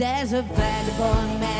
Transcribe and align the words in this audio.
There's 0.00 0.32
a 0.32 0.40
vagabond 0.40 1.40
man, 1.40 1.59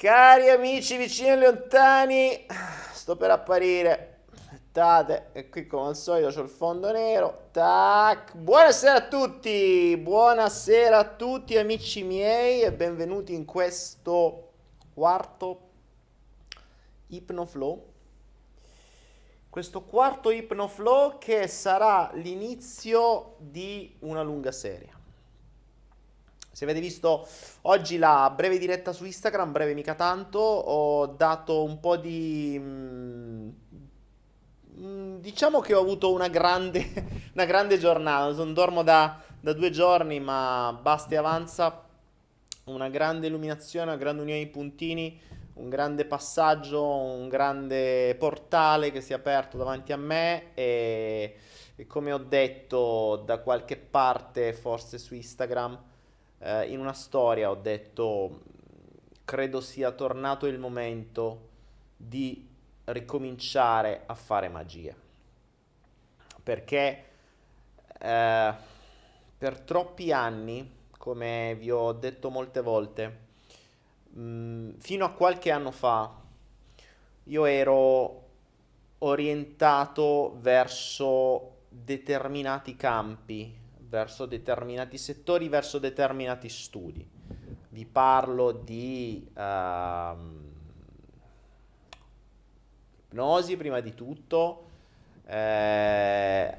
Cari 0.00 0.48
amici 0.48 0.96
vicini 0.96 1.28
e 1.28 1.36
lontani, 1.36 2.46
sto 2.90 3.16
per 3.16 3.30
apparire. 3.32 4.22
Aspettate, 4.32 5.26
e 5.32 5.50
qui 5.50 5.66
come 5.66 5.88
al 5.88 5.94
solito 5.94 6.30
c'ho 6.30 6.40
il 6.40 6.48
fondo 6.48 6.90
nero. 6.90 7.48
Tac. 7.50 8.34
Buonasera 8.34 8.94
a 8.94 9.08
tutti, 9.08 9.94
buonasera 9.98 10.96
a 10.96 11.04
tutti 11.04 11.58
amici 11.58 12.02
miei 12.02 12.62
e 12.62 12.72
benvenuti 12.72 13.34
in 13.34 13.44
questo 13.44 14.52
quarto 14.94 15.68
Hypnoflow. 17.08 17.92
Questo 19.50 19.82
quarto 19.82 20.30
Hypnoflow 20.30 21.18
che 21.18 21.46
sarà 21.46 22.10
l'inizio 22.14 23.34
di 23.36 23.96
una 23.98 24.22
lunga 24.22 24.50
serie. 24.50 24.99
Se 26.60 26.66
avete 26.66 26.80
visto 26.80 27.26
oggi 27.62 27.96
la 27.96 28.30
breve 28.36 28.58
diretta 28.58 28.92
su 28.92 29.06
Instagram, 29.06 29.50
breve 29.50 29.72
mica 29.72 29.94
tanto, 29.94 30.40
ho 30.40 31.06
dato 31.06 31.62
un 31.62 31.80
po' 31.80 31.96
di... 31.96 32.54
mm, 32.60 33.48
mm, 34.76 35.16
diciamo 35.20 35.60
che 35.60 35.72
ho 35.72 35.80
avuto 35.80 36.12
una 36.12 36.28
grande, 36.28 36.84
una 37.32 37.46
grande 37.46 37.78
giornata, 37.78 38.30
non 38.34 38.52
dormo 38.52 38.82
da, 38.82 39.22
da 39.40 39.54
due 39.54 39.70
giorni, 39.70 40.20
ma 40.20 40.78
basta 40.78 41.14
e 41.14 41.16
avanza, 41.16 41.82
una 42.64 42.90
grande 42.90 43.28
illuminazione, 43.28 43.86
una 43.86 43.96
grande 43.96 44.20
unione 44.20 44.40
di 44.40 44.50
puntini, 44.50 45.18
un 45.54 45.70
grande 45.70 46.04
passaggio, 46.04 46.84
un 46.84 47.30
grande 47.30 48.14
portale 48.16 48.92
che 48.92 49.00
si 49.00 49.12
è 49.12 49.16
aperto 49.16 49.56
davanti 49.56 49.92
a 49.92 49.96
me 49.96 50.52
e, 50.52 51.36
e 51.74 51.86
come 51.86 52.12
ho 52.12 52.18
detto 52.18 53.22
da 53.24 53.38
qualche 53.38 53.78
parte, 53.78 54.52
forse 54.52 54.98
su 54.98 55.14
Instagram, 55.14 55.88
eh, 56.40 56.70
in 56.70 56.80
una 56.80 56.92
storia 56.92 57.50
ho 57.50 57.54
detto, 57.54 58.40
credo 59.24 59.60
sia 59.60 59.92
tornato 59.92 60.46
il 60.46 60.58
momento 60.58 61.48
di 61.96 62.48
ricominciare 62.84 64.02
a 64.06 64.14
fare 64.14 64.48
magia. 64.48 64.94
Perché 66.42 67.04
eh, 67.98 68.54
per 69.38 69.60
troppi 69.60 70.12
anni, 70.12 70.78
come 70.98 71.54
vi 71.58 71.70
ho 71.70 71.92
detto 71.92 72.30
molte 72.30 72.60
volte, 72.60 73.18
mh, 74.08 74.78
fino 74.78 75.04
a 75.04 75.12
qualche 75.12 75.50
anno 75.50 75.70
fa, 75.70 76.12
io 77.24 77.44
ero 77.44 78.28
orientato 78.98 80.36
verso 80.40 81.58
determinati 81.68 82.76
campi, 82.76 83.59
verso 83.90 84.24
determinati 84.24 84.96
settori, 84.96 85.48
verso 85.48 85.80
determinati 85.80 86.48
studi. 86.48 87.06
Vi 87.70 87.84
parlo 87.84 88.52
di 88.52 89.28
ehm, 89.36 90.52
ipnosi 93.08 93.56
prima 93.56 93.80
di 93.80 93.92
tutto, 93.94 94.68
eh, 95.26 96.54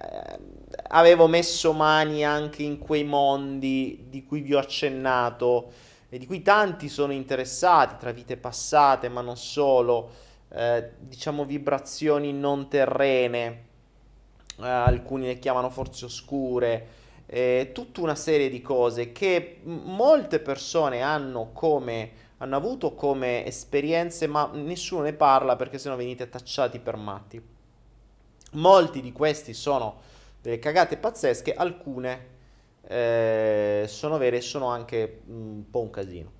avevo 0.89 1.27
messo 1.27 1.71
mani 1.71 2.25
anche 2.25 2.63
in 2.63 2.77
quei 2.77 3.05
mondi 3.05 4.07
di 4.09 4.25
cui 4.25 4.41
vi 4.41 4.53
ho 4.53 4.59
accennato 4.59 5.71
e 6.09 6.17
di 6.17 6.25
cui 6.25 6.41
tanti 6.41 6.89
sono 6.89 7.13
interessati, 7.13 7.95
tra 7.97 8.11
vite 8.11 8.35
passate, 8.35 9.07
ma 9.07 9.21
non 9.21 9.37
solo, 9.37 10.11
eh, 10.49 10.91
diciamo 10.99 11.45
vibrazioni 11.45 12.33
non 12.33 12.67
terrene, 12.67 13.63
eh, 14.59 14.67
alcuni 14.67 15.27
le 15.27 15.39
chiamano 15.39 15.69
forze 15.69 16.03
oscure, 16.03 16.99
eh, 17.33 17.71
tutta 17.73 18.01
una 18.01 18.15
serie 18.15 18.49
di 18.49 18.61
cose 18.61 19.13
che 19.13 19.61
molte 19.63 20.39
persone 20.39 21.01
hanno 21.01 21.51
come 21.53 22.29
hanno 22.41 22.55
avuto 22.55 22.95
come 22.95 23.45
esperienze, 23.45 24.25
ma 24.25 24.49
nessuno 24.51 25.03
ne 25.03 25.13
parla 25.13 25.55
perché 25.55 25.77
sennò 25.77 25.95
venite 25.95 26.27
tacciati 26.27 26.79
per 26.79 26.95
matti. 26.95 27.39
Molti 28.53 28.99
di 28.99 29.11
questi 29.11 29.53
sono 29.53 30.01
delle 30.41 30.57
cagate 30.57 30.97
pazzesche, 30.97 31.53
alcune 31.53 32.27
eh, 32.87 33.85
sono 33.87 34.17
vere 34.17 34.37
e 34.37 34.41
sono 34.41 34.67
anche 34.69 35.21
un 35.27 35.69
po' 35.69 35.81
un 35.81 35.89
casino. 35.91 36.31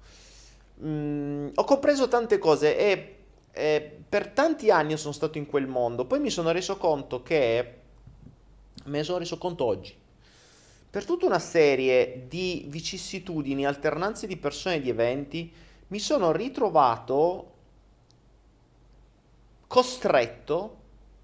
Mm, 0.83 1.49
ho 1.53 1.63
compreso 1.63 2.07
tante 2.07 2.39
cose 2.39 2.75
e, 2.75 3.15
e 3.51 3.97
per 4.09 4.29
tanti 4.29 4.71
anni 4.71 4.97
sono 4.97 5.13
stato 5.13 5.37
in 5.37 5.45
quel 5.45 5.67
mondo, 5.67 6.05
poi 6.05 6.19
mi 6.19 6.31
sono 6.31 6.51
reso 6.51 6.77
conto 6.77 7.21
che, 7.21 7.75
me 8.85 8.97
ne 8.97 9.03
sono 9.03 9.19
reso 9.19 9.37
conto 9.37 9.65
oggi, 9.65 9.95
per 10.91 11.05
tutta 11.05 11.25
una 11.25 11.39
serie 11.39 12.25
di 12.27 12.65
vicissitudini, 12.67 13.65
alternanze 13.65 14.27
di 14.27 14.35
persone 14.35 14.75
e 14.75 14.81
di 14.81 14.89
eventi, 14.89 15.49
mi 15.87 15.99
sono 15.99 16.33
ritrovato 16.33 17.51
costretto, 19.67 20.79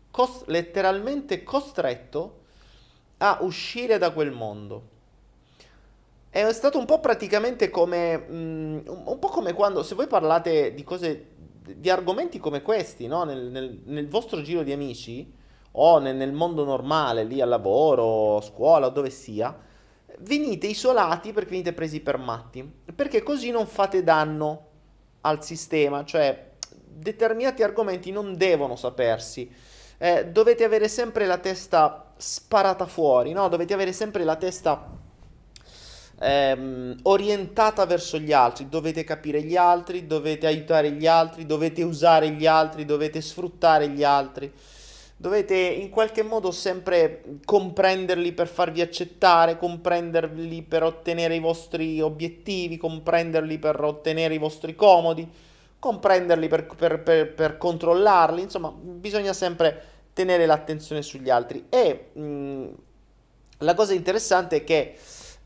cost- 0.09 0.47
letteralmente 0.47 1.43
costretto 1.43 2.43
a 3.17 3.39
uscire 3.41 3.97
da 3.97 4.11
quel 4.11 4.31
mondo. 4.31 4.95
È 6.29 6.49
stato 6.53 6.79
un 6.79 6.85
po' 6.85 7.01
praticamente 7.01 7.69
come, 7.69 8.17
mm, 8.17 8.79
un 8.85 9.19
po' 9.19 9.27
come 9.27 9.51
quando, 9.51 9.83
se 9.83 9.95
voi 9.95 10.07
parlate 10.07 10.73
di 10.73 10.83
cose, 10.85 11.25
di 11.75 11.89
argomenti 11.89 12.39
come 12.39 12.61
questi, 12.61 13.07
no? 13.07 13.25
nel, 13.25 13.51
nel, 13.51 13.81
nel 13.83 14.07
vostro 14.07 14.41
giro 14.41 14.63
di 14.63 14.71
amici 14.71 15.36
o 15.79 15.99
nel, 15.99 16.15
nel 16.15 16.33
mondo 16.33 16.63
normale, 16.63 17.23
lì 17.23 17.41
al 17.41 17.49
lavoro, 17.49 18.41
scuola 18.41 18.87
o 18.87 18.89
dove 18.89 19.09
sia, 19.09 19.55
venite 20.19 20.67
isolati 20.67 21.31
perché 21.31 21.51
venite 21.51 21.73
presi 21.73 21.99
per 21.99 22.17
matti, 22.17 22.69
perché 22.95 23.21
così 23.21 23.51
non 23.51 23.67
fate 23.67 24.03
danno 24.03 24.65
al 25.21 25.43
sistema, 25.43 26.03
cioè 26.03 26.51
determinati 26.69 27.63
argomenti 27.63 28.11
non 28.11 28.35
devono 28.35 28.75
sapersi. 28.75 29.51
Eh, 29.99 30.27
dovete 30.27 30.63
avere 30.63 30.87
sempre 30.87 31.25
la 31.25 31.37
testa 31.37 32.13
sparata 32.17 32.85
fuori, 32.85 33.31
no? 33.33 33.47
Dovete 33.47 33.73
avere 33.73 33.93
sempre 33.93 34.23
la 34.23 34.35
testa 34.35 34.95
ehm, 36.19 36.99
orientata 37.03 37.85
verso 37.85 38.17
gli 38.17 38.31
altri, 38.31 38.69
dovete 38.69 39.03
capire 39.03 39.43
gli 39.43 39.55
altri, 39.55 40.07
dovete 40.07 40.47
aiutare 40.47 40.91
gli 40.91 41.05
altri, 41.05 41.45
dovete 41.45 41.83
usare 41.83 42.29
gli 42.31 42.47
altri, 42.47 42.85
dovete 42.85 43.21
sfruttare 43.21 43.89
gli 43.89 44.03
altri 44.03 44.51
dovete 45.17 45.55
in 45.55 45.89
qualche 45.89 46.21
modo 46.21 46.51
sempre 46.51 47.23
comprenderli 47.43 48.31
per 48.33 48.47
farvi 48.47 48.81
accettare, 48.81 49.57
comprenderli 49.57 50.61
per 50.61 50.83
ottenere 50.83 51.35
i 51.35 51.39
vostri 51.39 51.99
obiettivi, 51.99 52.77
comprenderli 52.77 53.57
per 53.57 53.83
ottenere 53.83 54.35
i 54.35 54.37
vostri 54.37 54.75
comodi, 54.75 55.27
comprenderli 55.79 56.47
per, 56.47 56.67
per, 56.67 57.01
per, 57.01 57.33
per 57.33 57.57
controllarli, 57.57 58.43
insomma 58.43 58.71
bisogna 58.71 59.33
sempre 59.33 59.95
tenere 60.13 60.45
l'attenzione 60.45 61.01
sugli 61.01 61.29
altri 61.29 61.65
e 61.69 62.09
mh, 62.13 62.65
la 63.59 63.73
cosa 63.73 63.93
interessante 63.93 64.57
è 64.57 64.63
che 64.63 64.95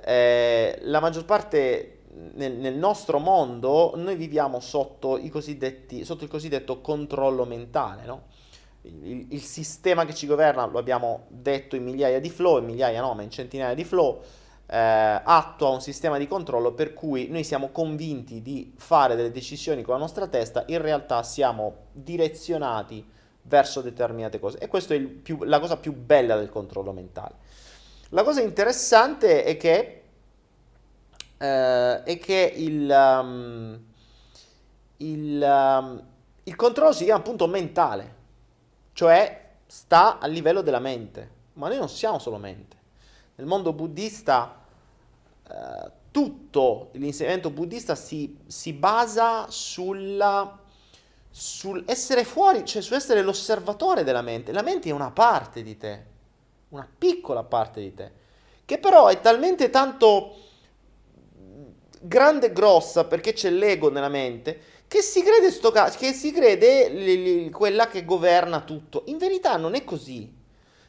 eh, 0.03 0.79
la 0.83 0.99
maggior 0.99 1.25
parte 1.25 1.99
nel, 2.33 2.53
nel, 2.53 2.75
nostro 2.75 3.19
mondo 3.19 3.93
noi 3.95 4.15
viviamo 4.15 4.59
sotto, 4.59 5.19
cosiddetti, 5.29 6.03
sotto 6.03 6.23
il 6.25 6.29
cosiddetto 6.29 6.81
controllo 6.81 7.45
mentale, 7.45 8.05
no? 8.05 8.23
Il, 8.81 9.27
il, 9.29 9.41
sistema 9.41 10.05
che 10.05 10.13
ci 10.13 10.25
governa, 10.25 10.65
lo 10.65 10.79
abbiamo 10.79 11.25
detto 11.27 11.75
in 11.75 11.83
migliaia 11.83 12.19
di 12.19 12.29
flow, 12.29 12.57
in 12.57 12.65
migliaia 12.65 13.01
no, 13.01 13.13
ma 13.13 13.21
in 13.21 13.29
centinaia 13.29 13.75
di 13.75 13.83
flow, 13.83 14.21
eh, 14.65 14.77
attua 14.77 15.69
un 15.69 15.81
sistema 15.81 16.17
di 16.17 16.27
controllo 16.27 16.73
per 16.73 16.93
cui 16.93 17.27
noi 17.27 17.43
siamo 17.43 17.69
convinti 17.69 18.41
di 18.41 18.73
fare 18.77 19.15
delle 19.15 19.31
decisioni 19.31 19.83
con 19.83 19.93
la 19.93 19.99
nostra 19.99 20.27
testa, 20.27 20.63
in 20.67 20.81
realtà 20.81 21.21
siamo 21.23 21.87
direzionati 21.91 23.07
verso 23.43 23.81
determinate 23.81 24.39
cose. 24.39 24.57
E 24.57 24.67
questa 24.67 24.93
è 24.93 24.99
più, 24.99 25.43
la 25.43 25.59
cosa 25.59 25.77
più 25.77 25.93
bella 25.93 26.35
del 26.35 26.49
controllo 26.49 26.91
mentale. 26.91 27.35
La 28.09 28.23
cosa 28.23 28.41
interessante 28.41 29.43
è 29.43 29.57
che, 29.57 30.03
eh, 31.37 32.03
è 32.03 32.19
che 32.19 32.53
il, 32.55 32.89
um, 32.89 33.79
il, 34.97 35.41
um, 35.41 36.03
il 36.43 36.55
controllo 36.55 36.93
si 36.93 37.05
chiama 37.05 37.19
appunto 37.19 37.47
mentale 37.47 38.19
cioè 39.01 39.53
sta 39.65 40.19
a 40.19 40.27
livello 40.27 40.61
della 40.61 40.77
mente, 40.77 41.29
ma 41.53 41.69
noi 41.69 41.79
non 41.79 41.89
siamo 41.89 42.19
solo 42.19 42.37
mente. 42.37 42.77
Nel 43.33 43.47
mondo 43.47 43.73
buddista 43.73 44.63
eh, 45.49 45.91
tutto 46.11 46.89
l'insegnamento 46.91 47.49
buddista 47.49 47.95
si, 47.95 48.37
si 48.45 48.73
basa 48.73 49.47
sulla, 49.49 50.59
sul 51.31 51.83
essere 51.87 52.23
fuori, 52.23 52.63
cioè 52.63 52.83
su 52.83 52.93
essere 52.93 53.23
l'osservatore 53.23 54.03
della 54.03 54.21
mente. 54.21 54.51
La 54.51 54.61
mente 54.61 54.89
è 54.89 54.91
una 54.91 55.09
parte 55.09 55.63
di 55.63 55.75
te, 55.77 56.05
una 56.69 56.87
piccola 56.95 57.41
parte 57.41 57.81
di 57.81 57.95
te, 57.95 58.11
che 58.65 58.77
però 58.77 59.07
è 59.07 59.19
talmente 59.19 59.71
tanto 59.71 60.35
grande 62.01 62.45
e 62.45 62.53
grossa 62.53 63.05
perché 63.05 63.33
c'è 63.33 63.49
l'ego 63.49 63.89
nella 63.89 64.09
mente 64.09 64.61
che 64.91 65.01
si 65.01 65.23
crede, 65.23 65.51
sto 65.51 65.71
ca- 65.71 65.89
che 65.89 66.11
si 66.11 66.33
crede 66.33 66.89
li, 66.89 67.23
li, 67.23 67.49
quella 67.49 67.87
che 67.87 68.03
governa 68.03 68.59
tutto. 68.59 69.03
In 69.05 69.17
verità 69.17 69.55
non 69.55 69.73
è 69.73 69.85
così. 69.85 70.29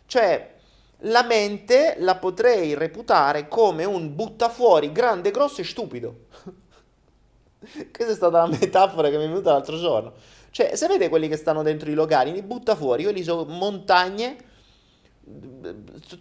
Cioè, 0.06 0.54
la 1.02 1.22
mente 1.22 1.94
la 1.98 2.16
potrei 2.16 2.74
reputare 2.74 3.46
come 3.46 3.84
un 3.84 4.12
buttafuori 4.16 4.90
grande, 4.90 5.30
grosso 5.30 5.60
e 5.60 5.64
stupido. 5.64 6.16
Questa 7.62 8.12
è 8.12 8.16
stata 8.16 8.38
la 8.38 8.48
metafora 8.48 9.08
che 9.08 9.18
mi 9.18 9.26
è 9.26 9.28
venuta 9.28 9.52
l'altro 9.52 9.78
giorno. 9.78 10.14
Cioè, 10.50 10.74
sapete 10.74 11.08
quelli 11.08 11.28
che 11.28 11.36
stanno 11.36 11.62
dentro 11.62 11.88
i 11.88 11.94
locali, 11.94 12.32
li 12.32 12.42
butta 12.42 12.74
fuori, 12.74 13.04
quelli 13.04 13.22
sono 13.22 13.44
montagne, 13.44 14.36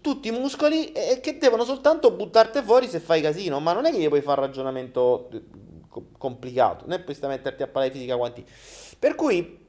tutti 0.01 0.29
muscoli, 0.29 0.91
e 0.91 1.19
che 1.19 1.39
devono 1.39 1.63
soltanto 1.63 2.11
buttarti 2.11 2.61
fuori 2.61 2.87
se 2.87 2.99
fai 2.99 3.21
casino. 3.21 3.59
Ma 3.59 3.73
non 3.73 3.85
è 3.85 3.91
che 3.91 3.97
gli 3.97 4.07
puoi 4.07 4.21
fare 4.21 4.41
ragionamento 4.41 5.29
complicato, 6.17 6.85
né 6.87 6.99
puoi 6.99 7.17
metterti 7.21 7.63
a 7.63 7.67
parlare 7.67 7.91
di 7.91 7.99
fisica 7.99 8.17
quanti. 8.17 8.45
Per 8.97 9.15
cui 9.15 9.59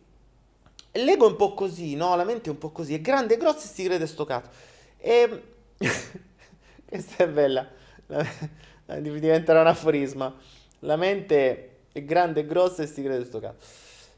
l'ego 0.93 1.27
è 1.27 1.31
un 1.31 1.37
po' 1.37 1.55
così, 1.55 1.95
no? 1.95 2.15
La 2.17 2.25
mente 2.25 2.49
è 2.49 2.53
un 2.53 2.59
po' 2.59 2.71
così, 2.71 2.95
è 2.95 3.01
grande, 3.01 3.37
grosso 3.37 3.65
e 3.65 3.69
si 3.69 3.85
crede 3.85 4.07
sto 4.07 4.25
cazzo. 4.25 4.51
E 4.99 5.43
questa 6.87 7.25
è 7.25 7.29
bella, 7.29 7.69
diventerà 8.99 9.61
un 9.61 9.67
aforisma. 9.67 10.35
La 10.81 10.97
mente 10.97 11.71
è 11.93 12.05
grande, 12.05 12.47
grossa 12.47 12.83
e 12.83 12.87
si 12.87 13.03
crede 13.03 13.25
sto 13.25 13.41
cazzo. 13.41 13.67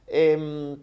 E, 0.05 0.21
ehm, 0.31 0.83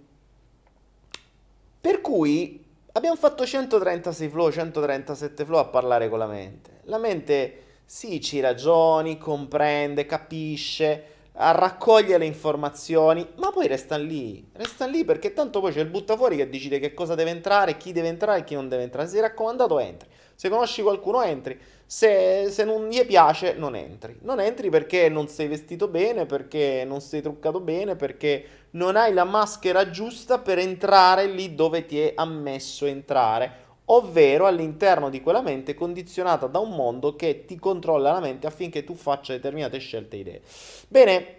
per 1.79 2.01
cui 2.01 2.63
abbiamo 2.91 3.15
fatto 3.15 3.45
136 3.45 4.29
flow, 4.29 4.51
137 4.51 5.45
flow 5.45 5.59
a 5.59 5.65
parlare 5.65 6.09
con 6.09 6.19
la 6.19 6.27
mente. 6.27 6.81
La 6.83 6.97
mente 6.97 7.63
sì, 7.93 8.21
ci 8.21 8.39
ragioni, 8.39 9.17
comprende, 9.17 10.05
capisce, 10.05 11.03
raccoglie 11.33 12.17
le 12.17 12.23
informazioni, 12.23 13.27
ma 13.35 13.51
poi 13.51 13.67
resta 13.67 13.97
lì, 13.97 14.47
resta 14.53 14.85
lì 14.85 15.03
perché 15.03 15.33
tanto 15.33 15.59
poi 15.59 15.73
c'è 15.73 15.81
il 15.81 15.89
buttafuori 15.89 16.37
che 16.37 16.49
decide 16.49 16.79
che 16.79 16.93
cosa 16.93 17.15
deve 17.15 17.31
entrare, 17.31 17.75
chi 17.75 17.91
deve 17.91 18.07
entrare 18.07 18.39
e 18.39 18.43
chi 18.45 18.53
non 18.53 18.69
deve 18.69 18.83
entrare. 18.83 19.07
Se 19.07 19.15
sei 19.15 19.21
raccomandato 19.21 19.77
entri, 19.77 20.07
se 20.35 20.47
conosci 20.47 20.81
qualcuno 20.81 21.21
entri, 21.21 21.59
se, 21.85 22.47
se 22.49 22.63
non 22.63 22.87
gli 22.87 23.05
piace 23.05 23.55
non 23.55 23.75
entri. 23.75 24.17
Non 24.21 24.39
entri 24.39 24.69
perché 24.69 25.09
non 25.09 25.27
sei 25.27 25.49
vestito 25.49 25.89
bene, 25.89 26.25
perché 26.25 26.85
non 26.87 27.01
sei 27.01 27.21
truccato 27.21 27.59
bene, 27.59 27.97
perché 27.97 28.45
non 28.71 28.95
hai 28.95 29.11
la 29.11 29.25
maschera 29.25 29.89
giusta 29.89 30.39
per 30.39 30.59
entrare 30.59 31.25
lì 31.25 31.55
dove 31.55 31.85
ti 31.85 31.99
è 31.99 32.13
ammesso 32.15 32.85
entrare 32.85 33.69
ovvero 33.85 34.45
all'interno 34.45 35.09
di 35.09 35.21
quella 35.21 35.41
mente 35.41 35.73
condizionata 35.73 36.47
da 36.47 36.59
un 36.59 36.69
mondo 36.71 37.15
che 37.15 37.45
ti 37.45 37.57
controlla 37.57 38.11
la 38.11 38.19
mente 38.19 38.47
affinché 38.47 38.83
tu 38.83 38.95
faccia 38.95 39.33
determinate 39.33 39.79
scelte 39.79 40.15
e 40.15 40.19
idee. 40.19 40.41
Bene, 40.87 41.35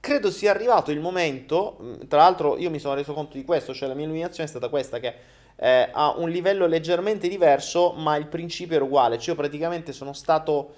credo 0.00 0.30
sia 0.30 0.50
arrivato 0.50 0.90
il 0.90 1.00
momento, 1.00 1.78
mm, 1.80 1.94
tra 2.08 2.18
l'altro 2.18 2.58
io 2.58 2.70
mi 2.70 2.78
sono 2.78 2.94
reso 2.94 3.12
conto 3.12 3.36
di 3.36 3.44
questo, 3.44 3.72
cioè 3.72 3.88
la 3.88 3.94
mia 3.94 4.04
illuminazione 4.04 4.44
è 4.44 4.50
stata 4.50 4.68
questa 4.68 4.98
che 4.98 5.14
eh, 5.56 5.90
ha 5.92 6.14
un 6.16 6.30
livello 6.30 6.66
leggermente 6.66 7.28
diverso, 7.28 7.92
ma 7.92 8.16
il 8.16 8.26
principio 8.26 8.76
era 8.76 8.84
uguale, 8.84 9.18
cioè 9.18 9.34
io 9.34 9.40
praticamente 9.40 9.92
sono 9.92 10.12
stato 10.12 10.74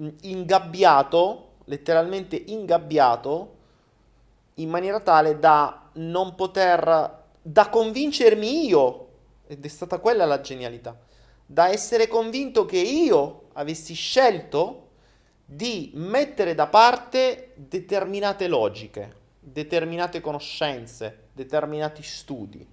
mm, 0.00 0.08
ingabbiato, 0.22 1.52
letteralmente 1.64 2.36
ingabbiato, 2.46 3.56
in 4.54 4.68
maniera 4.68 5.00
tale 5.00 5.38
da 5.38 5.90
non 5.94 6.34
poter 6.34 7.17
da 7.50 7.70
convincermi 7.70 8.66
io, 8.66 9.08
ed 9.46 9.64
è 9.64 9.68
stata 9.68 10.00
quella 10.00 10.26
la 10.26 10.42
genialità, 10.42 10.98
da 11.46 11.70
essere 11.70 12.06
convinto 12.06 12.66
che 12.66 12.76
io 12.76 13.48
avessi 13.54 13.94
scelto 13.94 14.88
di 15.46 15.90
mettere 15.94 16.54
da 16.54 16.66
parte 16.66 17.52
determinate 17.54 18.48
logiche, 18.48 19.14
determinate 19.40 20.20
conoscenze, 20.20 21.28
determinati 21.32 22.02
studi. 22.02 22.66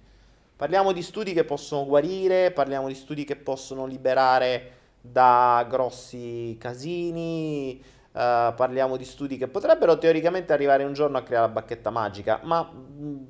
Parliamo 0.54 0.92
di 0.92 1.02
studi 1.02 1.32
che 1.32 1.44
possono 1.44 1.86
guarire, 1.86 2.50
parliamo 2.50 2.88
di 2.88 2.94
studi 2.94 3.24
che 3.24 3.36
possono 3.36 3.86
liberare 3.86 4.72
da 5.00 5.64
grossi 5.66 6.54
casini, 6.60 7.80
uh, 7.82 8.54
parliamo 8.54 8.98
di 8.98 9.04
studi 9.06 9.38
che 9.38 9.48
potrebbero 9.48 9.96
teoricamente 9.96 10.52
arrivare 10.52 10.84
un 10.84 10.92
giorno 10.92 11.16
a 11.16 11.22
creare 11.22 11.46
la 11.46 11.52
bacchetta 11.52 11.88
magica, 11.88 12.40
ma 12.42 12.62
mh, 12.62 13.26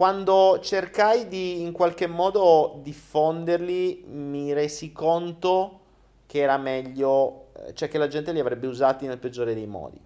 quando 0.00 0.60
cercai 0.62 1.28
di 1.28 1.60
in 1.60 1.72
qualche 1.72 2.06
modo 2.06 2.80
diffonderli 2.82 4.04
mi 4.06 4.50
resi 4.54 4.92
conto 4.92 5.80
che 6.24 6.38
era 6.38 6.56
meglio, 6.56 7.48
eh, 7.52 7.74
cioè 7.74 7.90
che 7.90 7.98
la 7.98 8.08
gente 8.08 8.32
li 8.32 8.40
avrebbe 8.40 8.66
usati 8.66 9.06
nel 9.06 9.18
peggiore 9.18 9.52
dei 9.52 9.66
modi. 9.66 10.00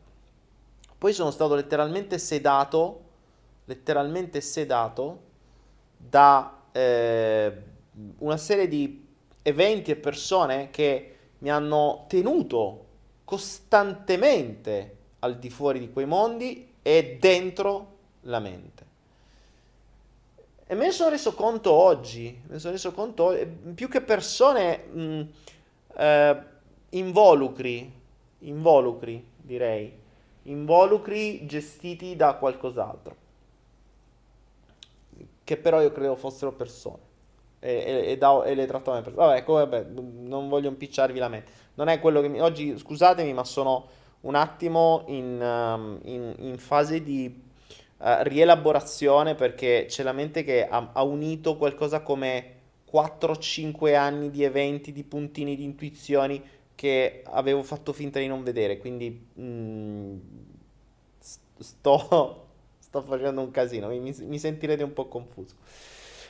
Poi 0.98 1.12
sono 1.12 1.30
stato 1.30 1.54
letteralmente 1.54 2.18
sedato, 2.18 3.02
letteralmente 3.66 4.40
sedato 4.40 5.20
da 5.96 6.62
eh, 6.72 7.62
una 8.18 8.36
serie 8.36 8.66
di 8.66 9.06
eventi 9.42 9.92
e 9.92 9.96
persone 9.96 10.70
che 10.70 11.16
mi 11.38 11.52
hanno 11.52 12.06
tenuto 12.08 12.86
costantemente 13.22 14.96
al 15.20 15.38
di 15.38 15.50
fuori 15.50 15.78
di 15.78 15.92
quei 15.92 16.06
mondi 16.06 16.74
e 16.82 17.16
dentro 17.20 17.92
la 18.22 18.40
mente. 18.40 18.93
E 20.66 20.74
me 20.74 20.86
ne 20.86 20.92
sono 20.92 21.10
reso 21.10 21.34
conto 21.34 21.72
oggi, 21.72 22.40
me 22.46 22.54
ne 22.54 22.58
sono 22.58 22.72
reso 22.72 22.92
conto, 22.92 23.36
più 23.74 23.88
che 23.88 24.00
persone 24.00 24.78
mh, 24.78 25.28
eh, 25.96 26.42
involucri, 26.90 27.92
involucri 28.38 29.26
direi, 29.36 29.92
involucri 30.44 31.44
gestiti 31.46 32.16
da 32.16 32.34
qualcos'altro, 32.34 33.16
che 35.44 35.56
però 35.58 35.82
io 35.82 35.92
credo 35.92 36.16
fossero 36.16 36.52
persone. 36.52 37.12
E, 37.60 38.04
e, 38.08 38.18
da, 38.18 38.42
e 38.44 38.54
le 38.54 38.66
trattavo 38.66 38.98
come 38.98 39.02
persone. 39.02 39.26
Vabbè, 39.26 39.44
come, 39.44 39.66
vabbè, 39.66 39.86
non 39.90 40.48
voglio 40.50 40.68
impicciarvi 40.68 41.18
la 41.18 41.28
mente. 41.28 41.50
Non 41.74 41.88
è 41.88 41.98
quello 41.98 42.20
che 42.20 42.28
mi... 42.28 42.38
Oggi, 42.38 42.76
scusatemi, 42.76 43.32
ma 43.32 43.42
sono 43.44 43.86
un 44.20 44.34
attimo 44.34 45.04
in, 45.06 45.40
um, 45.40 45.98
in, 46.02 46.34
in 46.40 46.58
fase 46.58 47.02
di 47.02 47.43
uh, 48.04 48.22
rielaborazione 48.22 49.34
perché 49.34 49.86
c'è 49.88 50.02
la 50.02 50.12
mente 50.12 50.44
che 50.44 50.68
ha, 50.68 50.90
ha 50.92 51.02
unito 51.02 51.56
qualcosa 51.56 52.02
come 52.02 52.52
4-5 52.92 53.96
anni 53.96 54.30
di 54.30 54.44
eventi, 54.44 54.92
di 54.92 55.02
puntini, 55.02 55.56
di 55.56 55.64
intuizioni 55.64 56.42
che 56.74 57.22
avevo 57.26 57.62
fatto 57.62 57.92
finta 57.92 58.18
di 58.18 58.26
non 58.26 58.42
vedere, 58.42 58.78
quindi 58.78 59.26
mm, 59.40 60.16
sto, 61.58 62.46
sto, 62.78 63.02
facendo 63.02 63.40
un 63.40 63.50
casino, 63.50 63.88
mi, 63.88 63.98
mi, 64.00 64.38
sentirete 64.38 64.82
un 64.82 64.92
po' 64.92 65.08
confuso. 65.08 65.56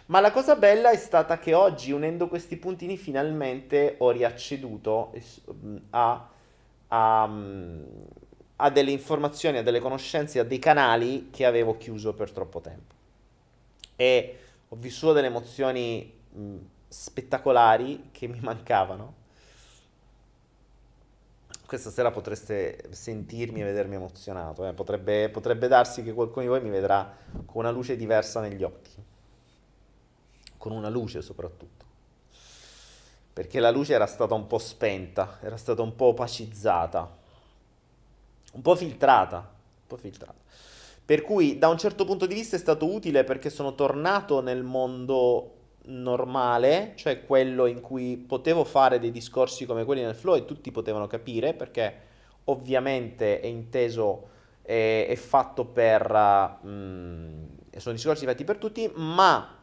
Ma 0.07 0.21
la 0.21 0.33
cosa 0.33 0.57
bella 0.57 0.91
è 0.91 0.97
stata 0.97 1.39
che 1.39 1.55
oggi, 1.55 1.93
unendo 1.93 2.29
questi 2.29 2.57
puntini, 2.57 2.97
finalmente 2.97 3.97
ho 3.99 4.11
riacceduto 4.11 5.13
mm, 5.53 5.77
a, 5.91 6.29
a, 6.89 7.27
mm, 7.27 7.83
a 8.57 8.71
delle 8.71 8.91
informazioni, 8.91 9.59
a 9.59 9.63
delle 9.63 9.81
conoscenze, 9.81 10.39
a 10.39 10.45
dei 10.45 10.59
canali 10.59 11.31
che 11.31 11.45
avevo 11.45 11.77
chiuso 11.77 12.15
per 12.15 12.31
troppo 12.31 12.61
tempo. 12.61 12.95
E 13.97 14.39
ho 14.69 14.77
vissuto 14.77 15.13
delle 15.13 15.27
emozioni 15.29 16.13
mh, 16.31 16.57
spettacolari 16.89 18.11
che 18.13 18.27
mi 18.27 18.41
mancavano 18.43 19.23
questa 21.67 21.91
sera 21.91 22.11
potreste 22.11 22.85
sentirmi 22.91 23.61
e 23.61 23.65
vedermi 23.65 23.97
emozionato. 23.97 24.67
Eh? 24.67 24.73
Potrebbe, 24.73 25.29
potrebbe 25.29 25.67
darsi 25.67 26.03
che 26.03 26.13
qualcuno 26.13 26.43
di 26.43 26.49
voi 26.49 26.61
mi 26.61 26.71
vedrà 26.71 27.17
con 27.47 27.63
una 27.63 27.71
luce 27.71 27.97
diversa 27.97 28.41
negli 28.41 28.63
occhi. 28.63 28.93
Con 30.57 30.73
una 30.73 30.89
luce 30.89 31.23
soprattutto. 31.23 31.85
Perché 33.33 33.59
la 33.59 33.71
luce 33.71 33.95
era 33.95 34.07
stata 34.07 34.35
un 34.35 34.47
po' 34.47 34.59
spenta, 34.59 35.39
era 35.43 35.57
stata 35.57 35.83
un 35.83 35.97
po' 35.97 36.07
opacizzata, 36.07 37.23
un 38.55 38.63
po' 38.63 38.75
filtrata. 38.75 39.37
Un 39.37 39.87
po' 39.87 39.97
filtrata. 39.97 40.35
Per 41.05 41.23
cui 41.23 41.59
da 41.59 41.69
un 41.69 41.77
certo 41.77 42.05
punto 42.05 42.25
di 42.27 42.35
vista 42.35 42.57
è 42.57 42.59
stato 42.59 42.91
utile 42.91 43.25
perché 43.25 43.51
sono 43.51 43.75
tornato 43.75 44.41
nel 44.41 44.63
mondo 44.63 45.51
normale, 45.87 46.93
cioè 46.97 47.27
quello 47.27 47.67
in 47.67 47.81
cui 47.81 48.17
potevo 48.17 48.65
fare 48.65 48.99
dei 48.99 49.11
discorsi 49.11 49.67
come 49.67 49.85
quelli 49.85 50.03
nel 50.03 50.15
flow 50.15 50.37
e 50.37 50.47
tutti 50.47 50.71
potevano 50.71 51.07
capire, 51.07 51.53
perché 51.53 51.95
ovviamente 52.45 53.41
è 53.41 53.47
inteso, 53.47 54.29
è, 54.63 55.07
è 55.09 55.17
fatto 55.17 55.65
per... 55.67 56.59
Uh, 56.63 57.53
sono 57.77 57.95
discorsi 57.95 58.25
fatti 58.25 58.45
per 58.45 58.57
tutti, 58.57 58.91
ma 58.95 59.57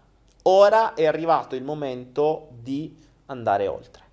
ora 0.43 0.93
è 0.93 1.05
arrivato 1.05 1.55
il 1.55 1.63
momento 1.63 2.49
di 2.51 2.95
andare 3.27 3.67
oltre. 3.67 4.03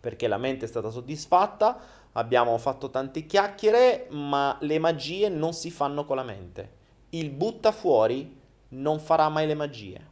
Perché 0.00 0.26
la 0.28 0.38
mente 0.38 0.64
è 0.64 0.68
stata 0.68 0.88
soddisfatta, 0.88 1.78
abbiamo 2.12 2.56
fatto 2.58 2.90
tante 2.90 3.26
chiacchiere, 3.26 4.06
ma 4.10 4.56
le 4.60 4.78
magie 4.78 5.28
non 5.28 5.52
si 5.52 5.70
fanno 5.70 6.04
con 6.04 6.16
la 6.16 6.22
mente. 6.22 6.78
Il 7.10 7.30
butta 7.30 7.72
fuori 7.72 8.38
non 8.70 9.00
farà 9.00 9.28
mai 9.28 9.46
le 9.46 9.54
magie. 9.54 10.08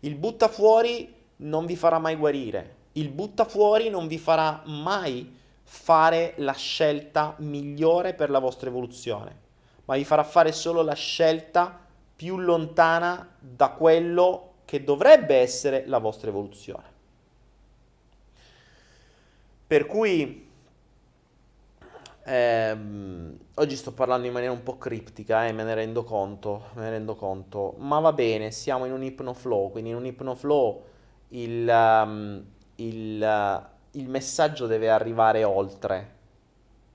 Il 0.00 0.14
butta 0.14 0.48
fuori 0.48 1.14
non 1.36 1.66
vi 1.66 1.76
farà 1.76 1.98
mai 1.98 2.16
guarire. 2.16 2.76
Il 2.92 3.10
butta 3.10 3.44
fuori 3.44 3.90
non 3.90 4.06
vi 4.06 4.18
farà 4.18 4.62
mai 4.66 5.36
fare 5.62 6.34
la 6.38 6.54
scelta 6.54 7.34
migliore 7.38 8.14
per 8.14 8.30
la 8.30 8.38
vostra 8.38 8.68
evoluzione, 8.68 9.36
ma 9.84 9.96
vi 9.96 10.04
farà 10.04 10.24
fare 10.24 10.50
solo 10.50 10.82
la 10.82 10.94
scelta 10.94 11.78
più 12.16 12.38
lontana 12.38 13.36
da 13.38 13.70
quello 13.70 14.54
che 14.64 14.82
dovrebbe 14.82 15.36
essere 15.36 15.84
la 15.86 15.98
vostra 15.98 16.30
evoluzione. 16.30 16.96
Per 19.66 19.86
cui 19.86 20.47
Ehm, 22.30 23.38
oggi 23.54 23.74
sto 23.74 23.92
parlando 23.92 24.26
in 24.26 24.34
maniera 24.34 24.52
un 24.52 24.62
po' 24.62 24.76
criptica, 24.76 25.46
eh, 25.46 25.52
me 25.52 25.64
ne 25.64 25.72
rendo 25.72 26.04
conto, 26.04 26.66
me 26.74 26.82
ne 26.82 26.90
rendo 26.90 27.14
conto, 27.14 27.76
ma 27.78 28.00
va 28.00 28.12
bene, 28.12 28.50
siamo 28.50 28.84
in 28.84 28.92
un 28.92 29.02
ipnoflow, 29.02 29.70
quindi 29.70 29.90
in 29.90 29.96
un 29.96 30.04
ipnoflow 30.04 30.84
il, 31.28 31.66
um, 31.66 32.44
il, 32.76 33.22
uh, 33.22 33.98
il 33.98 34.08
messaggio 34.10 34.66
deve 34.66 34.90
arrivare 34.90 35.42
oltre. 35.44 36.16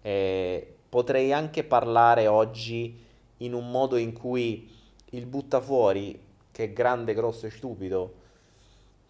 E 0.04 0.76
potrei 0.88 1.34
anche 1.34 1.64
parlare 1.64 2.28
oggi 2.28 3.04
in 3.38 3.54
un 3.54 3.72
modo 3.72 3.98
in 3.98 4.14
cui 4.14 4.70
il 5.12 5.26
butta 5.26 5.60
fuori, 5.62 6.22
che 6.52 6.66
è 6.66 6.74
grande, 6.74 7.16
grosso 7.16 7.48
e 7.48 7.50
stupido, 7.50 8.14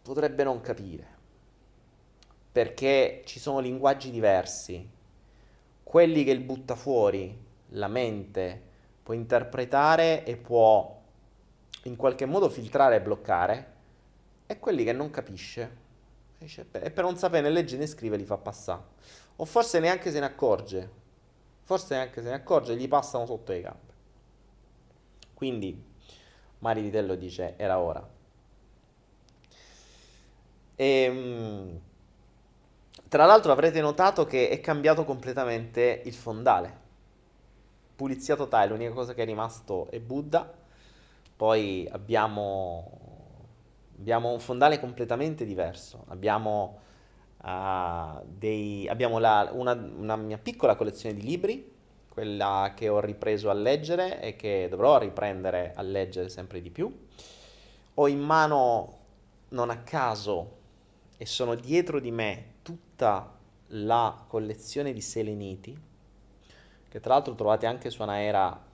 potrebbe 0.02 0.46
non 0.46 0.62
capire. 0.62 1.06
Perché 2.50 3.24
ci 3.26 3.40
sono 3.40 3.60
linguaggi 3.60 4.10
diversi 4.10 4.93
quelli 5.94 6.24
che 6.24 6.32
il 6.32 6.40
butta 6.40 6.76
fuori, 6.76 7.40
la 7.74 7.88
mente, 7.88 8.60
può 9.04 9.14
interpretare 9.14 10.26
e 10.26 10.38
può 10.38 11.00
in 11.84 11.96
qualche 11.96 12.26
modo 12.26 12.50
filtrare 12.50 12.96
e 12.96 13.02
bloccare, 13.02 13.74
e 14.48 14.58
quelli 14.58 14.84
che 14.84 14.92
non 14.92 15.12
capisce. 15.12 15.78
E 16.40 16.90
per 16.90 17.04
non 17.04 17.16
sapere 17.16 17.44
né 17.44 17.54
leggere 17.54 17.82
né 17.82 17.86
scrivere 17.86 18.22
li 18.22 18.28
fa 18.28 18.38
passare. 18.38 18.82
O 19.36 19.46
forse 19.46 19.80
neanche 19.80 20.10
se 20.10 20.20
ne 20.20 20.26
accorge. 20.26 20.90
Forse 21.62 21.94
neanche 21.94 22.24
se 22.24 22.30
ne 22.30 22.36
accorge, 22.38 22.76
gli 22.76 22.88
passano 22.88 23.28
sotto 23.28 23.52
le 23.52 23.62
gambe. 23.62 23.94
Quindi 25.36 25.80
Mari 26.58 26.82
Vitello 26.82 27.14
dice 27.14 27.54
era 27.56 27.78
ora. 27.78 28.10
Ehm, 30.76 31.80
tra 33.14 33.28
l'altro 33.28 33.52
avrete 33.52 33.80
notato 33.80 34.26
che 34.26 34.50
è 34.50 34.60
cambiato 34.60 35.06
completamente 35.06 36.02
il 36.06 36.16
fondale. 36.16 36.78
Pulizia 37.96 38.36
totale, 38.36 38.70
l'unica 38.70 38.92
cosa 38.92 39.14
che 39.14 39.22
è 39.22 39.26
rimasto 39.26 39.88
è 39.92 40.00
Buddha. 40.00 40.52
Poi 41.36 41.88
abbiamo, 41.92 42.90
abbiamo 44.00 44.32
un 44.32 44.40
fondale 44.40 44.80
completamente 44.80 45.46
diverso. 45.46 46.06
Abbiamo, 46.08 46.80
uh, 47.44 48.20
dei, 48.26 48.88
abbiamo 48.88 49.20
la, 49.20 49.48
una, 49.54 49.74
una 49.74 50.16
mia 50.16 50.40
piccola 50.40 50.76
collezione 50.76 51.14
di 51.14 51.22
libri, 51.22 51.72
quella 52.10 52.74
che 52.76 52.90
ho 52.90 53.00
ripreso 53.00 53.52
a 53.52 53.54
leggere 53.54 54.22
e 54.22 54.36
che 54.36 54.66
dovrò 54.72 54.98
riprendere 54.98 55.74
a 55.76 55.84
leggere 55.84 56.30
sempre 56.30 56.64
di 56.64 56.72
più. 56.72 56.92
Ho 57.94 58.08
in 58.08 58.22
mano, 58.22 58.98
non 59.50 59.70
a 59.70 59.84
caso, 59.84 60.62
e 61.16 61.28
sono 61.28 61.54
dietro 61.54 62.00
di 62.00 62.10
me 62.10 62.52
tutta 63.04 63.38
la 63.68 64.24
collezione 64.28 64.94
di 64.94 65.02
seleniti, 65.02 65.78
che 66.88 67.00
tra 67.02 67.16
l'altro 67.16 67.36
trovate 67.36 67.66
anche 67.66 67.90
su 67.90 68.02
Anaera, 68.02 68.66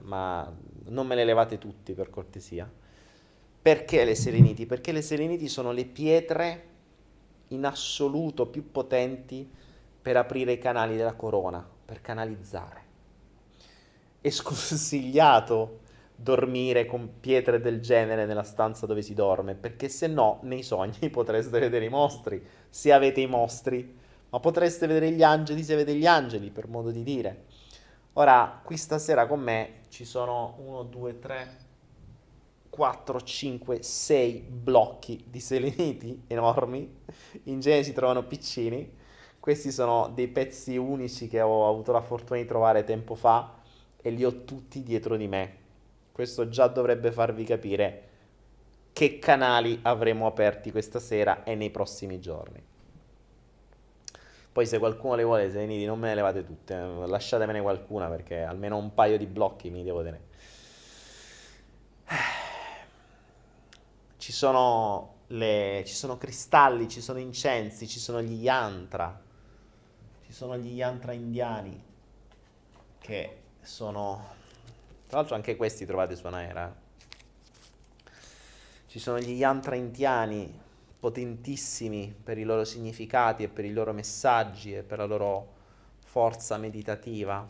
ma 0.00 0.50
non 0.84 1.06
me 1.06 1.14
le 1.14 1.24
levate 1.24 1.58
tutti 1.58 1.92
per 1.92 2.08
cortesia. 2.08 2.70
Perché 3.60 4.04
le 4.04 4.14
seleniti? 4.14 4.64
Perché 4.64 4.90
le 4.92 5.02
seleniti 5.02 5.48
sono 5.48 5.70
le 5.72 5.84
pietre 5.84 6.68
in 7.48 7.66
assoluto 7.66 8.46
più 8.46 8.70
potenti 8.70 9.50
per 10.00 10.16
aprire 10.16 10.52
i 10.52 10.58
canali 10.58 10.96
della 10.96 11.14
corona, 11.14 11.66
per 11.84 12.00
canalizzare. 12.00 12.82
È 14.18 14.30
sconsigliato 14.30 15.80
dormire 16.24 16.86
con 16.86 17.20
pietre 17.20 17.60
del 17.60 17.80
genere 17.80 18.24
nella 18.24 18.42
stanza 18.42 18.86
dove 18.86 19.02
si 19.02 19.12
dorme, 19.12 19.54
perché 19.54 19.90
se 19.90 20.06
no 20.06 20.40
nei 20.42 20.62
sogni 20.62 21.10
potreste 21.12 21.60
vedere 21.60 21.84
i 21.84 21.90
mostri, 21.90 22.42
se 22.70 22.92
avete 22.92 23.20
i 23.20 23.26
mostri, 23.26 23.96
ma 24.30 24.40
potreste 24.40 24.86
vedere 24.86 25.10
gli 25.10 25.22
angeli 25.22 25.62
se 25.62 25.74
avete 25.74 25.94
gli 25.94 26.06
angeli, 26.06 26.50
per 26.50 26.66
modo 26.66 26.90
di 26.90 27.02
dire. 27.02 27.44
Ora, 28.14 28.60
qui 28.64 28.78
stasera 28.78 29.26
con 29.26 29.40
me 29.40 29.82
ci 29.90 30.06
sono 30.06 30.56
1, 30.64 30.82
2, 30.84 31.18
3, 31.18 31.56
4, 32.70 33.20
5, 33.20 33.82
6 33.82 34.46
blocchi 34.48 35.24
di 35.28 35.40
seleniti 35.40 36.22
enormi, 36.26 37.02
in 37.44 37.60
genere 37.60 37.84
si 37.84 37.92
trovano 37.92 38.24
piccini, 38.24 38.90
questi 39.38 39.70
sono 39.70 40.08
dei 40.08 40.28
pezzi 40.28 40.78
unici 40.78 41.28
che 41.28 41.42
ho 41.42 41.68
avuto 41.68 41.92
la 41.92 42.00
fortuna 42.00 42.40
di 42.40 42.46
trovare 42.46 42.82
tempo 42.82 43.14
fa 43.14 43.60
e 44.00 44.10
li 44.10 44.24
ho 44.24 44.44
tutti 44.44 44.82
dietro 44.82 45.16
di 45.16 45.28
me. 45.28 45.63
Questo 46.14 46.48
già 46.48 46.68
dovrebbe 46.68 47.10
farvi 47.10 47.42
capire 47.42 48.08
che 48.92 49.18
canali 49.18 49.80
avremo 49.82 50.28
aperti 50.28 50.70
questa 50.70 51.00
sera 51.00 51.42
e 51.42 51.56
nei 51.56 51.70
prossimi 51.70 52.20
giorni. 52.20 52.64
Poi 54.52 54.64
se 54.64 54.78
qualcuno 54.78 55.16
le 55.16 55.24
vuole, 55.24 55.50
seleniti, 55.50 55.84
non 55.84 55.98
me 55.98 56.10
ne 56.10 56.14
levate 56.14 56.44
tutte, 56.44 56.76
lasciatemene 56.76 57.60
qualcuna 57.60 58.06
perché 58.06 58.42
almeno 58.42 58.76
un 58.76 58.94
paio 58.94 59.18
di 59.18 59.26
blocchi 59.26 59.70
mi 59.70 59.82
devo 59.82 60.04
tenere. 60.04 60.24
ci 64.16 64.30
sono, 64.30 65.14
le, 65.26 65.82
ci 65.84 65.94
sono 65.94 66.16
cristalli, 66.16 66.88
ci 66.88 67.00
sono 67.00 67.18
incensi, 67.18 67.88
ci 67.88 67.98
sono 67.98 68.22
gli 68.22 68.40
yantra, 68.40 69.20
ci 70.24 70.32
sono 70.32 70.56
gli 70.56 70.74
yantra 70.74 71.10
indiani 71.10 71.82
che 73.00 73.38
sono, 73.60 74.42
tra 75.14 75.22
l'altro 75.22 75.36
anche 75.36 75.54
questi 75.54 75.86
trovate 75.86 76.16
su 76.16 76.26
Anaera. 76.26 76.74
Ci 78.88 78.98
sono 78.98 79.20
gli 79.20 79.30
yantra 79.30 79.76
indiani 79.76 80.60
potentissimi 80.98 82.12
per 82.20 82.36
i 82.36 82.42
loro 82.42 82.64
significati 82.64 83.44
e 83.44 83.48
per 83.48 83.64
i 83.64 83.72
loro 83.72 83.92
messaggi 83.92 84.74
e 84.74 84.82
per 84.82 84.98
la 84.98 85.04
loro 85.04 85.52
forza 86.04 86.56
meditativa. 86.56 87.48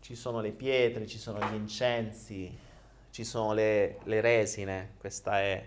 Ci 0.00 0.16
sono 0.16 0.40
le 0.40 0.50
pietre, 0.50 1.06
ci 1.06 1.18
sono 1.18 1.38
gli 1.38 1.54
incensi, 1.54 2.52
ci 3.10 3.22
sono 3.22 3.52
le, 3.52 3.98
le 4.02 4.20
resine, 4.20 4.94
questa 4.98 5.38
è 5.38 5.64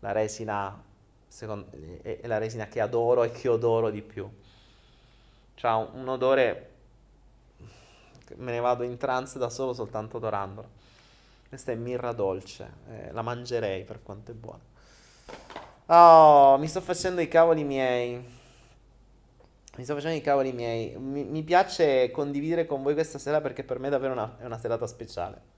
la 0.00 0.10
resina, 0.10 0.82
secondo, 1.28 1.70
è 2.02 2.26
la 2.26 2.38
resina 2.38 2.66
che 2.66 2.80
adoro 2.80 3.22
e 3.22 3.30
che 3.30 3.46
odoro 3.46 3.88
di 3.90 4.02
più. 4.02 4.28
Ha 5.60 5.76
un, 5.76 5.90
un 5.92 6.08
odore, 6.08 6.70
me 8.36 8.52
ne 8.52 8.60
vado 8.60 8.82
in 8.82 8.96
trance 8.96 9.38
da 9.38 9.48
solo 9.48 9.72
soltanto 9.72 10.18
adorandola. 10.18 10.68
Questa 11.48 11.72
è 11.72 11.74
mirra 11.74 12.12
dolce, 12.12 12.70
eh, 12.90 13.12
la 13.12 13.22
mangerei 13.22 13.84
per 13.84 14.02
quanto 14.02 14.30
è 14.30 14.34
buona. 14.34 14.60
Oh, 15.86 16.58
mi 16.58 16.68
sto 16.68 16.80
facendo 16.80 17.20
i 17.20 17.28
cavoli 17.28 17.64
miei. 17.64 18.36
Mi 19.76 19.84
sto 19.84 19.94
facendo 19.94 20.16
i 20.16 20.20
cavoli 20.20 20.52
miei. 20.52 20.96
Mi, 20.98 21.24
mi 21.24 21.42
piace 21.42 22.10
condividere 22.10 22.66
con 22.66 22.82
voi 22.82 22.94
questa 22.94 23.18
sera 23.18 23.40
perché 23.40 23.64
per 23.64 23.78
me 23.78 23.88
davvero 23.88 24.12
una, 24.12 24.36
è 24.38 24.44
una 24.44 24.58
serata 24.58 24.86
speciale 24.86 25.56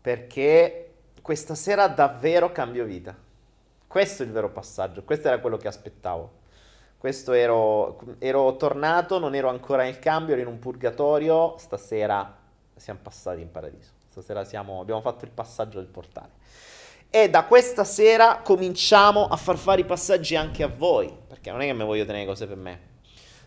perché 0.00 0.94
questa 1.20 1.54
sera 1.54 1.86
davvero 1.88 2.52
cambio 2.52 2.84
vita. 2.84 3.14
Questo 3.86 4.22
è 4.22 4.26
il 4.26 4.32
vero 4.32 4.50
passaggio, 4.50 5.02
questo 5.02 5.28
era 5.28 5.40
quello 5.40 5.56
che 5.56 5.68
aspettavo. 5.68 6.38
Questo 7.00 7.32
ero, 7.32 7.98
ero 8.18 8.56
tornato, 8.56 9.18
non 9.18 9.34
ero 9.34 9.48
ancora 9.48 9.84
nel 9.84 9.98
cambio, 9.98 10.34
ero 10.34 10.42
in 10.42 10.48
un 10.48 10.58
purgatorio, 10.58 11.56
stasera 11.56 12.36
siamo 12.76 13.00
passati 13.02 13.40
in 13.40 13.50
paradiso. 13.50 13.92
Stasera 14.10 14.44
siamo, 14.44 14.82
abbiamo 14.82 15.00
fatto 15.00 15.24
il 15.24 15.30
passaggio 15.30 15.78
del 15.78 15.88
portale. 15.88 16.32
E 17.08 17.30
da 17.30 17.46
questa 17.46 17.84
sera 17.84 18.42
cominciamo 18.44 19.28
a 19.28 19.36
far 19.36 19.56
fare 19.56 19.80
i 19.80 19.86
passaggi 19.86 20.36
anche 20.36 20.62
a 20.62 20.68
voi, 20.68 21.10
perché 21.26 21.50
non 21.50 21.62
è 21.62 21.64
che 21.64 21.72
mi 21.72 21.84
voglio 21.86 22.04
tenere 22.04 22.26
cose 22.26 22.46
per 22.46 22.58
me. 22.58 22.80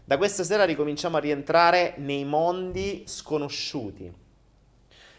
Da 0.03 0.17
questa 0.17 0.43
sera 0.43 0.63
ricominciamo 0.65 1.17
a 1.17 1.19
rientrare 1.19 1.93
nei 1.97 2.25
mondi 2.25 3.03
sconosciuti 3.05 4.11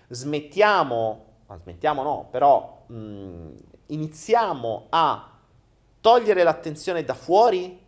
smettiamo, 0.09 1.25
ma 1.47 1.57
smettiamo 1.57 2.03
no, 2.03 2.29
però 2.33 2.83
mh, 2.87 2.97
mm, 2.97 3.51
iniziamo 3.87 4.87
a 4.89 5.31
togliere 6.01 6.43
l'attenzione 6.43 7.05
da 7.05 7.15
fuori, 7.15 7.81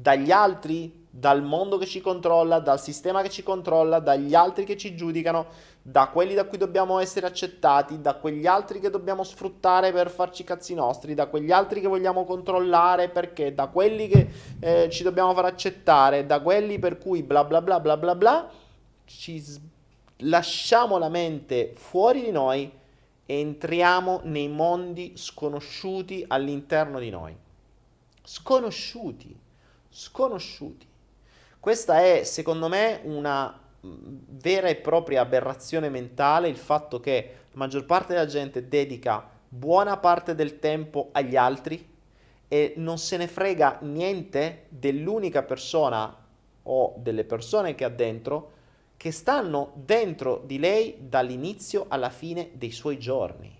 dagli 0.00 0.30
altri, 0.30 1.06
dal 1.10 1.42
mondo 1.42 1.78
che 1.78 1.86
ci 1.86 2.00
controlla, 2.00 2.60
dal 2.60 2.80
sistema 2.80 3.22
che 3.22 3.30
ci 3.30 3.42
controlla, 3.42 3.98
dagli 3.98 4.34
altri 4.34 4.64
che 4.64 4.76
ci 4.76 4.94
giudicano, 4.94 5.46
da 5.82 6.08
quelli 6.08 6.34
da 6.34 6.44
cui 6.44 6.58
dobbiamo 6.58 6.98
essere 6.98 7.26
accettati, 7.26 8.00
da 8.00 8.14
quegli 8.14 8.46
altri 8.46 8.78
che 8.78 8.90
dobbiamo 8.90 9.24
sfruttare 9.24 9.90
per 9.92 10.10
farci 10.10 10.42
i 10.42 10.44
cazzi 10.44 10.74
nostri, 10.74 11.14
da 11.14 11.26
quegli 11.26 11.50
altri 11.50 11.80
che 11.80 11.88
vogliamo 11.88 12.24
controllare 12.24 13.08
perché, 13.08 13.54
da 13.54 13.66
quelli 13.68 14.08
che 14.08 14.28
eh, 14.60 14.88
ci 14.90 15.02
dobbiamo 15.02 15.32
far 15.34 15.46
accettare, 15.46 16.26
da 16.26 16.40
quelli 16.40 16.78
per 16.78 16.98
cui 16.98 17.22
bla 17.22 17.44
bla 17.44 17.62
bla 17.62 17.80
bla 17.80 17.96
bla 17.96 18.14
bla, 18.14 18.50
ci 19.04 19.38
sbagliamo 19.38 19.76
lasciamo 20.22 20.98
la 20.98 21.08
mente 21.08 21.72
fuori 21.76 22.22
di 22.22 22.30
noi 22.30 22.70
e 23.26 23.40
entriamo 23.40 24.22
nei 24.24 24.48
mondi 24.48 25.12
sconosciuti 25.16 26.24
all'interno 26.26 26.98
di 26.98 27.10
noi. 27.10 27.36
Sconosciuti, 28.22 29.38
sconosciuti. 29.98 30.86
Questa 31.58 32.00
è, 32.00 32.22
secondo 32.22 32.68
me, 32.68 33.00
una 33.02 33.52
mm, 33.84 34.18
vera 34.28 34.68
e 34.68 34.76
propria 34.76 35.22
aberrazione 35.22 35.88
mentale 35.88 36.48
il 36.48 36.56
fatto 36.56 37.00
che 37.00 37.34
la 37.50 37.58
maggior 37.58 37.84
parte 37.84 38.14
della 38.14 38.26
gente 38.26 38.68
dedica 38.68 39.28
buona 39.48 39.96
parte 39.96 40.36
del 40.36 40.60
tempo 40.60 41.08
agli 41.10 41.34
altri 41.34 41.96
e 42.46 42.74
non 42.76 42.98
se 42.98 43.16
ne 43.16 43.26
frega 43.26 43.78
niente 43.82 44.66
dell'unica 44.68 45.42
persona 45.42 46.16
o 46.62 46.94
delle 46.98 47.24
persone 47.24 47.74
che 47.74 47.84
ha 47.84 47.88
dentro 47.88 48.52
che 48.96 49.10
stanno 49.10 49.72
dentro 49.74 50.42
di 50.44 50.58
lei 50.58 50.96
dall'inizio 51.00 51.86
alla 51.88 52.10
fine 52.10 52.50
dei 52.52 52.72
suoi 52.72 52.98
giorni. 52.98 53.56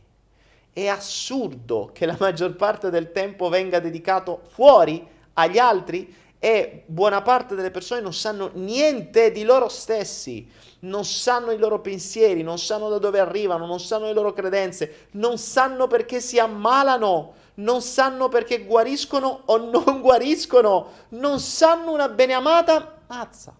È 0.73 0.87
assurdo 0.87 1.91
che 1.93 2.07
la 2.07 2.17
maggior 2.19 2.55
parte 2.55 2.91
del 2.91 3.13
tempo 3.13 3.49
venga 3.49 3.79
dedicato 3.79 4.43
fuori 4.49 5.17
agli 5.35 5.59
altri 5.59 6.13
e 6.39 6.85
buona 6.87 7.21
parte 7.23 7.55
delle 7.55 7.71
persone 7.71 8.01
non 8.01 8.15
sanno 8.15 8.51
niente 8.55 9.33
di 9.33 9.43
loro 9.43 9.69
stessi, 9.69 10.49
non 10.81 11.05
sanno 11.05 11.51
i 11.51 11.59
loro 11.59 11.81
pensieri, 11.81 12.43
non 12.43 12.59
sanno 12.59 12.89
da 12.89 12.99
dove 12.99 13.19
arrivano, 13.19 13.67
non 13.67 13.81
sanno 13.81 14.07
le 14.07 14.13
loro 14.13 14.33
credenze, 14.33 15.09
non 15.13 15.37
sanno 15.39 15.89
perché 15.89 16.21
si 16.21 16.39
ammalano, 16.39 17.35
non 17.55 17.83
sanno 17.83 18.29
perché 18.29 18.65
guariscono 18.65 19.43
o 19.47 19.57
non 19.57 20.01
guariscono, 20.03 20.91
non 21.11 21.41
sanno 21.41 21.93
una 21.93 22.09
beneamata 22.09 23.03
mazza. 23.09 23.57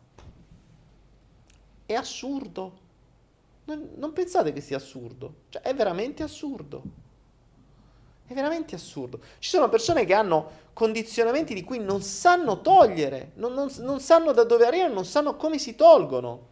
È 1.85 1.95
assurdo. 1.95 2.87
Non, 3.65 3.91
non 3.97 4.13
pensate 4.13 4.53
che 4.53 4.61
sia 4.61 4.77
assurdo. 4.77 5.35
Cioè, 5.49 5.63
è 5.63 5.75
veramente 5.75 6.23
assurdo. 6.23 6.83
È 8.29 8.35
veramente 8.35 8.75
assurdo. 8.75 9.21
Ci 9.39 9.49
sono 9.49 9.71
persone 9.71 10.05
che 10.05 10.13
hanno 10.13 10.67
condizionamenti 10.75 11.55
di 11.55 11.65
cui 11.65 11.79
non 11.79 12.03
sanno 12.03 12.61
togliere, 12.61 13.31
non, 13.37 13.55
non, 13.55 13.73
non 13.79 14.01
sanno 14.01 14.33
da 14.33 14.45
dove 14.45 14.67
arrivano, 14.67 14.93
non 14.93 15.07
sanno 15.07 15.35
come 15.37 15.57
si 15.57 15.75
tolgono. 15.75 16.49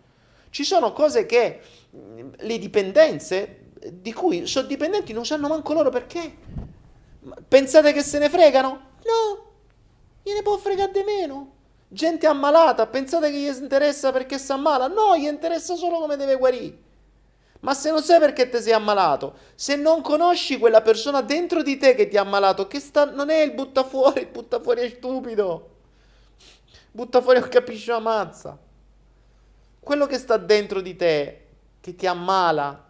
Ci 0.49 0.65
sono 0.65 0.95
cose 0.95 1.27
che 1.27 1.61
le 2.35 2.59
dipendenze 2.59 3.65
di 3.93 4.11
cui 4.15 4.47
sono 4.47 4.67
dipendenti 4.67 5.12
non 5.12 5.27
sanno 5.27 5.49
manco 5.49 5.75
loro 5.75 5.91
perché. 5.91 6.35
Pensate 7.47 7.93
che 7.93 8.03
se 8.03 8.19
ne 8.19 8.31
fregano? 8.31 8.71
No, 9.05 9.53
gliene 10.23 10.41
può 10.41 10.57
fregare 10.57 10.93
di 10.93 11.03
meno. 11.03 11.53
Gente 11.89 12.27
ammalata, 12.27 12.87
pensate 12.87 13.31
che 13.31 13.37
gli 13.37 13.55
interessa 13.55 14.12
perché 14.12 14.39
si 14.39 14.51
ammala? 14.51 14.87
No, 14.87 15.15
gli 15.15 15.27
interessa 15.27 15.75
solo 15.77 15.99
come 15.99 16.17
deve 16.17 16.37
guarire. 16.37 16.85
Ma 17.61 17.75
se 17.75 17.90
non 17.90 18.03
sai 18.03 18.19
perché 18.19 18.49
ti 18.49 18.61
sei 18.61 18.73
ammalato, 18.73 19.35
se 19.55 19.77
non 19.77 20.03
conosci 20.03 20.59
quella 20.59 20.83
persona 20.83 21.23
dentro 21.23 21.62
di 21.62 21.77
te 21.79 21.95
che 21.95 22.09
ti 22.09 22.16
ha 22.16 22.21
ammalato, 22.21 22.66
che 22.66 22.81
sta, 22.81 23.11
non 23.11 23.31
è 23.31 23.40
il 23.40 23.53
butta 23.53 23.85
fuori, 23.85 24.21
il 24.21 24.29
butta 24.29 24.61
fuori 24.61 24.83
è 24.83 24.88
stupido. 24.88 25.71
Butta 26.92 27.21
fuori 27.21 27.40
non 27.40 27.49
capisci 27.49 27.90
una 27.90 28.01
mazza. 28.01 28.59
Quello 29.81 30.07
che 30.07 30.19
sta 30.19 30.37
dentro 30.37 30.81
di 30.81 30.97
te, 30.97 31.47
che 31.81 31.95
ti 31.95 32.07
ammala, 32.07 32.85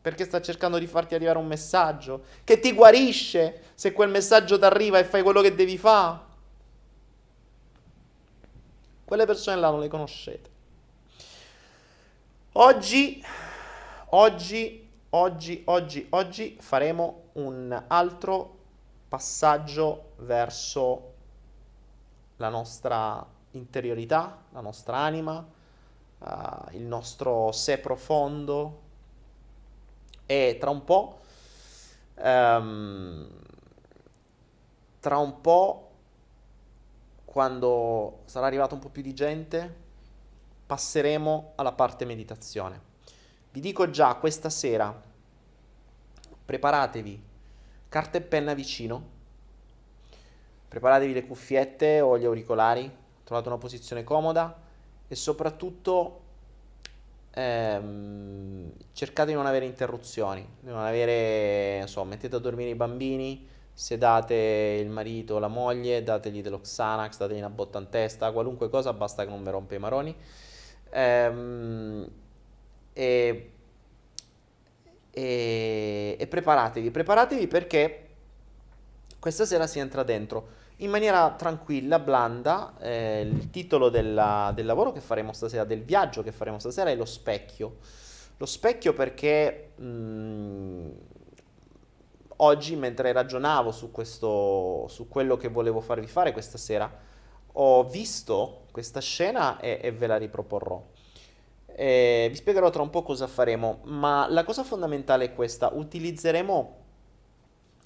perché 0.00 0.24
sta 0.24 0.40
cercando 0.40 0.78
di 0.78 0.86
farti 0.86 1.14
arrivare 1.14 1.38
un 1.38 1.46
messaggio, 1.46 2.24
che 2.44 2.60
ti 2.60 2.72
guarisce 2.72 3.72
se 3.74 3.92
quel 3.92 4.10
messaggio 4.10 4.58
ti 4.58 4.64
arriva 4.64 4.98
e 4.98 5.04
fai 5.04 5.22
quello 5.22 5.40
che 5.40 5.54
devi 5.54 5.78
fare. 5.78 6.20
Quelle 9.04 9.24
persone 9.26 9.56
là 9.58 9.70
non 9.70 9.80
le 9.80 9.88
conoscete. 9.88 10.50
Oggi, 12.52 13.24
oggi 14.14 14.84
oggi, 15.14 15.62
oggi, 15.66 16.06
oggi 16.10 16.56
faremo 16.60 17.28
un 17.34 17.84
altro 17.86 18.58
passaggio 19.08 20.12
verso 20.18 21.12
la 22.36 22.48
nostra 22.48 23.24
interiorità, 23.52 24.42
la 24.50 24.60
nostra 24.60 24.96
anima, 24.96 25.46
uh, 26.18 26.72
il 26.72 26.82
nostro 26.82 27.52
sé 27.52 27.78
profondo 27.78 28.82
e 30.26 30.56
tra 30.58 30.70
un 30.70 30.84
po', 30.84 31.20
um, 32.16 33.28
tra 34.98 35.18
un 35.18 35.40
po', 35.40 35.90
quando 37.24 38.22
sarà 38.24 38.46
arrivato 38.46 38.74
un 38.74 38.80
po' 38.80 38.88
più 38.88 39.02
di 39.02 39.14
gente, 39.14 39.82
passeremo 40.66 41.52
alla 41.54 41.72
parte 41.72 42.04
meditazione. 42.04 42.93
Vi 43.54 43.60
dico 43.60 43.88
già 43.88 44.16
questa 44.16 44.50
sera, 44.50 45.00
preparatevi. 46.44 47.22
Carta 47.88 48.18
e 48.18 48.20
penna 48.20 48.52
vicino, 48.52 49.10
preparatevi 50.66 51.12
le 51.12 51.24
cuffiette 51.24 52.00
o 52.00 52.18
gli 52.18 52.24
auricolari, 52.24 52.90
trovate 53.22 53.46
una 53.46 53.58
posizione 53.58 54.02
comoda. 54.02 54.60
E 55.06 55.14
soprattutto 55.14 56.20
ehm, 57.30 58.72
cercate 58.92 59.28
di 59.28 59.36
non 59.36 59.46
avere 59.46 59.66
interruzioni, 59.66 60.44
di 60.58 60.70
non 60.70 60.82
avere, 60.82 61.78
non 61.78 61.86
so, 61.86 62.02
mettete 62.02 62.34
a 62.34 62.40
dormire 62.40 62.70
i 62.70 62.74
bambini, 62.74 63.46
sedate 63.72 64.80
il 64.80 64.88
marito 64.88 65.36
o 65.36 65.38
la 65.38 65.46
moglie, 65.46 66.02
dategli 66.02 66.42
dello 66.42 66.58
Xanax, 66.58 67.18
dategli 67.18 67.38
una 67.38 67.50
botta 67.50 67.78
in 67.78 67.88
testa, 67.88 68.32
qualunque 68.32 68.68
cosa, 68.68 68.92
basta 68.92 69.22
che 69.22 69.30
non 69.30 69.44
vi 69.44 69.50
rompe 69.50 69.76
i 69.76 69.78
maroni. 69.78 70.16
Ehm, 70.90 72.22
e, 72.94 73.50
e, 75.10 76.16
e 76.18 76.26
preparatevi, 76.26 76.90
preparatevi 76.90 77.46
perché 77.46 78.08
questa 79.20 79.44
sera 79.44 79.66
si 79.66 79.78
entra 79.78 80.02
dentro 80.02 80.62
in 80.78 80.90
maniera 80.90 81.30
tranquilla, 81.30 81.98
blanda. 81.98 82.74
Eh, 82.78 83.20
il 83.20 83.50
titolo 83.50 83.90
della, 83.90 84.50
del 84.54 84.66
lavoro 84.66 84.92
che 84.92 85.00
faremo 85.00 85.32
stasera, 85.32 85.64
del 85.64 85.82
viaggio 85.82 86.22
che 86.22 86.32
faremo 86.32 86.58
stasera 86.58 86.90
è 86.90 86.96
lo 86.96 87.04
specchio. 87.04 87.76
Lo 88.38 88.46
specchio 88.46 88.92
perché 88.92 89.72
mh, 89.76 89.84
mm, 89.84 90.90
oggi, 92.36 92.76
mentre 92.76 93.12
ragionavo 93.12 93.70
su, 93.70 93.90
questo, 93.90 94.86
su 94.88 95.08
quello 95.08 95.36
che 95.36 95.48
volevo 95.48 95.80
farvi 95.80 96.06
fare 96.06 96.32
questa 96.32 96.58
sera, 96.58 96.90
ho 97.56 97.84
visto 97.84 98.62
questa 98.72 99.00
scena 99.00 99.60
e, 99.60 99.78
e 99.80 99.92
ve 99.92 100.06
la 100.06 100.16
riproporrò. 100.16 100.92
Eh, 101.76 102.28
vi 102.30 102.36
spiegherò 102.36 102.70
tra 102.70 102.82
un 102.82 102.90
po' 102.90 103.02
cosa 103.02 103.26
faremo, 103.26 103.80
ma 103.84 104.26
la 104.28 104.44
cosa 104.44 104.62
fondamentale 104.62 105.24
è 105.26 105.34
questa. 105.34 105.70
Utilizzeremo 105.72 106.76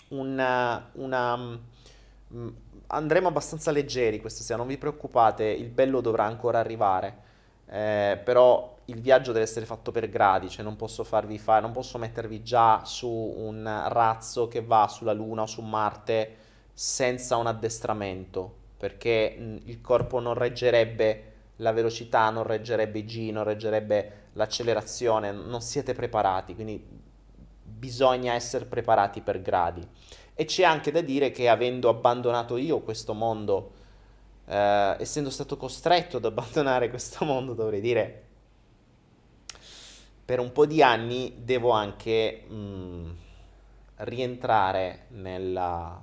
una, 0.09 0.91
una 0.95 1.37
mm, 1.37 2.49
andremo 2.89 3.29
abbastanza 3.29 3.71
leggeri 3.71 4.21
questa 4.21 4.43
sera, 4.43 4.59
non 4.59 4.67
vi 4.67 4.79
preoccupate, 4.79 5.45
il 5.45 5.69
bello 5.71 6.01
dovrà 6.01 6.25
ancora 6.25 6.59
arrivare. 6.59 7.27
Eh, 7.71 8.21
però 8.25 8.77
il 8.87 9.01
viaggio 9.01 9.33
deve 9.33 9.45
essere 9.45 9.67
fatto 9.67 9.91
per 9.91 10.09
gradi, 10.09 10.49
cioè 10.49 10.65
non 10.65 10.77
posso 10.77 11.05
farvi 11.05 11.39
fare, 11.39 11.61
non 11.61 11.73
posso 11.73 11.99
mettervi 11.99 12.43
già 12.43 12.83
su 12.85 13.09
un 13.09 13.65
razzo 13.89 14.49
che 14.49 14.63
va 14.63 14.89
sulla 14.89 15.13
Luna 15.13 15.43
o 15.43 15.47
su 15.47 15.61
Marte 15.63 16.37
senza 16.73 17.37
un 17.37 17.47
addestramento, 17.47 18.55
perché 18.79 19.37
mh, 19.39 19.57
il 19.65 19.81
corpo 19.81 20.21
non 20.21 20.35
reggerebbe 20.35 21.33
la 21.59 21.73
velocità, 21.73 22.31
non 22.31 22.43
reggerebbe 22.43 22.99
i 22.99 23.05
G, 23.05 23.31
non 23.31 23.45
reggerebbe 23.45 24.27
l'accelerazione, 24.35 25.33
non 25.33 25.61
siete 25.61 25.95
preparati, 25.95 26.55
quindi 26.55 26.85
bisogna 27.63 28.35
essere 28.35 28.65
preparati 28.65 29.21
per 29.21 29.41
gradi. 29.41 29.87
E 30.35 30.45
c'è 30.45 30.65
anche 30.65 30.91
da 30.91 31.01
dire 31.01 31.31
che 31.31 31.49
avendo 31.49 31.89
abbandonato 31.89 32.57
io 32.57 32.81
questo 32.81 33.13
mondo, 33.13 33.73
eh, 34.47 34.97
essendo 34.99 35.31
stato 35.31 35.57
costretto 35.57 36.19
ad 36.19 36.25
abbandonare 36.25 36.91
questo 36.91 37.25
mondo, 37.25 37.55
dovrei 37.55 37.81
dire, 37.81 38.23
per 40.25 40.41
un 40.41 40.53
po' 40.53 40.67
di 40.67 40.83
anni 40.83 41.39
devo 41.39 41.71
anche 41.71 42.45
mh, 42.47 42.55
mm, 42.55 43.11
rientrare 43.97 45.07
nella, 45.09 46.01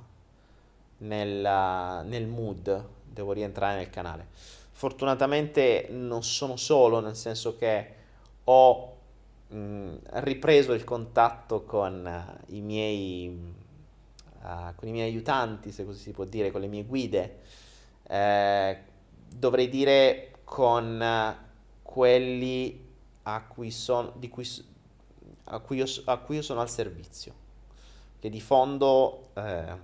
nella, 0.97 2.01
nel 2.01 2.25
mood, 2.25 2.87
devo 3.03 3.31
rientrare 3.31 3.75
nel 3.77 3.89
canale. 3.89 4.27
Fortunatamente 4.77 5.88
non 5.89 6.21
sono 6.21 6.57
solo, 6.57 6.99
nel 6.99 7.15
senso 7.15 7.55
che 7.55 7.93
ho 8.43 8.97
mh, 9.47 9.55
mm, 9.55 9.95
ripreso 10.15 10.73
il 10.73 10.83
contatto 10.83 11.63
con 11.63 12.05
uh, 12.05 12.53
i 12.53 12.59
miei 12.59 13.53
uh, 14.41 14.75
con 14.75 14.89
i 14.89 14.91
miei 14.91 15.07
aiutanti, 15.07 15.71
se 15.71 15.85
così 15.85 16.01
si 16.01 16.11
può 16.11 16.25
dire, 16.25 16.51
con 16.51 16.59
le 16.59 16.67
mie 16.67 16.83
guide, 16.83 17.39
eh, 18.03 18.77
dovrei 19.29 19.69
dire 19.69 20.39
con 20.43 21.38
quelli 21.81 22.85
a 23.23 23.43
cui, 23.47 23.71
son, 23.71 24.11
cui, 24.29 24.45
a, 25.45 25.59
cui 25.59 25.77
io, 25.77 25.85
a 26.03 26.17
cui 26.17 26.35
io 26.35 26.41
sono 26.41 26.59
al 26.59 26.69
servizio. 26.69 27.33
Che 28.19 28.29
di 28.29 28.41
fondo, 28.41 29.29
eh, 29.35 29.77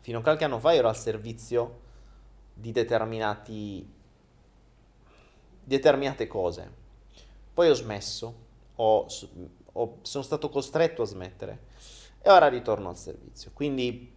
fino 0.00 0.18
a 0.18 0.22
qualche 0.22 0.42
anno 0.42 0.58
fa 0.58 0.74
ero 0.74 0.88
al 0.88 0.96
servizio 0.96 1.86
di 2.60 2.72
determinati 2.72 3.98
determinate 5.70 6.26
cose. 6.26 6.78
Poi 7.54 7.70
ho 7.70 7.74
smesso, 7.74 8.34
ho, 8.74 9.06
ho, 9.72 9.98
sono 10.02 10.24
stato 10.24 10.48
costretto 10.48 11.02
a 11.02 11.06
smettere 11.06 11.58
e 12.20 12.30
ora 12.30 12.48
ritorno 12.48 12.88
al 12.88 12.96
servizio. 12.96 13.52
Quindi 13.54 14.12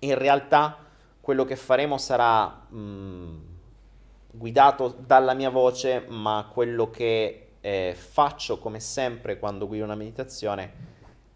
in 0.00 0.18
realtà 0.18 0.76
quello 1.20 1.44
che 1.44 1.56
faremo 1.56 1.98
sarà 1.98 2.66
mh, 2.68 2.78
mm, 2.78 3.38
guidato 4.32 4.88
dalla 4.88 5.34
mia 5.34 5.50
voce, 5.50 6.04
ma 6.08 6.48
quello 6.52 6.90
che 6.90 7.50
eh, 7.60 7.94
faccio 7.96 8.58
come 8.58 8.80
sempre 8.80 9.38
quando 9.38 9.66
guido 9.68 9.84
una 9.84 9.94
meditazione 9.94 10.88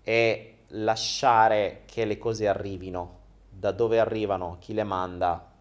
è 0.02 0.54
lasciare 0.68 1.82
che 1.86 2.04
le 2.04 2.18
cose 2.18 2.48
arrivino, 2.48 3.18
da 3.48 3.70
dove 3.70 4.00
arrivano, 4.00 4.56
chi 4.58 4.74
le 4.74 4.84
manda, 4.84 5.53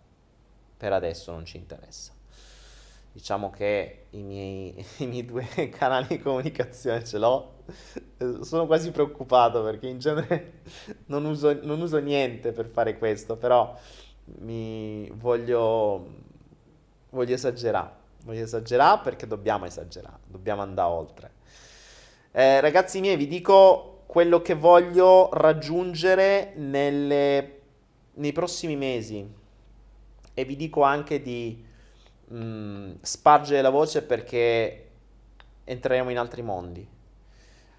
per 0.83 0.91
adesso 0.91 1.31
non 1.31 1.45
ci 1.45 1.55
interessa 1.55 2.11
diciamo 3.13 3.51
che 3.51 4.07
i 4.09 4.21
miei, 4.21 4.85
i 4.99 5.05
miei, 5.05 5.23
due 5.23 5.45
canali 5.71 6.07
di 6.09 6.19
comunicazione 6.19 7.05
ce 7.05 7.17
l'ho. 7.17 7.51
Sono 8.41 8.65
quasi 8.65 8.91
preoccupato 8.91 9.63
perché 9.63 9.87
in 9.87 9.99
genere 9.99 10.63
non 11.07 11.23
uso, 11.23 11.57
non 11.61 11.79
uso 11.79 11.99
niente 11.99 12.51
per 12.51 12.67
fare 12.67 12.97
questo, 12.97 13.37
però 13.37 13.73
mi 14.39 15.09
voglio, 15.13 16.05
voglio 17.11 17.33
esagerare. 17.33 18.01
Voglio 18.25 18.43
esagerare 18.43 18.99
perché 19.03 19.25
dobbiamo 19.25 19.63
esagerare, 19.63 20.19
dobbiamo 20.25 20.63
andare 20.63 20.91
oltre. 20.91 21.31
Eh, 22.31 22.59
ragazzi 22.59 22.99
miei, 22.99 23.15
vi 23.15 23.27
dico 23.27 24.03
quello 24.05 24.41
che 24.41 24.53
voglio 24.53 25.29
raggiungere 25.31 26.51
nelle, 26.55 27.59
nei 28.15 28.31
prossimi 28.33 28.75
mesi 28.75 29.41
e 30.33 30.45
vi 30.45 30.55
dico 30.55 30.81
anche 30.83 31.21
di 31.21 31.63
mh, 32.27 32.37
mm, 32.37 32.91
spargere 33.01 33.61
la 33.61 33.69
voce 33.69 34.03
perché 34.03 34.89
entreremo 35.63 36.09
in 36.09 36.17
altri 36.17 36.41
mondi. 36.41 36.87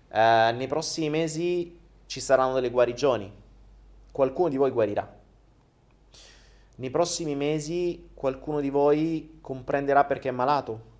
Eh, 0.08 0.52
nei 0.56 0.66
prossimi 0.66 1.10
mesi 1.10 1.78
ci 2.06 2.20
saranno 2.20 2.54
delle 2.54 2.70
guarigioni, 2.70 3.32
qualcuno 4.10 4.48
di 4.48 4.56
voi 4.56 4.70
guarirà. 4.70 5.22
Nei 6.76 6.90
prossimi 6.90 7.34
mesi 7.34 8.10
qualcuno 8.14 8.60
di 8.60 8.70
voi 8.70 9.38
comprenderà 9.40 10.04
perché 10.04 10.28
è 10.28 10.32
malato 10.32 10.92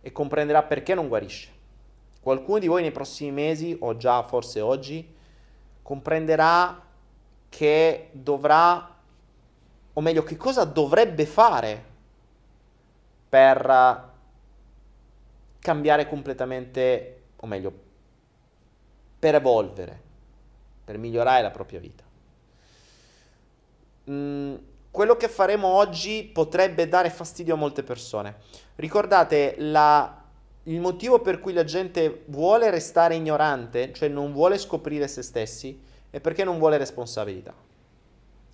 e 0.00 0.10
comprenderà 0.10 0.62
perché 0.64 0.94
non 0.94 1.08
guarisce. 1.08 1.60
Qualcuno 2.20 2.58
di 2.58 2.66
voi 2.66 2.82
nei 2.82 2.92
prossimi 2.92 3.32
mesi, 3.32 3.76
o 3.80 3.96
già 3.96 4.22
forse 4.22 4.60
oggi, 4.60 5.12
comprenderà 5.82 6.80
che 7.48 8.10
dovrà, 8.12 8.91
o 9.94 10.00
meglio, 10.00 10.22
che 10.22 10.36
cosa 10.36 10.64
dovrebbe 10.64 11.26
fare 11.26 11.84
per 13.28 14.10
cambiare 15.58 16.08
completamente, 16.08 17.22
o 17.36 17.46
meglio, 17.46 17.72
per 19.18 19.34
evolvere, 19.36 20.00
per 20.84 20.98
migliorare 20.98 21.42
la 21.42 21.50
propria 21.50 21.78
vita. 21.80 22.02
Mm, 24.10 24.54
quello 24.90 25.16
che 25.16 25.28
faremo 25.28 25.68
oggi 25.68 26.24
potrebbe 26.24 26.88
dare 26.88 27.08
fastidio 27.08 27.54
a 27.54 27.56
molte 27.56 27.82
persone. 27.82 28.36
Ricordate, 28.76 29.54
la, 29.58 30.22
il 30.64 30.80
motivo 30.80 31.20
per 31.20 31.38
cui 31.38 31.52
la 31.52 31.64
gente 31.64 32.24
vuole 32.26 32.68
restare 32.70 33.14
ignorante, 33.14 33.92
cioè 33.92 34.08
non 34.08 34.32
vuole 34.32 34.58
scoprire 34.58 35.06
se 35.06 35.22
stessi, 35.22 35.80
è 36.10 36.20
perché 36.20 36.44
non 36.44 36.58
vuole 36.58 36.76
responsabilità. 36.76 37.54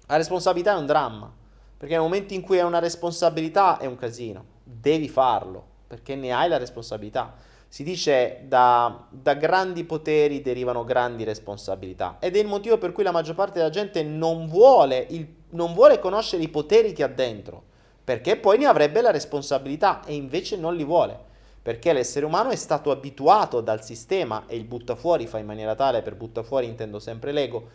La 0.08 0.16
responsabilità 0.16 0.74
è 0.74 0.78
un 0.78 0.86
dramma, 0.86 1.32
perché 1.76 1.94
nel 1.94 2.02
momento 2.02 2.34
in 2.34 2.42
cui 2.42 2.58
hai 2.58 2.66
una 2.66 2.78
responsabilità 2.78 3.78
è 3.78 3.86
un 3.86 3.96
casino 3.96 4.56
devi 4.68 5.08
farlo 5.08 5.76
perché 5.86 6.14
ne 6.14 6.32
hai 6.32 6.48
la 6.48 6.58
responsabilità. 6.58 7.34
Si 7.68 7.82
dice 7.82 8.42
da, 8.44 9.06
da 9.10 9.34
grandi 9.34 9.84
poteri 9.84 10.40
derivano 10.40 10.84
grandi 10.84 11.24
responsabilità 11.24 12.16
ed 12.20 12.36
è 12.36 12.38
il 12.38 12.46
motivo 12.46 12.78
per 12.78 12.92
cui 12.92 13.02
la 13.02 13.10
maggior 13.10 13.34
parte 13.34 13.58
della 13.58 13.70
gente 13.70 14.02
non 14.02 14.46
vuole, 14.46 15.06
il, 15.10 15.26
non 15.50 15.74
vuole 15.74 15.98
conoscere 15.98 16.42
i 16.42 16.48
poteri 16.48 16.92
che 16.92 17.02
ha 17.02 17.08
dentro, 17.08 17.62
perché 18.04 18.36
poi 18.36 18.58
ne 18.58 18.66
avrebbe 18.66 19.02
la 19.02 19.10
responsabilità 19.10 20.02
e 20.04 20.14
invece 20.14 20.56
non 20.56 20.74
li 20.74 20.84
vuole 20.84 21.26
perché 21.68 21.92
l'essere 21.92 22.24
umano 22.24 22.48
è 22.48 22.56
stato 22.56 22.90
abituato 22.90 23.60
dal 23.60 23.84
sistema 23.84 24.44
e 24.46 24.56
il 24.56 24.64
buttafuori 24.64 25.26
fa 25.26 25.36
in 25.36 25.44
maniera 25.44 25.74
tale, 25.74 26.00
per 26.00 26.14
buttafuori 26.14 26.66
intendo 26.66 26.98
sempre 26.98 27.30
l'ego, 27.30 27.68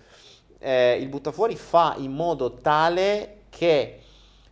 eh, 0.63 0.97
il 0.97 1.09
buttafuori 1.09 1.57
fa 1.57 1.95
in 1.97 2.13
modo 2.13 2.53
tale 2.53 3.41
che 3.49 3.99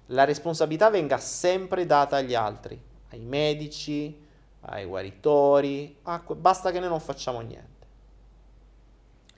la 0.08 0.26
responsabilità 0.26 0.90
venga 0.90 1.18
sempre 1.18 1.86
data 1.86 2.18
agli 2.18 2.34
altri, 2.34 2.80
ai 3.12 3.22
medici, 3.22 4.20
ai 4.62 4.86
guaritori, 4.86 5.98
a, 6.04 6.22
basta 6.36 6.72
che 6.72 6.82
noi 6.82 6.90
non 6.90 7.00
facciamo 7.00 7.40
niente. 7.40 7.70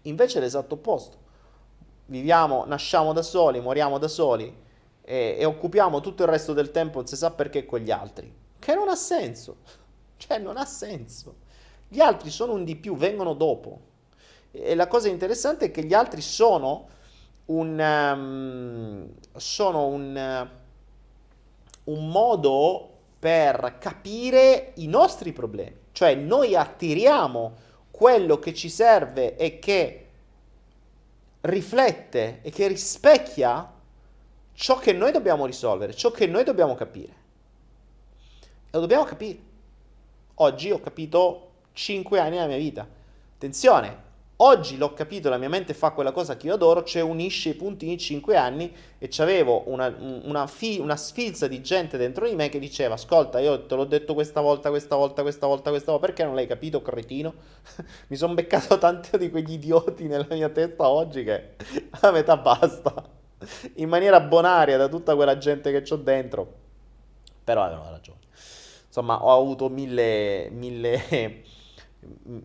Invece 0.03 0.39
è 0.39 0.41
l'esatto 0.41 0.73
opposto. 0.73 1.17
Viviamo, 2.07 2.65
nasciamo 2.65 3.13
da 3.13 3.21
soli, 3.21 3.59
moriamo 3.59 3.99
da 3.99 4.07
soli 4.07 4.61
e, 5.01 5.35
e 5.37 5.45
occupiamo 5.45 6.01
tutto 6.01 6.23
il 6.23 6.29
resto 6.29 6.53
del 6.53 6.71
tempo, 6.71 6.97
non 6.97 7.07
si 7.07 7.15
sa 7.15 7.29
perché, 7.29 7.65
con 7.67 7.79
gli 7.79 7.91
altri, 7.91 8.33
che 8.57 8.73
non 8.73 8.89
ha 8.89 8.95
senso. 8.95 9.57
Cioè, 10.23 10.37
non 10.37 10.55
ha 10.55 10.63
senso. 10.63 11.35
Gli 11.85 11.99
altri 11.99 12.29
sono 12.29 12.53
un 12.53 12.63
di 12.63 12.77
più, 12.77 12.95
vengono 12.95 13.33
dopo. 13.33 13.91
E 14.55 14.75
la 14.75 14.87
cosa 14.87 15.07
interessante 15.07 15.65
è 15.65 15.71
che 15.71 15.83
gli 15.83 15.95
altri 15.95 16.21
sono 16.21 16.87
un, 17.45 17.79
um, 17.79 19.09
sono 19.35 19.87
un, 19.87 20.47
uh, 21.83 21.91
un 21.91 22.07
modo 22.07 22.89
per 23.17 23.77
capire 23.79 24.73
i 24.75 24.85
nostri 24.85 25.33
problemi. 25.33 25.75
Cioè, 25.91 26.13
noi 26.13 26.55
attiriamo 26.55 27.55
quello 27.89 28.37
che 28.37 28.53
ci 28.53 28.69
serve 28.69 29.35
e 29.37 29.57
che 29.57 30.07
riflette 31.41 32.39
e 32.43 32.51
che 32.51 32.67
rispecchia 32.67 33.71
ciò 34.53 34.77
che 34.77 34.93
noi 34.93 35.11
dobbiamo 35.11 35.47
risolvere, 35.47 35.95
ciò 35.95 36.11
che 36.11 36.27
noi 36.27 36.43
dobbiamo 36.43 36.75
capire. 36.75 37.13
E 38.65 38.69
lo 38.69 38.81
dobbiamo 38.81 39.03
capire. 39.03 39.39
Oggi 40.35 40.69
ho 40.69 40.79
capito 40.79 41.49
5 41.73 42.19
anni 42.19 42.35
della 42.35 42.45
mia 42.45 42.57
vita. 42.57 42.87
Attenzione, 43.35 44.02
oggi 44.43 44.77
l'ho 44.77 44.93
capito, 44.93 45.29
la 45.29 45.37
mia 45.37 45.49
mente 45.49 45.73
fa 45.73 45.91
quella 45.91 46.11
cosa 46.11 46.35
che 46.35 46.47
io 46.47 46.55
adoro, 46.55 46.83
cioè 46.83 47.01
unisce 47.01 47.49
i 47.49 47.53
puntini 47.53 47.97
5 47.97 48.35
anni 48.35 48.73
e 48.97 49.07
c'avevo 49.09 49.63
una, 49.67 49.93
una, 50.23 50.47
fi, 50.47 50.79
una 50.79 50.95
sfilza 50.95 51.47
di 51.47 51.61
gente 51.61 51.97
dentro 51.97 52.27
di 52.27 52.35
me 52.35 52.49
che 52.49 52.59
diceva, 52.59 52.95
ascolta, 52.95 53.39
io 53.39 53.65
te 53.65 53.75
l'ho 53.75 53.85
detto 53.85 54.13
questa 54.13 54.41
volta, 54.41 54.69
questa 54.69 54.95
volta, 54.95 55.21
questa 55.21 55.47
volta, 55.47 55.69
questa 55.69 55.91
volta, 55.91 56.05
perché 56.05 56.23
non 56.23 56.35
l'hai 56.35 56.47
capito, 56.47 56.81
cretino? 56.81 57.33
Mi 58.07 58.15
sono 58.15 58.33
beccato 58.33 58.77
tanto 58.77 59.17
di 59.17 59.29
quegli 59.29 59.53
idioti 59.53 60.07
nella 60.07 60.27
mia 60.29 60.49
testa 60.49 60.87
oggi 60.87 61.23
che 61.23 61.55
a 62.01 62.11
metà 62.11 62.37
basta. 62.37 62.93
In 63.75 63.89
maniera 63.89 64.19
bonaria 64.19 64.77
da 64.77 64.87
tutta 64.87 65.15
quella 65.15 65.37
gente 65.37 65.71
che 65.71 65.93
ho 65.93 65.97
dentro. 65.97 66.61
Però 67.43 67.61
avevano 67.61 67.91
ragione 67.91 68.21
insomma 68.93 69.23
ho 69.23 69.41
avuto 69.41 69.69
mille, 69.69 70.49
mille, 70.51 71.41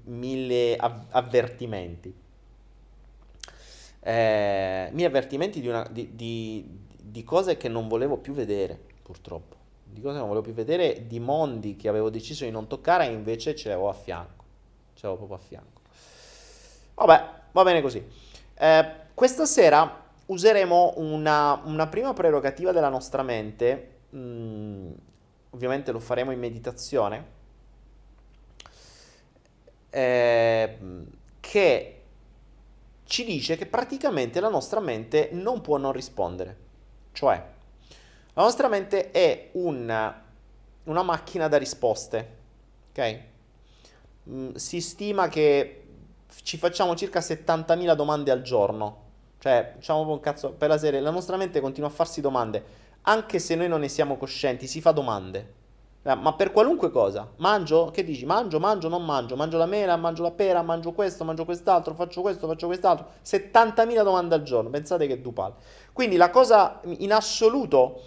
mille 0.05 0.77
avvertimenti. 0.77 2.15
Eh, 4.01 4.89
mille 4.93 5.07
avvertimenti 5.07 5.61
di, 5.61 5.69
una, 5.69 5.87
di, 5.91 6.15
di, 6.15 6.67
di 7.03 7.25
cose 7.25 7.57
che 7.57 7.69
non 7.69 7.89
volevo 7.89 8.17
più 8.17 8.33
vedere, 8.33 8.79
purtroppo. 9.03 9.57
Di 9.85 10.01
cose 10.01 10.15
che 10.15 10.19
non 10.21 10.29
volevo 10.29 10.45
più 10.45 10.55
vedere, 10.55 11.07
di 11.07 11.21
mondi 11.21 11.77
che 11.77 11.89
avevo 11.89 12.11
deciso 12.11 12.45
di 12.45 12.51
non 12.51 12.67
toccare 12.67 13.07
e 13.07 13.13
invece 13.13 13.55
ce 13.55 13.69
l'avevo 13.69 13.89
a 13.89 13.95
fianco. 13.95 14.45
Ce 14.95 15.07
l'avevo 15.07 15.27
proprio 15.27 15.37
a 15.37 15.49
fianco. 15.49 15.81
Vabbè, 16.95 17.25
va 17.53 17.63
bene 17.63 17.81
così. 17.81 18.05
Eh, 18.55 18.93
questa 19.15 19.47
sera 19.47 20.07
useremo 20.27 20.95
una, 20.97 21.61
una, 21.65 21.87
prima 21.87 22.13
prerogativa 22.13 22.73
della 22.73 22.89
nostra 22.89 23.23
mente 23.23 24.01
mm, 24.15 24.91
ovviamente 25.51 25.93
lo 25.93 26.01
faremo 26.01 26.33
in 26.33 26.39
meditazione, 26.39 27.37
eh, 29.91 30.79
che 31.41 32.03
ci 33.05 33.25
dice 33.25 33.57
che 33.57 33.67
praticamente 33.67 34.41
la 34.41 34.49
nostra 34.49 34.81
mente 34.81 35.31
non 35.33 35.61
può 35.61 35.77
non 35.77 35.93
rispondere. 35.93 36.57
Cioè, 37.13 37.43
la 38.35 38.43
nostra 38.43 38.69
mente 38.69 39.11
è 39.11 39.51
una, 39.53 40.23
una 40.85 41.03
macchina 41.03 41.49
da 41.49 41.57
risposte, 41.57 42.37
ok? 42.91 43.21
Mm, 44.29 44.55
si 44.55 44.81
stima 44.81 45.29
che 45.29 45.85
ci 46.43 46.57
facciamo 46.59 46.95
circa 46.95 47.21
70.000 47.21 47.95
domande 47.95 48.31
al 48.31 48.43
giorno. 48.43 49.07
Cioè, 49.39 49.75
diciamo 49.77 50.11
un 50.11 50.21
cazzo, 50.21 50.53
per 50.53 50.69
la 50.69 50.79
serie, 50.79 51.01
la 51.01 51.11
nostra 51.11 51.37
mente 51.37 51.61
continua 51.61 51.89
a 51.89 51.93
farsi 51.93 52.21
domande 52.21 52.87
anche 53.09 53.39
se 53.39 53.55
noi 53.55 53.69
non 53.69 53.81
ne 53.81 53.89
siamo 53.89 54.17
coscienti, 54.17 54.67
si 54.67 54.81
fa 54.81 54.93
domande. 54.93 55.55
Eh, 56.09 56.15
ma 56.15 56.33
per 56.33 56.53
qualunque 56.53 56.91
cosa, 56.91 57.31
mangio, 57.37 57.91
che 57.91 58.03
dici? 58.03 58.25
Mangio, 58.25 58.59
mangio, 58.59 58.89
non 58.89 59.05
mangio, 59.05 59.37
mangio 59.37 59.59
la 59.59 59.67
mela, 59.67 59.95
mangio 59.97 60.23
la 60.23 60.31
pera, 60.31 60.63
mangio 60.63 60.93
questo, 60.93 61.23
mangio 61.23 61.45
quest'altro, 61.45 61.93
faccio 61.93 62.23
questo, 62.23 62.47
faccio 62.47 62.67
quest'altro. 62.67 63.09
70.000 63.23 64.03
domande 64.03 64.35
al 64.35 64.43
giorno, 64.43 64.71
pensate 64.71 65.07
che 65.07 65.21
dupal. 65.21 65.53
Quindi 65.93 66.17
la 66.17 66.31
cosa 66.31 66.81
in 66.97 67.13
assoluto 67.13 68.01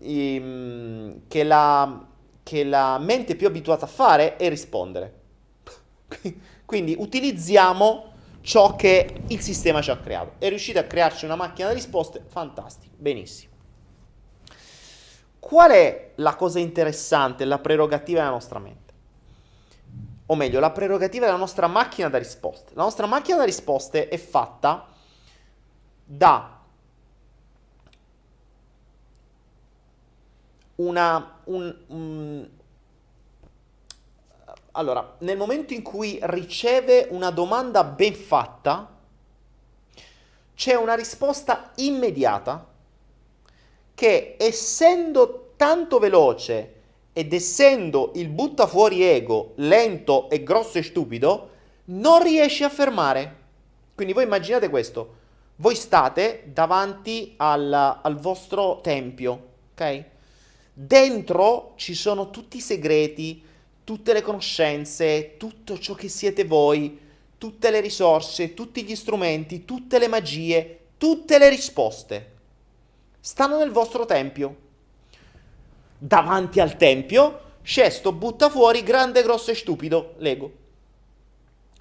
ehm, 0.00 1.24
che, 1.28 1.44
la, 1.44 2.06
che 2.42 2.64
la 2.64 2.98
mente 2.98 3.34
è 3.34 3.36
più 3.36 3.48
abituata 3.48 3.84
a 3.84 3.88
fare 3.88 4.36
è 4.36 4.48
rispondere. 4.48 5.20
Quindi 6.64 6.96
utilizziamo 6.98 8.12
ciò 8.40 8.76
che 8.76 9.24
il 9.26 9.40
sistema 9.40 9.82
ci 9.82 9.90
ha 9.90 9.98
creato. 9.98 10.36
È 10.38 10.48
riuscito 10.48 10.78
a 10.78 10.84
crearci 10.84 11.26
una 11.26 11.36
macchina 11.36 11.68
da 11.68 11.74
risposte, 11.74 12.24
fantastico, 12.26 12.94
benissimo. 12.96 13.52
Qual 15.44 15.70
è 15.72 16.12
la 16.14 16.36
cosa 16.36 16.58
interessante, 16.58 17.44
la 17.44 17.58
prerogativa 17.58 18.20
della 18.20 18.32
nostra 18.32 18.58
mente? 18.58 18.92
O 20.24 20.36
meglio, 20.36 20.58
la 20.58 20.70
prerogativa 20.70 21.26
della 21.26 21.36
nostra 21.36 21.66
macchina 21.66 22.08
da 22.08 22.16
risposte. 22.16 22.72
La 22.74 22.84
nostra 22.84 23.04
macchina 23.04 23.36
da 23.36 23.44
risposte 23.44 24.08
è 24.08 24.16
fatta 24.16 24.86
da 26.02 26.60
una... 30.76 31.40
Un, 31.44 31.76
un, 31.88 32.48
allora, 34.72 35.16
nel 35.18 35.36
momento 35.36 35.74
in 35.74 35.82
cui 35.82 36.18
riceve 36.22 37.08
una 37.10 37.28
domanda 37.28 37.84
ben 37.84 38.14
fatta, 38.14 38.90
c'è 40.54 40.74
una 40.74 40.94
risposta 40.94 41.72
immediata 41.74 42.72
che 43.94 44.36
essendo 44.38 45.52
tanto 45.56 45.98
veloce 45.98 46.72
ed 47.12 47.32
essendo 47.32 48.10
il 48.16 48.28
buttafuori 48.28 49.02
ego 49.04 49.52
lento 49.56 50.28
e 50.28 50.42
grosso 50.42 50.78
e 50.78 50.82
stupido, 50.82 51.50
non 51.86 52.22
riesce 52.22 52.64
a 52.64 52.68
fermare. 52.68 53.42
Quindi 53.94 54.12
voi 54.12 54.24
immaginate 54.24 54.68
questo, 54.68 55.22
voi 55.56 55.76
state 55.76 56.50
davanti 56.52 57.34
al, 57.36 57.72
al 57.72 58.18
vostro 58.18 58.80
tempio, 58.82 59.46
ok? 59.72 60.04
Dentro 60.72 61.74
ci 61.76 61.94
sono 61.94 62.30
tutti 62.30 62.56
i 62.56 62.60
segreti, 62.60 63.40
tutte 63.84 64.12
le 64.12 64.22
conoscenze, 64.22 65.36
tutto 65.36 65.78
ciò 65.78 65.94
che 65.94 66.08
siete 66.08 66.44
voi, 66.44 66.98
tutte 67.38 67.70
le 67.70 67.80
risorse, 67.80 68.54
tutti 68.54 68.82
gli 68.82 68.96
strumenti, 68.96 69.64
tutte 69.64 70.00
le 70.00 70.08
magie, 70.08 70.78
tutte 70.98 71.38
le 71.38 71.48
risposte 71.48 72.32
stanno 73.24 73.56
nel 73.56 73.70
vostro 73.70 74.04
tempio. 74.04 74.56
Davanti 75.96 76.60
al 76.60 76.76
tempio 76.76 77.40
c'è 77.62 77.90
butta 78.12 78.50
fuori 78.50 78.82
grande, 78.82 79.22
grosso 79.22 79.50
e 79.50 79.54
stupido 79.54 80.12
Lego, 80.18 80.52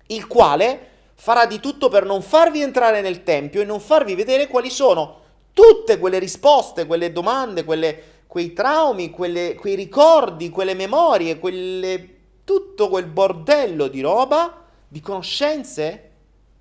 il 0.07 0.25
quale 0.27 0.87
farà 1.15 1.45
di 1.45 1.59
tutto 1.59 1.89
per 1.89 2.05
non 2.05 2.21
farvi 2.21 2.61
entrare 2.61 3.01
nel 3.01 3.23
tempio 3.23 3.59
e 3.59 3.65
non 3.65 3.81
farvi 3.81 4.15
vedere 4.15 4.47
quali 4.47 4.69
sono 4.69 5.19
tutte 5.51 5.99
quelle 5.99 6.17
risposte, 6.17 6.85
quelle 6.85 7.11
domande, 7.11 7.65
quelle, 7.65 8.03
quei 8.25 8.53
traumi, 8.53 9.09
quelle, 9.09 9.55
quei 9.55 9.75
ricordi, 9.75 10.49
quelle 10.49 10.75
memorie, 10.75 11.39
quelle, 11.39 12.09
tutto 12.45 12.87
quel 12.87 13.07
bordello 13.07 13.89
di 13.89 13.99
roba, 13.99 14.63
di 14.87 15.01
conoscenze 15.01 16.11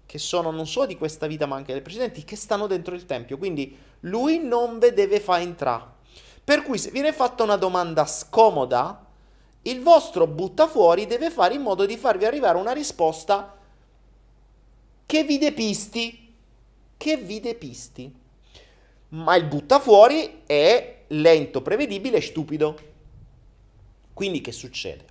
che 0.04 0.18
sono 0.18 0.50
non 0.50 0.66
solo 0.66 0.86
di 0.86 0.96
questa 0.96 1.28
vita 1.28 1.46
ma 1.46 1.54
anche 1.54 1.68
delle 1.68 1.82
precedenti, 1.82 2.24
che 2.24 2.34
stanno 2.34 2.66
dentro 2.66 2.96
il 2.96 3.06
tempio. 3.06 3.38
Quindi 3.38 3.90
lui 4.02 4.38
non 4.38 4.78
ve 4.78 4.92
deve 4.92 5.20
far 5.20 5.40
entrare. 5.40 5.90
Per 6.44 6.62
cui 6.62 6.78
se 6.78 6.90
viene 6.90 7.12
fatta 7.12 7.42
una 7.42 7.56
domanda 7.56 8.04
scomoda, 8.06 9.06
il 9.62 9.82
vostro 9.82 10.26
buttafuori 10.26 11.06
deve 11.06 11.30
fare 11.30 11.54
in 11.54 11.62
modo 11.62 11.86
di 11.86 11.96
farvi 11.96 12.24
arrivare 12.24 12.58
una 12.58 12.72
risposta 12.72 13.56
che 15.06 15.24
vi 15.24 15.38
depisti. 15.38 16.34
Che 16.96 17.16
vi 17.16 17.40
depisti. 17.40 18.20
Ma 19.08 19.34
il 19.36 19.44
buttafuori 19.44 20.42
è 20.46 21.04
lento, 21.08 21.62
prevedibile 21.62 22.16
e 22.16 22.22
stupido. 22.22 22.78
Quindi 24.14 24.40
che 24.40 24.52
succede? 24.52 25.10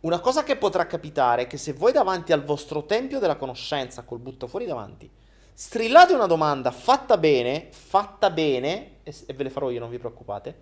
una 0.00 0.20
cosa 0.20 0.44
che 0.44 0.56
potrà 0.56 0.86
capitare 0.86 1.42
è 1.42 1.46
che 1.46 1.56
se 1.56 1.72
voi 1.72 1.90
davanti 1.90 2.32
al 2.32 2.44
vostro 2.44 2.84
tempio 2.84 3.18
della 3.18 3.36
conoscenza, 3.36 4.02
col 4.02 4.20
butto 4.20 4.46
fuori 4.46 4.64
davanti, 4.64 5.10
strillate 5.60 6.12
una 6.12 6.26
domanda 6.26 6.70
fatta 6.70 7.18
bene, 7.18 7.66
fatta 7.70 8.30
bene, 8.30 8.98
e, 9.02 9.12
e 9.26 9.32
ve 9.32 9.42
le 9.42 9.50
farò 9.50 9.70
io, 9.70 9.80
non 9.80 9.90
vi 9.90 9.98
preoccupate, 9.98 10.54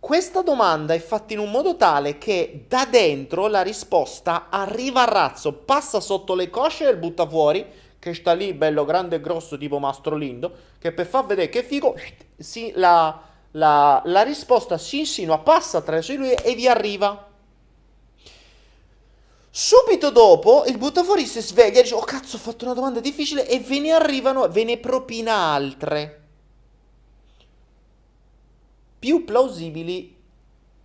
questa 0.00 0.42
domanda 0.42 0.94
è 0.94 0.98
fatta 0.98 1.32
in 1.32 1.38
un 1.38 1.52
modo 1.52 1.76
tale 1.76 2.18
che 2.18 2.64
da 2.66 2.86
dentro 2.86 3.46
la 3.46 3.62
risposta 3.62 4.48
arriva 4.50 5.02
a 5.02 5.12
razzo, 5.12 5.52
passa 5.52 6.00
sotto 6.00 6.34
le 6.34 6.50
cosce 6.50 6.86
del 6.86 6.96
butta 6.96 7.24
fuori, 7.24 7.64
che 8.00 8.14
sta 8.14 8.32
lì 8.32 8.52
bello 8.52 8.84
grande 8.84 9.16
e 9.16 9.20
grosso 9.20 9.56
tipo 9.56 9.78
Mastro 9.78 10.16
Lindo, 10.16 10.52
che 10.80 10.90
per 10.90 11.06
far 11.06 11.26
vedere 11.26 11.48
che 11.48 11.62
figo, 11.62 11.94
si, 12.36 12.72
la, 12.74 13.16
la, 13.52 14.02
la 14.06 14.22
risposta 14.22 14.76
si 14.76 14.98
insinua, 14.98 15.38
passa 15.38 15.78
attraverso 15.78 16.10
di 16.10 16.18
lui 16.18 16.32
e 16.32 16.56
vi 16.56 16.66
arriva. 16.66 17.28
Subito 19.58 20.10
dopo 20.10 20.66
il 20.66 20.76
buttafuori 20.76 21.24
si 21.24 21.40
sveglia 21.40 21.78
e 21.78 21.82
dice: 21.82 21.94
Oh 21.94 22.00
cazzo, 22.00 22.36
ho 22.36 22.38
fatto 22.38 22.66
una 22.66 22.74
domanda 22.74 23.00
difficile 23.00 23.48
e 23.48 23.58
ve 23.58 23.80
ne 23.80 23.92
arrivano, 23.92 24.46
ve 24.50 24.64
ne 24.64 24.76
propina 24.76 25.32
altre. 25.32 26.24
Più 28.98 29.24
plausibili 29.24 30.14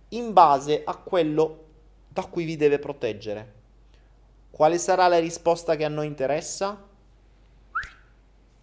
in 0.08 0.32
base 0.32 0.84
a 0.86 0.96
quello 0.96 1.64
da 2.08 2.24
cui 2.24 2.44
vi 2.44 2.56
deve 2.56 2.78
proteggere. 2.78 3.52
Quale 4.50 4.78
sarà 4.78 5.06
la 5.06 5.18
risposta 5.18 5.76
che 5.76 5.84
a 5.84 5.90
noi 5.90 6.06
interessa? 6.06 6.82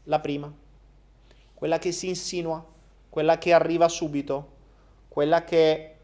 La 0.06 0.20
prima, 0.20 0.52
quella 1.54 1.78
che 1.78 1.92
si 1.92 2.08
insinua, 2.08 2.66
quella 3.10 3.38
che 3.38 3.54
arriva 3.54 3.88
subito, 3.88 4.54
quella 5.08 5.44
che 5.44 5.98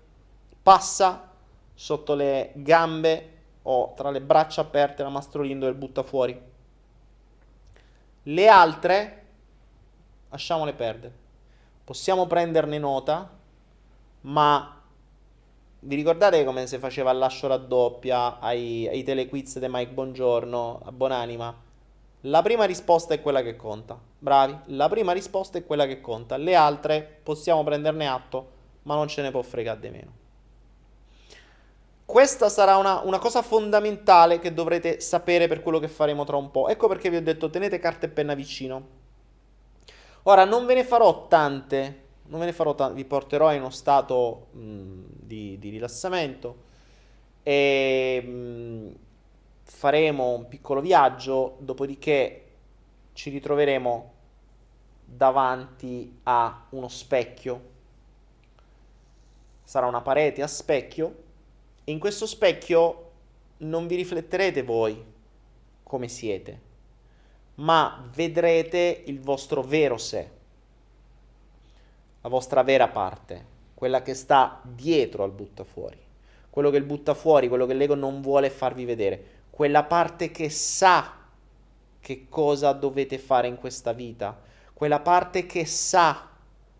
passa 0.62 1.32
sotto 1.74 2.14
le 2.14 2.52
gambe 2.54 3.34
o 3.68 3.94
tra 3.96 4.10
le 4.10 4.22
braccia 4.22 4.62
aperte 4.62 5.04
la 5.04 5.10
mastrolindo 5.10 5.68
e 5.68 5.74
butta 5.74 6.04
fuori. 6.04 6.40
Le 8.24 8.48
altre 8.48 9.26
lasciamole 10.30 10.74
perdere. 10.74 11.14
Possiamo 11.84 12.26
prenderne 12.26 12.78
nota, 12.80 13.30
ma 14.22 14.82
vi 15.80 15.96
ricordate 15.96 16.44
come 16.44 16.66
si 16.66 16.80
faceva 16.80 17.12
il 17.12 17.20
lascio 17.20 17.48
raddoppia 17.48 18.40
ai, 18.40 18.88
ai 18.88 19.04
telequiz 19.04 19.60
di 19.60 19.68
Mike 19.70 19.94
Buongiorno 19.94 20.82
a 20.84 20.92
Bonanima? 20.92 21.64
La 22.22 22.42
prima 22.42 22.66
risposta 22.66 23.14
è 23.14 23.22
quella 23.22 23.44
che 23.44 23.56
conta. 23.56 24.00
Bravi, 24.18 24.58
la 24.76 24.90
prima 24.90 25.12
risposta 25.12 25.60
è 25.60 25.66
quella 25.66 25.86
che 25.86 26.02
conta. 26.02 26.38
Le 26.38 26.56
altre 26.56 27.20
possiamo 27.22 27.64
prenderne 27.64 28.08
atto, 28.08 28.50
ma 28.84 28.96
non 28.96 29.08
ce 29.08 29.22
ne 29.22 29.30
può 29.30 29.44
fregare 29.44 29.80
di 29.80 29.90
meno. 29.90 30.12
Questa 32.06 32.50
sarà 32.50 32.78
una, 32.78 33.02
una, 33.02 33.18
cosa 33.18 33.42
fondamentale 33.42 34.40
che 34.40 34.54
dovrete 34.54 35.00
sapere 35.00 35.48
per 35.48 35.64
quello 35.64 35.80
che 35.80 35.88
faremo 35.88 36.24
tra 36.24 36.38
un 36.38 36.52
po'. 36.52 36.68
Ecco 36.68 36.88
perché 36.88 37.10
vi 37.10 37.16
ho 37.16 37.22
detto 37.22 37.50
tenete 37.50 37.80
carta 37.80 38.06
e 38.06 38.10
penna 38.10 38.36
vicino. 38.36 39.04
Ora 40.24 40.46
non 40.46 40.68
ve 40.68 40.76
ne 40.76 40.84
farò 40.84 41.28
tante, 41.28 42.04
non 42.28 42.40
ve 42.40 42.46
ne 42.46 42.54
farò 42.54 42.76
tante, 42.76 42.94
vi 42.94 43.06
porterò 43.06 43.52
in 43.54 43.62
uno 43.62 43.72
stato 43.72 44.48
mh, 44.52 45.02
di, 45.08 45.58
di, 45.58 45.70
rilassamento 45.70 46.64
e 47.42 48.22
mh, 48.22 48.96
faremo 49.64 50.30
un 50.30 50.48
piccolo 50.48 50.82
viaggio, 50.82 51.58
dopodiché 51.60 52.44
ci 53.14 53.32
ritroveremo 53.32 54.14
davanti 55.06 56.20
a 56.24 56.66
uno 56.70 56.88
specchio. 56.88 57.74
Sarà 59.64 59.88
una 59.88 60.02
parete 60.02 60.44
a 60.44 60.48
specchio 60.48 61.24
in 61.86 62.00
questo 62.00 62.26
specchio 62.26 63.12
non 63.58 63.88
vi 63.88 63.96
rifletterete 63.96 64.64
voi 64.64 65.04
come 65.84 66.08
siete, 66.08 66.60
ma 67.56 68.10
vedrete 68.14 69.04
il 69.06 69.20
vostro 69.20 69.62
vero 69.62 69.98
sé, 69.98 70.30
la 72.22 72.30
vostra 72.30 72.64
vera 72.64 72.88
parte, 72.88 73.54
quella 73.76 74.02
che 74.02 74.14
sta 74.14 74.60
dietro 74.64 75.24
al 75.24 75.32
buttafuori, 75.32 75.98
quello 76.50 76.72
che 76.72 76.78
il 76.78 76.84
buttafuori, 76.84 77.48
quello 77.48 77.66
che 77.66 77.76
l'ego 77.76 77.96
non 77.96 78.22
vuole 78.22 78.50
farvi 78.50 78.84
vedere, 78.84 79.34
quella 79.52 79.84
parte 79.84 80.32
che 80.32 80.50
sa 80.50 81.24
che 82.00 82.26
cosa 82.30 82.72
dovete 82.74 83.18
fare 83.20 83.48
in 83.48 83.58
questa 83.58 83.94
vita, 83.94 84.40
quella 84.74 85.00
parte 85.00 85.46
che 85.46 85.66
sa 85.66 86.30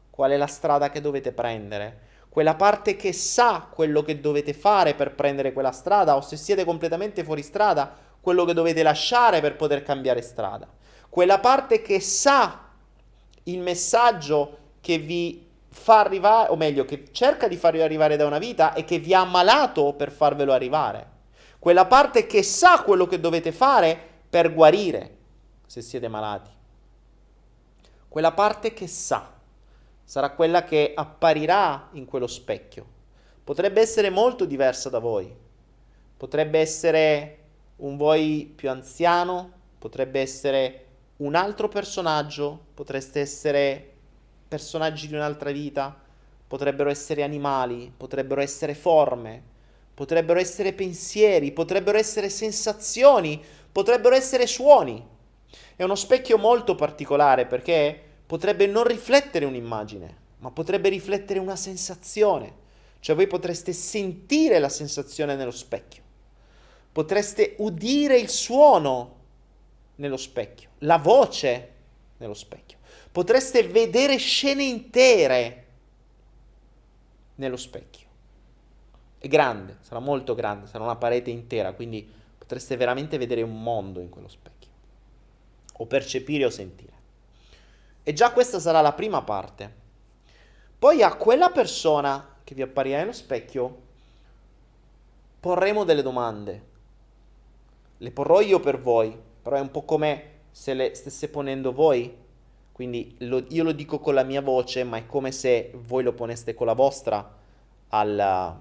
qual 0.10 0.32
è 0.32 0.38
la 0.38 0.48
strada 0.48 0.90
che 0.90 1.00
dovete 1.00 1.32
prendere, 1.32 2.05
quella 2.36 2.56
parte 2.56 2.98
che 2.98 3.14
sa 3.14 3.66
quello 3.72 4.02
che 4.02 4.20
dovete 4.20 4.54
fare 4.54 4.94
per 4.94 5.16
prendere 5.16 5.54
quella 5.54 5.72
strada 5.72 6.18
o 6.18 6.22
se 6.22 6.36
siete 6.36 6.66
completamente 6.66 7.24
fuori 7.24 7.42
strada, 7.42 7.96
quello 8.20 8.44
che 8.44 8.52
dovete 8.52 8.84
lasciare 8.84 9.40
per 9.40 9.56
poter 9.56 9.84
cambiare 9.84 10.22
strada. 10.22 10.68
Quella 11.08 11.40
parte 11.40 11.82
che 11.82 12.02
sa 12.02 12.72
il 13.44 13.60
messaggio 13.62 14.58
che 14.82 14.98
vi 14.98 15.48
fa 15.70 16.02
arrivare, 16.02 16.52
o 16.52 16.58
meglio, 16.58 16.84
che 16.84 17.06
cerca 17.14 17.48
di 17.48 17.56
farvi 17.56 17.80
arrivare 17.80 18.18
da 18.18 18.26
una 18.26 18.38
vita 18.38 18.74
e 18.74 18.84
che 18.84 19.00
vi 19.00 19.14
ha 19.14 19.22
ammalato 19.22 19.94
per 19.94 20.12
farvelo 20.12 20.52
arrivare. 20.52 21.08
Quella 21.58 21.86
parte 21.86 22.28
che 22.28 22.44
sa 22.44 22.82
quello 22.82 23.08
che 23.08 23.22
dovete 23.22 23.54
fare 23.54 23.98
per 24.30 24.54
guarire 24.54 25.16
se 25.66 25.80
siete 25.80 26.10
malati. 26.10 26.52
Quella 28.10 28.34
parte 28.34 28.74
che 28.74 28.88
sa 28.88 29.35
sarà 30.06 30.30
quella 30.30 30.64
che 30.64 30.94
apparirà 30.96 31.90
in 31.94 32.06
quello 32.06 32.28
specchio. 32.28 32.94
Potrebbe 33.44 33.82
essere 33.82 34.10
molto 34.10 34.46
diversa 34.46 34.90
da 34.90 35.00
voi, 35.00 35.34
potrebbe 36.16 36.60
essere 36.60 37.40
un 37.78 37.98
voi 37.98 38.52
più 38.56 38.70
anziano, 38.70 39.52
potrebbe 39.78 40.22
essere 40.22 40.86
un 41.18 41.36
altro 41.36 41.68
personaggio, 41.68 42.68
potreste 42.74 43.20
essere 43.20 43.94
personaggi 44.48 45.08
di 45.08 45.16
un'altra 45.16 45.52
vita, 45.52 45.96
potrebbero 46.48 46.90
essere 46.90 47.24
animali, 47.24 47.92
potrebbero 47.96 48.42
essere 48.42 48.76
forme, 48.76 49.44
potrebbero 49.94 50.40
essere 50.40 50.74
pensieri, 50.74 51.52
potrebbero 51.52 51.98
essere 51.98 52.30
sensazioni, 52.30 53.44
potrebbero 53.72 54.16
essere 54.16 54.46
suoni. 54.46 55.06
È 55.76 55.84
uno 55.84 55.96
specchio 55.96 56.38
molto 56.38 56.76
particolare 56.76 57.46
perché 57.46 58.05
potrebbe 58.26 58.68
non 58.68 58.86
riflettere 58.86 59.46
un'immagine, 59.46 60.18
ma 60.40 60.52
potrebbe 60.52 60.90
riflettere 60.90 61.40
una 61.40 61.56
sensazione. 61.56 62.64
Cioè 63.00 63.16
voi 63.16 63.28
potreste 63.28 63.72
sentire 63.72 64.58
la 64.58 64.70
sensazione 64.70 65.36
nello 65.36 65.52
specchio, 65.52 66.02
potreste 66.92 67.56
udire 67.60 68.18
il 68.18 68.30
suono 68.30 69.14
nello 69.96 70.18
specchio, 70.18 70.70
la 70.80 70.98
voce 70.98 71.72
nello 72.18 72.34
specchio, 72.34 72.80
potreste 73.12 73.62
vedere 73.68 74.18
scene 74.18 74.64
intere 74.64 75.66
nello 77.36 77.58
specchio. 77.58 78.08
È 79.20 79.28
grande, 79.28 79.78
sarà 79.82 80.00
molto 80.00 80.34
grande, 80.34 80.66
sarà 80.66 80.84
una 80.84 80.96
parete 80.96 81.30
intera, 81.30 81.74
quindi 81.74 82.12
potreste 82.38 82.76
veramente 82.76 83.18
vedere 83.20 83.44
un 83.44 83.62
mondo 83.62 84.00
in 84.00 84.10
quello 84.10 84.28
specchio, 84.28 84.70
o 85.74 85.86
percepire 85.86 86.46
o 86.46 86.50
sentire. 86.50 86.94
E 88.08 88.14
già 88.14 88.32
questa 88.32 88.60
sarà 88.60 88.82
la 88.82 88.94
prima 88.94 89.24
parte. 89.24 89.74
Poi 90.78 91.02
a 91.02 91.16
quella 91.16 91.50
persona 91.50 92.36
che 92.44 92.54
vi 92.54 92.62
apparirà 92.62 93.00
nello 93.00 93.12
specchio 93.12 93.82
porremo 95.40 95.84
delle 95.84 96.04
domande. 96.04 96.66
Le 97.98 98.12
porrò 98.12 98.42
io 98.42 98.60
per 98.60 98.80
voi, 98.80 99.20
però 99.42 99.56
è 99.56 99.60
un 99.60 99.72
po' 99.72 99.86
come 99.86 100.34
se 100.52 100.76
le 100.76 100.94
stesse 100.94 101.30
ponendo 101.30 101.74
voi. 101.74 102.16
Quindi 102.72 103.16
lo, 103.22 103.44
io 103.50 103.64
lo 103.64 103.72
dico 103.72 103.98
con 103.98 104.14
la 104.14 104.22
mia 104.22 104.44
voce, 104.44 104.84
ma 104.84 104.98
è 104.98 105.08
come 105.08 105.32
se 105.32 105.72
voi 105.74 106.04
lo 106.04 106.14
poneste 106.14 106.54
con 106.54 106.68
la 106.68 106.74
vostra 106.74 107.38
alla, 107.88 108.56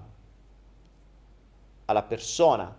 alla 1.85 2.01
persona 2.01 2.75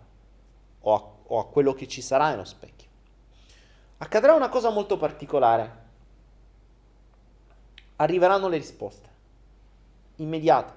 o 0.80 0.94
a, 0.94 1.12
o 1.28 1.38
a 1.38 1.46
quello 1.46 1.74
che 1.74 1.86
ci 1.86 2.02
sarà 2.02 2.30
nello 2.30 2.44
specchio. 2.44 2.88
Accadrà 3.98 4.34
una 4.34 4.48
cosa 4.48 4.70
molto 4.70 4.96
particolare 4.96 5.84
arriveranno 7.96 8.48
le 8.48 8.56
risposte. 8.56 9.08
Immediate. 10.16 10.72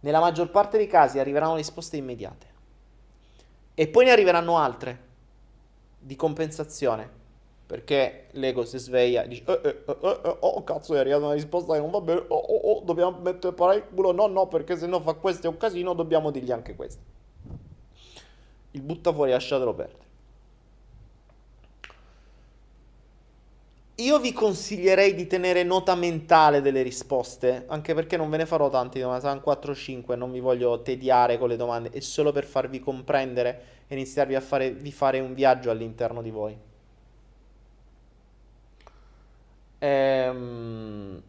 Nella 0.00 0.20
maggior 0.20 0.50
parte 0.50 0.76
dei 0.76 0.88
casi 0.88 1.18
arriveranno 1.18 1.56
risposte 1.56 1.96
immediate. 1.96 2.46
E 3.74 3.88
poi 3.88 4.04
ne 4.04 4.10
arriveranno 4.10 4.58
altre 4.58 5.10
di 5.98 6.16
compensazione. 6.16 7.20
Perché 7.64 8.26
l'ego 8.32 8.64
si 8.64 8.78
sveglia 8.78 9.22
e 9.22 9.28
dice: 9.28 9.44
eh, 9.46 9.60
eh, 9.62 9.84
eh, 9.86 9.96
eh, 10.02 10.20
eh 10.24 10.36
Oh 10.40 10.62
cazzo, 10.64 10.94
è 10.94 10.98
arrivata 10.98 11.24
una 11.24 11.34
risposta 11.34 11.72
che 11.72 11.78
non 11.78 11.90
va 11.90 12.00
bene. 12.00 12.22
Oh, 12.28 12.36
oh, 12.36 12.72
oh 12.72 12.80
dobbiamo 12.84 13.18
mettere 13.20 13.54
parare 13.54 13.78
il 13.78 13.84
culo. 13.94 14.12
No, 14.12 14.26
no, 14.26 14.46
perché 14.48 14.76
se 14.76 14.86
no 14.86 15.00
fa 15.00 15.14
questo 15.14 15.46
è 15.46 15.50
un 15.50 15.56
casino. 15.56 15.94
Dobbiamo 15.94 16.30
dirgli 16.30 16.52
anche 16.52 16.74
questo. 16.74 17.00
Il 18.72 18.82
butta 18.82 19.12
fuori, 19.12 19.30
lasciatelo 19.30 19.72
perdere. 19.72 20.01
Io 24.04 24.18
vi 24.18 24.32
consiglierei 24.32 25.14
di 25.14 25.26
tenere 25.26 25.62
nota 25.62 25.94
mentale 25.94 26.60
delle 26.60 26.82
risposte, 26.82 27.64
anche 27.68 27.94
perché 27.94 28.16
non 28.16 28.30
ve 28.30 28.38
ne 28.38 28.46
farò 28.46 28.68
tanti 28.68 29.00
domande, 29.00 29.22
saranno 29.22 29.42
4-5, 29.44 30.16
non 30.16 30.32
vi 30.32 30.40
voglio 30.40 30.82
tediare 30.82 31.38
con 31.38 31.48
le 31.48 31.56
domande, 31.56 31.90
è 31.90 32.00
solo 32.00 32.32
per 32.32 32.44
farvi 32.44 32.80
comprendere 32.80 33.62
e 33.86 33.94
iniziarvi 33.94 34.34
a 34.34 34.40
fare, 34.40 34.74
fare 34.90 35.20
un 35.20 35.34
viaggio 35.34 35.70
all'interno 35.70 36.22
di 36.22 36.30
voi. 36.30 36.56
Ehm... 39.78 41.22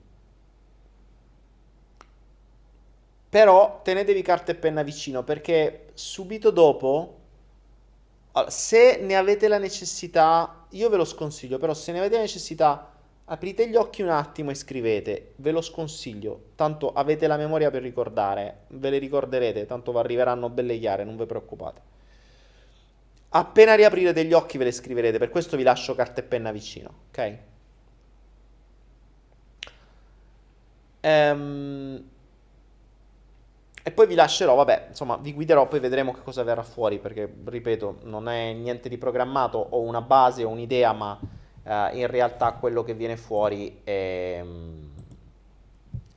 Però 3.30 3.82
tenetevi 3.84 4.22
carta 4.22 4.52
e 4.52 4.56
penna 4.56 4.84
vicino 4.84 5.24
perché 5.24 5.88
subito 5.96 6.52
dopo, 6.52 7.18
se 8.48 9.00
ne 9.02 9.16
avete 9.16 9.48
la 9.48 9.58
necessità, 9.58 10.63
io 10.74 10.90
ve 10.90 10.98
lo 10.98 11.06
sconsiglio, 11.06 11.58
però 11.58 11.74
se 11.74 11.92
ne 11.92 12.00
avete 12.00 12.18
necessità, 12.20 12.92
aprite 13.26 13.68
gli 13.68 13.76
occhi 13.76 14.02
un 14.02 14.10
attimo 14.10 14.52
e 14.52 14.56
scrivete, 14.56 15.34
ve 15.38 15.52
lo 15.52 15.62
sconsiglio, 15.62 16.52
tanto 16.56 16.94
avete 16.94 17.28
la 17.28 17.38
memoria 17.38 17.72
per 17.72 17.82
ricordare, 17.82 18.66
ve 18.70 18.90
le 18.90 18.98
ricorderete, 18.98 19.66
tanto 19.66 19.92
vi 19.92 19.98
arriveranno 19.98 20.50
belle 20.50 20.78
chiare, 20.78 21.04
non 21.04 21.18
vi 21.18 21.26
preoccupate. 21.26 21.82
Appena 23.30 23.74
riaprirete 23.74 24.26
gli 24.26 24.34
occhi 24.34 24.58
ve 24.58 24.66
le 24.66 24.72
scriverete, 24.72 25.18
per 25.18 25.30
questo 25.30 25.58
vi 25.58 25.64
lascio 25.64 25.96
carta 25.96 26.22
e 26.22 26.24
penna 26.24 26.52
vicino, 26.52 26.94
ok? 27.10 27.38
Ehm... 31.02 32.12
E 33.86 33.92
poi 33.92 34.08
vi 34.08 34.16
lascerò, 34.16 34.56
vabbè, 34.56 34.86
insomma, 34.90 35.18
vi 35.18 35.34
guiderò, 35.34 35.68
poi 35.68 35.82
vedremo 35.82 36.14
che 36.14 36.22
cosa 36.24 36.42
verrà 36.44 36.64
fuori, 36.64 37.00
perché, 37.00 37.32
ripeto, 37.44 37.98
non 38.04 38.30
è 38.30 38.54
niente 38.54 38.88
di 38.88 38.98
programmato, 38.98 39.58
ho 39.58 39.82
una 39.82 40.02
base, 40.02 40.46
ho 40.46 40.50
un'idea, 40.50 40.94
ma 40.94 41.20
eh, 41.64 41.90
in 41.98 42.08
realtà 42.08 42.54
quello 42.54 42.84
che 42.84 42.94
viene 42.94 43.18
fuori 43.18 43.82
è, 43.84 44.40
mm, 44.42 44.84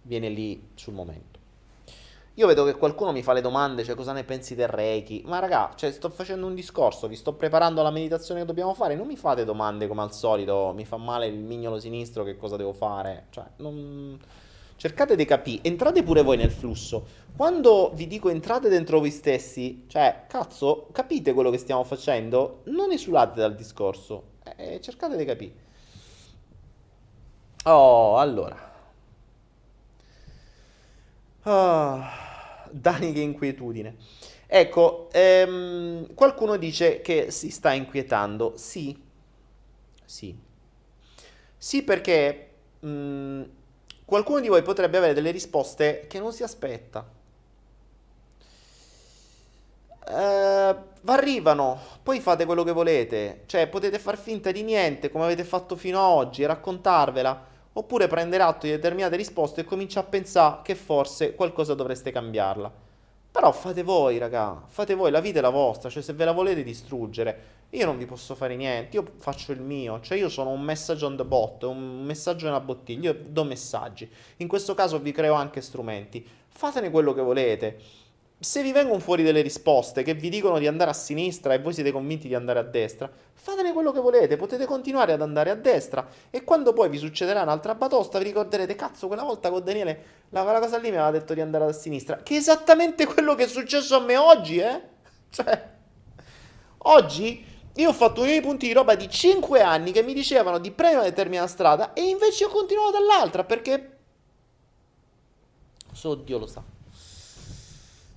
viene 0.02 0.28
lì 0.28 0.70
sul 0.74 0.94
momento. 0.94 1.36
Io 2.34 2.46
vedo 2.46 2.64
che 2.64 2.76
qualcuno 2.76 3.10
mi 3.10 3.22
fa 3.22 3.32
le 3.32 3.40
domande, 3.40 3.82
cioè 3.82 3.96
cosa 3.96 4.12
ne 4.12 4.22
pensi 4.22 4.54
del 4.54 4.68
Reiki? 4.68 5.22
Ma 5.24 5.40
raga, 5.40 5.72
cioè 5.74 5.90
sto 5.90 6.10
facendo 6.10 6.46
un 6.46 6.54
discorso, 6.54 7.08
vi 7.08 7.16
sto 7.16 7.32
preparando 7.32 7.82
la 7.82 7.90
meditazione 7.90 8.40
che 8.40 8.46
dobbiamo 8.46 8.74
fare, 8.74 8.94
non 8.94 9.06
mi 9.08 9.16
fate 9.16 9.44
domande 9.44 9.88
come 9.88 10.02
al 10.02 10.12
solito, 10.12 10.72
mi 10.72 10.84
fa 10.84 10.98
male 10.98 11.26
il 11.26 11.38
mignolo 11.38 11.80
sinistro, 11.80 12.22
che 12.22 12.36
cosa 12.36 12.56
devo 12.56 12.74
fare? 12.74 13.26
Cioè, 13.30 13.44
non 13.56 14.20
cercate 14.76 15.16
di 15.16 15.24
capire, 15.24 15.62
entrate 15.62 16.02
pure 16.02 16.22
voi 16.22 16.36
nel 16.36 16.50
flusso. 16.50 17.24
Quando 17.36 17.92
vi 17.94 18.06
dico 18.06 18.28
entrate 18.28 18.68
dentro 18.68 18.98
voi 18.98 19.10
stessi, 19.10 19.84
cioè, 19.88 20.24
cazzo, 20.28 20.88
capite 20.92 21.32
quello 21.32 21.50
che 21.50 21.58
stiamo 21.58 21.84
facendo? 21.84 22.62
Non 22.64 22.92
esulate 22.92 23.40
dal 23.40 23.54
discorso, 23.54 24.34
eh, 24.56 24.80
cercate 24.80 25.16
di 25.16 25.24
capire. 25.24 25.64
Oh, 27.64 28.18
allora. 28.18 28.74
Oh, 31.42 32.02
Dani 32.70 33.12
che 33.12 33.20
inquietudine. 33.20 33.96
Ecco, 34.46 35.08
ehm, 35.12 36.14
qualcuno 36.14 36.56
dice 36.56 37.00
che 37.00 37.30
si 37.30 37.50
sta 37.50 37.72
inquietando. 37.72 38.52
Sì, 38.56 38.96
sì. 40.04 40.36
Sì 41.58 41.82
perché 41.82 42.50
mh, 42.80 42.88
mm, 42.88 43.42
qualcuno 44.06 44.40
di 44.40 44.48
voi 44.48 44.62
potrebbe 44.62 44.96
avere 44.96 45.12
delle 45.12 45.32
risposte 45.32 46.06
che 46.08 46.18
non 46.18 46.32
si 46.32 46.42
aspetta. 46.42 47.04
Uh, 50.08 50.76
arrivano, 51.06 51.78
poi 52.02 52.20
fate 52.20 52.46
quello 52.46 52.62
che 52.62 52.70
volete, 52.70 53.42
cioè 53.46 53.66
potete 53.66 53.98
far 53.98 54.16
finta 54.16 54.52
di 54.52 54.62
niente 54.62 55.10
come 55.10 55.24
avete 55.24 55.42
fatto 55.42 55.74
fino 55.74 55.98
ad 55.98 56.12
oggi 56.12 56.42
e 56.42 56.46
raccontarvela, 56.46 57.44
oppure 57.72 58.06
prendere 58.06 58.44
atto 58.44 58.66
di 58.66 58.72
determinate 58.72 59.16
risposte 59.16 59.62
e 59.62 59.64
cominciare 59.64 60.06
a 60.06 60.08
pensare 60.10 60.60
che 60.62 60.76
forse 60.76 61.34
qualcosa 61.34 61.74
dovreste 61.74 62.12
cambiarla. 62.12 62.85
Però 63.36 63.52
fate 63.52 63.82
voi, 63.82 64.16
raga, 64.16 64.64
fate 64.66 64.94
voi, 64.94 65.10
la 65.10 65.20
vita 65.20 65.40
è 65.40 65.42
la 65.42 65.50
vostra, 65.50 65.90
cioè 65.90 66.02
se 66.02 66.14
ve 66.14 66.24
la 66.24 66.32
volete 66.32 66.62
distruggere, 66.62 67.66
io 67.68 67.84
non 67.84 67.98
vi 67.98 68.06
posso 68.06 68.34
fare 68.34 68.56
niente, 68.56 68.96
io 68.96 69.04
faccio 69.18 69.52
il 69.52 69.60
mio, 69.60 70.00
cioè 70.00 70.16
io 70.16 70.30
sono 70.30 70.48
un 70.48 70.62
messaggio 70.62 71.04
on 71.04 71.16
the 71.16 71.24
bot, 71.24 71.64
un 71.64 72.02
messaggio 72.02 72.46
nella 72.46 72.60
bottiglia, 72.60 73.10
io 73.10 73.18
do 73.28 73.44
messaggi. 73.44 74.10
In 74.38 74.48
questo 74.48 74.72
caso 74.72 74.98
vi 75.00 75.12
creo 75.12 75.34
anche 75.34 75.60
strumenti. 75.60 76.26
Fatene 76.48 76.90
quello 76.90 77.12
che 77.12 77.20
volete 77.20 77.78
se 78.38 78.62
vi 78.62 78.70
vengono 78.70 78.98
fuori 78.98 79.22
delle 79.22 79.40
risposte 79.40 80.02
che 80.02 80.12
vi 80.12 80.28
dicono 80.28 80.58
di 80.58 80.66
andare 80.66 80.90
a 80.90 80.94
sinistra 80.94 81.54
e 81.54 81.58
voi 81.58 81.72
siete 81.72 81.90
convinti 81.90 82.28
di 82.28 82.34
andare 82.34 82.58
a 82.58 82.62
destra, 82.62 83.10
fatene 83.32 83.72
quello 83.72 83.92
che 83.92 84.00
volete, 84.00 84.36
potete 84.36 84.66
continuare 84.66 85.12
ad 85.12 85.22
andare 85.22 85.50
a 85.50 85.54
destra. 85.54 86.06
E 86.28 86.44
quando 86.44 86.74
poi 86.74 86.90
vi 86.90 86.98
succederà 86.98 87.42
un'altra 87.42 87.74
batosta 87.74 88.18
vi 88.18 88.24
ricorderete, 88.24 88.74
cazzo, 88.74 89.06
quella 89.06 89.22
volta 89.22 89.50
con 89.50 89.64
Daniele 89.64 90.24
la, 90.30 90.42
la 90.42 90.60
cosa 90.60 90.76
lì 90.76 90.90
mi 90.90 90.96
aveva 90.96 91.10
detto 91.12 91.32
di 91.32 91.40
andare 91.40 91.64
a 91.64 91.72
sinistra, 91.72 92.18
che 92.18 92.34
è 92.34 92.36
esattamente 92.36 93.06
quello 93.06 93.34
che 93.34 93.44
è 93.44 93.48
successo 93.48 93.96
a 93.96 94.00
me 94.00 94.16
oggi, 94.18 94.58
eh? 94.58 94.82
Cioè, 95.30 95.70
oggi 96.78 97.44
io 97.74 97.88
ho 97.88 97.92
fatto 97.94 98.20
uno 98.20 98.30
dei 98.30 98.40
punti 98.42 98.66
di 98.66 98.72
roba 98.74 98.94
di 98.94 99.08
5 99.08 99.60
anni 99.62 99.92
che 99.92 100.02
mi 100.02 100.12
dicevano 100.12 100.58
di 100.58 100.70
prendere 100.70 101.02
una 101.02 101.10
determinata 101.10 101.48
strada 101.48 101.92
e 101.94 102.02
invece 102.02 102.44
ho 102.44 102.48
continuato 102.48 102.92
dall'altra 102.92 103.44
perché... 103.44 103.92
So 105.92 106.14
Dio 106.14 106.38
lo 106.38 106.46
sa 106.46 106.75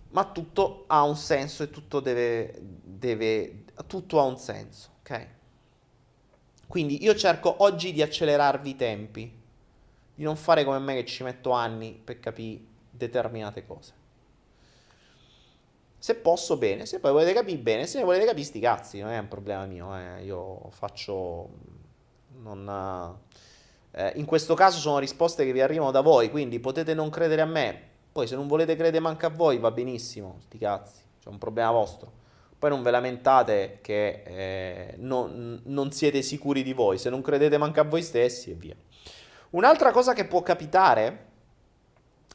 ma 0.09 0.25
tutto 0.25 0.85
ha 0.87 1.03
un 1.03 1.15
senso 1.15 1.63
e 1.63 1.69
tutto 1.69 1.99
deve, 1.99 2.57
deve 2.59 3.65
tutto 3.87 4.19
ha 4.19 4.23
un 4.23 4.37
senso, 4.37 4.89
ok? 4.99 5.27
Quindi 6.67 7.03
io 7.03 7.15
cerco 7.15 7.63
oggi 7.63 7.91
di 7.91 8.01
accelerarvi 8.01 8.69
i 8.69 8.75
tempi, 8.75 9.41
di 10.13 10.23
non 10.23 10.35
fare 10.35 10.63
come 10.63 10.79
me 10.79 10.95
che 10.95 11.05
ci 11.05 11.23
metto 11.23 11.51
anni 11.51 11.99
per 12.03 12.19
capire 12.19 12.61
determinate 12.91 13.65
cose. 13.65 13.93
Se 15.97 16.15
posso 16.15 16.57
bene, 16.57 16.85
se 16.85 16.99
poi 16.99 17.11
volete 17.11 17.33
capire 17.33 17.57
bene, 17.57 17.87
se 17.87 17.97
ne 17.97 18.03
volete 18.03 18.25
capire 18.25 18.45
sti 18.45 18.59
cazzi, 18.59 18.99
non 18.99 19.11
è 19.11 19.17
un 19.17 19.27
problema 19.27 19.65
mio, 19.65 19.95
eh. 19.95 20.23
io 20.23 20.69
faccio 20.69 21.49
non, 22.41 23.17
eh, 23.91 24.13
in 24.15 24.25
questo 24.25 24.53
caso 24.53 24.79
sono 24.79 24.99
risposte 24.99 25.45
che 25.45 25.51
vi 25.51 25.61
arrivano 25.61 25.91
da 25.91 26.01
voi, 26.01 26.29
quindi 26.29 26.59
potete 26.59 26.93
non 26.93 27.09
credere 27.09 27.41
a 27.41 27.45
me, 27.45 27.88
poi 28.19 28.27
se 28.27 28.35
non 28.35 28.47
volete 28.47 28.75
credere 28.75 28.99
manca 28.99 29.27
a 29.27 29.29
voi 29.29 29.59
va 29.59 29.71
benissimo, 29.71 30.39
sti 30.41 30.57
cazzi, 30.57 31.01
c'è 31.23 31.29
un 31.29 31.37
problema 31.37 31.71
vostro. 31.71 32.11
Poi 32.59 32.69
non 32.69 32.83
ve 32.83 32.91
lamentate 32.91 33.79
che 33.81 34.23
eh, 34.25 34.95
non, 34.97 35.61
non 35.63 35.93
siete 35.93 36.21
sicuri 36.21 36.61
di 36.61 36.73
voi, 36.73 36.97
se 36.97 37.09
non 37.09 37.21
credete 37.21 37.57
manca 37.57 37.79
a 37.79 37.83
voi 37.85 38.01
stessi 38.01 38.51
e 38.51 38.55
via. 38.55 38.75
Un'altra 39.51 39.91
cosa 39.91 40.11
che 40.11 40.25
può 40.25 40.43
capitare 40.43 41.27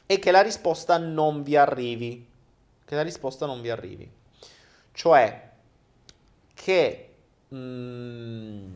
è 0.07 0.17
che 0.17 0.31
la 0.31 0.41
risposta 0.41 0.97
non 0.97 1.43
vi 1.43 1.55
arrivi. 1.55 2.27
Che 2.83 2.95
la 2.95 3.03
risposta 3.03 3.45
non 3.45 3.61
vi 3.61 3.69
arrivi. 3.69 4.11
Cioè 4.91 5.51
che... 6.55 7.09
Mm, 7.53 8.73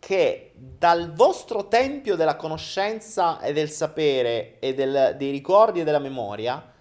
che 0.00 0.52
dal 0.56 1.12
vostro 1.12 1.68
tempio 1.68 2.16
della 2.16 2.34
conoscenza 2.34 3.38
e 3.38 3.52
del 3.52 3.70
sapere 3.70 4.58
e 4.58 4.74
del, 4.74 5.14
dei 5.16 5.30
ricordi 5.30 5.80
e 5.80 5.84
della 5.84 6.00
memoria, 6.00 6.72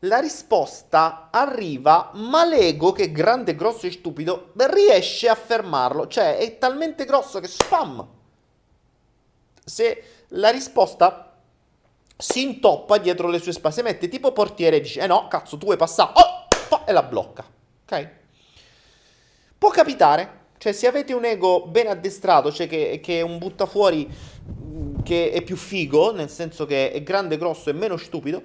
la 0.00 0.18
risposta 0.18 1.28
arriva, 1.30 2.10
ma 2.14 2.44
l'ego, 2.44 2.92
che 2.92 3.04
è 3.04 3.12
grande, 3.12 3.54
grosso 3.54 3.86
e 3.86 3.92
stupido, 3.92 4.52
riesce 4.54 5.28
a 5.28 5.34
fermarlo. 5.34 6.06
Cioè, 6.06 6.36
è 6.38 6.58
talmente 6.58 7.04
grosso 7.04 7.40
che 7.40 7.48
spam! 7.48 8.06
Se 9.64 10.04
la 10.28 10.50
risposta 10.50 11.36
si 12.16 12.42
intoppa 12.42 12.98
dietro 12.98 13.28
le 13.28 13.38
sue 13.38 13.52
spalle, 13.52 13.74
si 13.74 13.82
mette 13.82 14.08
tipo 14.08 14.32
portiere 14.32 14.76
e 14.76 14.80
dice, 14.80 15.00
eh 15.00 15.06
no, 15.06 15.28
cazzo, 15.28 15.56
tu 15.56 15.66
vuoi 15.66 15.76
passare, 15.76 16.12
oh! 16.14 16.82
e 16.84 16.92
la 16.92 17.02
blocca. 17.02 17.44
Ok? 17.84 18.10
Può 19.56 19.70
capitare, 19.70 20.40
cioè, 20.62 20.72
se 20.72 20.86
avete 20.86 21.12
un 21.12 21.24
ego 21.24 21.66
ben 21.66 21.88
addestrato, 21.88 22.52
cioè 22.52 22.68
che, 22.68 23.00
che 23.02 23.18
è 23.18 23.20
un 23.20 23.38
buttafuori 23.38 24.08
che 25.02 25.32
è 25.32 25.42
più 25.42 25.56
figo, 25.56 26.12
nel 26.12 26.30
senso 26.30 26.66
che 26.66 26.92
è 26.92 27.02
grande, 27.02 27.36
grosso 27.36 27.68
e 27.68 27.72
meno 27.72 27.96
stupido, 27.96 28.40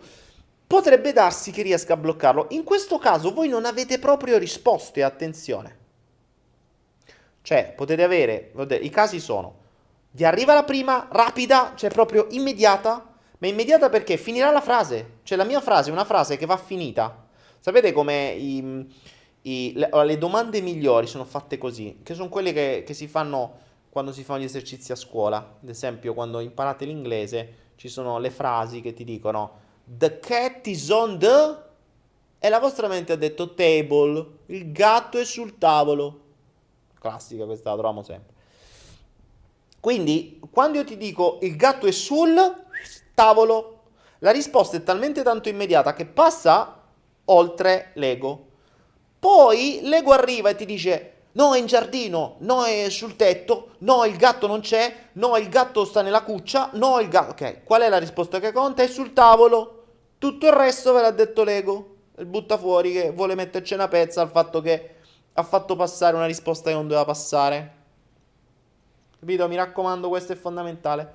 potrebbe 0.66 1.14
darsi 1.14 1.52
che 1.52 1.62
riesca 1.62 1.94
a 1.94 1.98
bloccarlo. 1.98 2.48
In 2.50 2.64
questo 2.64 2.98
caso 2.98 3.32
voi 3.32 3.50
non 3.50 3.66
avete 3.66 4.00
proprio 4.00 4.40
risposte, 4.40 5.04
attenzione. 5.04 5.78
Cioè, 7.44 7.74
potete 7.76 8.02
avere, 8.02 8.52
i 8.82 8.90
casi 8.90 9.20
sono, 9.20 9.56
vi 10.10 10.26
arriva 10.26 10.56
la 10.56 10.64
prima, 10.64 11.08
rapida, 11.12 11.74
cioè 11.76 11.92
proprio 11.92 12.26
immediata, 12.32 13.14
ma 13.38 13.46
immediata 13.46 13.90
perché 13.90 14.18
finirà 14.18 14.50
la 14.50 14.62
frase. 14.62 15.20
Cioè, 15.22 15.38
la 15.38 15.44
mia 15.44 15.62
frase 15.62 15.90
è 15.90 15.94
una 15.94 16.04
frase 16.04 16.36
che 16.36 16.48
va 16.48 16.58
finita. 16.58 17.28
Sapete 17.60 17.92
come 17.92 18.32
i 18.32 18.88
i, 19.48 19.74
le, 19.76 19.90
le, 20.06 20.18
domande 20.18 20.62
migliori 20.62 21.08
sono 21.08 21.24
fatte 21.24 21.58
così, 21.58 22.00
che 22.04 22.14
sono 22.14 22.28
quelle 22.28 22.52
che, 22.52 22.84
che, 22.86 22.94
si 22.94 23.08
fanno 23.08 23.66
quando 23.90 24.12
si 24.12 24.24
fanno 24.24 24.42
gli 24.42 24.46
esercizi 24.46 24.92
a 24.92 24.96
scuola. 24.96 25.38
Ad 25.38 25.70
esempio, 25.70 26.14
quando 26.14 26.40
imparate 26.40 26.86
l'inglese, 26.86 27.54
ci 27.76 27.88
sono 27.88 28.20
le 28.20 28.30
frasi 28.30 28.82
che 28.82 28.94
ti 28.94 29.04
dicono 29.04 29.66
The 29.86 30.20
cat 30.20 30.68
is 30.68 30.90
on 30.90 31.18
the... 31.18 31.66
E 32.40 32.50
la 32.50 32.60
vostra 32.60 32.88
mente 32.88 33.14
ha 33.14 33.16
detto 33.16 33.56
table, 33.56 34.26
il 34.48 34.72
gatto 34.72 35.18
è 35.18 35.26
sul 35.26 35.58
tavolo. 35.58 36.22
Classica, 37.00 37.46
questa 37.46 37.70
la 37.72 37.78
troviamo 37.78 38.04
sempre. 38.04 38.36
Quindi, 39.80 40.40
quando 40.52 40.78
io 40.78 40.84
ti 40.84 40.98
dico 40.98 41.40
il 41.42 41.56
gatto 41.56 41.88
è 41.88 41.92
sul 41.92 42.36
tavolo, 43.16 43.84
la 44.20 44.32
risposta 44.32 44.78
è 44.78 44.84
talmente 44.84 45.24
tanto 45.24 45.50
immediata 45.50 45.94
che 45.94 46.06
passa 46.06 46.84
oltre 47.26 47.92
l'ego. 47.96 48.47
Poi 49.20 49.80
l'ego 49.84 50.12
arriva 50.12 50.50
e 50.50 50.56
ti 50.56 50.66
dice 50.66 51.14
no 51.38 51.54
è 51.54 51.60
in 51.60 51.68
giardino, 51.68 52.36
no 52.40 52.66
è 52.66 52.90
sul 52.90 53.16
tetto, 53.16 53.76
no 53.80 54.06
il 54.06 54.18
gatto 54.18 54.48
non 54.48 54.60
c'è, 54.60 55.10
no 55.14 55.38
il 55.38 55.50
gatto 55.50 55.86
sta 55.86 56.02
nella 56.02 56.24
cuccia, 56.24 56.72
no 56.74 57.00
il 57.00 57.08
gatto... 57.08 57.32
Ok, 57.32 57.64
qual 57.64 57.82
è 57.84 57.90
la 57.90 58.00
risposta 58.00 58.40
che 58.40 58.52
conta? 58.52 58.84
È 58.84 58.88
sul 58.88 59.14
tavolo. 59.14 59.74
Tutto 60.18 60.48
il 60.48 60.54
resto 60.54 60.94
ve 60.94 61.02
l'ha 61.02 61.12
detto 61.12 61.44
l'ego. 61.44 61.96
Il 62.18 62.26
butta 62.26 62.58
fuori 62.58 62.92
che 62.92 63.12
vuole 63.12 63.36
metterci 63.36 63.76
una 63.76 63.88
pezza 63.88 64.22
al 64.22 64.32
fatto 64.32 64.62
che 64.62 64.96
ha 65.34 65.44
fatto 65.44 65.76
passare 65.76 66.16
una 66.16 66.26
risposta 66.26 66.70
che 66.70 66.76
non 66.76 66.88
doveva 66.88 67.06
passare. 67.06 67.76
Capito? 69.20 69.48
Mi 69.48 69.56
raccomando, 69.56 70.10
questo 70.10 70.34
è 70.34 70.36
fondamentale. 70.36 71.14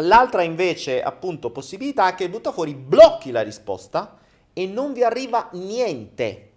L'altra 0.00 0.42
invece, 0.42 1.00
appunto, 1.00 1.50
possibilità 1.50 2.08
è 2.08 2.14
che 2.14 2.24
il 2.24 2.30
buttafuori 2.30 2.74
blocchi 2.74 3.30
la 3.30 3.42
risposta 3.42 4.18
e 4.58 4.66
non 4.66 4.94
vi 4.94 5.04
arriva 5.04 5.50
niente. 5.52 6.52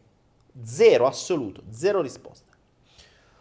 Zero 0.64 1.06
assoluto, 1.06 1.64
zero 1.70 2.00
risposta. 2.00 2.54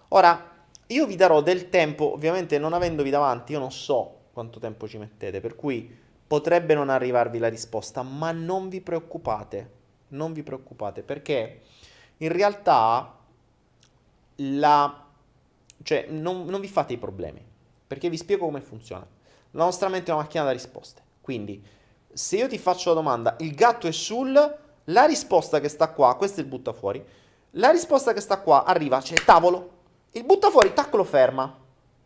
Ora, 0.09 0.50
io 0.88 1.06
vi 1.06 1.14
darò 1.14 1.42
del 1.42 1.68
tempo, 1.68 2.12
ovviamente 2.12 2.59
non 2.59 2.72
avendovi 2.72 3.09
davanti, 3.09 3.52
io 3.52 3.61
non 3.61 3.70
so 3.70 4.16
quanto 4.32 4.59
tempo 4.59 4.88
ci 4.88 4.98
mettete, 4.98 5.38
per 5.38 5.54
cui 5.54 5.96
potrebbe 6.26 6.74
non 6.74 6.88
arrivarvi 6.88 7.38
la 7.38 7.48
risposta, 7.48 8.02
ma 8.02 8.32
non 8.32 8.68
vi 8.68 8.80
preoccupate, 8.80 9.70
non 10.09 10.32
vi 10.32 10.42
preoccupate, 10.42 11.02
perché 11.02 11.61
in 12.16 12.32
realtà 12.32 13.16
la... 14.36 15.06
cioè 15.84 16.06
non, 16.09 16.46
non 16.46 16.61
vi 16.61 16.68
fate 16.68 16.94
i 16.94 16.98
problemi, 16.98 17.44
perché 17.86 18.11
vi 18.11 18.16
spiego 18.16 18.46
come 18.46 18.61
funziona. 18.61 19.06
La 19.52 19.64
nostra 19.64 19.88
mente 19.88 20.11
è 20.11 20.14
una 20.14 20.22
macchina 20.22 20.42
da 20.44 20.50
risposte. 20.50 21.02
Quindi, 21.20 21.62
se 22.18 22.34
io 22.34 22.48
ti 22.48 22.58
faccio 22.58 22.88
la 22.88 22.96
domanda, 22.96 23.36
il 23.38 23.54
gatto 23.54 23.86
è 23.86 23.92
sul, 23.92 24.32
la 24.84 25.04
risposta 25.04 25.60
che 25.60 25.68
sta 25.68 25.90
qua, 25.90 26.16
questo 26.16 26.40
è 26.40 26.42
il 26.42 26.48
butta 26.48 26.72
fuori, 26.72 27.02
la 27.52 27.70
risposta 27.70 28.12
che 28.12 28.20
sta 28.20 28.40
qua 28.40 28.64
arriva, 28.64 28.98
c'è 28.98 29.14
cioè 29.14 29.24
tavolo, 29.24 29.70
il 30.10 30.24
butta 30.24 30.50
fuori, 30.50 30.72
tac, 30.72 30.92
lo 30.94 31.04
ferma. 31.04 31.56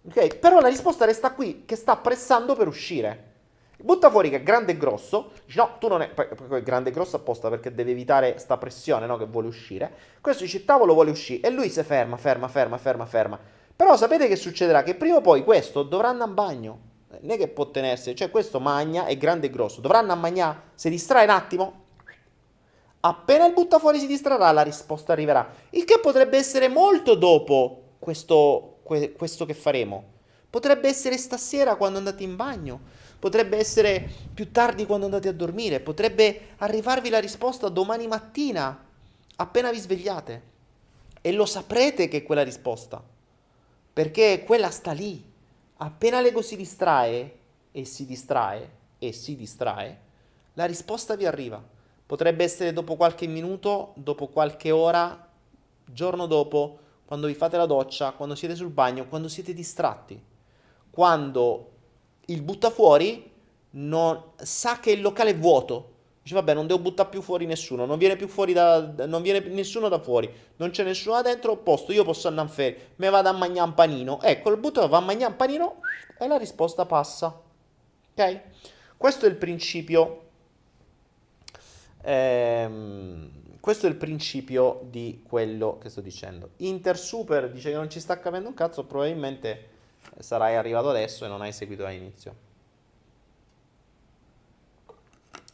Ok? 0.06 0.36
Però 0.36 0.60
la 0.60 0.68
risposta 0.68 1.06
resta 1.06 1.32
qui, 1.32 1.62
che 1.64 1.76
sta 1.76 1.96
pressando 1.96 2.54
per 2.54 2.66
uscire. 2.66 3.30
Il 3.78 3.86
butta 3.86 4.10
fuori 4.10 4.28
che 4.28 4.36
è 4.36 4.42
grande 4.42 4.72
e 4.72 4.76
grosso, 4.76 5.30
dice 5.46 5.58
no, 5.60 5.76
tu 5.78 5.88
non 5.88 6.02
è, 6.02 6.12
è 6.12 6.62
grande 6.62 6.90
e 6.90 6.92
grosso 6.92 7.16
apposta 7.16 7.48
perché 7.48 7.74
deve 7.74 7.92
evitare 7.92 8.36
sta 8.36 8.58
pressione, 8.58 9.06
no, 9.06 9.16
che 9.16 9.24
vuole 9.24 9.48
uscire. 9.48 9.90
Questo 10.20 10.42
dice 10.42 10.66
tavolo 10.66 10.92
vuole 10.92 11.10
uscire 11.10 11.48
e 11.48 11.50
lui 11.50 11.70
si 11.70 11.82
ferma, 11.82 12.18
ferma, 12.18 12.48
ferma, 12.48 12.76
ferma, 12.76 13.06
ferma. 13.06 13.40
Però 13.74 13.96
sapete 13.96 14.28
che 14.28 14.36
succederà? 14.36 14.82
Che 14.82 14.94
prima 14.94 15.16
o 15.16 15.20
poi 15.22 15.42
questo 15.42 15.82
dovrà 15.82 16.10
andare 16.10 16.28
in 16.28 16.34
bagno 16.34 16.90
è 17.20 17.36
che 17.36 17.48
può 17.48 17.70
tenersi, 17.70 18.14
cioè 18.16 18.30
questo 18.30 18.60
magna, 18.60 19.04
è 19.04 19.16
grande 19.16 19.48
e 19.48 19.50
grosso, 19.50 19.80
dovranno 19.80 20.12
ammagnare, 20.12 20.60
se 20.74 20.88
distrae 20.88 21.24
un 21.24 21.30
attimo, 21.30 21.80
appena 23.00 23.46
il 23.46 23.52
butta 23.52 23.78
fuori 23.78 23.98
si 23.98 24.06
distrarrà, 24.06 24.50
la 24.50 24.62
risposta 24.62 25.12
arriverà. 25.12 25.54
Il 25.70 25.84
che 25.84 25.98
potrebbe 25.98 26.38
essere 26.38 26.68
molto 26.68 27.14
dopo 27.14 27.82
questo, 27.98 28.78
que- 28.82 29.12
questo 29.12 29.44
che 29.44 29.54
faremo. 29.54 30.10
Potrebbe 30.48 30.88
essere 30.88 31.16
stasera 31.16 31.76
quando 31.76 31.98
andate 31.98 32.22
in 32.22 32.36
bagno, 32.36 32.80
potrebbe 33.18 33.56
essere 33.56 34.06
più 34.34 34.50
tardi 34.50 34.84
quando 34.84 35.06
andate 35.06 35.28
a 35.28 35.32
dormire, 35.32 35.80
potrebbe 35.80 36.48
arrivarvi 36.58 37.08
la 37.08 37.20
risposta 37.20 37.68
domani 37.68 38.06
mattina, 38.06 38.84
appena 39.36 39.70
vi 39.70 39.78
svegliate. 39.78 40.50
E 41.20 41.32
lo 41.32 41.46
saprete 41.46 42.08
che 42.08 42.18
è 42.18 42.22
quella 42.22 42.42
risposta, 42.42 43.02
perché 43.92 44.42
quella 44.44 44.70
sta 44.70 44.92
lì 44.92 45.30
appena 45.82 46.20
l'ego 46.20 46.42
si 46.42 46.54
distrae 46.56 47.38
e 47.72 47.84
si 47.84 48.06
distrae 48.06 48.70
e 48.98 49.12
si 49.12 49.34
distrae, 49.34 50.00
la 50.54 50.64
risposta 50.64 51.16
vi 51.16 51.26
arriva. 51.26 51.62
Potrebbe 52.06 52.44
essere 52.44 52.72
dopo 52.72 52.94
qualche 52.94 53.26
minuto, 53.26 53.92
dopo 53.96 54.28
qualche 54.28 54.70
ora, 54.70 55.28
giorno 55.84 56.26
dopo, 56.26 56.78
quando 57.04 57.26
vi 57.26 57.34
fate 57.34 57.56
la 57.56 57.66
doccia, 57.66 58.12
quando 58.12 58.36
siete 58.36 58.54
sul 58.54 58.68
bagno, 58.68 59.08
quando 59.08 59.28
siete 59.28 59.52
distratti. 59.54 60.20
Quando 60.90 61.70
il 62.26 62.42
butta 62.42 62.70
fuori 62.70 63.30
non, 63.70 64.22
sa 64.36 64.78
che 64.78 64.92
il 64.92 65.00
locale 65.00 65.30
è 65.30 65.36
vuoto 65.36 65.91
Dice, 66.22 66.34
vabbè, 66.36 66.54
non 66.54 66.68
devo 66.68 66.78
buttare 66.78 67.08
più 67.08 67.20
fuori 67.20 67.46
nessuno, 67.46 67.84
non 67.84 67.98
viene 67.98 68.14
più 68.14 68.28
fuori 68.28 68.52
da, 68.52 68.94
non 69.06 69.22
viene 69.22 69.40
nessuno 69.40 69.88
da 69.88 69.98
fuori, 69.98 70.32
non 70.56 70.70
c'è 70.70 70.84
nessuno 70.84 71.16
da 71.16 71.22
dentro, 71.22 71.56
posto, 71.56 71.90
io 71.90 72.04
posso 72.04 72.28
andare 72.28 72.46
in 72.46 72.54
ferie, 72.54 72.88
me 72.96 73.10
vado 73.10 73.28
a 73.28 73.32
mangiare 73.32 73.68
un 73.68 73.74
panino. 73.74 74.20
Ecco, 74.22 74.50
il 74.50 74.58
buttato 74.58 74.86
va 74.86 74.98
a 74.98 75.00
mangiare 75.00 75.32
un 75.32 75.36
panino 75.36 75.80
e 76.16 76.28
la 76.28 76.36
risposta 76.36 76.86
passa. 76.86 77.40
Ok? 78.14 78.40
Questo 78.96 79.26
è 79.26 79.28
il 79.28 79.34
principio, 79.34 80.28
ehm, 82.02 83.58
questo 83.58 83.86
è 83.86 83.88
il 83.88 83.96
principio 83.96 84.86
di 84.88 85.24
quello 85.26 85.78
che 85.78 85.88
sto 85.88 86.00
dicendo. 86.00 86.50
Inter 86.58 86.96
Super 86.96 87.50
dice 87.50 87.70
che 87.70 87.76
non 87.76 87.90
ci 87.90 87.98
sta 87.98 88.20
capendo 88.20 88.48
un 88.48 88.54
cazzo, 88.54 88.84
probabilmente 88.84 89.70
sarai 90.20 90.54
arrivato 90.54 90.88
adesso 90.88 91.24
e 91.24 91.28
non 91.28 91.42
hai 91.42 91.52
seguito 91.52 91.84
all'inizio. 91.84 92.41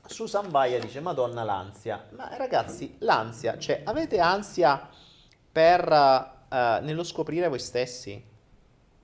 Susan 0.08 0.50
Baia 0.50 0.80
dice 0.80 1.00
Madonna 1.00 1.44
l'ansia. 1.44 2.08
Ma 2.10 2.34
ragazzi, 2.36 2.96
l'ansia, 3.00 3.58
cioè 3.58 3.82
avete 3.84 4.18
ansia 4.18 4.88
per 5.52 5.86
uh, 5.90 6.84
nello 6.84 7.04
scoprire 7.04 7.48
voi 7.48 7.58
stessi? 7.58 8.22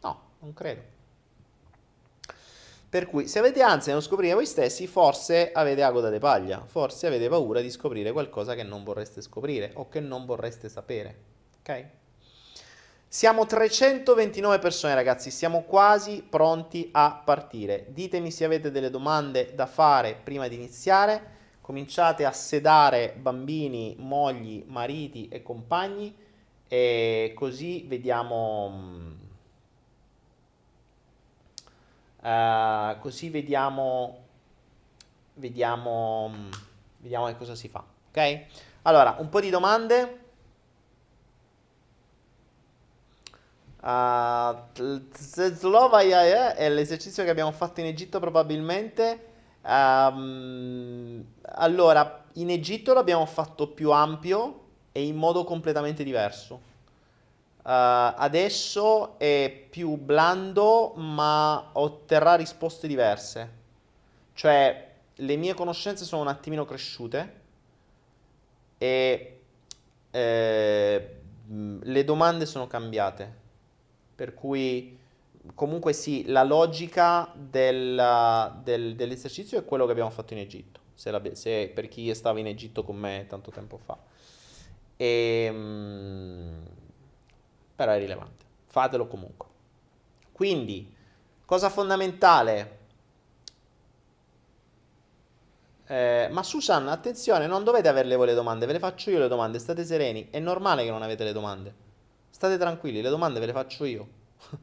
No, 0.00 0.20
non 0.40 0.52
credo. 0.54 0.92
Per 2.88 3.06
cui 3.06 3.26
se 3.26 3.38
avete 3.38 3.60
ansia 3.60 3.92
nello 3.92 4.04
scoprire 4.04 4.34
voi 4.34 4.46
stessi, 4.46 4.86
forse 4.86 5.52
avete 5.52 5.82
agoda 5.82 6.08
de 6.08 6.18
paglia, 6.18 6.64
forse 6.64 7.06
avete 7.06 7.28
paura 7.28 7.60
di 7.60 7.70
scoprire 7.70 8.12
qualcosa 8.12 8.54
che 8.54 8.62
non 8.62 8.84
vorreste 8.84 9.20
scoprire 9.20 9.72
o 9.74 9.88
che 9.88 10.00
non 10.00 10.24
vorreste 10.24 10.68
sapere. 10.68 11.16
Ok? 11.58 11.86
Siamo 13.14 13.46
329 13.46 14.58
persone 14.58 14.92
ragazzi, 14.92 15.30
siamo 15.30 15.62
quasi 15.62 16.26
pronti 16.28 16.88
a 16.90 17.22
partire. 17.24 17.86
Ditemi 17.90 18.32
se 18.32 18.44
avete 18.44 18.72
delle 18.72 18.90
domande 18.90 19.54
da 19.54 19.66
fare 19.66 20.18
prima 20.20 20.48
di 20.48 20.56
iniziare. 20.56 21.30
Cominciate 21.60 22.24
a 22.24 22.32
sedare 22.32 23.14
bambini, 23.16 23.94
mogli, 24.00 24.64
mariti 24.66 25.28
e 25.28 25.42
compagni 25.42 26.12
e 26.66 27.32
così 27.36 27.84
vediamo... 27.86 29.12
Uh, 32.20 32.98
così 32.98 33.30
vediamo, 33.30 34.24
vediamo, 35.34 36.32
vediamo 36.98 37.26
che 37.26 37.36
cosa 37.36 37.54
si 37.54 37.68
fa. 37.68 37.84
Ok? 38.08 38.44
Allora, 38.82 39.14
un 39.20 39.28
po' 39.28 39.38
di 39.38 39.50
domande. 39.50 40.23
Uh, 43.84 45.10
Slovaya 45.12 46.54
è 46.54 46.70
l'esercizio 46.70 47.22
che 47.22 47.28
abbiamo 47.28 47.52
fatto 47.52 47.80
in 47.80 47.86
Egitto 47.86 48.18
probabilmente. 48.18 49.32
Um, 49.60 51.22
allora, 51.42 52.24
in 52.34 52.48
Egitto 52.48 52.94
l'abbiamo 52.94 53.26
fatto 53.26 53.68
più 53.68 53.90
ampio 53.90 54.60
e 54.90 55.04
in 55.04 55.16
modo 55.16 55.44
completamente 55.44 56.02
diverso. 56.02 56.72
Uh, 57.58 58.16
adesso 58.16 59.18
è 59.18 59.66
più 59.68 59.96
blando, 59.96 60.94
ma 60.96 61.68
otterrà 61.72 62.36
risposte 62.36 62.86
diverse. 62.86 63.50
Cioè, 64.32 64.92
le 65.14 65.36
mie 65.36 65.52
conoscenze 65.52 66.06
sono 66.06 66.22
un 66.22 66.28
attimino 66.28 66.64
cresciute 66.64 67.40
e 68.78 69.40
eh, 70.10 71.16
le 71.46 72.04
domande 72.04 72.46
sono 72.46 72.66
cambiate. 72.66 73.42
Per 74.14 74.34
cui 74.34 74.98
comunque 75.54 75.92
sì, 75.92 76.24
la 76.26 76.42
logica 76.42 77.30
del, 77.34 78.60
del, 78.62 78.94
dell'esercizio 78.94 79.58
è 79.58 79.64
quello 79.64 79.84
che 79.84 79.92
abbiamo 79.92 80.10
fatto 80.10 80.32
in 80.32 80.40
Egitto, 80.40 80.80
se 80.94 81.10
la, 81.10 81.20
se, 81.32 81.70
per 81.74 81.88
chi 81.88 82.12
stava 82.14 82.38
in 82.38 82.46
Egitto 82.46 82.84
con 82.84 82.96
me 82.96 83.26
tanto 83.28 83.50
tempo 83.50 83.76
fa. 83.76 83.98
E, 84.96 85.44
ehm, 85.46 86.62
però 87.74 87.92
è 87.92 87.98
rilevante, 87.98 88.44
fatelo 88.66 89.06
comunque. 89.06 89.48
Quindi, 90.32 90.94
cosa 91.44 91.68
fondamentale? 91.68 92.78
Eh, 95.86 96.28
ma 96.30 96.42
Susan, 96.42 96.88
attenzione, 96.88 97.46
non 97.46 97.62
dovete 97.62 97.88
averle 97.88 98.16
voi 98.16 98.26
le 98.26 98.34
domande, 98.34 98.64
ve 98.64 98.72
le 98.72 98.78
faccio 98.78 99.10
io 99.10 99.18
le 99.18 99.28
domande, 99.28 99.58
state 99.58 99.84
sereni, 99.84 100.28
è 100.30 100.38
normale 100.38 100.84
che 100.84 100.90
non 100.90 101.02
avete 101.02 101.24
le 101.24 101.32
domande. 101.32 101.83
State 102.34 102.58
tranquilli, 102.58 103.00
le 103.00 103.10
domande 103.10 103.38
ve 103.38 103.46
le 103.46 103.52
faccio 103.52 103.84
io. 103.84 104.08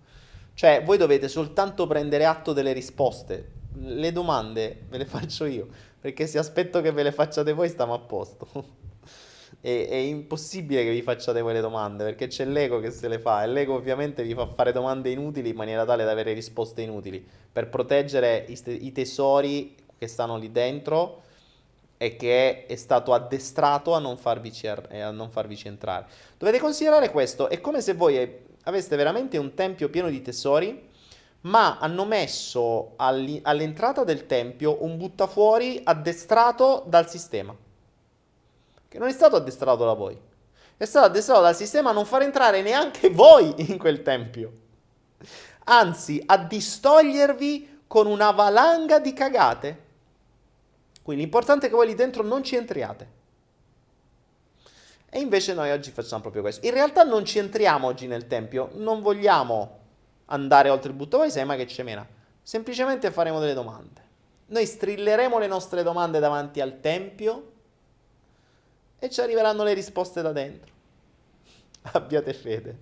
cioè, 0.55 0.83
voi 0.83 0.97
dovete 0.97 1.29
soltanto 1.29 1.87
prendere 1.87 2.25
atto 2.25 2.51
delle 2.51 2.73
risposte. 2.73 3.49
Le 3.75 4.11
domande 4.11 4.87
ve 4.89 4.97
le 4.97 5.05
faccio 5.07 5.45
io, 5.45 5.69
perché 5.97 6.27
se 6.27 6.37
aspetto 6.37 6.81
che 6.81 6.91
ve 6.91 7.03
le 7.03 7.13
facciate 7.13 7.53
voi 7.53 7.69
stiamo 7.69 7.93
a 7.93 7.99
posto. 7.99 8.49
è, 9.61 9.87
è, 9.87 9.95
impossibile 9.95 10.83
che 10.83 10.91
vi 10.91 11.01
facciate 11.01 11.39
voi 11.39 11.53
le 11.53 11.61
domande 11.61 12.03
perché 12.03 12.27
c'è 12.27 12.43
l'ego 12.43 12.81
che 12.81 12.91
se 12.91 13.07
le 13.07 13.19
fa 13.19 13.43
e 13.43 13.47
l'ego 13.47 13.75
ovviamente 13.75 14.21
vi 14.23 14.33
fa 14.33 14.47
fare 14.47 14.73
domande 14.73 15.09
inutili 15.09 15.49
in 15.49 15.55
maniera 15.55 15.85
tale 15.85 16.03
da 16.03 16.11
avere 16.11 16.33
risposte 16.33 16.81
inutili 16.81 17.25
per 17.51 17.69
proteggere 17.69 18.45
i, 18.49 18.59
i 18.65 18.91
tesori 18.91 19.75
che 19.97 20.07
stanno 20.07 20.37
lì 20.37 20.51
dentro 20.51 21.21
e 22.01 22.15
che 22.15 22.65
è 22.65 22.75
stato 22.77 23.13
addestrato 23.13 23.93
a 23.93 23.99
non, 23.99 24.17
farvi, 24.17 24.51
a 24.65 25.11
non 25.11 25.29
farvici 25.29 25.67
entrare. 25.67 26.07
Dovete 26.35 26.57
considerare 26.57 27.11
questo, 27.11 27.47
è 27.47 27.61
come 27.61 27.79
se 27.79 27.93
voi 27.93 28.39
aveste 28.63 28.95
veramente 28.95 29.37
un 29.37 29.53
tempio 29.53 29.87
pieno 29.87 30.09
di 30.09 30.19
tesori, 30.23 30.89
ma 31.41 31.77
hanno 31.77 32.05
messo 32.05 32.93
all'entrata 32.95 34.03
del 34.03 34.25
tempio 34.25 34.83
un 34.83 34.97
buttafuori 34.97 35.79
addestrato 35.83 36.83
dal 36.87 37.07
sistema 37.07 37.55
che 38.87 38.97
non 38.97 39.07
è 39.07 39.11
stato 39.11 39.35
addestrato 39.35 39.85
da 39.85 39.93
voi. 39.93 40.19
È 40.75 40.85
stato 40.85 41.05
addestrato 41.05 41.41
dal 41.41 41.55
sistema 41.55 41.91
a 41.91 41.93
non 41.93 42.05
far 42.05 42.23
entrare 42.23 42.63
neanche 42.63 43.11
voi 43.13 43.53
in 43.69 43.77
quel 43.77 44.01
tempio. 44.01 44.51
Anzi, 45.65 46.19
a 46.25 46.37
distogliervi 46.39 47.83
con 47.85 48.07
una 48.07 48.31
valanga 48.31 48.97
di 48.97 49.13
cagate. 49.13 49.89
Quindi 51.01 51.23
l'importante 51.23 51.65
è 51.65 51.69
che 51.69 51.75
voi 51.75 51.87
lì 51.87 51.95
dentro 51.95 52.23
non 52.23 52.43
ci 52.43 52.55
entriate. 52.55 53.19
E 55.09 55.19
invece 55.19 55.53
noi 55.53 55.71
oggi 55.71 55.91
facciamo 55.91 56.21
proprio 56.21 56.41
questo. 56.41 56.65
In 56.65 56.73
realtà 56.73 57.03
non 57.03 57.25
ci 57.25 57.37
entriamo 57.37 57.87
oggi 57.87 58.07
nel 58.07 58.27
tempio, 58.27 58.69
non 58.75 59.01
vogliamo 59.01 59.79
andare 60.25 60.69
oltre 60.69 60.91
il 60.91 60.95
buttavoi, 60.95 61.29
sai 61.29 61.43
ma 61.43 61.55
che 61.55 61.65
c'è 61.65 61.83
mena. 61.83 62.07
Semplicemente 62.41 63.11
faremo 63.11 63.39
delle 63.39 63.53
domande. 63.53 64.01
Noi 64.47 64.65
strilleremo 64.65 65.37
le 65.37 65.47
nostre 65.47 65.83
domande 65.83 66.19
davanti 66.19 66.61
al 66.61 66.79
tempio 66.79 67.51
e 68.99 69.09
ci 69.09 69.19
arriveranno 69.19 69.63
le 69.63 69.73
risposte 69.73 70.21
da 70.21 70.31
dentro. 70.31 70.71
Abbiate 71.93 72.33
fede. 72.33 72.77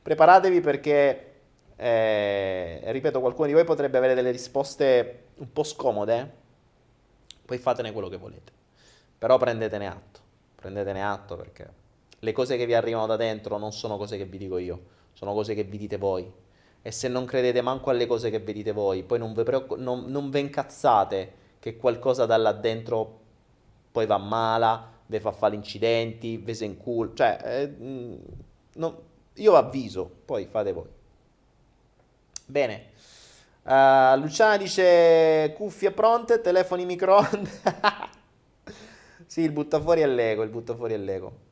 Preparatevi 0.00 0.60
perché, 0.60 1.32
eh, 1.74 2.82
ripeto, 2.84 3.20
qualcuno 3.20 3.46
di 3.48 3.52
voi 3.52 3.64
potrebbe 3.64 3.98
avere 3.98 4.14
delle 4.14 4.30
risposte 4.30 5.24
un 5.36 5.52
po' 5.52 5.64
scomode, 5.64 6.32
poi 7.48 7.56
fatene 7.56 7.92
quello 7.92 8.08
che 8.08 8.18
volete. 8.18 8.52
Però 9.16 9.38
prendetene 9.38 9.86
atto, 9.86 10.20
prendetene 10.54 11.02
atto 11.02 11.34
perché 11.36 11.66
le 12.18 12.32
cose 12.32 12.58
che 12.58 12.66
vi 12.66 12.74
arrivano 12.74 13.06
da 13.06 13.16
dentro 13.16 13.56
non 13.56 13.72
sono 13.72 13.96
cose 13.96 14.18
che 14.18 14.26
vi 14.26 14.36
dico 14.36 14.58
io, 14.58 14.80
sono 15.14 15.32
cose 15.32 15.54
che 15.54 15.64
vi 15.64 15.78
dite 15.78 15.96
voi. 15.96 16.30
E 16.82 16.90
se 16.92 17.08
non 17.08 17.24
credete 17.24 17.62
manco 17.62 17.88
alle 17.88 18.06
cose 18.06 18.28
che 18.28 18.38
vi 18.38 18.52
dite 18.52 18.72
voi, 18.72 19.02
poi 19.02 19.18
non, 19.18 19.32
preoccup- 19.32 19.80
non, 19.80 20.04
non 20.08 20.28
ve 20.28 20.40
incazzate 20.40 21.32
che 21.58 21.78
qualcosa 21.78 22.26
da 22.26 22.36
là 22.36 22.52
dentro 22.52 23.20
poi 23.90 24.04
va 24.04 24.18
male 24.18 24.96
vi 25.06 25.20
fa 25.20 25.32
fare 25.32 25.54
incidenti, 25.54 26.36
vi 26.36 26.54
se 26.54 26.66
incul... 26.66 27.14
Cioè, 27.14 27.38
eh, 27.42 27.66
mm, 27.66 28.14
no, 28.74 29.02
io 29.36 29.54
avviso, 29.54 30.10
poi 30.26 30.44
fate 30.44 30.72
voi. 30.72 30.88
Bene. 32.44 32.90
Uh, 33.68 34.18
Luciana 34.18 34.56
dice 34.56 35.52
cuffie 35.54 35.90
pronte, 35.90 36.40
telefoni 36.40 36.86
microonde. 36.86 37.50
sì, 39.26 39.42
il 39.42 39.52
butta 39.52 39.78
fuori 39.78 40.00
è 40.00 40.06
l'ego, 40.06 40.42
il 40.42 40.48
butta 40.48 40.74
fuori 40.74 40.94
è 40.94 40.96
l'ego. 40.96 41.46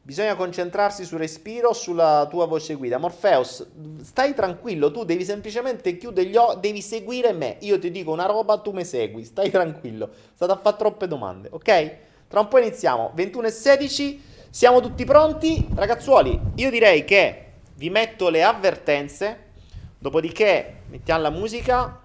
Bisogna 0.00 0.36
concentrarsi 0.36 1.04
sul 1.04 1.18
respiro, 1.18 1.72
sulla 1.72 2.28
tua 2.30 2.46
voce 2.46 2.76
guida. 2.76 2.98
Morpheus, 2.98 3.66
stai 4.02 4.32
tranquillo, 4.32 4.92
tu 4.92 5.02
devi 5.02 5.24
semplicemente 5.24 5.96
chiudere 5.96 6.28
gli 6.28 6.36
occhi, 6.36 6.60
devi 6.60 6.80
seguire 6.80 7.32
me. 7.32 7.56
Io 7.62 7.80
ti 7.80 7.90
dico 7.90 8.12
una 8.12 8.26
roba, 8.26 8.58
tu 8.58 8.70
mi 8.70 8.84
segui, 8.84 9.24
stai 9.24 9.50
tranquillo. 9.50 10.08
State 10.34 10.52
a 10.52 10.60
fare 10.62 10.76
troppe 10.76 11.08
domande, 11.08 11.48
ok? 11.50 11.96
Tra 12.28 12.38
un 12.38 12.46
po' 12.46 12.58
iniziamo. 12.58 13.10
21 13.12 13.48
e 13.48 13.50
16. 13.50 14.22
Siamo 14.50 14.80
tutti 14.80 15.04
pronti? 15.04 15.66
Ragazzuoli, 15.74 16.40
io 16.54 16.70
direi 16.70 17.04
che 17.04 17.54
vi 17.74 17.90
metto 17.90 18.28
le 18.28 18.44
avvertenze. 18.44 19.45
Dopodiché 19.98 20.82
mettiamo 20.88 21.22
la 21.22 21.30
musica. 21.30 22.02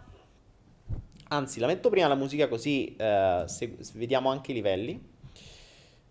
Anzi, 1.28 1.60
la 1.60 1.68
metto 1.68 1.90
prima 1.90 2.08
la 2.08 2.16
musica 2.16 2.48
così 2.48 2.96
eh, 2.96 3.44
se, 3.48 3.78
vediamo 3.94 4.30
anche 4.30 4.52
i 4.52 4.54
livelli. 4.54 5.10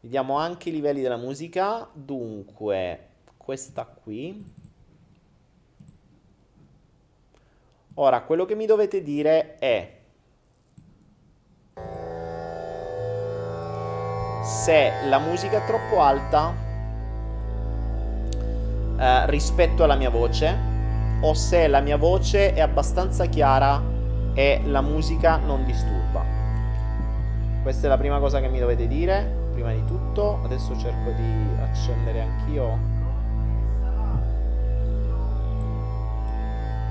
Vediamo 0.01 0.37
anche 0.37 0.69
i 0.69 0.73
livelli 0.73 1.01
della 1.01 1.17
musica. 1.17 1.89
Dunque, 1.93 3.09
questa 3.37 3.85
qui. 3.87 4.45
Ora, 7.95 8.23
quello 8.23 8.45
che 8.45 8.55
mi 8.55 8.67
dovete 8.67 9.03
dire 9.03 9.59
è 9.59 9.99
se 14.43 14.93
la 15.07 15.19
musica 15.19 15.63
è 15.63 15.67
troppo 15.67 16.01
alta 16.01 16.55
eh, 18.99 19.31
rispetto 19.31 19.85
alla 19.85 19.97
mia 19.97 20.11
voce 20.11 20.70
o 21.21 21.35
se 21.35 21.69
la 21.69 21.81
mia 21.81 21.97
voce 21.97 22.55
è 22.55 22.61
abbastanza 22.61 23.27
chiara 23.27 23.83
e 24.35 24.63
la 24.65 24.81
musica 24.81 25.37
non 25.37 25.65
disturba. 25.65 26.25
Questa 27.63 27.87
è 27.87 27.91
la 27.91 27.99
prima 27.99 28.19
cosa 28.19 28.41
che 28.41 28.49
mi 28.49 28.59
dovete 28.59 28.87
dire, 28.87 29.49
prima 29.53 29.73
di 29.73 29.85
tutto. 29.85 30.41
Adesso 30.45 30.77
cerco 30.79 31.11
di 31.11 31.61
accendere 31.61 32.21
anch'io. 32.23 32.79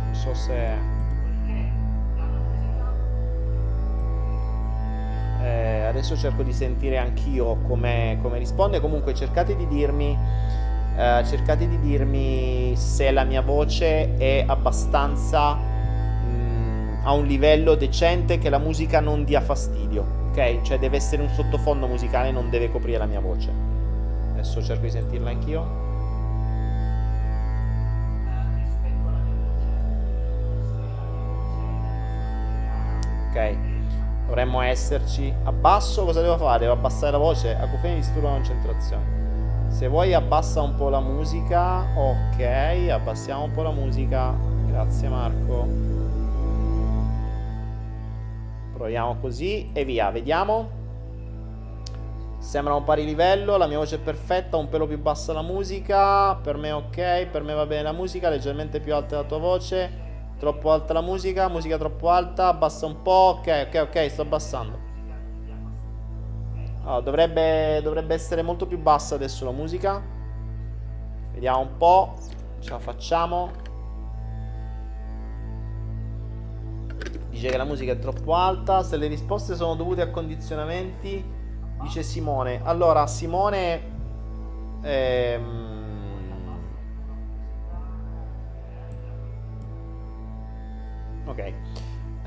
Non 0.06 0.14
so 0.14 0.34
se... 0.36 0.98
Eh, 5.42 5.86
adesso 5.86 6.16
cerco 6.18 6.44
di 6.44 6.54
sentire 6.54 6.98
anch'io 6.98 7.58
come, 7.68 8.20
come 8.22 8.38
risponde. 8.38 8.80
Comunque 8.80 9.16
cercate 9.16 9.56
di 9.56 9.68
dirmi. 9.68 10.16
Eh, 11.00 11.24
cercate 11.24 11.66
di 11.66 11.80
dirmi 11.80 12.74
se 12.76 13.10
la 13.12 13.24
mia 13.24 13.42
voce 13.42 14.18
è 14.18 14.44
abbastanza 14.46 15.54
mh, 15.54 16.28
mm, 16.28 17.00
a 17.06 17.14
un 17.14 17.26
livello 17.26 17.76
decente 17.76 18.38
che 18.38 18.50
la 18.50 18.58
musica 18.58 19.00
non 19.00 19.24
dia 19.24 19.40
fastidio. 19.40 20.06
Ok? 20.32 20.62
Cioè 20.62 20.78
deve 20.78 20.98
essere 20.98 21.22
un 21.22 21.30
sottofondo 21.30 21.88
musicale, 21.88 22.32
non 22.32 22.50
deve 22.50 22.70
coprire 22.70 22.98
la 22.98 23.06
mia 23.06 23.22
voce. 23.22 23.50
Adesso 24.34 24.62
cerco 24.62 24.84
di 24.84 24.90
sentirla 24.90 25.30
anch'io. 25.30 25.62
Ok. 33.30 33.56
Dovremmo 34.28 34.60
esserci. 34.60 35.34
Abbasso, 35.44 36.04
cosa 36.04 36.22
devo 36.22 36.38
fare? 36.38 36.60
Devo 36.60 36.74
abbassare 36.74 37.14
la 37.14 37.20
voce? 37.20 37.56
Acufeni 37.56 37.96
disturba 37.96 38.28
la 38.28 38.34
concentrazione. 38.34 39.19
Se 39.70 39.88
vuoi 39.88 40.14
abbassa 40.14 40.62
un 40.62 40.76
po' 40.76 40.90
la 40.90 41.00
musica. 41.00 41.86
Ok, 41.96 42.42
abbassiamo 42.90 43.44
un 43.44 43.52
po' 43.52 43.62
la 43.62 43.72
musica. 43.72 44.36
Grazie 44.66 45.08
Marco. 45.08 45.68
Proviamo 48.74 49.18
così 49.22 49.70
e 49.72 49.86
via, 49.86 50.10
vediamo. 50.10 50.78
Sembra 52.40 52.74
un 52.74 52.84
pari 52.84 53.06
livello, 53.06 53.58
la 53.58 53.68
mia 53.68 53.78
voce 53.78 53.98
è 53.98 54.00
perfetta, 54.00 54.58
un 54.58 54.70
pelo 54.70 54.88
più 54.88 54.98
bassa 54.98 55.34
la 55.34 55.42
musica, 55.42 56.36
per 56.36 56.56
me 56.58 56.72
ok, 56.72 57.28
per 57.28 57.44
me 57.44 57.54
va 57.54 57.66
bene 57.66 57.84
la 57.84 57.92
musica, 57.92 58.30
leggermente 58.30 58.80
più 58.80 58.96
alta 58.96 59.18
la 59.18 59.24
tua 59.24 59.38
voce. 59.38 60.08
Troppo 60.40 60.72
alta 60.72 60.94
la 60.94 61.02
musica, 61.02 61.48
musica 61.50 61.78
troppo 61.78 62.10
alta, 62.10 62.48
abbassa 62.48 62.86
un 62.86 63.02
po', 63.02 63.38
ok, 63.40 63.68
ok, 63.68 63.88
ok, 63.90 64.10
sto 64.10 64.22
abbassando. 64.22 64.89
Allora, 66.84 67.02
dovrebbe, 67.02 67.82
dovrebbe 67.82 68.14
essere 68.14 68.42
molto 68.42 68.66
più 68.66 68.80
bassa 68.80 69.16
adesso 69.16 69.46
la 69.46 69.52
musica. 69.52 70.02
Vediamo 71.34 71.60
un 71.60 71.78
po', 71.78 72.16
ce 72.60 72.70
la 72.72 72.80
facciamo. 72.80 73.52
Dice 77.30 77.50
che 77.50 77.58
la 77.58 77.64
musica 77.64 77.94
è 77.94 78.00
troppo 78.00 78.34
alta, 78.36 78.84
se 78.84 78.98
le 78.98 79.08
risposte 79.08 79.56
sono 79.56 79.76
dovute 79.76 80.02
a 80.02 80.10
condizionamenti, 80.10 81.24
dice 81.82 82.04
Simone. 82.04 82.62
Allora, 82.64 83.08
Simone... 83.08 83.98
Ehm, 84.82 85.68
Ok. 91.30 91.54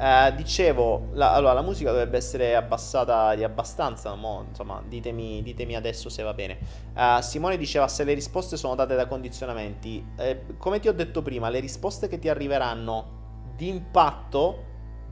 Uh, 0.02 0.34
dicevo, 0.34 1.10
la, 1.12 1.32
allora, 1.32 1.52
la 1.52 1.62
musica 1.62 1.92
dovrebbe 1.92 2.16
essere 2.16 2.56
abbassata 2.56 3.36
di 3.36 3.44
abbastanza, 3.44 4.12
mo, 4.16 4.46
insomma, 4.48 4.82
ditemi, 4.84 5.44
ditemi, 5.44 5.76
adesso 5.76 6.08
se 6.08 6.24
va 6.24 6.34
bene. 6.34 6.58
Uh, 6.92 7.20
Simone 7.20 7.56
diceva 7.56 7.86
se 7.86 8.02
le 8.02 8.12
risposte 8.12 8.56
sono 8.56 8.74
date 8.74 8.96
da 8.96 9.06
condizionamenti. 9.06 10.04
Eh, 10.16 10.56
come 10.58 10.80
ti 10.80 10.88
ho 10.88 10.92
detto 10.92 11.22
prima, 11.22 11.48
le 11.50 11.60
risposte 11.60 12.08
che 12.08 12.18
ti 12.18 12.28
arriveranno 12.28 13.20
di 13.54 13.68
impatto 13.68 14.64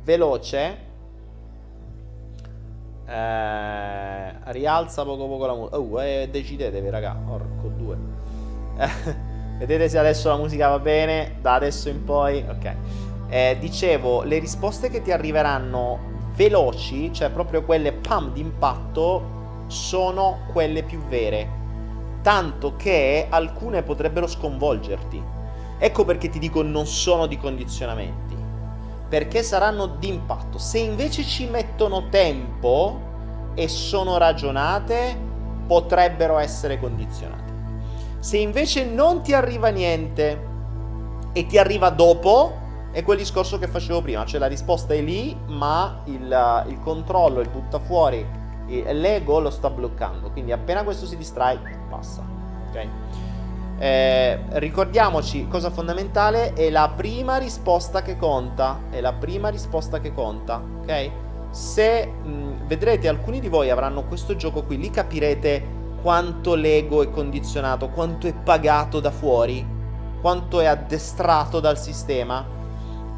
veloce, 0.03 0.77
eh, 3.07 4.53
rialza 4.53 5.05
poco 5.05 5.29
poco 5.29 5.47
la 5.47 5.55
musica. 5.55 5.79
Oh, 5.79 6.03
eh, 6.03 6.29
decidetevi, 6.29 6.91
raga, 6.91 7.17
orco 7.29 7.69
due. 7.69 7.97
vedete 9.61 9.89
se 9.89 9.99
adesso 9.99 10.31
la 10.31 10.37
musica 10.37 10.67
va 10.67 10.81
bene, 10.81 11.37
da 11.41 11.55
adesso 11.55 11.89
in 11.89 12.03
poi, 12.03 12.45
ok. 12.49 12.75
Eh, 13.31 13.57
dicevo, 13.61 14.23
le 14.23 14.41
risposte 14.41 14.91
che 14.91 15.03
ti 15.03 15.13
arriveranno 15.13 15.99
veloci, 16.35 17.13
cioè 17.13 17.31
proprio 17.31 17.63
quelle 17.63 17.93
pam 17.93 18.33
d'impatto, 18.33 19.39
sono 19.69 20.41
quelle 20.53 20.83
più 20.83 21.01
vere, 21.05 21.49
tanto 22.23 22.75
che 22.75 23.27
alcune 23.29 23.83
potrebbero 23.83 24.27
sconvolgerti. 24.27 25.23
Ecco 25.79 26.05
perché 26.05 26.29
ti 26.29 26.41
dico 26.41 26.63
non 26.63 26.87
sono 26.87 27.27
di 27.27 27.39
condizionamenti, 27.39 28.37
perché 29.09 29.45
saranno 29.45 29.87
d'impatto. 29.87 30.59
Se 30.59 30.79
invece 30.79 31.23
ci 31.23 31.47
mettono 31.47 32.09
tempo 32.09 33.09
e 33.55 33.69
sono 33.69 34.19
ragionate, 34.19 35.17
potrebbero 35.69 36.37
essere 36.39 36.81
condizionate. 36.81 37.53
Se 38.19 38.39
invece 38.39 38.85
non 38.85 39.23
ti 39.23 39.33
arriva 39.35 39.69
niente 39.69 40.49
e 41.33 41.47
ti 41.47 41.59
arriva 41.59 41.91
dopo, 41.91 42.60
è 42.93 43.03
quel 43.05 43.19
discorso 43.19 43.59
che 43.59 43.69
facevo 43.69 44.03
prima, 44.03 44.25
cioè 44.25 44.41
la 44.41 44.47
risposta 44.47 44.95
è 44.95 45.01
lì, 45.01 45.37
ma 45.47 46.01
il, 46.05 46.65
il 46.69 46.81
controllo, 46.81 47.41
il 47.41 47.49
butta 47.49 47.79
fuori, 47.79 48.27
l'ego 48.67 49.39
lo 49.41 49.51
sta 49.51 49.71
bloccando. 49.71 50.31
Quindi 50.31 50.53
appena 50.53 50.83
questo 50.83 51.07
si 51.07 51.17
distrae, 51.17 51.59
passa. 51.89 52.25
Ok? 52.69 52.87
Eh, 53.79 54.39
ricordiamoci, 54.59 55.49
cosa 55.49 55.71
fondamentale, 55.71 56.53
è 56.53 56.69
la 56.69 56.93
prima 56.95 57.37
risposta 57.39 58.03
che 58.03 58.17
conta. 58.17 58.81
È 58.91 59.01
la 59.01 59.13
prima 59.13 59.49
risposta 59.49 60.01
che 60.01 60.13
conta. 60.13 60.63
Ok? 60.83 61.11
Se 61.51 62.07
mh, 62.07 62.67
vedrete, 62.67 63.09
alcuni 63.09 63.41
di 63.41 63.49
voi 63.49 63.71
avranno 63.71 64.05
questo 64.05 64.37
gioco 64.37 64.65
qui, 64.65 64.79
lì 64.79 64.91
capirete 64.91 65.79
quanto 66.03 66.55
l'ego 66.55 67.03
è 67.03 67.11
condizionato, 67.11 67.89
quanto 67.89 68.27
è 68.27 68.35
pagato 68.35 69.01
da 69.01 69.11
fuori, 69.11 69.67
quanto 70.21 70.61
è 70.61 70.67
addestrato 70.67 71.61
dal 71.61 71.79
sistema, 71.79 72.59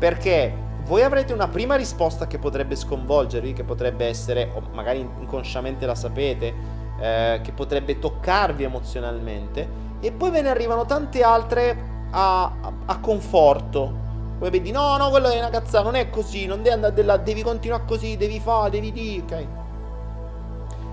perché 0.02 0.52
voi 0.84 1.02
avrete 1.04 1.32
una 1.32 1.46
prima 1.46 1.76
risposta 1.76 2.26
che 2.26 2.40
potrebbe 2.40 2.74
sconvolgervi, 2.74 3.52
che 3.52 3.62
potrebbe 3.62 4.06
essere, 4.06 4.50
o 4.52 4.60
magari 4.72 4.98
inconsciamente 4.98 5.86
la 5.86 5.94
sapete, 5.94 6.52
eh, 6.98 7.40
che 7.40 7.52
potrebbe 7.52 8.00
toccarvi 8.00 8.64
emozionalmente, 8.64 9.68
e 10.00 10.10
poi 10.10 10.32
ve 10.32 10.42
ne 10.42 10.48
arrivano 10.48 10.86
tante 10.86 11.22
altre 11.22 11.76
a, 12.10 12.42
a, 12.42 12.72
a 12.86 12.98
conforto. 12.98 13.94
Poi 14.40 14.50
vedi, 14.50 14.72
no, 14.72 14.96
no, 14.96 15.08
quello 15.10 15.30
è 15.30 15.38
una 15.38 15.50
cazzata, 15.50 15.84
non 15.84 15.94
è 15.94 16.10
così, 16.10 16.46
non 16.46 16.64
devi 16.64 16.74
andare 16.74 17.00
là, 17.04 17.16
devi 17.16 17.44
continuare 17.44 17.84
così, 17.86 18.16
devi 18.16 18.40
fare, 18.40 18.70
devi 18.70 18.90
dire, 18.90 19.22
ok? 19.22 19.46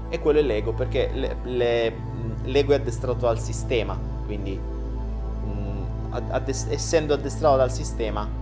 e 0.10 0.20
quello 0.20 0.38
è 0.38 0.44
l'ego, 0.44 0.74
perché 0.74 1.10
le, 1.16 1.36
le, 1.46 1.96
l'ego 2.44 2.74
è 2.74 2.76
addestrato 2.76 3.26
dal 3.26 3.40
sistema, 3.40 3.98
quindi 4.28 4.52
mh, 4.56 6.16
addest- 6.30 6.72
essendo 6.72 7.16
addestrato 7.16 7.58
dal 7.58 7.72
sistema 7.72 8.39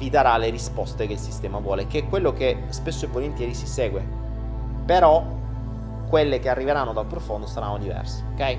vi 0.00 0.08
darà 0.08 0.38
le 0.38 0.48
risposte 0.48 1.06
che 1.06 1.12
il 1.12 1.18
sistema 1.18 1.58
vuole, 1.58 1.86
che 1.86 1.98
è 1.98 2.08
quello 2.08 2.32
che 2.32 2.62
spesso 2.70 3.04
e 3.04 3.08
volentieri 3.08 3.52
si 3.52 3.66
segue, 3.66 4.02
però 4.86 5.22
quelle 6.08 6.38
che 6.38 6.48
arriveranno 6.48 6.94
dal 6.94 7.04
profondo 7.04 7.46
saranno 7.46 7.76
diverse, 7.76 8.24
ok? 8.32 8.56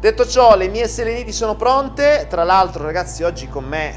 Detto 0.00 0.26
ciò, 0.26 0.56
le 0.56 0.66
mie 0.66 0.88
seleniti 0.88 1.32
sono 1.32 1.54
pronte, 1.54 2.26
tra 2.28 2.42
l'altro 2.42 2.82
ragazzi 2.82 3.22
oggi 3.22 3.48
con 3.48 3.64
me 3.64 3.94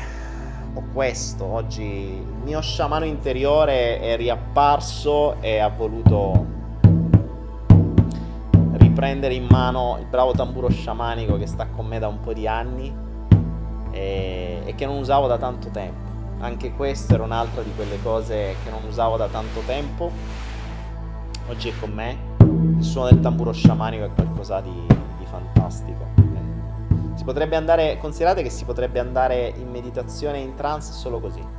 ho 0.75 0.83
questo, 0.93 1.43
oggi 1.43 1.81
il 1.81 2.37
mio 2.43 2.61
sciamano 2.61 3.05
interiore 3.05 3.99
è 3.99 4.15
riapparso 4.15 5.41
e 5.41 5.57
ha 5.57 5.69
voluto 5.69 6.57
prendere 8.93 9.33
in 9.33 9.47
mano 9.49 9.95
il 9.97 10.07
bravo 10.07 10.33
tamburo 10.33 10.69
sciamanico 10.69 11.37
che 11.37 11.47
sta 11.47 11.67
con 11.67 11.85
me 11.85 11.99
da 11.99 12.09
un 12.09 12.19
po' 12.19 12.33
di 12.33 12.45
anni 12.45 12.93
e, 13.91 14.61
e 14.65 14.75
che 14.75 14.85
non 14.85 14.97
usavo 14.97 15.27
da 15.27 15.37
tanto 15.37 15.69
tempo. 15.69 16.07
Anche 16.39 16.71
questo 16.73 17.15
era 17.15 17.23
un'altra 17.23 17.61
di 17.63 17.71
quelle 17.75 18.01
cose 18.01 18.55
che 18.63 18.69
non 18.69 18.81
usavo 18.87 19.17
da 19.17 19.27
tanto 19.27 19.59
tempo. 19.65 20.11
Oggi 21.47 21.69
è 21.69 21.73
con 21.79 21.91
me. 21.91 22.17
Il 22.77 22.83
suono 22.83 23.09
del 23.09 23.19
tamburo 23.19 23.51
sciamanico 23.51 24.05
è 24.05 24.09
qualcosa 24.13 24.61
di, 24.61 24.85
di 25.17 25.25
fantastico. 25.25 26.07
Si 27.15 27.25
potrebbe 27.25 27.57
andare, 27.57 27.97
considerate 27.97 28.41
che 28.41 28.49
si 28.49 28.63
potrebbe 28.63 28.99
andare 28.99 29.53
in 29.57 29.69
meditazione 29.69 30.37
in 30.39 30.55
trance 30.55 30.93
solo 30.93 31.19
così. 31.19 31.59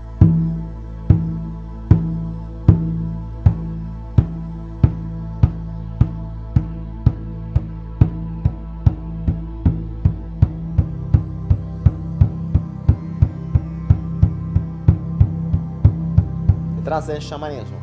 Trance 16.90 17.12
del 17.12 17.20
sciamanesimo. 17.20 17.78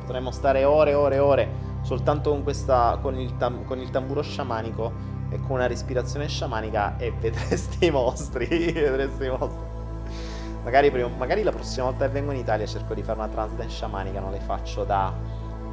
Potremmo 0.00 0.30
stare 0.30 0.64
ore 0.64 0.92
e 0.92 0.94
ore 0.94 1.16
e 1.16 1.18
ore 1.18 1.48
soltanto 1.82 2.30
con, 2.30 2.42
questa, 2.42 2.98
con, 3.02 3.18
il, 3.18 3.36
tam, 3.36 3.64
con 3.64 3.78
il 3.78 3.90
tamburo 3.90 4.22
sciamanico 4.22 4.90
e 5.28 5.38
con 5.40 5.56
una 5.56 5.66
respirazione 5.66 6.28
sciamanica 6.28 6.96
e 6.96 7.12
vedresti 7.12 7.86
i 7.86 7.90
mostri. 7.90 8.46
vedresti 8.72 9.26
i 9.26 9.28
mostri. 9.28 9.66
Magari, 10.64 10.90
prima, 10.90 11.08
magari, 11.08 11.42
la 11.42 11.50
prossima 11.50 11.86
volta 11.86 12.06
che 12.06 12.12
vengo 12.12 12.32
in 12.32 12.38
Italia 12.38 12.64
cerco 12.64 12.94
di 12.94 13.02
fare 13.02 13.18
una 13.18 13.28
trance 13.28 13.54
dance 13.54 13.74
sciamanica, 13.74 14.18
non 14.18 14.30
le 14.30 14.40
faccio 14.40 14.84
da, 14.84 15.12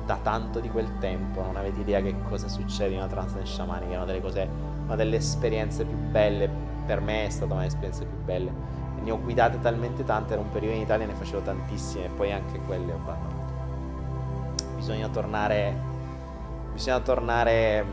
da, 0.06 0.20
tanto 0.22 0.60
di 0.60 0.70
quel 0.70 0.98
tempo, 1.00 1.42
non 1.42 1.56
avete 1.56 1.80
idea 1.80 2.02
che 2.02 2.14
cosa 2.28 2.50
succede 2.50 2.92
in 2.92 2.98
una 2.98 3.08
trance 3.08 3.36
dance 3.36 3.54
sciamanica, 3.54 3.94
è 3.94 3.96
una 3.96 4.06
delle 4.06 4.22
cose, 4.22 4.50
una 4.84 4.96
delle 4.98 5.16
esperienze 5.16 5.86
più 5.86 5.96
belle, 5.96 6.50
per 6.86 7.00
me 7.00 7.26
è 7.26 7.30
stata 7.30 7.54
una 7.54 7.64
delle 7.64 7.68
esperienze 7.68 8.06
più 8.06 8.18
belle 8.24 8.85
ne 9.06 9.12
ho 9.12 9.22
guidate 9.22 9.60
talmente 9.62 10.04
tante, 10.04 10.34
era 10.34 10.42
un 10.42 10.50
periodo 10.50 10.76
in 10.76 10.82
Italia 10.82 11.06
ne 11.06 11.14
facevo 11.14 11.44
tantissime 11.44 12.10
poi 12.10 12.32
anche 12.32 12.58
quelle 12.62 12.92
ho 12.92 12.96
abbandonato. 12.96 13.54
Bisogna 14.76 15.08
tornare, 15.10 15.80
bisogna 16.74 17.00
tornare, 17.00 17.86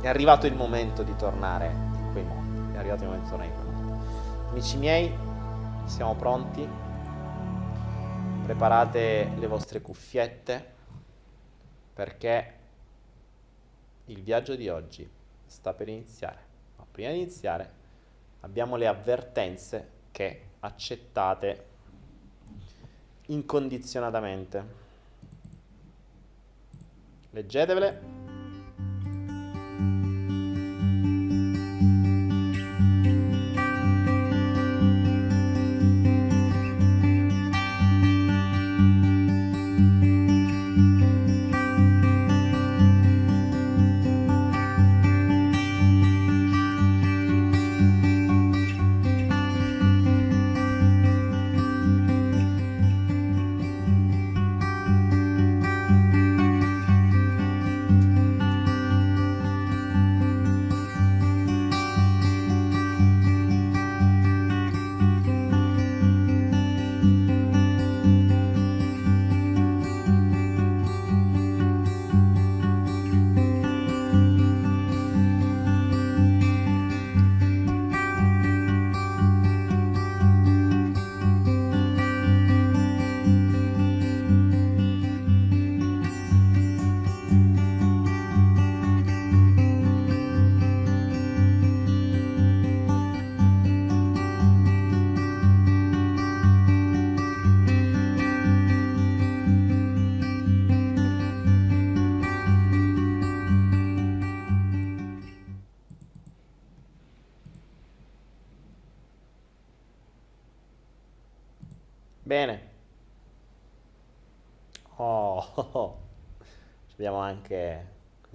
è 0.00 0.06
arrivato 0.06 0.46
il 0.46 0.54
momento 0.54 1.02
di 1.02 1.14
tornare 1.16 1.66
in 1.66 2.08
quei 2.12 2.22
mondi, 2.22 2.76
è 2.76 2.78
arrivato 2.78 3.02
il 3.02 3.08
momento 3.08 3.24
di 3.24 3.30
tornare 3.30 3.50
in 3.50 3.60
quei 3.60 3.74
mondi. 3.74 4.06
Amici 4.50 4.76
miei, 4.76 5.12
siamo 5.86 6.14
pronti, 6.14 6.68
preparate 8.44 9.32
le 9.36 9.46
vostre 9.48 9.80
cuffiette 9.80 10.72
perché 11.94 12.52
il 14.04 14.22
viaggio 14.22 14.54
di 14.54 14.68
oggi 14.68 15.10
sta 15.46 15.72
per 15.72 15.88
iniziare. 15.88 16.38
Ma 16.76 16.86
prima 16.88 17.10
di 17.10 17.16
iniziare 17.16 17.82
abbiamo 18.40 18.76
le 18.76 18.86
avvertenze 18.86 19.93
che 20.14 20.42
accettate 20.60 21.66
incondizionatamente. 23.26 24.64
Leggetevele 27.30 28.00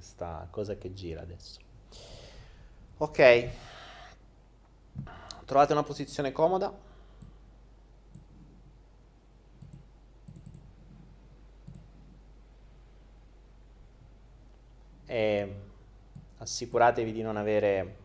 questa 0.09 0.47
cosa 0.49 0.75
che 0.75 0.91
gira 0.93 1.21
adesso. 1.21 1.59
Ok, 2.97 3.49
trovate 5.45 5.71
una 5.71 5.83
posizione 5.83 6.31
comoda. 6.31 6.87
E 15.05 15.55
assicuratevi 16.37 17.11
di 17.11 17.21
non 17.21 17.37
avere 17.37 17.97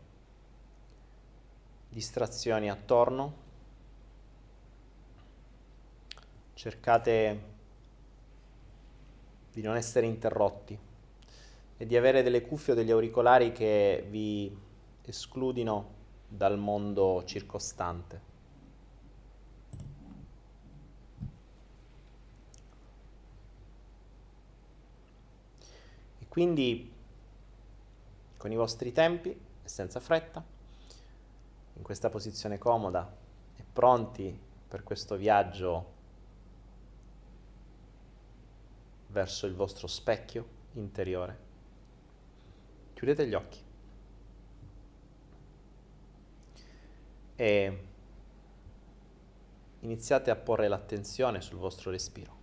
distrazioni 1.89 2.71
attorno. 2.71 3.43
Cercate 6.55 7.53
di 9.53 9.63
non 9.63 9.77
essere 9.77 10.07
interrotti 10.07 10.93
e 11.77 11.87
di 11.87 11.97
avere 11.97 12.23
delle 12.23 12.43
cuffie 12.43 12.73
o 12.73 12.77
degli 12.77 12.91
auricolari 12.91 13.53
che 13.53 14.07
vi 14.09 14.57
escludino 15.03 15.93
dal 16.29 16.59
mondo 16.59 17.23
circostante. 17.25 18.33
E 26.19 26.29
quindi 26.29 26.93
con 28.37 28.53
i 28.53 28.57
vostri 28.57 28.93
tempi 28.93 29.31
e 29.31 29.69
senza 29.69 30.01
fretta, 30.01 30.45
in 31.77 31.83
questa 31.83 32.09
posizione 32.09 32.59
comoda 32.59 33.17
e 33.57 33.65
pronti 33.73 34.39
per 34.69 34.83
questo 34.83 35.17
viaggio 35.17 35.93
verso 39.09 39.47
il 39.47 39.55
vostro 39.55 39.87
specchio 39.87 40.47
interiore, 40.73 41.44
chiudete 42.95 43.27
gli 43.27 43.35
occhi. 43.35 43.65
e 47.37 47.79
iniziate 49.81 50.31
a 50.31 50.37
porre 50.37 50.69
l'attenzione 50.69 51.41
sul 51.41 51.59
vostro 51.59 51.91
respiro. 51.91 52.43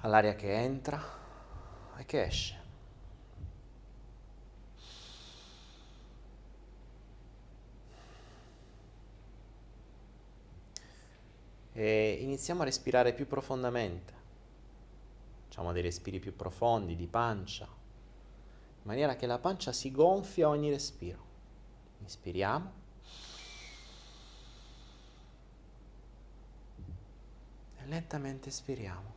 All'aria 0.00 0.34
che 0.34 0.52
entra 0.52 1.02
e 1.96 2.04
che 2.04 2.22
esce. 2.22 2.64
E 11.72 12.18
iniziamo 12.22 12.62
a 12.62 12.64
respirare 12.64 13.12
più 13.12 13.26
profondamente. 13.26 14.15
Facciamo 15.56 15.72
dei 15.72 15.80
respiri 15.80 16.18
più 16.18 16.36
profondi 16.36 16.94
di 16.96 17.06
pancia, 17.06 17.64
in 17.64 18.82
maniera 18.82 19.16
che 19.16 19.24
la 19.24 19.38
pancia 19.38 19.72
si 19.72 19.90
gonfia 19.90 20.50
ogni 20.50 20.68
respiro. 20.68 21.24
Inspiriamo. 22.00 22.72
E 27.78 27.86
lentamente 27.86 28.50
espiriamo. 28.50 29.14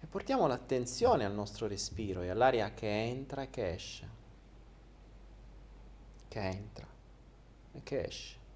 E 0.00 0.06
portiamo 0.06 0.46
l'attenzione 0.46 1.26
al 1.26 1.34
nostro 1.34 1.66
respiro 1.66 2.22
e 2.22 2.30
all'aria 2.30 2.72
che 2.72 2.88
entra 2.88 3.42
e 3.42 3.50
che 3.50 3.72
esce. 3.74 4.08
Che 6.28 6.40
entra 6.40 6.86
e 7.72 7.82
che 7.82 8.04
esce. 8.04 8.47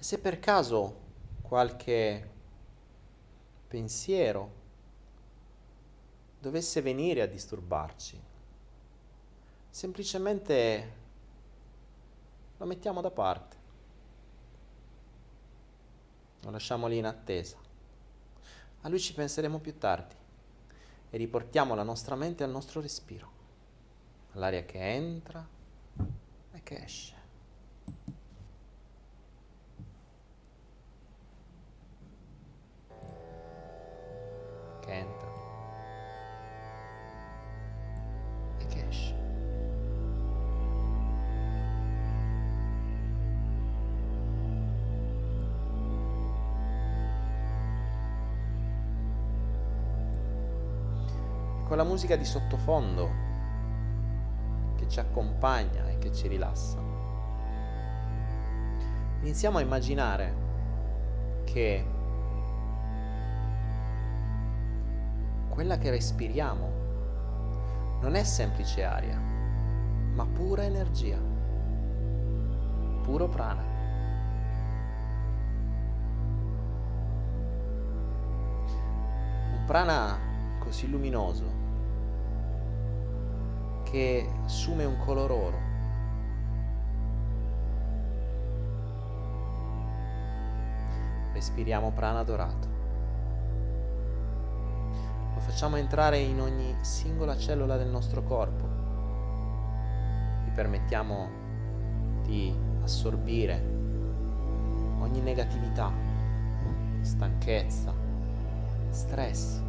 E 0.00 0.02
se 0.02 0.18
per 0.18 0.40
caso 0.40 0.96
qualche 1.42 2.30
pensiero 3.68 4.50
dovesse 6.40 6.80
venire 6.80 7.20
a 7.20 7.26
disturbarci, 7.26 8.18
semplicemente 9.68 10.92
lo 12.56 12.64
mettiamo 12.64 13.02
da 13.02 13.10
parte, 13.10 13.56
lo 16.40 16.50
lasciamo 16.50 16.86
lì 16.86 16.96
in 16.96 17.04
attesa. 17.04 17.58
A 18.80 18.88
lui 18.88 18.98
ci 18.98 19.12
penseremo 19.12 19.58
più 19.58 19.76
tardi 19.76 20.14
e 21.10 21.16
riportiamo 21.18 21.74
la 21.74 21.82
nostra 21.82 22.14
mente 22.14 22.42
al 22.42 22.50
nostro 22.50 22.80
respiro, 22.80 23.30
all'aria 24.32 24.64
che 24.64 24.78
entra 24.78 25.46
e 26.52 26.62
che 26.62 26.82
esce. 26.82 27.19
Che 34.80 34.92
entra 34.92 35.28
e 38.58 38.66
che 38.66 38.86
esce. 38.88 39.18
con 51.70 51.78
la 51.78 51.84
musica 51.84 52.16
di 52.16 52.24
sottofondo 52.24 53.08
che 54.74 54.88
ci 54.88 54.98
accompagna 54.98 55.88
e 55.88 55.98
che 55.98 56.12
ci 56.12 56.26
rilassa. 56.26 56.78
Iniziamo 59.20 59.58
a 59.58 59.60
immaginare 59.60 60.34
che 61.44 61.84
quella 65.50 65.78
che 65.78 65.90
respiriamo 65.90 66.70
non 68.00 68.14
è 68.14 68.24
semplice 68.24 68.82
aria, 68.82 69.18
ma 69.18 70.24
pura 70.24 70.64
energia, 70.64 71.18
puro 73.02 73.28
prana. 73.28 73.62
Un 79.52 79.64
prana 79.66 80.18
così 80.60 80.88
luminoso 80.88 81.58
che 83.82 84.26
assume 84.44 84.84
un 84.84 84.96
color 84.98 85.30
oro. 85.30 85.58
Respiriamo 91.32 91.90
prana 91.90 92.22
dorato 92.22 92.79
facciamo 95.40 95.76
entrare 95.76 96.18
in 96.18 96.40
ogni 96.40 96.76
singola 96.82 97.36
cellula 97.36 97.76
del 97.76 97.88
nostro 97.88 98.22
corpo. 98.22 98.68
Gli 100.44 100.50
permettiamo 100.50 101.28
di 102.22 102.54
assorbire 102.82 103.78
ogni 104.98 105.20
negatività, 105.20 105.90
stanchezza, 107.00 107.92
stress. 108.90 109.60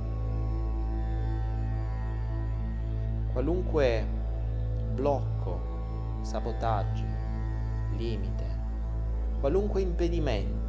Qualunque 3.31 4.05
blocco, 4.93 6.19
sabotaggio, 6.21 7.05
limite, 7.95 8.45
qualunque 9.39 9.79
impedimento 9.79 10.59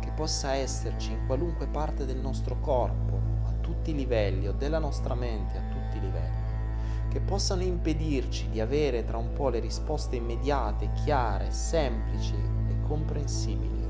che 0.00 0.10
possa 0.10 0.52
esserci 0.52 1.12
in 1.12 1.26
qualunque 1.26 1.66
parte 1.66 2.04
del 2.04 2.18
nostro 2.18 2.60
corpo 2.60 3.03
tutti 3.64 3.92
i 3.92 3.94
livelli 3.94 4.46
o 4.46 4.52
della 4.52 4.78
nostra 4.78 5.14
mente 5.14 5.56
a 5.56 5.62
tutti 5.70 5.96
i 5.96 6.00
livelli, 6.00 7.08
che 7.08 7.20
possano 7.20 7.62
impedirci 7.62 8.50
di 8.50 8.60
avere 8.60 9.04
tra 9.04 9.16
un 9.16 9.32
po' 9.32 9.48
le 9.48 9.58
risposte 9.58 10.16
immediate, 10.16 10.92
chiare, 10.92 11.50
semplici 11.50 12.34
e 12.34 12.80
comprensibili. 12.86 13.88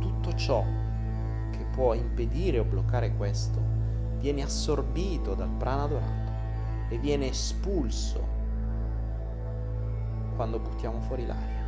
Tutto 0.00 0.34
ciò 0.36 0.64
che 1.50 1.66
può 1.70 1.92
impedire 1.92 2.60
o 2.60 2.64
bloccare 2.64 3.14
questo 3.14 3.60
viene 4.18 4.42
assorbito 4.42 5.34
dal 5.34 5.50
prana 5.50 5.86
dorato 5.86 6.32
e 6.88 6.96
viene 6.96 7.28
espulso 7.28 8.38
quando 10.34 10.58
buttiamo 10.58 11.00
fuori 11.00 11.26
l'aria. 11.26 11.58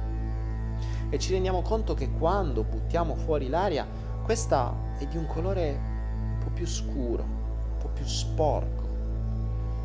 E 1.10 1.18
ci 1.18 1.32
rendiamo 1.32 1.60
conto 1.60 1.92
che 1.92 2.10
quando 2.10 2.64
buttiamo 2.64 3.14
fuori 3.16 3.48
l'aria, 3.48 3.86
questa 4.24 4.81
è 5.02 5.06
di 5.06 5.16
un 5.16 5.26
colore 5.26 5.70
un 5.70 6.38
po' 6.38 6.50
più 6.50 6.66
scuro, 6.66 7.22
un 7.22 7.76
po' 7.78 7.88
più 7.88 8.04
sporco, 8.04 8.88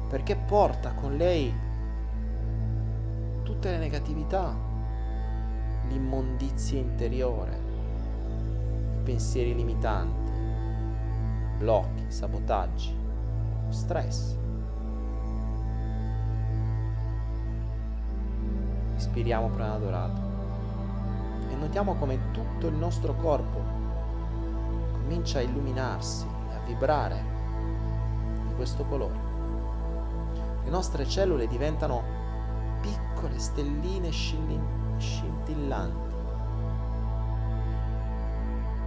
perché 0.10 0.36
porta 0.36 0.94
con 0.94 1.18
lei 1.18 1.54
tutte 3.44 3.72
le 3.72 3.78
negatività, 3.78 4.56
l'immondizia 5.88 6.80
interiore, 6.80 7.60
i 9.00 9.04
pensieri 9.04 9.56
limitanti, 9.56 10.32
blocchi, 11.58 12.06
sabotaggi, 12.08 12.96
stress. 13.70 14.36
respiriamo 18.98 19.50
prana 19.50 19.78
dorato 19.78 20.22
e 21.52 21.56
notiamo 21.56 21.94
come 21.96 22.32
tutto 22.32 22.66
il 22.66 22.74
nostro 22.74 23.14
corpo 23.14 23.87
comincia 25.08 25.40
a 25.40 25.42
illuminarsi 25.42 26.28
e 26.52 26.54
a 26.54 26.60
vibrare 26.66 27.24
di 28.46 28.54
questo 28.56 28.84
colore. 28.84 29.18
Le 30.66 30.70
nostre 30.70 31.08
cellule 31.08 31.48
diventano 31.48 32.04
piccole 32.82 33.40
stelline 33.40 34.12
scintillanti, 34.12 36.14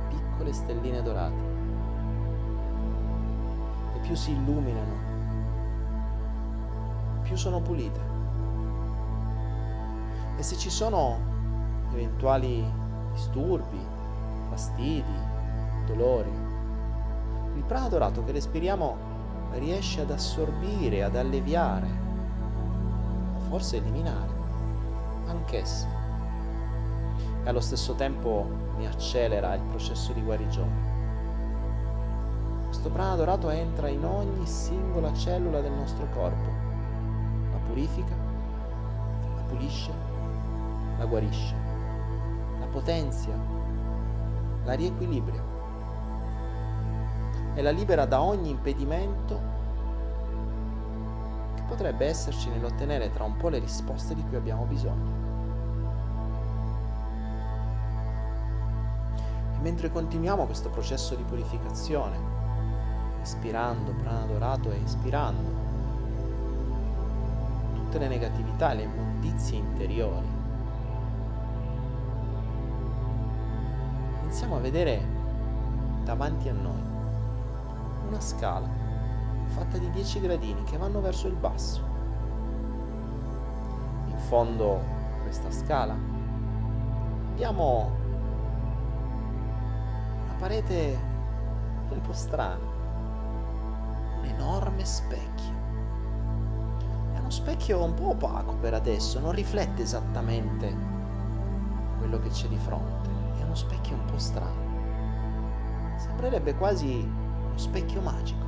piccole 0.09 0.53
stelline 0.53 1.03
dorate. 1.03 1.49
E 3.95 3.99
più 4.01 4.15
si 4.15 4.33
illuminano, 4.33 4.93
più 7.23 7.35
sono 7.35 7.63
pulite. 7.63 8.01
E 10.37 10.43
se 10.43 10.59
ci 10.59 10.69
sono 10.69 11.17
eventuali 11.93 12.71
disturbi, 13.11 13.81
fastidi, 14.51 15.30
dolori, 15.95 16.31
il 17.55 17.65
prana 17.65 17.89
dorato 17.89 18.25
che 18.25 18.33
respiriamo 18.33 18.97
riesce 19.53 20.01
ad 20.01 20.11
assorbire, 20.11 21.03
ad 21.03 21.17
alleviare, 21.17 21.89
o 23.37 23.41
forse 23.49 23.77
eliminare, 23.77 24.33
anch'esse. 25.27 25.87
E 27.43 27.49
allo 27.49 27.61
stesso 27.61 27.95
tempo 27.95 28.47
mi 28.77 28.87
accelera 28.87 29.55
il 29.55 29.63
processo 29.63 30.13
di 30.13 30.23
guarigione. 30.23 30.89
Questo 32.67 32.91
prana 32.91 33.17
dorato 33.17 33.51
entra 33.51 33.89
in 33.89 34.05
ogni 34.05 34.47
singola 34.47 35.13
cellula 35.13 35.61
del 35.61 35.73
nostro 35.73 36.07
corpo, 36.15 36.49
la 37.51 37.59
purifica, 37.67 38.15
la 39.37 39.43
pulisce, 39.43 39.93
la 40.99 41.05
guarisce, 41.05 41.55
la 42.61 42.67
potenzia, 42.67 43.35
la 44.65 44.73
riequilibra 44.75 45.50
e 47.55 47.63
la 47.63 47.71
libera 47.71 48.05
da 48.05 48.21
ogni 48.21 48.51
impedimento 48.51 49.41
che 51.55 51.63
potrebbe 51.67 52.07
esserci 52.07 52.49
nell'ottenere 52.49 53.11
tra 53.11 53.25
un 53.25 53.37
po' 53.37 53.49
le 53.49 53.59
risposte 53.59 54.15
di 54.15 54.23
cui 54.23 54.37
abbiamo 54.37 54.65
bisogno. 54.65 55.29
E 59.55 59.59
mentre 59.61 59.91
continuiamo 59.91 60.47
questo 60.47 60.71
processo 60.71 61.15
di 61.15 61.23
purificazione, 61.23 62.19
respirando 63.19 63.93
prana 63.93 64.25
dorato 64.27 64.71
e 64.71 64.77
ispirando 64.77 65.59
tutte 67.75 67.99
le 67.99 68.09
negatività 68.09 68.71
e 68.71 68.75
le 68.77 68.83
immondizie 68.83 69.59
interiori, 69.59 70.29
iniziamo 74.23 74.57
a 74.57 74.61
vedere 74.61 75.19
davanti 76.05 76.49
a 76.49 76.53
noi 76.53 76.91
una 78.11 78.21
scala 78.21 78.69
fatta 79.47 79.79
di 79.79 79.89
10 79.91 80.21
gradini 80.21 80.65
che 80.65 80.77
vanno 80.77 81.01
verso 81.01 81.29
il 81.29 81.35
basso. 81.35 81.81
In 84.09 84.19
fondo 84.19 84.75
a 84.75 85.23
questa 85.23 85.51
scala 85.53 85.97
abbiamo 87.31 87.91
una 90.25 90.35
parete 90.39 90.99
un 91.89 92.01
po' 92.01 92.13
strana, 92.13 92.59
un 94.19 94.25
enorme 94.25 94.85
specchio. 94.85 95.59
È 97.15 97.19
uno 97.19 97.31
specchio 97.31 97.83
un 97.83 97.95
po' 97.95 98.11
opaco 98.11 98.55
per 98.55 98.75
adesso, 98.75 99.21
non 99.21 99.33
riflette 99.33 99.83
esattamente 99.83 100.77
quello 101.99 102.19
che 102.19 102.29
c'è 102.31 102.49
di 102.49 102.57
fronte, 102.57 103.09
è 103.39 103.45
uno 103.45 103.55
specchio 103.55 103.95
un 103.95 104.05
po' 104.05 104.19
strano. 104.19 104.69
Sembrerebbe 105.97 106.55
quasi 106.55 107.29
specchio 107.57 108.01
magico. 108.01 108.47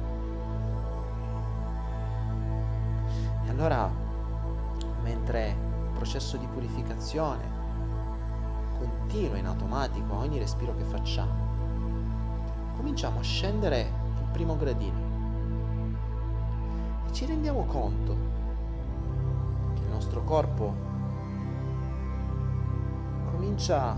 E 3.45 3.51
allora, 3.51 3.91
mentre 5.03 5.49
il 5.49 5.91
processo 5.95 6.37
di 6.37 6.47
purificazione 6.47 7.61
continua 8.79 9.37
in 9.37 9.47
automatico 9.47 10.15
a 10.15 10.19
ogni 10.19 10.39
respiro 10.39 10.75
che 10.77 10.85
facciamo, 10.85 11.51
cominciamo 12.77 13.21
a 13.21 13.23
scendere 13.23 13.81
il 13.81 14.29
primo 14.33 14.57
gradino 14.57 15.11
e 17.07 17.13
ci 17.13 17.27
rendiamo 17.27 17.65
conto 17.65 18.17
che 19.75 19.83
il 19.83 19.89
nostro 19.89 20.25
corpo 20.25 20.75
comincia 23.31 23.91
a 23.91 23.97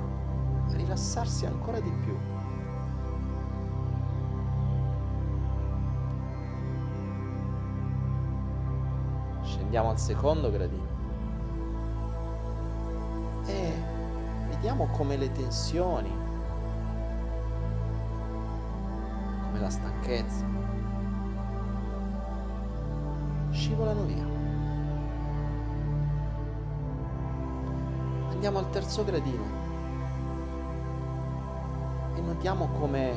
rilassarsi 0.71 1.47
ancora 1.47 1.81
di 1.81 1.91
più. 2.03 2.34
Andiamo 9.75 9.93
al 9.93 10.01
secondo 10.01 10.53
gradino. 10.53 10.87
E 13.47 13.72
vediamo 14.51 14.87
come 14.93 15.16
le 15.16 15.33
tensioni, 15.33 16.16
come 19.43 19.59
la 19.59 19.70
stanchezza, 19.70 20.47
scivolano 23.51 24.05
via. 24.05 24.25
Andiamo 28.31 28.59
al 28.59 28.70
terzo 28.70 29.03
gradino 29.03 29.45
e 32.14 32.20
notiamo 32.20 32.68
come 32.79 33.11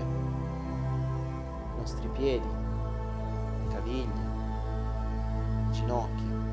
i 1.76 1.78
nostri 1.78 2.08
piedi, 2.08 2.48
le 2.48 3.68
caviglie, 3.72 4.26
le 5.68 5.72
ginocchia, 5.72 6.47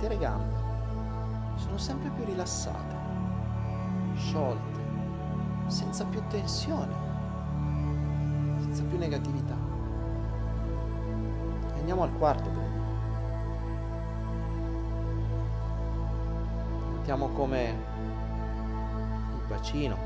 intere 0.00 0.16
gambe 0.16 0.56
sono 1.56 1.76
sempre 1.76 2.08
più 2.08 2.24
rilassate, 2.24 2.96
sciolte, 4.14 4.80
senza 5.66 6.06
più 6.06 6.22
tensione, 6.28 6.94
senza 8.60 8.82
più 8.84 8.96
negatività. 8.96 9.56
Andiamo 11.74 12.04
al 12.04 12.16
quarto 12.16 12.48
gradino. 12.48 12.78
Notiamo 16.94 17.28
come 17.28 17.68
il 19.34 19.48
bacino 19.48 19.96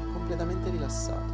è 0.00 0.12
completamente 0.12 0.68
rilassato. 0.70 1.32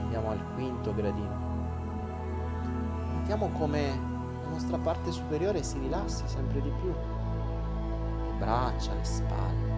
Andiamo 0.00 0.30
al 0.30 0.42
quinto 0.54 0.94
gradino 0.94 1.49
Sentiamo 3.30 3.56
come 3.56 3.86
la 4.42 4.48
nostra 4.48 4.76
parte 4.76 5.12
superiore 5.12 5.62
si 5.62 5.78
rilassa 5.78 6.26
sempre 6.26 6.60
di 6.60 6.68
più. 6.80 6.88
Le 6.88 8.32
braccia, 8.38 8.92
le 8.92 9.04
spalle, 9.04 9.72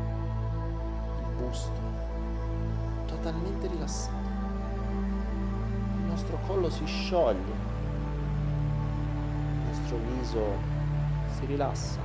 il 1.18 1.36
busto, 1.36 1.80
totalmente 3.04 3.66
rilassato. 3.66 4.30
Il 5.98 6.04
nostro 6.04 6.38
collo 6.46 6.70
si 6.70 6.86
scioglie, 6.86 7.52
il 9.60 9.66
nostro 9.66 9.98
viso 9.98 10.44
si 11.34 11.44
rilassa. 11.44 12.00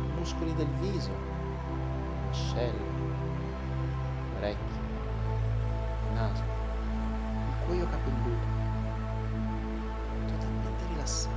I 0.00 0.18
muscoli 0.18 0.54
del 0.54 0.70
viso, 0.80 1.12
l'ascella, 2.28 2.72
le 2.72 4.36
orecchie, 4.38 4.80
naso 6.14 6.53
cuoio 7.64 7.86
capelluto, 7.88 8.46
totalmente 10.26 10.84
rilassato. 10.88 11.34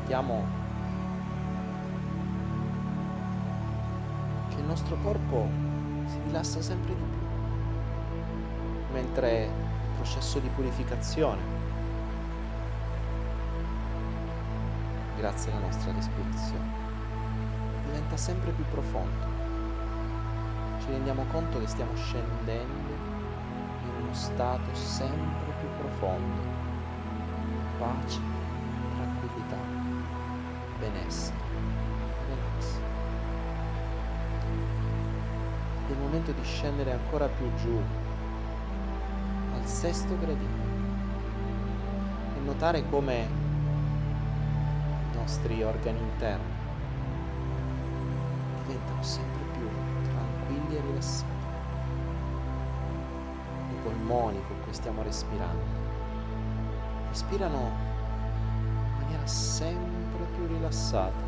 Vediamo 0.00 0.44
che 4.48 4.56
il 4.56 4.64
nostro 4.64 4.96
corpo 5.02 5.48
si 6.06 6.18
rilassa 6.26 6.62
sempre 6.62 6.94
di 6.94 7.02
più, 7.02 7.26
mentre 8.92 9.44
il 9.44 9.96
processo 9.96 10.38
di 10.38 10.48
purificazione, 10.48 11.40
grazie 15.16 15.52
alla 15.52 15.60
nostra 15.60 15.92
respirazione, 15.92 16.68
diventa 17.86 18.16
sempre 18.16 18.50
più 18.52 18.64
profondo. 18.70 19.38
Ci 20.80 20.86
rendiamo 20.90 21.24
conto 21.30 21.58
che 21.58 21.66
stiamo 21.66 21.94
scendendo 21.94 23.19
uno 24.10 24.18
stato 24.18 24.74
sempre 24.74 25.52
più 25.60 25.68
profondo, 25.78 26.42
pace, 27.78 28.18
tranquillità, 28.96 29.56
benessere. 30.80 31.38
Ed 35.84 35.88
è 35.88 35.92
il 35.92 35.98
momento 35.98 36.32
di 36.32 36.42
scendere 36.42 36.92
ancora 36.92 37.26
più 37.28 37.48
giù 37.54 37.80
al 39.54 39.66
sesto 39.66 40.18
gradino 40.18 40.64
e 42.36 42.40
notare 42.44 42.88
come 42.88 43.28
i 45.12 45.16
nostri 45.16 45.62
organi 45.62 46.00
interni 46.00 46.58
diventano 48.66 49.02
sempre 49.02 49.42
più 49.52 49.68
tranquilli 50.02 50.76
e 50.76 50.80
rilassati. 50.80 51.39
Polmoni 53.90 54.40
con 54.46 54.56
cui 54.62 54.72
stiamo 54.72 55.02
respirando 55.02 55.80
respirano 57.08 57.58
in 57.58 59.02
maniera 59.02 59.26
sempre 59.26 60.24
più 60.36 60.46
rilassata, 60.46 61.24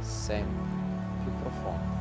sempre 0.00 0.66
più 1.22 1.32
profonda. 1.40 1.96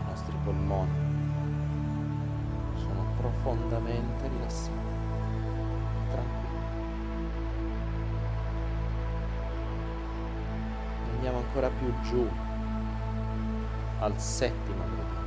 I 0.00 0.08
nostri 0.08 0.36
polmoni 0.42 0.90
sono 2.74 3.04
profondamente 3.16 4.28
rilassati, 4.28 4.72
tranquilli. 6.10 6.62
Andiamo 11.14 11.38
ancora 11.38 11.68
più 11.68 11.94
giù 12.02 12.28
al 14.00 14.18
settimo 14.18 14.82
gradino 14.82 15.23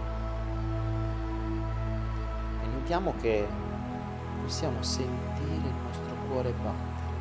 notiamo 2.87 3.13
che 3.19 3.45
possiamo 4.43 4.81
sentire 4.81 5.55
il 5.55 5.73
nostro 5.83 6.15
cuore 6.29 6.53
battere, 6.53 7.11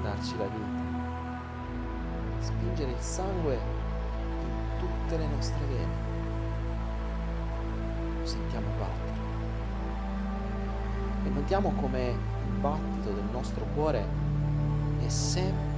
darci 0.00 0.36
la 0.36 0.46
vita, 0.46 0.80
spingere 2.38 2.92
il 2.92 3.00
sangue 3.00 3.54
in 3.54 4.78
tutte 4.78 5.18
le 5.18 5.26
nostre 5.26 5.58
vene. 5.66 5.92
Lo 8.20 8.26
sentiamo 8.26 8.68
battere. 8.78 9.20
E 11.24 11.28
notiamo 11.30 11.72
come 11.80 12.10
il 12.10 12.60
battito 12.60 13.10
del 13.10 13.28
nostro 13.32 13.64
cuore 13.74 14.06
è 15.04 15.08
sempre 15.08 15.71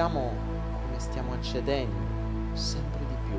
notiamo 0.00 0.32
come 0.86 0.98
stiamo 0.98 1.34
accedendo 1.34 1.94
sempre 2.54 3.00
di 3.00 3.14
più 3.26 3.36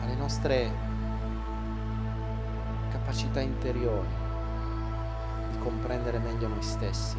alle 0.00 0.14
nostre 0.14 0.70
capacità 2.90 3.40
interiori 3.40 4.08
di 5.50 5.58
comprendere 5.58 6.18
meglio 6.18 6.48
noi 6.48 6.62
stessi, 6.62 7.18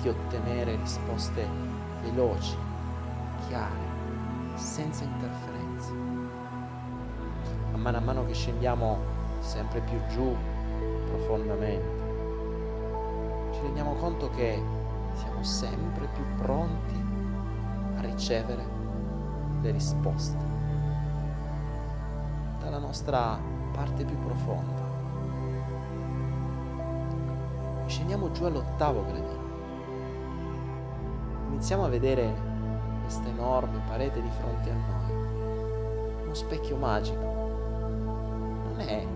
di 0.00 0.08
ottenere 0.08 0.76
risposte 0.76 1.46
veloci, 2.02 2.56
chiare, 3.46 3.76
senza 4.54 5.04
interferenze. 5.04 5.92
A 7.74 7.76
mano 7.76 7.96
a 7.98 8.00
mano 8.00 8.24
che 8.24 8.32
scendiamo 8.32 8.98
sempre 9.40 9.82
più 9.82 10.00
giù 10.08 10.34
profondamente, 11.08 12.02
ci 13.52 13.60
rendiamo 13.60 13.92
conto 13.96 14.30
che 14.30 14.83
siamo 15.14 15.42
sempre 15.42 16.08
più 16.08 16.24
pronti 16.36 17.02
a 17.96 18.00
ricevere 18.00 18.64
le 19.60 19.70
risposte 19.70 20.36
dalla 22.60 22.78
nostra 22.78 23.38
parte 23.72 24.04
più 24.04 24.18
profonda. 24.24 24.82
Scendiamo 27.86 28.30
giù 28.32 28.44
all'ottavo 28.44 29.04
gradino. 29.04 29.42
Iniziamo 31.50 31.84
a 31.84 31.88
vedere 31.88 32.34
questa 33.02 33.28
enorme 33.28 33.80
parete 33.86 34.20
di 34.22 34.30
fronte 34.30 34.70
a 34.70 34.74
noi. 34.74 36.22
Uno 36.24 36.34
specchio 36.34 36.76
magico. 36.76 37.22
Non 38.64 38.80
è 38.80 39.06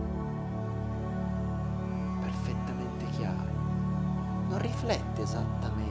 perfettamente 2.20 3.06
chiaro. 3.16 3.50
Non 4.48 4.58
riflette 4.58 5.22
esattamente 5.22 5.87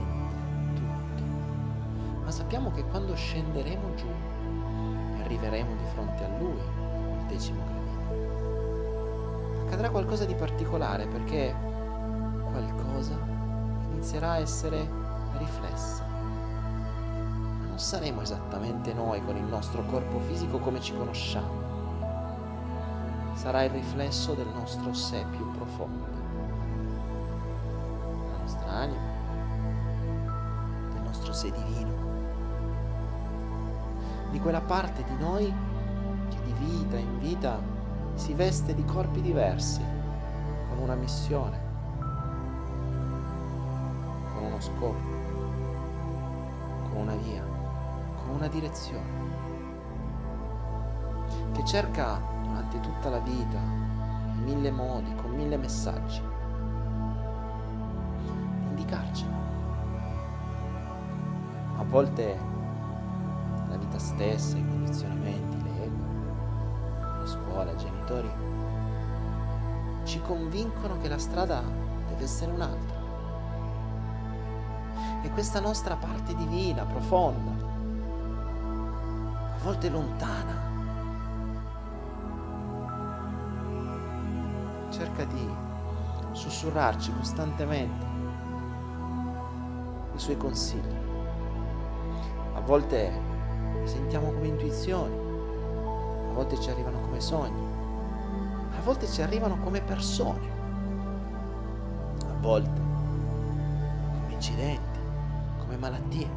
sappiamo 2.48 2.72
che 2.72 2.86
quando 2.86 3.14
scenderemo 3.14 3.94
giù 3.95 4.07
e 4.07 5.22
arriveremo 5.22 5.76
di 5.76 5.84
fronte 5.91 6.24
a 6.24 6.30
lui, 6.40 6.56
il 6.56 7.26
decimo 7.28 7.61
gradino, 7.61 9.65
accadrà 9.65 9.90
qualcosa 9.90 10.24
di 10.24 10.34
particolare 10.34 11.07
perché 11.07 11.53
qualcosa 12.49 13.19
inizierà 13.91 14.32
a 14.32 14.38
essere 14.38 14.90
riflessa. 15.40 16.06
Ma 16.06 17.65
non 17.68 17.80
saremo 17.80 18.22
esattamente 18.22 18.94
noi 18.94 19.22
con 19.26 19.36
il 19.36 19.44
nostro 19.44 19.84
corpo 19.84 20.22
fisico 20.22 20.60
come 20.60 20.80
ci 20.80 20.95
conosciamo. 20.95 21.65
Sarà 23.34 23.64
il 23.64 23.72
riflesso 23.72 24.36
del 24.36 24.48
nostro 24.53 24.94
sé 24.94 25.26
più 25.32 25.52
profondo, 25.52 26.06
della 28.24 28.38
nostra 28.38 28.69
anima, 28.69 29.15
del 30.94 31.02
nostro 31.02 31.34
sé 31.34 31.52
divino, 31.52 31.97
di 34.38 34.43
quella 34.43 34.61
parte 34.61 35.03
di 35.03 35.18
noi 35.18 35.51
che 36.30 36.38
di 36.43 36.53
vita 36.59 36.95
in 36.95 37.18
vita 37.18 37.59
si 38.14 38.35
veste 38.35 38.76
di 38.76 38.85
corpi 38.85 39.19
diversi, 39.19 39.81
con 40.69 40.77
una 40.77 40.93
missione, 40.93 41.59
con 44.31 44.43
uno 44.43 44.59
scopo, 44.59 45.01
con 46.84 47.01
una 47.01 47.15
via, 47.15 47.43
con 48.22 48.35
una 48.35 48.47
direzione, 48.47 49.26
che 51.53 51.65
cerca 51.65 52.22
durante 52.43 52.80
tutta 52.80 53.09
la 53.09 53.19
vita, 53.19 53.57
in 53.57 54.43
mille 54.43 54.69
modi, 54.69 55.15
con 55.15 55.31
mille 55.31 55.57
messaggi, 55.57 56.22
di 58.22 58.30
indicarcelo. 58.69 59.35
A 61.77 61.84
volte 61.84 62.56
la 63.77 63.85
vita 63.85 63.99
stessa, 63.99 64.57
i 64.57 64.67
condizionamenti, 64.67 65.61
l'ego, 65.61 65.95
la 67.19 67.25
scuola, 67.25 67.71
i 67.71 67.77
genitori, 67.77 68.29
ci 70.03 70.19
convincono 70.21 70.97
che 70.97 71.07
la 71.07 71.19
strada 71.19 71.61
deve 72.09 72.23
essere 72.23 72.51
un'altra. 72.51 72.95
E 75.21 75.29
questa 75.31 75.59
nostra 75.59 75.95
parte 75.95 76.33
divina, 76.35 76.85
profonda, 76.85 77.65
a 79.55 79.63
volte 79.63 79.89
lontana, 79.89 80.65
cerca 84.89 85.25
di 85.25 85.49
sussurrarci 86.31 87.13
costantemente 87.13 88.05
i 90.15 90.19
suoi 90.19 90.37
consigli. 90.37 90.95
A 92.55 92.59
volte 92.61 93.26
sentiamo 93.88 94.31
come 94.31 94.47
intuizioni, 94.47 95.15
a 95.15 96.34
volte 96.34 96.59
ci 96.59 96.69
arrivano 96.69 96.99
come 97.01 97.19
sogni, 97.19 97.65
a 98.77 98.81
volte 98.84 99.07
ci 99.07 99.22
arrivano 99.22 99.57
come 99.57 99.81
persone, 99.81 100.49
a 102.27 102.35
volte 102.39 102.81
come 104.11 104.34
incidenti, 104.34 104.99
come 105.59 105.77
malattie. 105.77 106.30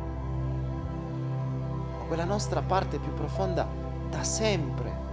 Ma 1.98 2.04
quella 2.06 2.24
nostra 2.24 2.62
parte 2.62 2.98
più 2.98 3.12
profonda 3.14 3.66
da 4.08 4.22
sempre 4.24 5.08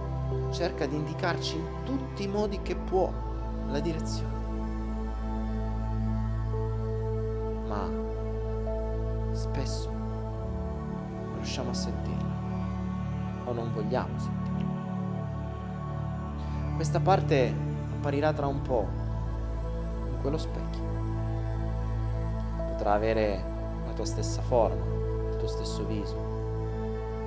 cerca 0.50 0.86
di 0.86 0.96
indicarci 0.96 1.56
in 1.56 1.66
tutti 1.84 2.24
i 2.24 2.28
modi 2.28 2.60
che 2.62 2.74
può 2.74 3.10
la 3.68 3.80
direzione. 3.80 4.36
Ma 7.66 7.88
spesso 9.32 9.87
riusciamo 11.58 11.70
a 11.70 11.74
sentirla. 11.74 12.36
O 13.44 13.52
non 13.52 13.72
vogliamo 13.72 14.18
sentirla. 14.18 14.66
Questa 16.76 17.00
parte 17.00 17.54
apparirà 17.96 18.32
tra 18.32 18.46
un 18.46 18.62
po' 18.62 18.86
in 20.08 20.20
quello 20.20 20.38
specchio. 20.38 20.86
Potrà 22.68 22.92
avere 22.92 23.42
la 23.86 23.92
tua 23.92 24.04
stessa 24.04 24.40
forma, 24.42 24.84
il 25.30 25.36
tuo 25.36 25.48
stesso 25.48 25.84
viso, 25.86 26.16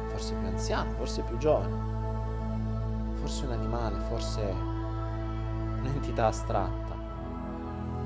forse 0.10 0.34
più 0.36 0.48
anziano, 0.48 0.92
forse 0.92 1.22
più 1.24 1.38
giovane, 1.38 1.76
forse 3.16 3.46
un 3.46 3.52
animale, 3.52 4.00
forse 4.08 4.56
un'entità 5.80 6.28
astratta, 6.28 6.96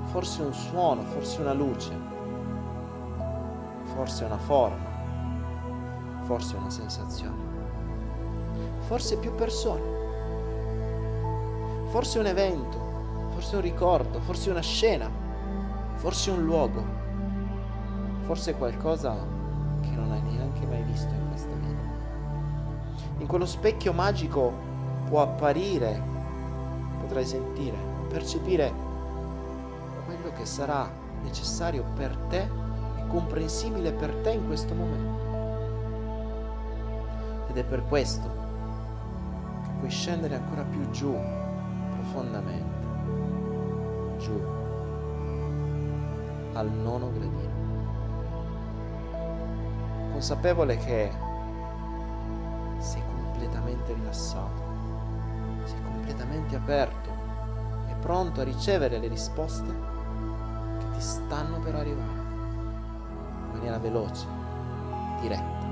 forse 0.05 0.41
un 0.41 0.53
suono, 0.53 1.01
forse 1.03 1.41
una 1.41 1.53
luce, 1.53 1.91
forse 3.83 4.23
una 4.23 4.37
forma, 4.37 4.94
forse 6.25 6.55
una 6.55 6.69
sensazione, 6.69 7.37
forse 8.79 9.17
più 9.17 9.33
persone, 9.35 9.81
forse 11.89 12.19
un 12.19 12.25
evento, 12.25 12.77
forse 13.29 13.55
un 13.55 13.61
ricordo, 13.61 14.19
forse 14.21 14.49
una 14.49 14.61
scena, 14.61 15.09
forse 15.95 16.31
un 16.31 16.43
luogo, 16.43 16.83
forse 18.23 18.55
qualcosa 18.55 19.15
che 19.81 19.89
non 19.89 20.11
hai 20.11 20.21
neanche 20.21 20.65
mai 20.65 20.81
visto 20.83 21.13
in 21.13 21.27
questa 21.29 21.53
vita. 21.53 21.83
In 23.19 23.27
quello 23.27 23.45
specchio 23.45 23.93
magico 23.93 24.51
può 25.07 25.21
apparire, 25.21 26.01
potrai 27.01 27.25
sentire, 27.25 27.77
percepire 28.09 28.73
quello 30.05 30.31
che 30.35 30.45
sarà 30.45 30.89
necessario 31.23 31.83
per 31.95 32.15
te 32.29 32.41
e 32.97 33.07
comprensibile 33.07 33.91
per 33.91 34.15
te 34.15 34.31
in 34.31 34.47
questo 34.47 34.73
momento. 34.73 35.14
Ed 37.55 37.63
è 37.63 37.67
per 37.69 37.85
questo 37.85 38.29
che 39.63 39.69
puoi 39.79 39.89
scendere 39.89 40.35
ancora 40.35 40.63
più 40.63 40.89
giù, 40.89 41.17
profondamente 41.93 42.87
giù 44.17 44.37
al 46.51 46.69
nono 46.69 47.13
gradino, 47.13 47.53
consapevole 50.11 50.75
che 50.75 51.09
sei 52.79 53.01
completamente 53.15 53.93
rilassato, 53.93 54.61
sei 55.63 55.81
completamente 55.81 56.57
aperto 56.57 57.09
e 57.87 57.93
pronto 58.01 58.41
a 58.41 58.43
ricevere 58.43 58.97
le 58.97 59.07
risposte 59.07 59.73
che 60.79 60.89
ti 60.91 60.99
stanno 60.99 61.59
per 61.59 61.75
arrivare 61.75 62.19
in 62.19 63.49
maniera 63.53 63.77
veloce, 63.77 64.27
diretta, 65.21 65.65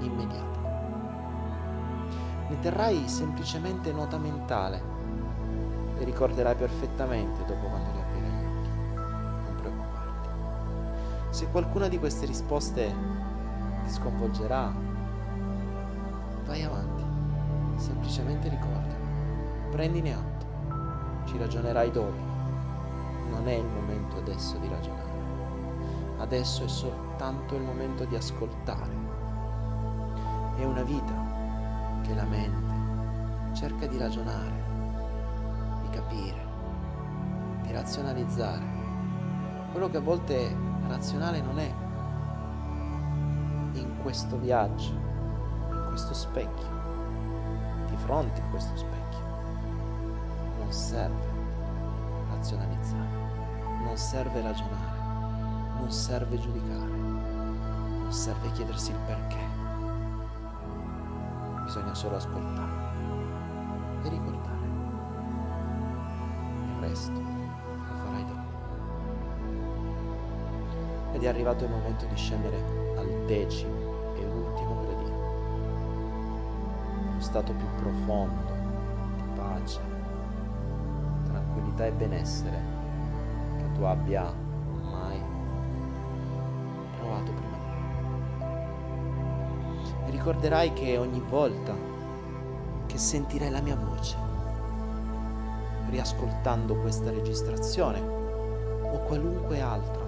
immediata. 0.00 0.55
Ne 2.48 2.60
terrai 2.60 3.08
semplicemente 3.08 3.92
nota 3.92 4.18
mentale 4.18 4.96
le 5.98 6.04
ricorderai 6.04 6.54
perfettamente 6.54 7.44
dopo 7.46 7.66
quando 7.66 7.90
riaprirai 7.92 8.30
gli 8.30 8.44
occhi. 8.44 8.70
Non 9.44 9.56
preoccuparti. 9.56 10.28
Se 11.30 11.48
qualcuna 11.48 11.88
di 11.88 11.98
queste 11.98 12.26
risposte 12.26 12.94
ti 13.84 13.90
sconvolgerà, 13.90 14.72
vai 16.44 16.62
avanti. 16.62 17.04
Semplicemente 17.76 18.48
ricordalo. 18.48 19.04
Prendine 19.70 20.12
atto. 20.12 20.46
Ci 21.24 21.38
ragionerai 21.38 21.90
dopo. 21.90 22.24
Non 23.30 23.48
è 23.48 23.54
il 23.54 23.66
momento 23.66 24.18
adesso 24.18 24.56
di 24.58 24.68
ragionare. 24.68 25.04
Adesso 26.18 26.64
è 26.64 26.68
soltanto 26.68 27.54
il 27.54 27.62
momento 27.62 28.04
di 28.04 28.16
ascoltare. 28.16 29.04
È 30.56 30.64
una 30.64 30.82
vita 30.82 31.25
che 32.06 32.14
la 32.14 32.24
mente 32.24 33.54
cerca 33.54 33.86
di 33.86 33.98
ragionare 33.98 34.66
capire, 35.96 36.44
di 37.62 37.72
razionalizzare. 37.72 38.74
Quello 39.70 39.88
che 39.88 39.96
a 39.96 40.00
volte 40.00 40.54
razionale 40.88 41.40
non 41.40 41.58
è 41.58 41.72
in 43.78 43.98
questo 44.02 44.38
viaggio, 44.38 44.92
in 45.70 45.84
questo 45.88 46.14
specchio, 46.14 46.68
di 47.88 47.96
fronte 47.96 48.40
a 48.40 48.44
questo 48.50 48.76
specchio. 48.76 49.24
Non 50.58 50.72
serve 50.72 51.34
razionalizzare, 52.30 53.84
non 53.84 53.96
serve 53.96 54.42
ragionare, 54.42 55.78
non 55.78 55.90
serve 55.90 56.38
giudicare, 56.38 56.94
non 56.94 58.12
serve 58.12 58.52
chiedersi 58.52 58.90
il 58.90 58.98
perché. 59.06 59.55
Bisogna 61.76 61.94
solo 61.94 62.16
ascoltare 62.16 62.72
e 64.02 64.08
ricordare. 64.08 64.56
Presto, 66.78 67.20
lo 67.20 67.94
farai 68.02 68.24
dopo. 68.24 68.48
Ed 71.12 71.22
è 71.22 71.28
arrivato 71.28 71.64
il 71.64 71.70
momento 71.70 72.06
di 72.06 72.16
scendere 72.16 72.56
al 72.96 73.24
decimo 73.26 74.14
e 74.14 74.24
ultimo 74.24 74.80
gradino, 74.80 75.16
uno 77.10 77.20
stato 77.20 77.52
più 77.52 77.66
profondo 77.76 78.54
di 79.16 79.22
pace, 79.34 79.80
tranquillità 81.26 81.84
e 81.84 81.92
benessere 81.92 82.58
che 83.58 83.72
tu 83.74 83.82
abbia 83.82 84.32
mai 84.80 85.22
provato 86.96 87.32
prima 87.32 87.45
ricorderai 90.26 90.72
che 90.72 90.98
ogni 90.98 91.20
volta 91.20 91.72
che 92.86 92.98
sentirai 92.98 93.48
la 93.48 93.60
mia 93.60 93.76
voce, 93.76 94.16
riascoltando 95.88 96.74
questa 96.78 97.12
registrazione 97.12 98.00
o 98.00 98.98
qualunque 99.02 99.60
altra. 99.60 100.02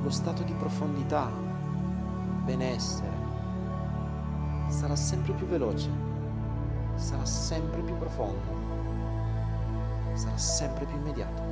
Lo 0.00 0.10
stato 0.10 0.44
di 0.44 0.52
profondità, 0.52 1.28
benessere, 2.44 3.16
sarà 4.68 4.94
sempre 4.94 5.32
più 5.32 5.46
veloce, 5.46 5.90
sarà 6.94 7.24
sempre 7.24 7.80
più 7.80 7.98
profondo, 7.98 8.48
sarà 10.12 10.38
sempre 10.38 10.84
più 10.84 10.96
immediato. 10.98 11.42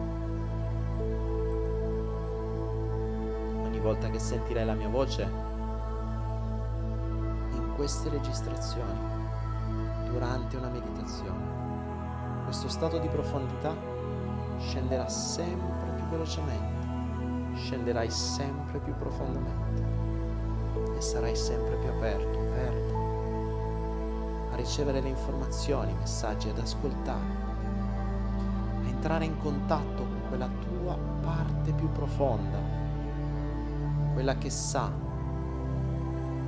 Ogni 3.64 3.80
volta 3.80 4.08
che 4.10 4.20
sentirai 4.20 4.64
la 4.64 4.74
mia 4.74 4.88
voce, 4.88 5.54
queste 7.86 8.08
registrazioni, 8.08 8.98
durante 10.10 10.56
una 10.56 10.70
meditazione, 10.70 12.42
questo 12.42 12.68
stato 12.68 12.98
di 12.98 13.06
profondità 13.06 13.76
scenderà 14.58 15.08
sempre 15.08 15.92
più 15.94 16.04
velocemente, 16.06 17.54
scenderai 17.54 18.10
sempre 18.10 18.80
più 18.80 18.92
profondamente 18.96 19.84
e 20.96 21.00
sarai 21.00 21.36
sempre 21.36 21.76
più 21.76 21.88
aperto, 21.90 22.40
aperto 22.40 22.94
a 24.50 24.56
ricevere 24.56 25.00
le 25.00 25.10
informazioni, 25.10 25.92
i 25.92 25.96
messaggi, 25.96 26.48
ad 26.48 26.58
ascoltare, 26.58 27.44
a 28.82 28.88
entrare 28.88 29.26
in 29.26 29.38
contatto 29.38 30.02
con 30.02 30.22
quella 30.26 30.48
tua 30.48 30.98
parte 31.22 31.70
più 31.70 31.88
profonda, 31.92 32.58
quella 34.12 34.34
che 34.34 34.50
sa, 34.50 34.90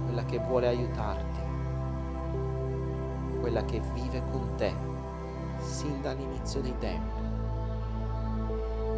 quella 0.05 0.24
che 0.24 0.39
vuole 0.39 0.66
aiutarti, 0.66 1.27
quella 3.40 3.65
che 3.65 3.81
vive 3.94 4.23
con 4.31 4.55
te 4.56 4.73
sin 5.59 6.01
dall'inizio 6.02 6.60
dei 6.60 6.77
tempi 6.78 7.20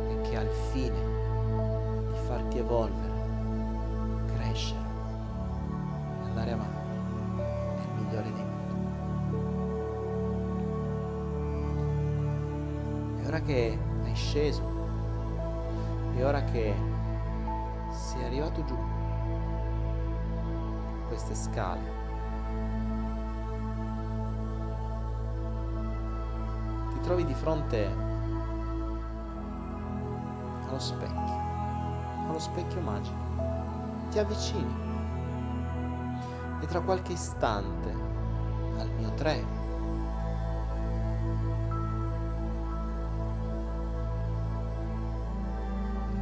e 0.09 0.21
che 0.23 0.37
ha 0.37 0.43
il 0.43 0.51
fine 0.73 1.01
di 2.11 2.19
farti 2.27 2.59
evolvere, 2.59 3.12
crescere 4.35 4.89
andare 6.31 6.53
avanti 6.53 6.79
nel 7.77 7.89
migliore 7.97 8.33
dei 8.33 8.45
modi. 8.45 8.59
E 13.23 13.27
ora 13.27 13.41
che 13.41 13.79
hai 14.05 14.15
sceso, 14.15 14.62
e 16.15 16.25
ora 16.25 16.45
che 16.45 16.75
sei 17.91 18.25
arrivato 18.25 18.65
giù 18.65 18.77
queste 21.09 21.35
scale, 21.35 22.10
trovi 27.11 27.24
di 27.24 27.35
fronte 27.35 27.91
allo 30.65 30.78
specchio, 30.78 32.28
allo 32.28 32.39
specchio 32.39 32.81
magico. 32.82 33.19
Ti 34.11 34.19
avvicini 34.20 34.74
e 36.61 36.66
tra 36.66 36.81
qualche 36.81 37.11
istante 37.11 37.91
al 38.78 38.89
mio 38.97 39.12
tre 39.15 39.45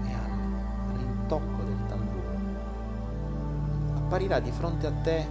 e 0.06 0.12
al 0.14 0.96
rintocco 0.96 1.62
del 1.64 1.84
tamburo 1.86 2.38
apparirà 3.96 4.40
di 4.40 4.52
fronte 4.52 4.86
a 4.86 4.92
te 5.02 5.28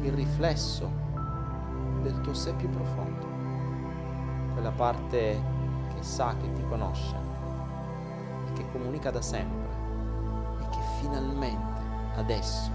il 0.00 0.12
riflesso 0.12 0.90
del 2.02 2.20
tuo 2.22 2.34
sé 2.34 2.52
più 2.54 2.68
profondo 2.68 3.31
quella 4.62 4.76
parte 4.76 5.42
che 5.92 6.02
sa 6.04 6.36
che 6.36 6.52
ti 6.52 6.64
conosce 6.68 7.16
e 8.46 8.52
che 8.52 8.64
comunica 8.70 9.10
da 9.10 9.20
sempre 9.20 9.68
e 10.60 10.68
che 10.68 10.78
finalmente 11.00 11.82
adesso 12.14 12.70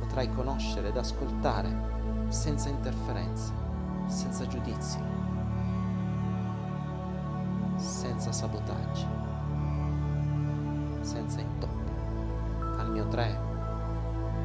potrai 0.00 0.28
conoscere 0.34 0.88
ed 0.88 0.96
ascoltare 0.96 2.26
senza 2.26 2.70
interferenze, 2.70 3.52
senza 4.06 4.48
giudizi, 4.48 4.98
senza 7.76 8.32
sabotaggi, 8.32 9.06
senza 11.02 11.40
intoppi. 11.40 11.92
Al 12.78 12.90
mio 12.90 13.06
3 13.06 13.40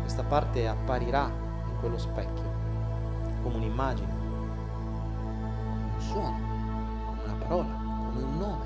questa 0.02 0.24
parte 0.24 0.68
apparirà 0.68 1.26
in 1.26 1.76
quello 1.80 1.98
specchio 1.98 2.50
come 3.42 3.56
un'immagine, 3.56 4.21
parola, 7.52 7.68
come 8.14 8.24
un 8.24 8.38
nome, 8.38 8.66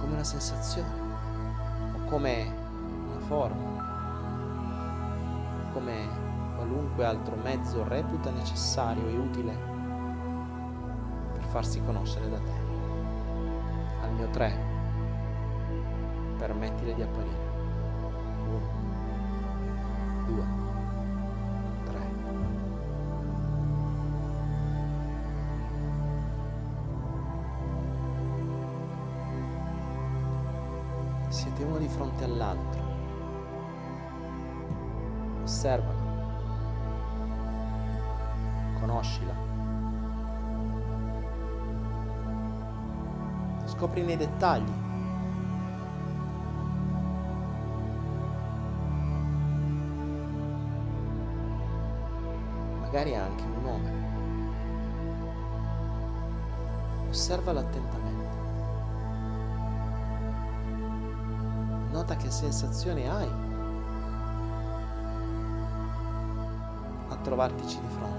come 0.00 0.14
una 0.14 0.24
sensazione 0.24 0.88
o 1.94 2.04
come 2.08 2.54
una 3.10 3.20
forma, 3.20 3.76
come 5.74 6.08
qualunque 6.56 7.04
altro 7.04 7.36
mezzo 7.36 7.84
reputa 7.86 8.30
necessario 8.30 9.06
e 9.08 9.18
utile 9.18 9.58
per 11.34 11.42
farsi 11.44 11.82
conoscere 11.84 12.30
da 12.30 12.38
te. 12.38 12.66
Al 14.02 14.12
mio 14.12 14.30
3, 14.30 14.58
permettile 16.38 16.94
di 16.94 17.02
apparire. 17.02 17.37
Scopri 43.98 44.02
nei 44.02 44.16
dettagli. 44.16 44.72
Magari 52.80 53.14
anche 53.14 53.42
un 53.42 53.62
nome. 53.62 54.06
Osservala 57.08 57.60
attentamente. 57.60 58.36
Nota 61.90 62.16
che 62.16 62.30
sensazione 62.30 63.08
hai 63.08 63.30
a 67.08 67.16
trovartici 67.16 67.80
di 67.80 67.88
fronte. 67.88 68.17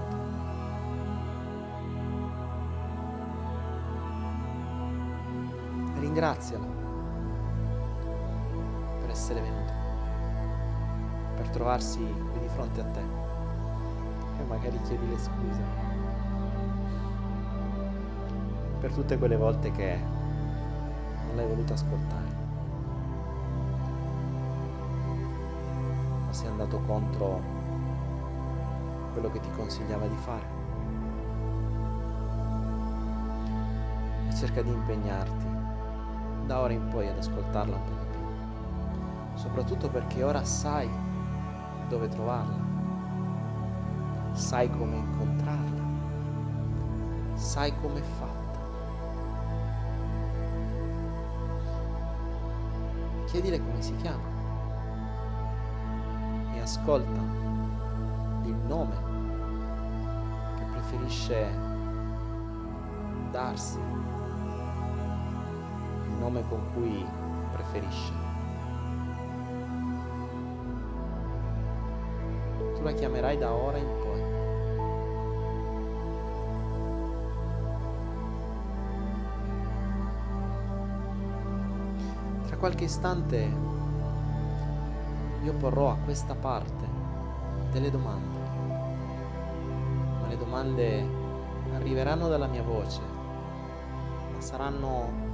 Ringraziala 6.10 6.66
per 9.00 9.10
essere 9.10 9.40
venuta, 9.40 9.72
per 11.36 11.48
trovarsi 11.50 11.98
qui 11.98 12.40
di 12.40 12.48
fronte 12.48 12.80
a 12.80 12.84
te 12.84 13.00
e 14.40 14.44
magari 14.48 14.80
chiedi 14.82 15.08
le 15.08 15.18
scuse 15.18 15.62
per 18.80 18.92
tutte 18.92 19.18
quelle 19.18 19.36
volte 19.36 19.70
che 19.70 19.98
non 21.26 21.36
l'hai 21.36 21.46
voluto 21.46 21.74
ascoltare. 21.74 22.38
Ma 26.26 26.32
sei 26.32 26.48
andato 26.48 26.80
contro 26.86 27.40
quello 29.12 29.30
che 29.30 29.38
ti 29.38 29.50
consigliava 29.54 30.06
di 30.06 30.16
fare. 30.16 30.58
Cerca 34.34 34.62
di 34.62 34.70
impegnarti 34.70 35.59
da 36.50 36.58
ora 36.58 36.72
in 36.72 36.88
poi 36.88 37.06
ad 37.06 37.16
ascoltarla 37.16 37.76
un 37.76 37.84
po' 37.84 37.94
di 38.00 38.06
più, 38.10 39.38
soprattutto 39.38 39.88
perché 39.88 40.24
ora 40.24 40.42
sai 40.42 40.90
dove 41.88 42.08
trovarla, 42.08 42.58
sai 44.32 44.68
come 44.68 44.96
incontrarla, 44.96 45.82
sai 47.34 47.72
come 47.80 48.02
fatta. 48.02 48.58
Chiedile 53.26 53.60
come 53.60 53.80
si 53.80 53.94
chiama. 53.94 54.28
E 56.52 56.60
ascolta 56.60 57.20
il 58.42 58.56
nome 58.66 58.96
che 60.56 60.64
preferisce 60.64 61.48
darsi 63.30 63.78
nome 66.20 66.46
con 66.46 66.60
cui 66.74 67.04
preferisce. 67.50 68.12
Tu 72.76 72.82
la 72.82 72.92
chiamerai 72.92 73.38
da 73.38 73.52
ora 73.52 73.78
in 73.78 73.88
poi. 74.02 74.22
Tra 82.46 82.56
qualche 82.58 82.84
istante 82.84 83.68
io 85.42 85.54
porrò 85.54 85.90
a 85.90 85.96
questa 86.04 86.34
parte 86.34 86.86
delle 87.72 87.90
domande, 87.90 88.38
ma 90.20 90.26
le 90.28 90.36
domande 90.36 91.08
arriveranno 91.74 92.28
dalla 92.28 92.46
mia 92.46 92.62
voce, 92.62 93.00
ma 94.32 94.40
saranno 94.40 95.29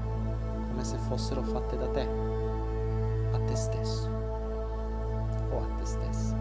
come 0.77 0.85
se 0.85 0.99
fossero 0.99 1.43
fatte 1.43 1.79
da 1.79 1.89
te, 1.89 2.07
a 3.33 3.39
te 3.39 3.57
stesso 3.57 4.11
o 5.51 5.59
a 5.59 5.67
te 5.79 5.87
stessa. 5.87 6.37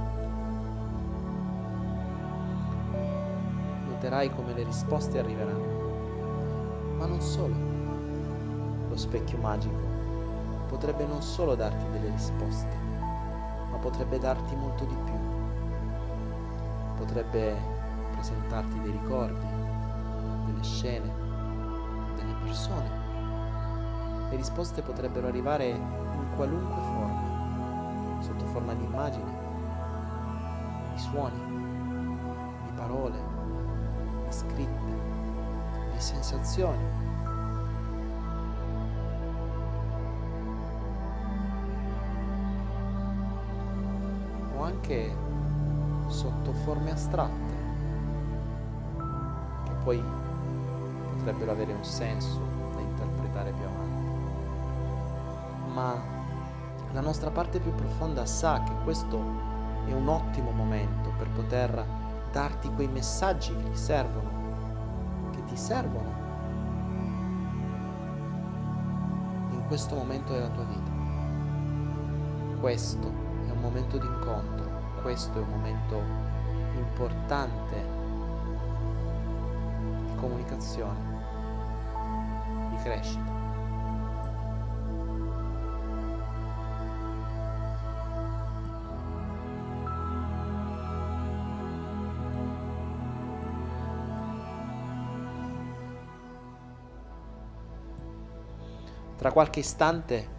Noterai 3.87 4.29
come 4.35 4.51
le 4.51 4.63
risposte 4.63 5.19
arriveranno, 5.19 6.97
ma 6.97 7.05
non 7.05 7.21
solo. 7.21 7.55
Lo 8.89 8.97
specchio 8.97 9.37
magico 9.37 9.93
potrebbe 10.67 11.05
non 11.05 11.21
solo 11.21 11.55
darti 11.55 11.89
delle 11.93 12.09
risposte, 12.09 12.75
ma 13.71 13.77
potrebbe 13.77 14.19
darti 14.19 14.53
molto 14.57 14.83
di 14.83 14.97
più. 15.05 15.13
Potrebbe 16.97 17.55
presentarti 18.11 18.81
dei 18.81 18.91
ricordi, 18.91 19.45
delle 20.45 20.63
scene, 20.63 21.09
delle 22.17 22.35
persone 22.43 23.04
le 24.29 24.35
risposte 24.37 24.81
potrebbero 24.81 25.27
arrivare 25.27 25.69
in 25.69 26.25
qualunque 26.35 26.81
forma, 26.81 28.21
sotto 28.21 28.45
forma 28.47 28.73
di 28.73 28.83
immagine, 28.83 29.31
di 30.93 30.99
suoni, 30.99 31.39
di 32.65 32.71
parole, 32.75 33.17
di 34.27 34.33
scritte, 34.33 34.93
di 35.93 35.99
sensazioni. 35.99 37.03
O 44.57 44.63
anche 44.63 45.15
sotto 46.07 46.51
forme 46.63 46.91
astratte, 46.91 47.53
che 49.65 49.71
poi 49.83 50.03
potrebbero 51.13 51.51
avere 51.51 51.73
un 51.73 51.83
senso 51.83 52.39
da 52.73 52.79
interpretare 52.79 53.51
più 53.51 53.63
avanti 53.63 54.04
ma 55.75 56.01
la 56.93 57.01
nostra 57.01 57.29
parte 57.29 57.59
più 57.59 57.75
profonda 57.75 58.25
sa 58.25 58.63
che 58.63 58.71
questo 58.85 59.17
è 59.85 59.91
un 59.91 60.07
ottimo 60.07 60.51
momento 60.51 61.11
per 61.17 61.29
poter 61.31 61.85
darti 62.31 62.71
quei 62.73 62.87
messaggi 62.87 63.53
che 63.53 63.71
ti 63.71 63.77
servono, 63.77 65.29
che 65.31 65.43
ti 65.43 65.57
servono 65.57 66.23
in 69.51 69.63
questo 69.67 69.95
momento 69.95 70.31
della 70.31 70.49
tua 70.49 70.63
vita. 70.63 70.91
Questo 72.61 73.07
è 73.45 73.51
un 73.51 73.59
momento 73.59 73.97
di 73.97 74.05
incontro, 74.05 74.65
questo 75.01 75.37
è 75.37 75.41
un 75.41 75.49
momento 75.49 76.01
importante 76.77 77.85
di 80.05 80.15
comunicazione, 80.15 80.99
di 82.69 82.77
crescita. 82.77 83.44
Tra 99.25 99.33
qualche 99.33 99.61
istante 99.61 100.29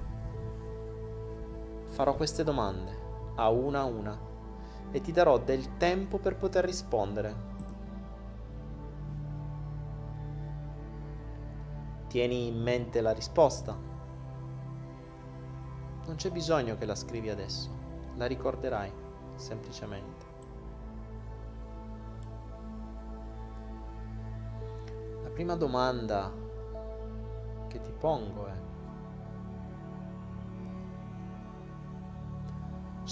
farò 1.87 2.15
queste 2.15 2.45
domande 2.45 2.97
a 3.35 3.49
una 3.49 3.81
a 3.81 3.85
una 3.85 4.17
e 4.93 5.01
ti 5.01 5.11
darò 5.11 5.39
del 5.39 5.77
tempo 5.77 6.19
per 6.19 6.37
poter 6.37 6.65
rispondere. 6.65 7.35
Tieni 12.07 12.47
in 12.47 12.63
mente 12.63 13.01
la 13.01 13.11
risposta. 13.11 13.77
Non 16.07 16.15
c'è 16.15 16.31
bisogno 16.31 16.79
che 16.79 16.87
la 16.87 16.95
scrivi 16.95 17.29
adesso, 17.29 17.69
la 18.15 18.27
ricorderai 18.27 18.93
semplicemente. 19.35 20.25
La 25.25 25.31
prima 25.31 25.57
domanda 25.57 26.33
che 27.67 27.81
ti 27.81 27.91
pongo 27.91 28.47
è, 28.47 28.66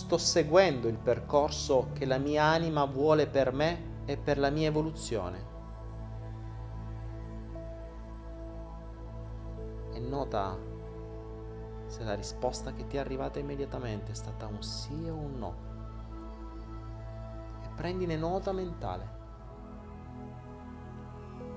sto 0.05 0.19
seguendo 0.19 0.87
il 0.87 0.99
percorso 0.99 1.89
che 1.95 2.05
la 2.05 2.19
mia 2.19 2.45
anima 2.45 2.85
vuole 2.85 3.27
per 3.27 3.55
me 3.55 4.03
e 4.05 4.19
per 4.19 4.37
la 4.37 4.51
mia 4.51 4.69
evoluzione? 4.69 5.53
E 9.95 9.99
nota 10.01 10.59
se 11.87 12.05
la 12.05 12.15
risposta 12.15 12.75
che 12.75 12.87
ti 12.87 12.99
è 12.99 13.01
arrivata 13.01 13.39
immediatamente 13.39 14.13
è 14.13 14.15
stata 14.15 14.47
un 14.47 14.63
sì 14.63 15.09
o 15.09 15.15
un 15.15 15.39
no. 15.39 15.55
E 17.63 17.69
prendine 17.75 18.15
nota 18.15 18.53
mentale. 18.53 19.09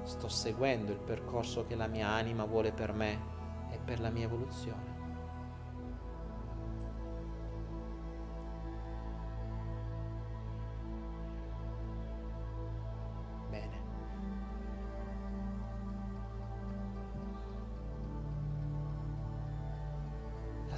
Sto 0.03 0.30
seguendo 0.30 0.94
il 0.94 0.99
percorso 0.99 1.65
che 1.65 1.76
la 1.76 1.88
mia 1.88 2.07
anima 2.07 2.45
vuole 2.45 2.72
per 2.72 2.94
me 2.94 3.19
e 3.72 3.78
per 3.78 3.99
la 3.99 4.10
mia 4.10 4.24
evoluzione. 4.24 4.97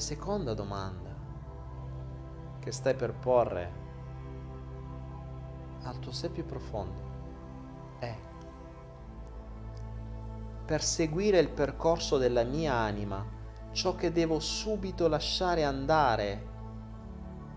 Seconda 0.09 0.55
domanda 0.55 1.15
che 2.57 2.71
stai 2.71 2.95
per 2.95 3.13
porre 3.13 3.71
al 5.83 5.99
tuo 5.99 6.11
sé 6.11 6.31
più 6.31 6.43
profondo 6.47 7.97
è 7.99 8.15
per 10.65 10.81
seguire 10.81 11.37
il 11.37 11.49
percorso 11.49 12.17
della 12.17 12.43
mia 12.43 12.73
anima, 12.73 13.23
ciò 13.71 13.93
che 13.93 14.11
devo 14.11 14.39
subito 14.39 15.07
lasciare 15.07 15.63
andare 15.63 16.47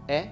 è 0.04 0.30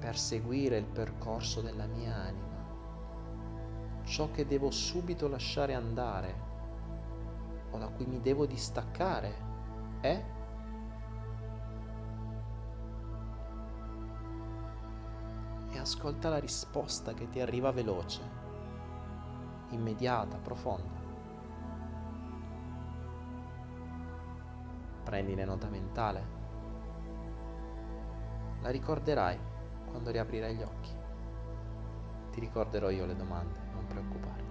per 0.00 0.18
seguire 0.18 0.76
il 0.76 0.86
percorso 0.86 1.60
della 1.60 1.86
mia 1.86 2.16
anima 2.16 2.47
ciò 4.08 4.30
che 4.30 4.46
devo 4.46 4.70
subito 4.70 5.28
lasciare 5.28 5.74
andare 5.74 6.46
o 7.70 7.78
da 7.78 7.88
cui 7.88 8.06
mi 8.06 8.20
devo 8.20 8.46
distaccare 8.46 9.46
è 10.00 10.24
e 15.70 15.78
ascolta 15.78 16.30
la 16.30 16.38
risposta 16.38 17.12
che 17.12 17.28
ti 17.28 17.40
arriva 17.40 17.70
veloce, 17.70 18.22
immediata, 19.68 20.38
profonda. 20.38 20.96
Prendine 25.04 25.44
nota 25.44 25.68
mentale. 25.68 26.36
La 28.62 28.70
ricorderai 28.70 29.38
quando 29.90 30.10
riaprirai 30.10 30.56
gli 30.56 30.62
occhi. 30.62 30.96
Ti 32.30 32.40
ricorderò 32.40 32.88
io 32.88 33.04
le 33.04 33.14
domande 33.14 33.67
preoccuparti. 33.88 34.46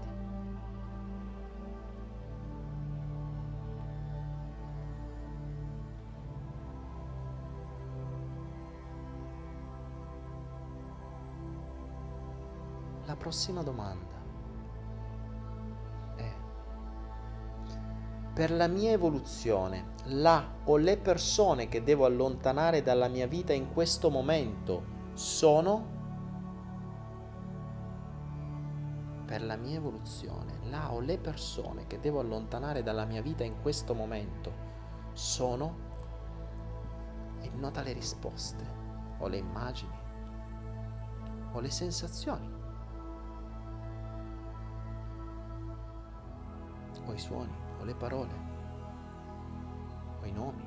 La 13.06 13.16
prossima 13.16 13.64
domanda 13.64 14.16
è, 16.18 16.34
per 18.34 18.52
la 18.52 18.68
mia 18.68 18.92
evoluzione, 18.92 19.94
la 20.08 20.46
o 20.66 20.76
le 20.76 20.98
persone 20.98 21.70
che 21.70 21.84
devo 21.84 22.04
allontanare 22.04 22.82
dalla 22.82 23.08
mia 23.08 23.26
vita 23.26 23.54
in 23.54 23.72
questo 23.72 24.10
momento 24.10 24.96
sono 25.14 25.96
per 29.38 29.46
la 29.46 29.56
mia 29.56 29.78
evoluzione, 29.78 30.62
la 30.64 30.92
o 30.92 31.00
le 31.00 31.20
persone 31.20 31.86
che 31.86 32.00
devo 32.00 32.20
allontanare 32.20 32.82
dalla 32.82 33.06
mia 33.06 33.22
vita 33.22 33.44
in 33.44 33.62
questo 33.62 33.94
momento 33.94 34.52
sono 35.14 35.76
e 37.42 37.50
nota 37.54 37.84
le 37.84 37.94
risposte 37.94 38.66
o 39.20 39.28
le 39.28 39.38
immagini 39.38 39.96
o 41.52 41.60
le 41.60 41.70
sensazioni 41.70 42.52
o 47.06 47.14
i 47.14 47.20
suoni 47.20 47.56
o 47.80 47.84
le 47.84 47.94
parole 47.94 48.34
o 50.20 50.26
i 50.26 50.32
nomi. 50.32 50.67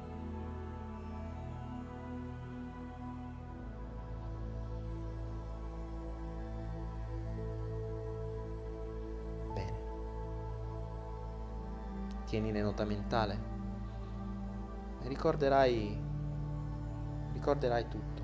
Tienine 12.31 12.63
nota 12.63 12.85
mentale 12.85 13.37
ricorderai, 15.03 16.01
ricorderai 17.33 17.89
tutto 17.89 18.23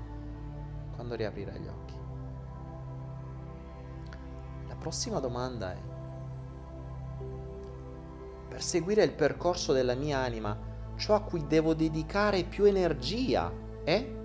quando 0.95 1.15
riaprirai 1.15 1.59
gli 1.59 1.67
occhi. 1.67 1.95
La 4.67 4.75
prossima 4.75 5.19
domanda 5.19 5.73
è, 5.73 5.81
per 8.47 8.63
seguire 8.63 9.03
il 9.03 9.11
percorso 9.11 9.73
della 9.73 9.95
mia 9.95 10.19
anima, 10.19 10.57
ciò 10.95 11.15
a 11.15 11.21
cui 11.21 11.45
devo 11.45 11.73
dedicare 11.73 12.45
più 12.45 12.63
energia 12.63 13.51
è? 13.83 14.15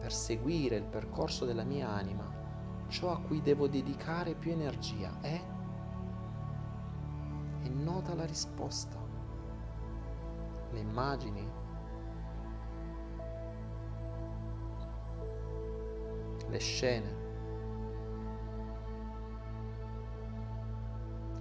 Per 0.00 0.12
seguire 0.12 0.74
il 0.74 0.84
percorso 0.84 1.44
della 1.44 1.62
mia 1.64 1.88
anima, 1.88 2.28
ciò 2.88 3.12
a 3.12 3.20
cui 3.20 3.40
devo 3.40 3.68
dedicare 3.68 4.34
più 4.34 4.50
energia 4.50 5.20
è? 5.20 5.56
E 7.68 7.70
nota 7.70 8.14
la 8.14 8.24
risposta, 8.24 8.96
le 10.70 10.78
immagini, 10.78 11.46
le 16.48 16.58
scene. 16.58 17.26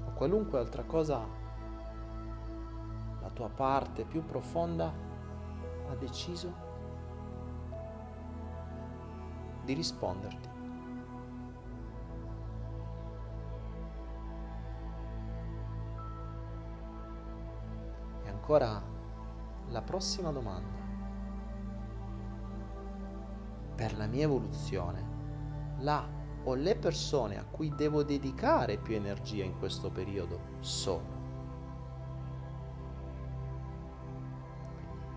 O 0.06 0.12
qualunque 0.12 0.60
altra 0.60 0.84
cosa 0.84 1.26
la 3.22 3.30
tua 3.30 3.50
parte 3.50 4.04
più 4.04 4.26
profonda 4.26 4.94
ha 5.90 5.96
deciso 5.96 6.66
di 9.64 9.74
risponderti. 9.74 10.57
Ancora 18.50 18.82
la 19.68 19.82
prossima 19.82 20.32
domanda. 20.32 20.80
Per 23.76 23.98
la 23.98 24.06
mia 24.06 24.24
evoluzione, 24.24 25.76
la 25.80 26.08
o 26.46 26.54
le 26.54 26.78
persone 26.78 27.38
a 27.38 27.44
cui 27.44 27.76
devo 27.76 28.04
dedicare 28.04 28.78
più 28.78 28.96
energia 28.96 29.44
in 29.44 29.60
questo 29.60 29.92
periodo 29.92 30.40
sono. 30.62 31.16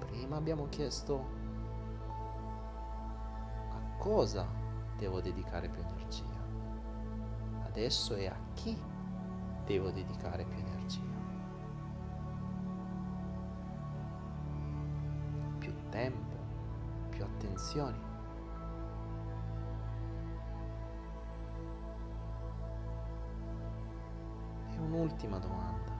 Prima 0.00 0.34
abbiamo 0.34 0.66
chiesto 0.68 1.24
a 3.70 3.96
cosa 3.96 4.44
devo 4.96 5.20
dedicare 5.20 5.68
più 5.68 5.80
energia. 5.80 6.34
Adesso 7.62 8.16
è 8.16 8.26
a 8.26 8.36
chi 8.54 8.76
devo 9.64 9.92
dedicare 9.92 10.44
più 10.44 10.58
energia. 10.58 11.09
Più 17.60 17.80
attenzioni. 17.80 17.98
E 24.72 24.78
un'ultima 24.78 25.38
domanda. 25.38 25.98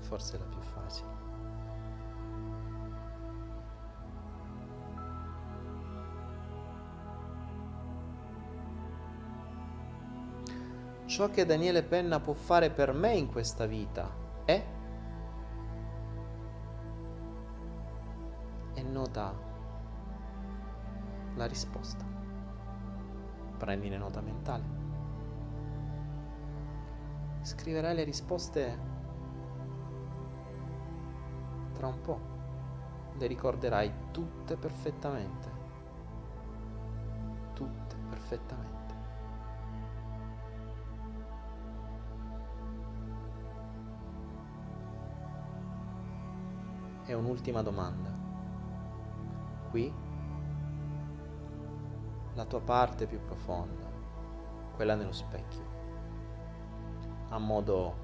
forse 0.00 0.38
la 0.38 0.44
più 0.44 0.60
facile. 0.60 1.14
Ciò 11.06 11.28
che 11.30 11.44
Daniele 11.44 11.82
Penna 11.82 12.20
può 12.20 12.34
fare 12.34 12.70
per 12.70 12.92
me 12.92 13.14
in 13.14 13.28
questa 13.28 13.66
vita 13.66 14.08
è 14.44 14.75
nota 19.16 19.34
la 21.36 21.46
risposta. 21.46 22.04
Prendine 23.56 23.96
nota 23.96 24.20
mentale. 24.20 24.64
Scriverai 27.40 27.94
le 27.94 28.04
risposte 28.04 28.78
tra 31.72 31.86
un 31.86 32.00
po'. 32.02 32.34
Le 33.16 33.26
ricorderai 33.26 33.90
tutte 34.10 34.56
perfettamente. 34.56 35.50
Tutte 37.54 37.96
perfettamente. 38.10 38.74
E 47.06 47.14
un'ultima 47.14 47.62
domanda. 47.62 48.25
Qui 49.76 49.92
la 52.32 52.46
tua 52.46 52.62
parte 52.62 53.06
più 53.06 53.22
profonda, 53.22 53.84
quella 54.74 54.94
nello 54.94 55.12
specchio, 55.12 55.64
ha 57.28 57.36
modo 57.36 57.94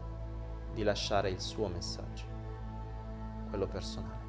di 0.75 0.83
lasciare 0.83 1.31
il 1.31 1.41
suo 1.41 1.69
messaggio, 1.69 2.25
quello 3.49 3.67
personale. 3.69 4.25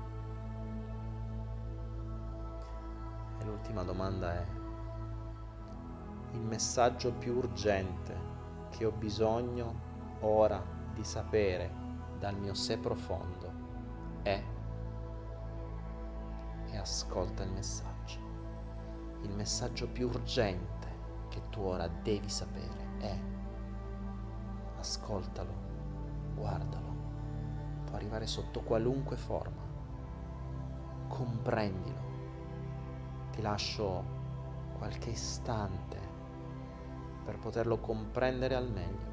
E 3.40 3.44
l'ultima 3.44 3.84
domanda 3.84 4.36
è, 4.36 4.48
il 6.32 6.44
messaggio 6.44 7.12
più 7.12 7.36
urgente 7.36 8.16
che 8.70 8.86
ho 8.86 8.92
bisogno 8.92 9.82
ora 10.22 10.64
di 10.94 11.04
sapere 11.04 11.70
dal 12.20 12.38
mio 12.38 12.54
sé 12.54 12.78
profondo 12.78 13.43
ascolta 16.84 17.44
il 17.44 17.52
messaggio. 17.52 18.20
Il 19.22 19.34
messaggio 19.34 19.88
più 19.88 20.10
urgente 20.10 20.92
che 21.30 21.42
tu 21.50 21.62
ora 21.62 21.88
devi 21.88 22.30
sapere 22.30 22.98
è 23.00 23.20
ascoltalo, 24.78 25.54
guardalo, 26.36 26.96
può 27.86 27.96
arrivare 27.96 28.28
sotto 28.28 28.62
qualunque 28.62 29.16
forma, 29.16 29.62
comprendilo. 31.08 32.12
Ti 33.32 33.42
lascio 33.42 34.04
qualche 34.78 35.12
istante 35.12 36.12
per 37.24 37.40
poterlo 37.40 37.78
comprendere 37.80 38.56
al 38.56 38.70
meglio. 38.70 39.12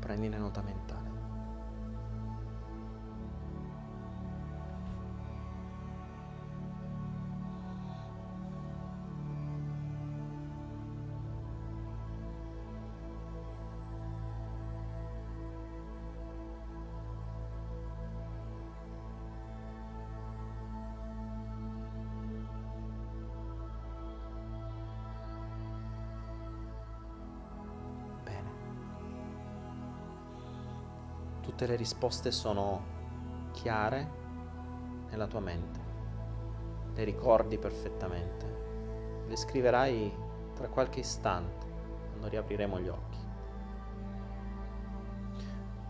Prendine 0.00 0.36
nota 0.36 0.60
mentale. 0.60 1.03
Tutte 31.64 31.66
le 31.66 31.76
risposte 31.76 32.30
sono 32.30 32.82
chiare 33.52 34.10
nella 35.08 35.26
tua 35.26 35.40
mente, 35.40 35.80
le 36.92 37.04
ricordi 37.04 37.56
perfettamente, 37.56 39.24
le 39.26 39.34
scriverai 39.34 40.12
tra 40.54 40.68
qualche 40.68 41.00
istante, 41.00 41.66
quando 42.10 42.28
riapriremo 42.28 42.80
gli 42.80 42.88
occhi. 42.88 43.18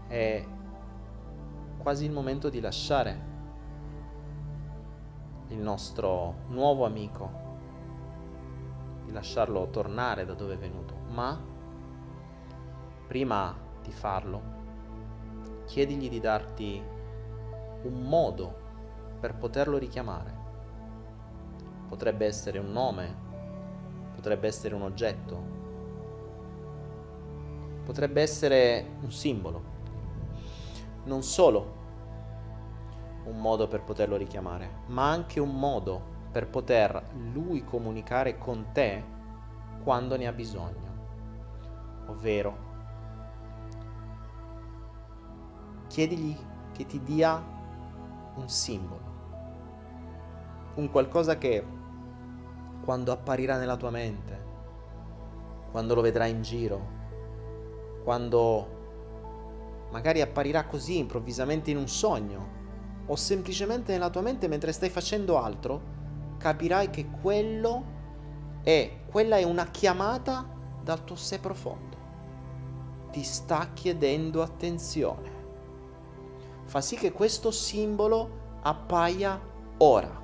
È 0.07 0.47
quasi 1.79 2.05
il 2.05 2.13
momento 2.13 2.49
di 2.49 2.61
lasciare 2.61 3.33
il 5.49 5.59
nostro 5.59 6.35
nuovo 6.51 6.85
amico, 6.85 7.31
di 9.07 9.11
lasciarlo 9.11 9.69
tornare 9.71 10.25
da 10.25 10.35
dove 10.35 10.55
è 10.55 10.59
venuto, 10.59 10.95
ma 11.09 11.37
prima 13.09 13.57
di 13.83 13.91
farlo 13.91 14.54
chiedigli 15.75 16.09
di 16.09 16.21
darti 16.21 16.81
un 17.83 18.03
modo 18.03 18.55
per 19.19 19.35
poterlo 19.35 19.77
richiamare. 19.77 20.33
Potrebbe 21.89 22.27
essere 22.27 22.61
un 22.61 22.71
nome, 22.71 23.17
potrebbe 24.15 24.47
essere 24.47 24.77
un 24.77 24.83
oggetto, 24.83 25.43
potrebbe 27.85 28.23
essere 28.23 28.87
un 29.01 29.11
simbolo. 29.11 29.63
Non 31.07 31.25
solo 31.25 31.75
un 33.25 33.41
modo 33.41 33.67
per 33.67 33.83
poterlo 33.83 34.15
richiamare, 34.15 34.83
ma 34.87 35.11
anche 35.11 35.41
un 35.41 35.59
modo 35.59 36.01
per 36.31 36.47
poter 36.47 37.03
lui 37.33 37.65
comunicare 37.65 38.39
con 38.39 38.67
te 38.71 39.03
quando 39.83 40.17
ne 40.17 40.29
ha 40.29 40.33
bisogno. 40.33 40.93
Ovvero 42.07 42.64
chiedigli 45.95 46.37
che 46.73 46.87
ti 46.87 47.01
dia 47.05 47.41
un 48.35 48.49
simbolo, 48.49 49.13
un 50.75 50.91
qualcosa 50.91 51.39
che 51.39 51.65
quando 52.83 53.13
apparirà 53.13 53.59
nella 53.59 53.77
tua 53.77 53.91
mente, 53.91 54.43
quando 55.71 55.95
lo 55.95 56.01
vedrai 56.01 56.33
in 56.33 56.43
giro, 56.43 56.87
quando 58.03 59.87
magari 59.93 60.21
apparirà 60.21 60.65
così 60.65 60.99
improvvisamente 60.99 61.71
in 61.71 61.77
un 61.77 61.87
sogno 61.87 62.49
o 63.07 63.15
semplicemente 63.15 63.93
nella 63.93 64.11
tua 64.11 64.23
mente 64.23 64.49
mentre 64.49 64.73
stai 64.73 64.91
facendo 64.91 65.41
altro, 65.41 65.81
capirai 66.39 66.91
che 66.91 67.07
quello 67.23 67.85
è, 68.65 69.03
quella 69.09 69.37
è 69.37 69.45
una 69.45 69.67
chiamata 69.67 70.45
dal 70.83 71.05
tuo 71.05 71.15
sé 71.15 71.39
profondo. 71.39 71.97
Ti 73.13 73.23
sta 73.23 73.69
chiedendo 73.73 74.43
attenzione 74.43 75.34
fa 76.65 76.81
sì 76.81 76.97
che 76.97 77.13
questo 77.13 77.51
simbolo 77.51 78.59
appaia 78.63 79.41
ora. 79.79 80.23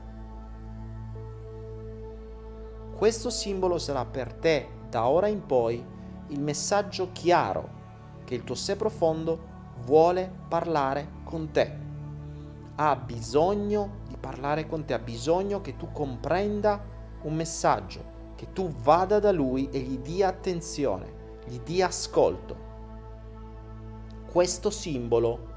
Questo 2.96 3.30
simbolo 3.30 3.78
sarà 3.78 4.04
per 4.04 4.34
te 4.34 4.68
da 4.88 5.06
ora 5.06 5.26
in 5.26 5.44
poi 5.46 5.82
il 6.28 6.40
messaggio 6.40 7.10
chiaro 7.12 7.78
che 8.24 8.34
il 8.34 8.44
tuo 8.44 8.54
sé 8.54 8.76
profondo 8.76 9.48
vuole 9.84 10.30
parlare 10.48 11.08
con 11.24 11.50
te. 11.50 11.78
Ha 12.76 12.96
bisogno 12.96 14.00
di 14.06 14.16
parlare 14.16 14.66
con 14.66 14.84
te, 14.84 14.94
ha 14.94 14.98
bisogno 14.98 15.60
che 15.60 15.76
tu 15.76 15.90
comprenda 15.92 16.82
un 17.22 17.34
messaggio, 17.34 18.34
che 18.34 18.52
tu 18.52 18.68
vada 18.68 19.18
da 19.18 19.32
lui 19.32 19.68
e 19.70 19.78
gli 19.80 19.98
dia 19.98 20.28
attenzione, 20.28 21.38
gli 21.46 21.58
dia 21.58 21.86
ascolto. 21.86 22.68
Questo 24.30 24.70
simbolo 24.70 25.49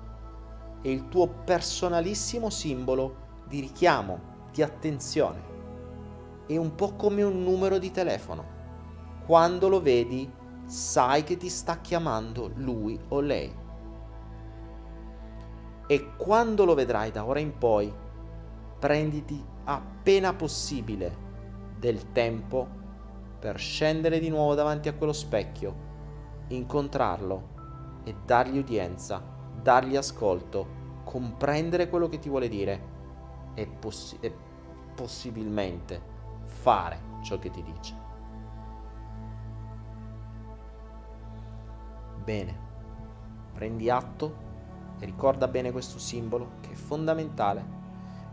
è 0.83 0.89
il 0.89 1.07
tuo 1.07 1.27
personalissimo 1.27 2.49
simbolo 2.49 3.15
di 3.47 3.61
richiamo, 3.61 4.19
di 4.51 4.61
attenzione. 4.61 5.51
È 6.45 6.57
un 6.57 6.75
po' 6.75 6.95
come 6.95 7.23
un 7.23 7.41
numero 7.41 7.77
di 7.77 7.89
telefono. 7.89 8.43
Quando 9.25 9.69
lo 9.69 9.81
vedi, 9.81 10.29
sai 10.65 11.23
che 11.23 11.37
ti 11.37 11.47
sta 11.47 11.79
chiamando 11.79 12.51
lui 12.55 12.99
o 13.07 13.21
lei. 13.21 13.55
E 15.87 16.15
quando 16.17 16.65
lo 16.65 16.73
vedrai 16.73 17.11
da 17.11 17.23
ora 17.23 17.39
in 17.39 17.57
poi, 17.57 17.91
prenditi 18.77 19.41
appena 19.63 20.33
possibile 20.33 21.15
del 21.79 22.11
tempo 22.11 22.67
per 23.39 23.57
scendere 23.57 24.19
di 24.19 24.27
nuovo 24.27 24.53
davanti 24.53 24.89
a 24.89 24.93
quello 24.93 25.13
specchio, 25.13 25.75
incontrarlo 26.47 27.51
e 28.03 28.13
dargli 28.25 28.57
udienza 28.57 29.31
dargli 29.63 29.95
ascolto, 29.95 30.81
comprendere 31.05 31.89
quello 31.89 32.09
che 32.09 32.19
ti 32.19 32.29
vuole 32.29 32.49
dire 32.49 32.91
e, 33.55 33.65
possi- 33.65 34.17
e 34.19 34.31
possibilmente 34.93 36.01
fare 36.43 36.99
ciò 37.23 37.39
che 37.39 37.49
ti 37.49 37.63
dice. 37.63 37.95
Bene, 42.23 42.59
prendi 43.53 43.89
atto 43.89 44.35
e 44.99 45.05
ricorda 45.05 45.47
bene 45.47 45.71
questo 45.71 45.97
simbolo 45.97 46.51
che 46.61 46.71
è 46.71 46.75
fondamentale. 46.75 47.81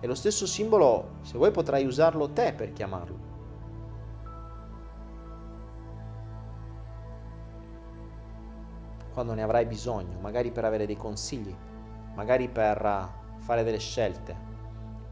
E 0.01 0.07
lo 0.07 0.15
stesso 0.15 0.47
simbolo, 0.47 1.19
se 1.23 1.36
vuoi, 1.36 1.51
potrai 1.51 1.85
usarlo 1.85 2.31
te 2.31 2.52
per 2.52 2.73
chiamarlo. 2.73 3.30
Quando 9.12 9.35
ne 9.35 9.43
avrai 9.43 9.66
bisogno, 9.66 10.19
magari 10.20 10.51
per 10.51 10.65
avere 10.65 10.87
dei 10.87 10.97
consigli, 10.97 11.55
magari 12.15 12.49
per 12.49 12.85
eh, 12.85 13.41
fare 13.41 13.65
delle 13.65 13.78
scelte, 13.78 14.37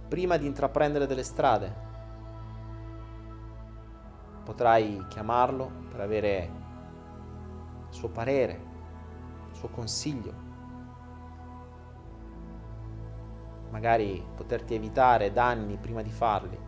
prima 0.08 0.36
di 0.36 0.46
intraprendere 0.46 1.06
delle 1.06 1.22
strade, 1.22 1.86
potrai 4.44 5.04
chiamarlo 5.08 5.70
per 5.90 6.00
avere 6.00 6.50
il 7.88 7.94
suo 7.94 8.08
parere, 8.08 8.60
il 9.50 9.54
suo 9.54 9.68
consiglio. 9.68 10.46
Magari 13.70 14.24
poterti 14.34 14.74
evitare 14.74 15.32
danni 15.32 15.76
prima 15.76 16.00
di 16.00 16.10
farli, 16.10 16.58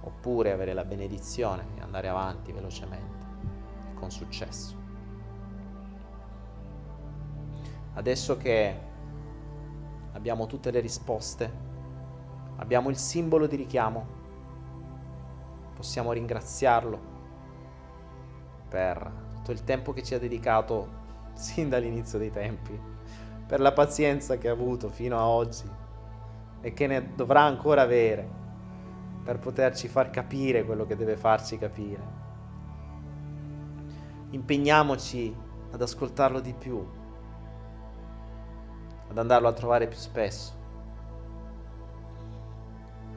oppure 0.00 0.52
avere 0.52 0.72
la 0.72 0.84
benedizione 0.84 1.66
e 1.76 1.80
andare 1.80 2.08
avanti 2.08 2.52
velocemente 2.52 3.24
e 3.90 3.94
con 3.94 4.10
successo. 4.10 4.85
Adesso 7.96 8.36
che 8.36 8.78
abbiamo 10.12 10.46
tutte 10.46 10.70
le 10.70 10.80
risposte, 10.80 11.50
abbiamo 12.56 12.90
il 12.90 12.98
simbolo 12.98 13.46
di 13.46 13.56
richiamo, 13.56 14.06
possiamo 15.74 16.12
ringraziarlo 16.12 17.14
per 18.68 19.10
tutto 19.36 19.50
il 19.50 19.64
tempo 19.64 19.94
che 19.94 20.02
ci 20.02 20.14
ha 20.14 20.18
dedicato 20.18 21.04
sin 21.32 21.70
dall'inizio 21.70 22.18
dei 22.18 22.30
tempi, 22.30 22.78
per 23.46 23.60
la 23.60 23.72
pazienza 23.72 24.36
che 24.36 24.50
ha 24.50 24.52
avuto 24.52 24.90
fino 24.90 25.16
a 25.16 25.26
oggi 25.26 25.68
e 26.60 26.72
che 26.74 26.86
ne 26.86 27.14
dovrà 27.14 27.44
ancora 27.44 27.80
avere 27.80 28.28
per 29.24 29.38
poterci 29.38 29.88
far 29.88 30.10
capire 30.10 30.66
quello 30.66 30.84
che 30.84 30.96
deve 30.96 31.16
farci 31.16 31.56
capire. 31.56 32.02
Impegniamoci 34.30 35.34
ad 35.70 35.80
ascoltarlo 35.80 36.40
di 36.40 36.52
più, 36.52 36.86
ad 39.08 39.18
andarlo 39.18 39.48
a 39.48 39.52
trovare 39.52 39.86
più 39.86 39.98
spesso 39.98 40.56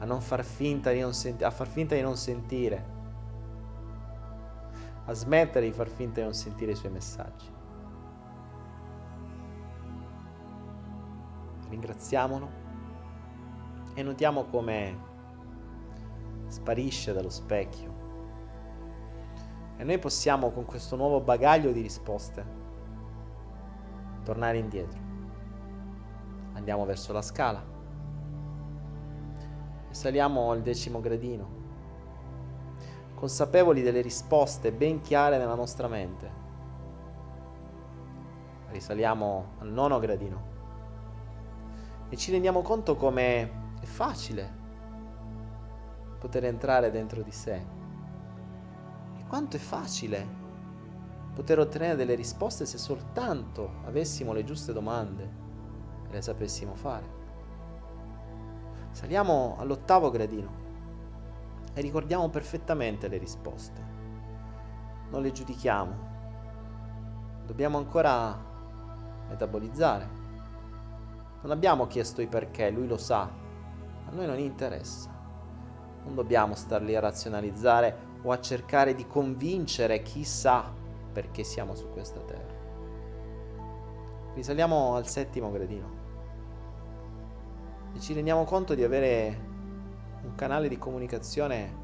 a 0.00 0.04
non 0.06 0.20
far 0.22 0.44
finta 0.44 0.90
di 0.92 1.00
non 1.00 1.12
sentire, 1.12 1.46
a 1.46 1.50
far 1.50 1.66
finta 1.66 1.94
di 1.94 2.00
non 2.00 2.16
sentire, 2.16 2.84
a 5.04 5.12
smettere 5.12 5.66
di 5.66 5.72
far 5.72 5.88
finta 5.88 6.20
di 6.20 6.22
non 6.22 6.34
sentire 6.34 6.72
i 6.72 6.74
suoi 6.74 6.90
messaggi. 6.90 7.46
Ringraziamolo 11.68 12.48
e 13.92 14.02
notiamo 14.02 14.44
come 14.44 15.08
sparisce 16.46 17.12
dallo 17.12 17.30
specchio. 17.30 17.98
E 19.76 19.84
noi 19.84 19.98
possiamo 19.98 20.50
con 20.50 20.64
questo 20.64 20.96
nuovo 20.96 21.20
bagaglio 21.20 21.72
di 21.72 21.82
risposte 21.82 22.58
tornare 24.24 24.56
indietro. 24.56 25.09
Andiamo 26.60 26.84
verso 26.84 27.14
la 27.14 27.22
scala. 27.22 27.64
E 29.88 29.94
saliamo 29.94 30.50
al 30.50 30.60
decimo 30.60 31.00
gradino, 31.00 31.48
consapevoli 33.14 33.80
delle 33.80 34.02
risposte 34.02 34.70
ben 34.70 35.00
chiare 35.00 35.38
nella 35.38 35.54
nostra 35.54 35.88
mente. 35.88 36.30
Risaliamo 38.68 39.52
al 39.60 39.68
nono 39.68 39.98
gradino. 40.00 40.42
E 42.10 42.16
ci 42.18 42.30
rendiamo 42.30 42.60
conto 42.60 42.94
come 42.94 43.78
è 43.80 43.86
facile 43.86 44.58
poter 46.18 46.44
entrare 46.44 46.90
dentro 46.90 47.22
di 47.22 47.32
sé. 47.32 47.54
E 49.16 49.24
quanto 49.26 49.56
è 49.56 49.60
facile 49.60 50.28
poter 51.34 51.58
ottenere 51.58 51.96
delle 51.96 52.14
risposte 52.14 52.66
se 52.66 52.76
soltanto 52.76 53.76
avessimo 53.86 54.34
le 54.34 54.44
giuste 54.44 54.74
domande 54.74 55.48
e 56.10 56.14
le 56.14 56.22
sapessimo 56.22 56.74
fare. 56.74 57.18
Saliamo 58.90 59.56
all'ottavo 59.58 60.10
gradino 60.10 60.68
e 61.72 61.80
ricordiamo 61.80 62.28
perfettamente 62.28 63.08
le 63.08 63.18
risposte. 63.18 63.98
Non 65.10 65.22
le 65.22 65.32
giudichiamo. 65.32 66.08
Dobbiamo 67.46 67.78
ancora 67.78 68.36
metabolizzare. 69.28 70.18
Non 71.42 71.52
abbiamo 71.52 71.86
chiesto 71.86 72.20
i 72.20 72.26
perché, 72.26 72.70
lui 72.70 72.86
lo 72.86 72.96
sa. 72.96 73.22
A 73.22 74.10
noi 74.10 74.26
non 74.26 74.38
interessa. 74.38 75.08
Non 76.04 76.14
dobbiamo 76.14 76.54
star 76.54 76.82
lì 76.82 76.96
a 76.96 77.00
razionalizzare 77.00 78.08
o 78.22 78.32
a 78.32 78.40
cercare 78.40 78.94
di 78.94 79.06
convincere 79.06 80.02
chi 80.02 80.24
sa 80.24 80.70
perché 81.12 81.44
siamo 81.44 81.74
su 81.74 81.88
questa 81.90 82.20
terra. 82.20 82.58
Risaliamo 84.34 84.94
al 84.94 85.06
settimo 85.06 85.50
gradino 85.50 85.99
e 87.92 88.00
ci 88.00 88.12
rendiamo 88.12 88.44
conto 88.44 88.74
di 88.74 88.84
avere 88.84 89.48
un 90.22 90.34
canale 90.34 90.68
di 90.68 90.78
comunicazione 90.78 91.78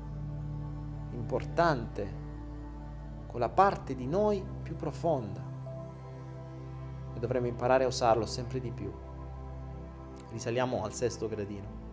importante 1.12 2.24
con 3.27 3.41
la 3.41 3.49
parte 3.49 3.95
di 3.95 4.07
noi 4.07 4.45
più 4.62 4.77
profonda 4.77 5.43
e 7.15 7.19
dovremmo 7.19 7.47
imparare 7.47 7.85
a 7.85 7.89
usarlo 7.89 8.27
sempre 8.27 8.61
di 8.61 8.70
più. 8.70 8.93
Risaliamo 10.31 10.85
al 10.85 10.93
sesto 10.93 11.28
gradino. 11.28 11.85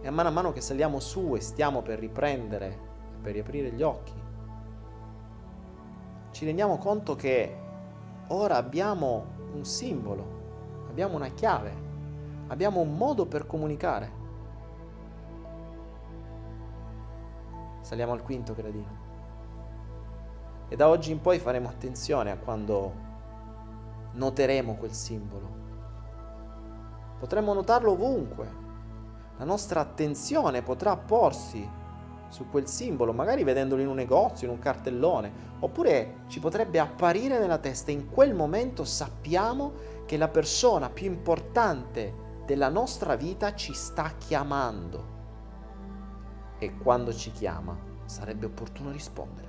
E 0.00 0.06
a 0.06 0.10
mano 0.10 0.28
a 0.28 0.32
mano 0.32 0.52
che 0.52 0.60
saliamo 0.60 1.00
su 1.00 1.34
e 1.34 1.40
stiamo 1.40 1.82
per 1.82 1.98
riprendere, 1.98 2.78
per 3.20 3.32
riaprire 3.32 3.70
gli 3.72 3.82
occhi, 3.82 4.24
ci 6.30 6.44
rendiamo 6.44 6.76
conto 6.76 7.16
che 7.16 7.56
ora 8.28 8.56
abbiamo 8.56 9.24
un 9.54 9.64
simbolo 9.64 10.35
abbiamo 10.96 11.16
una 11.16 11.28
chiave, 11.28 11.74
abbiamo 12.46 12.80
un 12.80 12.96
modo 12.96 13.26
per 13.26 13.46
comunicare. 13.46 14.10
Saliamo 17.82 18.12
al 18.12 18.22
quinto 18.22 18.54
gradino. 18.54 19.04
E 20.68 20.74
da 20.74 20.88
oggi 20.88 21.10
in 21.10 21.20
poi 21.20 21.38
faremo 21.38 21.68
attenzione 21.68 22.30
a 22.30 22.38
quando 22.38 22.94
noteremo 24.12 24.76
quel 24.76 24.94
simbolo. 24.94 25.48
Potremmo 27.18 27.52
notarlo 27.52 27.92
ovunque. 27.92 28.48
La 29.36 29.44
nostra 29.44 29.80
attenzione 29.80 30.62
potrà 30.62 30.96
porsi 30.96 31.68
su 32.28 32.48
quel 32.48 32.66
simbolo, 32.66 33.12
magari 33.12 33.44
vedendolo 33.44 33.82
in 33.82 33.88
un 33.88 33.96
negozio, 33.96 34.46
in 34.46 34.54
un 34.54 34.58
cartellone, 34.58 35.30
oppure 35.58 36.20
ci 36.28 36.40
potrebbe 36.40 36.78
apparire 36.78 37.38
nella 37.38 37.58
testa. 37.58 37.90
In 37.90 38.08
quel 38.08 38.34
momento 38.34 38.84
sappiamo 38.84 39.95
che 40.06 40.16
la 40.16 40.28
persona 40.28 40.88
più 40.88 41.06
importante 41.06 42.24
della 42.46 42.68
nostra 42.68 43.16
vita 43.16 43.54
ci 43.54 43.74
sta 43.74 44.14
chiamando. 44.16 45.14
E 46.58 46.76
quando 46.78 47.12
ci 47.12 47.32
chiama 47.32 47.76
sarebbe 48.06 48.46
opportuno 48.46 48.92
rispondere. 48.92 49.48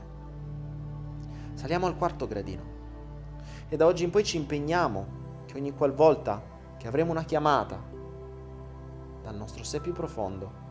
Saliamo 1.53 1.85
al 1.85 1.95
quarto 1.95 2.27
gradino. 2.27 2.75
E 3.69 3.77
da 3.77 3.85
oggi 3.85 4.03
in 4.03 4.09
poi 4.09 4.23
ci 4.23 4.37
impegniamo 4.37 5.05
che 5.45 5.57
ogni 5.57 5.73
qualvolta 5.73 6.41
che 6.77 6.87
avremo 6.87 7.11
una 7.11 7.23
chiamata 7.23 7.81
dal 9.21 9.35
nostro 9.35 9.63
sé 9.63 9.79
più 9.79 9.93
profondo, 9.93 10.65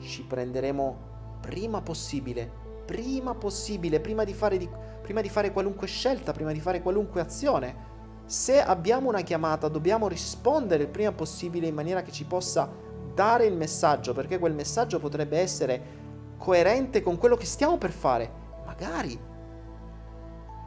ci 0.00 0.24
prenderemo 0.24 1.12
prima 1.40 1.82
possibile, 1.82 2.50
prima 2.84 3.34
possibile, 3.34 4.00
prima 4.00 4.24
di 4.24 4.34
fare, 4.34 4.56
di, 4.56 4.68
prima 5.02 5.20
di 5.20 5.28
fare 5.28 5.52
qualunque 5.52 5.86
scelta, 5.86 6.32
prima 6.32 6.52
di 6.52 6.60
fare 6.60 6.82
qualunque 6.82 7.20
azione, 7.20 7.92
se 8.26 8.60
abbiamo 8.62 9.08
una 9.08 9.20
chiamata 9.20 9.68
dobbiamo 9.68 10.08
rispondere 10.08 10.84
il 10.84 10.88
prima 10.88 11.12
possibile 11.12 11.66
in 11.66 11.74
maniera 11.74 12.02
che 12.02 12.12
ci 12.12 12.24
possa 12.24 12.70
dare 13.14 13.46
il 13.46 13.54
messaggio, 13.54 14.12
perché 14.12 14.38
quel 14.38 14.54
messaggio 14.54 14.98
potrebbe 14.98 15.38
essere 15.38 16.02
coerente 16.36 17.02
con 17.02 17.16
quello 17.18 17.36
che 17.36 17.46
stiamo 17.46 17.78
per 17.78 17.90
fare. 17.90 18.42
Magari 18.64 19.18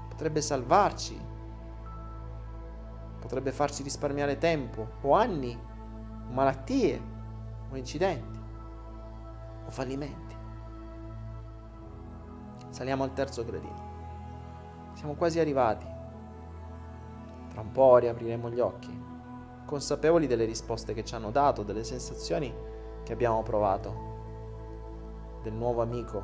potrebbe 0.08 0.42
salvarci, 0.42 1.20
potrebbe 3.20 3.52
farci 3.52 3.84
risparmiare 3.84 4.38
tempo 4.38 4.88
o 5.02 5.14
anni, 5.14 5.60
o 6.30 6.32
malattie 6.32 7.02
o 7.70 7.76
incidenti 7.76 8.40
o 9.66 9.72
fallimenti. 9.72 10.36
Saliamo 12.70 13.04
al 13.04 13.14
terzo 13.14 13.44
gradino. 13.44 13.86
Siamo 14.94 15.16
quasi 15.16 15.40
arrivati. 15.40 15.87
Tra 17.58 17.66
un 17.66 17.72
po' 17.72 17.98
riapriremo 17.98 18.52
gli 18.52 18.60
occhi, 18.60 18.96
consapevoli 19.66 20.28
delle 20.28 20.46
risposte 20.46 20.94
che 20.94 21.04
ci 21.04 21.16
hanno 21.16 21.32
dato, 21.32 21.64
delle 21.64 21.84
sensazioni 21.84 22.54
che 23.02 23.12
abbiamo 23.14 23.42
provato, 23.42 25.40
del 25.42 25.54
nuovo 25.54 25.82
amico 25.82 26.24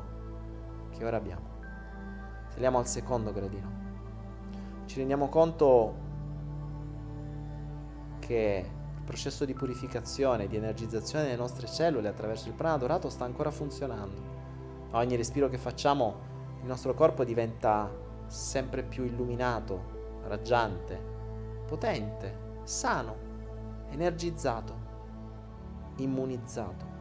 che 0.90 1.04
ora 1.04 1.16
abbiamo. 1.16 1.42
Saliamo 2.50 2.78
al 2.78 2.86
secondo 2.86 3.32
gradino. 3.32 3.68
ci 4.84 4.98
rendiamo 4.98 5.28
conto 5.28 5.94
che 8.20 8.70
il 8.96 9.02
processo 9.02 9.44
di 9.44 9.54
purificazione, 9.54 10.46
di 10.46 10.54
energizzazione 10.54 11.24
delle 11.24 11.36
nostre 11.36 11.66
cellule 11.66 12.06
attraverso 12.06 12.46
il 12.46 12.54
prana 12.54 12.76
dorato 12.76 13.08
sta 13.08 13.24
ancora 13.24 13.50
funzionando. 13.50 14.22
A 14.92 14.98
ogni 14.98 15.16
respiro 15.16 15.48
che 15.48 15.58
facciamo 15.58 16.14
il 16.60 16.68
nostro 16.68 16.94
corpo 16.94 17.24
diventa 17.24 17.90
sempre 18.28 18.84
più 18.84 19.02
illuminato, 19.02 20.20
raggiante, 20.28 21.13
potente, 21.74 22.60
sano, 22.62 23.16
energizzato, 23.90 24.72
immunizzato. 25.96 26.92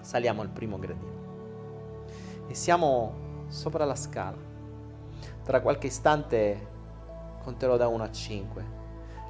Saliamo 0.00 0.40
al 0.40 0.48
primo 0.48 0.78
gradino 0.78 1.18
e 2.46 2.54
siamo 2.54 3.44
sopra 3.48 3.84
la 3.84 3.94
scala. 3.94 4.38
Tra 5.42 5.60
qualche 5.60 5.88
istante 5.88 6.68
conterò 7.42 7.76
da 7.76 7.88
1 7.88 8.02
a 8.02 8.10
5. 8.10 8.64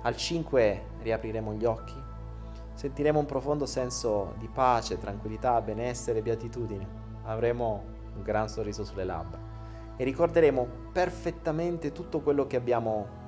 Al 0.02 0.16
5 0.16 0.82
riapriremo 1.02 1.52
gli 1.54 1.64
occhi, 1.64 2.00
sentiremo 2.74 3.18
un 3.18 3.26
profondo 3.26 3.66
senso 3.66 4.34
di 4.38 4.46
pace, 4.46 4.98
tranquillità, 4.98 5.60
benessere, 5.60 6.22
beatitudine. 6.22 6.86
Avremo 7.24 7.82
un 8.14 8.22
gran 8.22 8.48
sorriso 8.48 8.84
sulle 8.84 9.04
labbra 9.04 9.38
e 9.96 10.04
ricorderemo 10.04 10.68
perfettamente 10.92 11.90
tutto 11.90 12.20
quello 12.20 12.46
che 12.46 12.56
abbiamo 12.56 13.19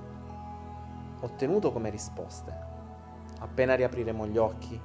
ottenuto 1.22 1.72
come 1.72 1.90
risposte. 1.90 2.54
Appena 3.40 3.74
riapriremo 3.74 4.26
gli 4.26 4.38
occhi, 4.38 4.80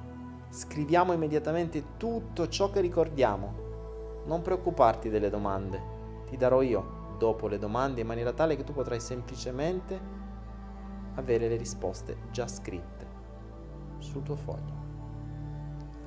scriviamo 0.48 1.12
immediatamente 1.12 1.96
tutto 1.96 2.48
ciò 2.48 2.70
che 2.70 2.80
ricordiamo. 2.80 3.66
Non 4.24 4.42
preoccuparti 4.42 5.08
delle 5.08 5.30
domande, 5.30 5.80
ti 6.26 6.36
darò 6.36 6.62
io 6.62 6.96
dopo 7.18 7.46
le 7.48 7.58
domande 7.58 8.00
in 8.00 8.06
maniera 8.06 8.32
tale 8.32 8.56
che 8.56 8.64
tu 8.64 8.72
potrai 8.72 9.00
semplicemente 9.00 10.16
avere 11.14 11.48
le 11.48 11.56
risposte 11.56 12.16
già 12.30 12.46
scritte 12.46 13.06
sul 13.98 14.22
tuo 14.22 14.36
foglio. 14.36 14.76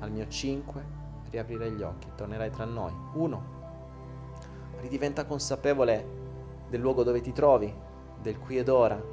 Al 0.00 0.10
mio 0.10 0.26
5 0.26 1.00
riaprirai 1.30 1.70
gli 1.72 1.82
occhi, 1.82 2.08
tornerai 2.14 2.50
tra 2.50 2.64
noi. 2.64 2.92
1. 3.14 3.42
Ridiventa 4.80 5.24
consapevole 5.24 6.20
del 6.68 6.80
luogo 6.80 7.02
dove 7.02 7.20
ti 7.20 7.32
trovi, 7.32 7.72
del 8.20 8.38
qui 8.38 8.56
ed 8.56 8.68
ora. 8.68 9.11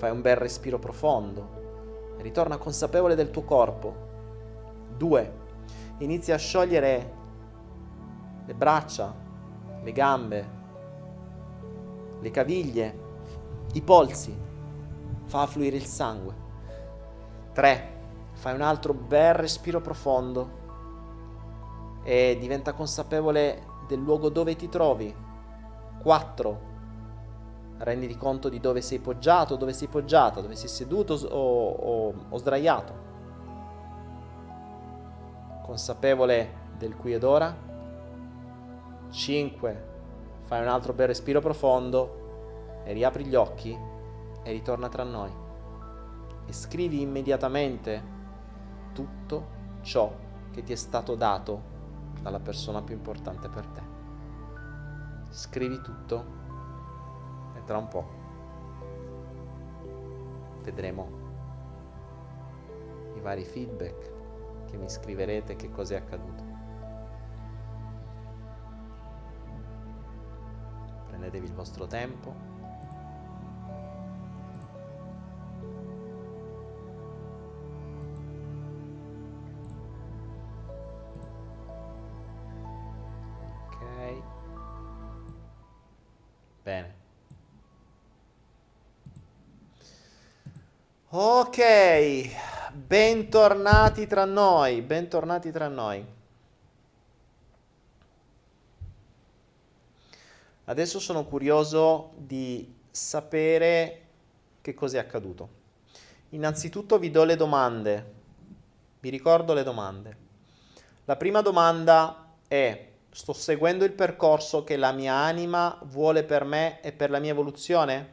Fai 0.00 0.10
un 0.10 0.22
bel 0.22 0.36
respiro 0.36 0.78
profondo. 0.78 2.14
Ritorna 2.20 2.56
consapevole 2.56 3.14
del 3.14 3.30
tuo 3.30 3.42
corpo. 3.42 3.94
2. 4.96 5.32
Inizia 5.98 6.36
a 6.36 6.38
sciogliere 6.38 7.12
le 8.46 8.54
braccia, 8.54 9.14
le 9.82 9.92
gambe, 9.92 10.50
le 12.18 12.30
caviglie, 12.30 12.98
i 13.74 13.82
polsi 13.82 14.34
fa 15.26 15.46
fluire 15.46 15.76
il 15.76 15.84
sangue. 15.84 16.34
3. 17.52 17.92
Fai 18.32 18.54
un 18.54 18.62
altro 18.62 18.94
bel 18.94 19.34
respiro 19.34 19.82
profondo 19.82 20.50
e 22.04 22.38
diventa 22.40 22.72
consapevole 22.72 23.66
del 23.86 24.00
luogo 24.00 24.30
dove 24.30 24.56
ti 24.56 24.70
trovi. 24.70 25.14
4. 26.00 26.69
Renditi 27.82 28.16
conto 28.16 28.50
di 28.50 28.60
dove 28.60 28.82
sei 28.82 28.98
poggiato, 28.98 29.56
dove 29.56 29.72
sei 29.72 29.88
poggiata, 29.88 30.42
dove 30.42 30.54
sei 30.54 30.68
seduto 30.68 31.14
o, 31.14 31.70
o, 31.70 32.14
o 32.28 32.36
sdraiato. 32.36 33.08
Consapevole 35.62 36.68
del 36.76 36.94
qui 36.94 37.14
ed 37.14 37.24
ora. 37.24 37.56
5. 39.08 39.88
Fai 40.42 40.60
un 40.60 40.68
altro 40.68 40.92
bel 40.92 41.06
respiro 41.06 41.40
profondo 41.40 42.82
e 42.84 42.92
riapri 42.92 43.24
gli 43.24 43.34
occhi 43.34 43.76
e 44.42 44.52
ritorna 44.52 44.88
tra 44.88 45.04
noi. 45.04 45.32
E 46.44 46.52
scrivi 46.52 47.00
immediatamente 47.00 48.02
tutto 48.92 49.58
ciò 49.80 50.12
che 50.50 50.62
ti 50.62 50.72
è 50.72 50.76
stato 50.76 51.14
dato 51.14 51.62
dalla 52.20 52.40
persona 52.40 52.82
più 52.82 52.94
importante 52.94 53.48
per 53.48 53.66
te. 53.66 53.82
Scrivi 55.30 55.80
tutto 55.80 56.38
tra 57.70 57.78
un 57.78 57.86
po' 57.86 58.04
vedremo 60.62 61.08
i 63.14 63.20
vari 63.20 63.44
feedback 63.44 64.12
che 64.66 64.76
mi 64.76 64.88
scriverete 64.88 65.54
che 65.54 65.70
cosa 65.70 65.94
è 65.94 65.98
accaduto. 65.98 66.42
Prendetevi 71.06 71.46
il 71.46 71.52
vostro 71.52 71.86
tempo 71.86 72.34
bentornati 93.50 94.06
tra 94.06 94.24
noi, 94.24 94.80
bentornati 94.80 95.50
tra 95.50 95.66
noi. 95.66 96.06
Adesso 100.66 101.00
sono 101.00 101.24
curioso 101.24 102.12
di 102.16 102.72
sapere 102.92 104.02
che 104.60 104.72
cosa 104.72 104.98
è 104.98 105.00
accaduto. 105.00 105.48
Innanzitutto 106.28 107.00
vi 107.00 107.10
do 107.10 107.24
le 107.24 107.34
domande, 107.34 108.12
vi 109.00 109.08
ricordo 109.08 109.52
le 109.52 109.64
domande. 109.64 110.16
La 111.06 111.16
prima 111.16 111.40
domanda 111.40 112.34
è 112.46 112.86
Sto 113.10 113.32
seguendo 113.32 113.84
il 113.84 113.90
percorso 113.90 114.62
che 114.62 114.76
la 114.76 114.92
mia 114.92 115.14
anima 115.14 115.76
vuole 115.86 116.22
per 116.22 116.44
me 116.44 116.80
e 116.82 116.92
per 116.92 117.10
la 117.10 117.18
mia 117.18 117.32
evoluzione? 117.32 118.12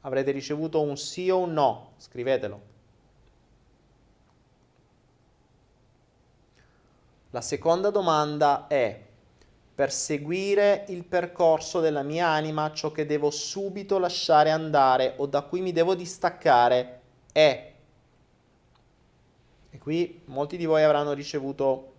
Avrete 0.00 0.30
ricevuto 0.30 0.80
un 0.80 0.96
sì 0.96 1.28
o 1.28 1.40
un 1.40 1.52
no? 1.52 1.92
Scrivetelo. 1.98 2.72
La 7.34 7.40
seconda 7.40 7.90
domanda 7.90 8.68
è, 8.68 9.06
per 9.74 9.90
seguire 9.90 10.84
il 10.90 11.02
percorso 11.02 11.80
della 11.80 12.04
mia 12.04 12.28
anima, 12.28 12.72
ciò 12.72 12.92
che 12.92 13.06
devo 13.06 13.32
subito 13.32 13.98
lasciare 13.98 14.50
andare 14.50 15.14
o 15.16 15.26
da 15.26 15.42
cui 15.42 15.60
mi 15.60 15.72
devo 15.72 15.96
distaccare 15.96 17.00
è... 17.32 17.74
E 19.68 19.78
qui 19.78 20.22
molti 20.26 20.56
di 20.56 20.64
voi 20.64 20.84
avranno 20.84 21.12
ricevuto 21.12 21.94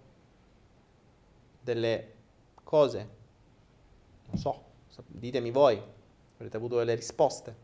delle 1.59 2.13
cose? 2.63 3.09
Non 4.27 4.37
so, 4.37 4.63
ditemi 5.05 5.51
voi, 5.51 5.81
avrete 6.35 6.55
avuto 6.55 6.77
delle 6.77 6.95
risposte. 6.95 7.55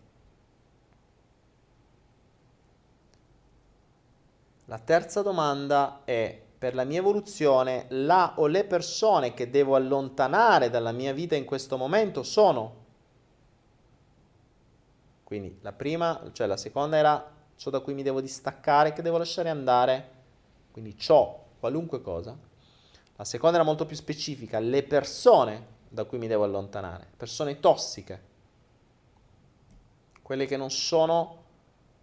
La 4.65 4.77
terza 4.77 5.21
domanda 5.21 6.01
è, 6.03 6.49
per 6.61 6.75
la 6.75 6.83
mia 6.83 6.99
evoluzione, 6.99 7.87
la 7.89 8.33
o 8.35 8.45
le 8.45 8.65
persone 8.65 9.33
che 9.33 9.49
devo 9.49 9.73
allontanare 9.73 10.69
dalla 10.69 10.91
mia 10.91 11.11
vita 11.11 11.35
in 11.35 11.43
questo 11.43 11.75
momento 11.75 12.21
sono? 12.21 12.75
Quindi 15.23 15.57
la 15.61 15.71
prima, 15.71 16.29
cioè 16.33 16.45
la 16.45 16.57
seconda 16.57 16.97
era 16.97 17.31
ciò 17.55 17.71
da 17.71 17.79
cui 17.79 17.95
mi 17.95 18.03
devo 18.03 18.21
distaccare, 18.21 18.93
che 18.93 19.01
devo 19.01 19.17
lasciare 19.17 19.49
andare, 19.49 20.09
quindi 20.71 20.95
ciò, 20.99 21.45
qualunque 21.59 21.99
cosa. 21.99 22.37
La 23.15 23.25
seconda 23.25 23.55
era 23.55 23.65
molto 23.65 23.87
più 23.87 23.95
specifica, 23.95 24.59
le 24.59 24.83
persone 24.83 25.65
da 25.89 26.03
cui 26.03 26.19
mi 26.19 26.27
devo 26.27 26.43
allontanare, 26.43 27.07
persone 27.17 27.59
tossiche, 27.59 28.21
quelle 30.21 30.45
che 30.45 30.57
non 30.57 30.69
sono, 30.69 31.43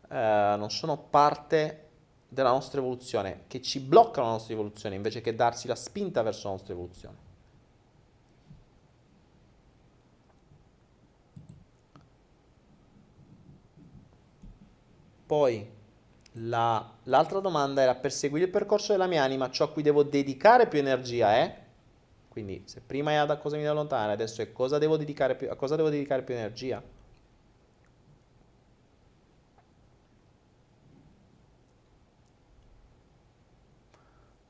eh, 0.09 0.55
non 0.59 0.69
sono 0.73 0.99
parte 0.99 1.88
della 2.29 2.51
nostra 2.51 2.81
evoluzione, 2.81 3.45
che 3.47 3.63
ci 3.63 3.81
bloccano 3.81 4.27
la 4.27 4.33
nostra 4.33 4.53
evoluzione 4.53 4.95
invece 4.95 5.21
che 5.21 5.35
darsi 5.35 5.67
la 5.67 5.75
spinta 5.75 6.23
verso 6.23 6.49
la 6.49 6.53
nostra 6.55 6.73
evoluzione. 6.75 7.27
Poi 15.27 15.69
la, 16.33 16.91
l'altra 17.05 17.41
domanda 17.41 17.83
era 17.83 17.95
per 17.95 18.13
seguire 18.13 18.47
il 18.47 18.51
percorso 18.51 18.93
della 18.93 19.07
mia 19.07 19.23
anima, 19.23 19.51
ciò 19.51 19.65
a 19.65 19.71
cui 19.71 19.83
devo 19.83 20.03
dedicare 20.03 20.69
più 20.69 20.79
energia 20.79 21.35
è? 21.35 21.67
Quindi 22.29 22.63
se 22.67 22.81
prima 22.81 23.11
è 23.13 23.27
da 23.27 23.37
cosa 23.37 23.57
mi 23.57 23.63
devo 23.63 23.75
allontanare, 23.75 24.13
adesso 24.13 24.43
è 24.43 24.53
cosa 24.53 24.79
devo 24.79 24.97
dedicare 24.97 25.35
più, 25.35 25.51
a 25.51 25.57
cosa 25.57 25.77
devo 25.77 25.89
dedicare 25.89 26.23
più 26.23 26.35
energia? 26.35 26.83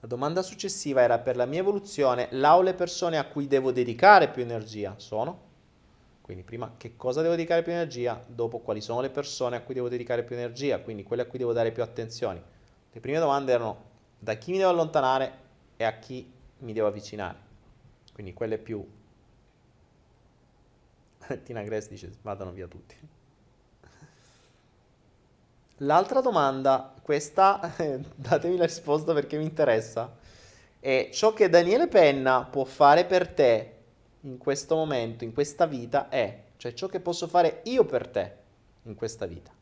La 0.00 0.06
domanda 0.06 0.42
successiva 0.42 1.02
era 1.02 1.18
per 1.18 1.34
la 1.34 1.44
mia 1.44 1.58
evoluzione, 1.58 2.28
là 2.32 2.56
o 2.56 2.62
le 2.62 2.74
persone 2.74 3.18
a 3.18 3.26
cui 3.26 3.48
devo 3.48 3.72
dedicare 3.72 4.28
più 4.30 4.42
energia 4.42 4.94
sono? 4.96 5.46
Quindi 6.20 6.44
prima 6.44 6.74
che 6.76 6.94
cosa 6.94 7.20
devo 7.20 7.34
dedicare 7.34 7.62
più 7.62 7.72
energia, 7.72 8.22
dopo 8.26 8.60
quali 8.60 8.80
sono 8.80 9.00
le 9.00 9.10
persone 9.10 9.56
a 9.56 9.62
cui 9.62 9.74
devo 9.74 9.88
dedicare 9.88 10.22
più 10.22 10.36
energia, 10.36 10.78
quindi 10.78 11.02
quelle 11.02 11.22
a 11.22 11.26
cui 11.26 11.38
devo 11.38 11.52
dare 11.52 11.72
più 11.72 11.82
attenzione. 11.82 12.40
Le 12.92 13.00
prime 13.00 13.18
domande 13.18 13.50
erano 13.50 13.84
da 14.18 14.34
chi 14.34 14.52
mi 14.52 14.58
devo 14.58 14.70
allontanare 14.70 15.32
e 15.76 15.82
a 15.82 15.98
chi 15.98 16.30
mi 16.58 16.72
devo 16.72 16.86
avvicinare. 16.86 17.38
Quindi 18.12 18.34
quelle 18.34 18.58
più... 18.58 18.86
Tina 21.42 21.62
Grace 21.62 21.88
dice 21.88 22.12
vadano 22.22 22.52
via 22.52 22.68
tutti. 22.68 23.17
L'altra 25.82 26.20
domanda, 26.20 26.92
questa 27.02 27.72
datemi 28.14 28.56
la 28.56 28.64
risposta 28.64 29.12
perché 29.12 29.36
mi 29.36 29.44
interessa, 29.44 30.12
è 30.80 31.10
ciò 31.12 31.32
che 31.32 31.48
Daniele 31.48 31.86
Penna 31.86 32.44
può 32.44 32.64
fare 32.64 33.04
per 33.04 33.28
te 33.28 33.74
in 34.22 34.38
questo 34.38 34.74
momento, 34.74 35.22
in 35.22 35.32
questa 35.32 35.66
vita, 35.66 36.08
è, 36.08 36.46
cioè 36.56 36.74
ciò 36.74 36.88
che 36.88 36.98
posso 36.98 37.28
fare 37.28 37.60
io 37.64 37.84
per 37.84 38.08
te 38.08 38.36
in 38.82 38.96
questa 38.96 39.26
vita. 39.26 39.52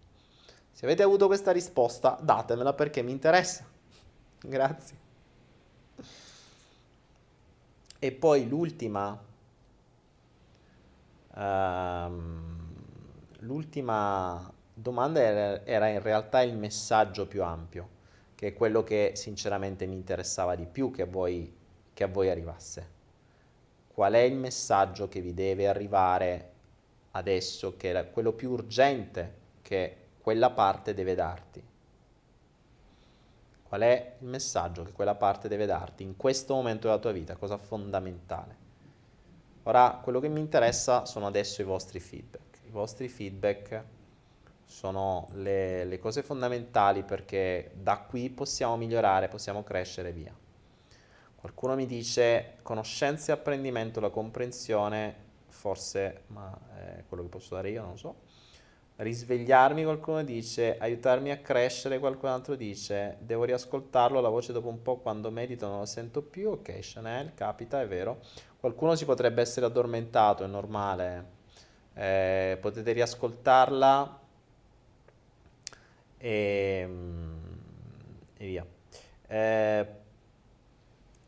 Se 0.72 0.86
avete 0.86 1.02
avuto 1.02 1.26
questa 1.26 1.52
risposta, 1.52 2.18
datemela 2.20 2.72
perché 2.72 3.02
mi 3.02 3.12
interessa. 3.12 3.66
Grazie. 4.40 4.96
E 7.98 8.12
poi 8.12 8.48
l'ultima, 8.48 9.18
um, 11.34 12.74
l'ultima 13.40 14.54
domanda 14.78 15.20
era, 15.20 15.64
era 15.64 15.88
in 15.88 16.02
realtà 16.02 16.42
il 16.42 16.56
messaggio 16.56 17.26
più 17.26 17.42
ampio, 17.42 17.88
che 18.34 18.48
è 18.48 18.54
quello 18.54 18.82
che 18.82 19.12
sinceramente 19.14 19.86
mi 19.86 19.94
interessava 19.94 20.54
di 20.54 20.66
più 20.66 20.90
che 20.90 21.02
a 21.02 21.06
voi, 21.06 21.54
che 21.92 22.04
a 22.04 22.08
voi 22.08 22.28
arrivasse 22.28 22.94
qual 23.96 24.12
è 24.12 24.18
il 24.18 24.34
messaggio 24.34 25.08
che 25.08 25.22
vi 25.22 25.32
deve 25.32 25.66
arrivare 25.66 26.50
adesso, 27.12 27.78
che 27.78 27.98
è 27.98 28.10
quello 28.10 28.32
più 28.32 28.50
urgente 28.50 29.34
che 29.62 29.96
quella 30.20 30.50
parte 30.50 30.92
deve 30.92 31.14
darti. 31.14 31.64
Qual 33.62 33.80
è 33.80 34.16
il 34.20 34.26
messaggio 34.26 34.82
che 34.82 34.92
quella 34.92 35.14
parte 35.14 35.48
deve 35.48 35.64
darti 35.64 36.02
in 36.02 36.14
questo 36.18 36.52
momento 36.52 36.88
della 36.88 37.00
tua 37.00 37.12
vita, 37.12 37.36
cosa 37.36 37.56
fondamentale. 37.56 38.56
Ora, 39.62 39.98
quello 40.02 40.20
che 40.20 40.28
mi 40.28 40.40
interessa 40.40 41.06
sono 41.06 41.26
adesso 41.26 41.62
i 41.62 41.64
vostri 41.64 41.98
feedback. 41.98 42.58
I 42.66 42.70
vostri 42.70 43.08
feedback 43.08 43.82
sono 44.66 45.28
le, 45.34 45.84
le 45.84 45.98
cose 45.98 46.22
fondamentali 46.22 47.04
perché 47.04 47.70
da 47.74 47.98
qui 47.98 48.28
possiamo 48.28 48.76
migliorare, 48.76 49.28
possiamo 49.28 49.62
crescere 49.62 50.12
via. 50.12 50.34
Qualcuno 51.36 51.76
mi 51.76 51.86
dice 51.86 52.56
conoscenza 52.62 53.32
e 53.32 53.36
apprendimento, 53.36 54.00
la 54.00 54.10
comprensione, 54.10 55.14
forse, 55.46 56.24
ma 56.26 56.52
è 56.76 57.04
quello 57.08 57.22
che 57.22 57.28
posso 57.28 57.54
dare 57.54 57.70
io, 57.70 57.82
non 57.82 57.92
lo 57.92 57.96
so. 57.96 58.14
Risvegliarmi, 58.96 59.84
qualcuno 59.84 60.24
dice, 60.24 60.76
aiutarmi 60.78 61.30
a 61.30 61.38
crescere, 61.38 62.00
qualcun 62.00 62.30
altro 62.30 62.56
dice, 62.56 63.18
devo 63.20 63.44
riascoltarlo, 63.44 64.20
la 64.20 64.28
voce 64.28 64.52
dopo 64.52 64.68
un 64.68 64.82
po' 64.82 64.96
quando 64.96 65.30
medito 65.30 65.68
non 65.68 65.78
la 65.80 65.86
sento 65.86 66.22
più, 66.22 66.50
ok, 66.50 66.78
Chanel, 66.80 67.32
capita, 67.34 67.80
è 67.80 67.86
vero. 67.86 68.20
Qualcuno 68.58 68.96
si 68.96 69.04
potrebbe 69.04 69.42
essere 69.42 69.66
addormentato, 69.66 70.42
è 70.42 70.46
normale, 70.48 71.26
eh, 71.94 72.58
potete 72.60 72.90
riascoltarla 72.92 74.24
e, 76.26 76.88
e 78.36 78.46
via. 78.46 78.66
Eh, 79.28 79.86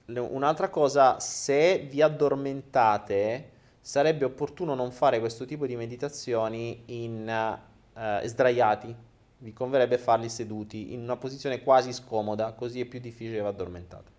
un'altra 0.07 0.69
cosa, 0.71 1.21
se 1.21 1.87
vi 1.89 2.03
addormentate, 2.03 3.51
sarebbe 3.81 4.25
opportuno 4.25 4.75
non 4.75 4.91
fare 4.91 5.21
questo 5.21 5.45
tipo 5.45 5.67
di 5.67 5.77
meditazioni 5.77 6.83
in 6.87 7.59
uh, 7.95 8.27
sdraiati. 8.27 8.95
Vi 9.41 9.53
converrebbe 9.53 9.99
farli 9.99 10.29
seduti 10.29 10.93
in 10.93 11.03
una 11.03 11.17
posizione 11.17 11.63
quasi 11.63 11.93
scomoda, 11.93 12.53
così 12.53 12.81
è 12.81 12.85
più 12.85 12.99
difficile 12.99 13.37
che 13.37 13.43
vi 13.43 13.49
addormentate. 13.49 14.11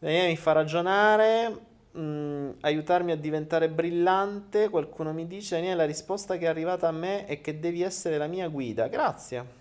Daniele 0.00 0.28
mi 0.28 0.36
fa 0.36 0.52
ragionare. 0.52 1.70
Mm, 1.98 2.52
aiutarmi 2.60 3.12
a 3.12 3.16
diventare 3.16 3.68
brillante. 3.68 4.68
Qualcuno 4.68 5.12
mi 5.12 5.26
dice: 5.26 5.56
Daniele, 5.56 5.76
la 5.76 5.84
risposta 5.84 6.36
che 6.38 6.46
è 6.46 6.48
arrivata 6.48 6.88
a 6.88 6.92
me 6.92 7.26
è 7.26 7.40
che 7.40 7.60
devi 7.60 7.82
essere 7.82 8.16
la 8.18 8.26
mia 8.26 8.48
guida. 8.48 8.88
Grazie. 8.88 9.60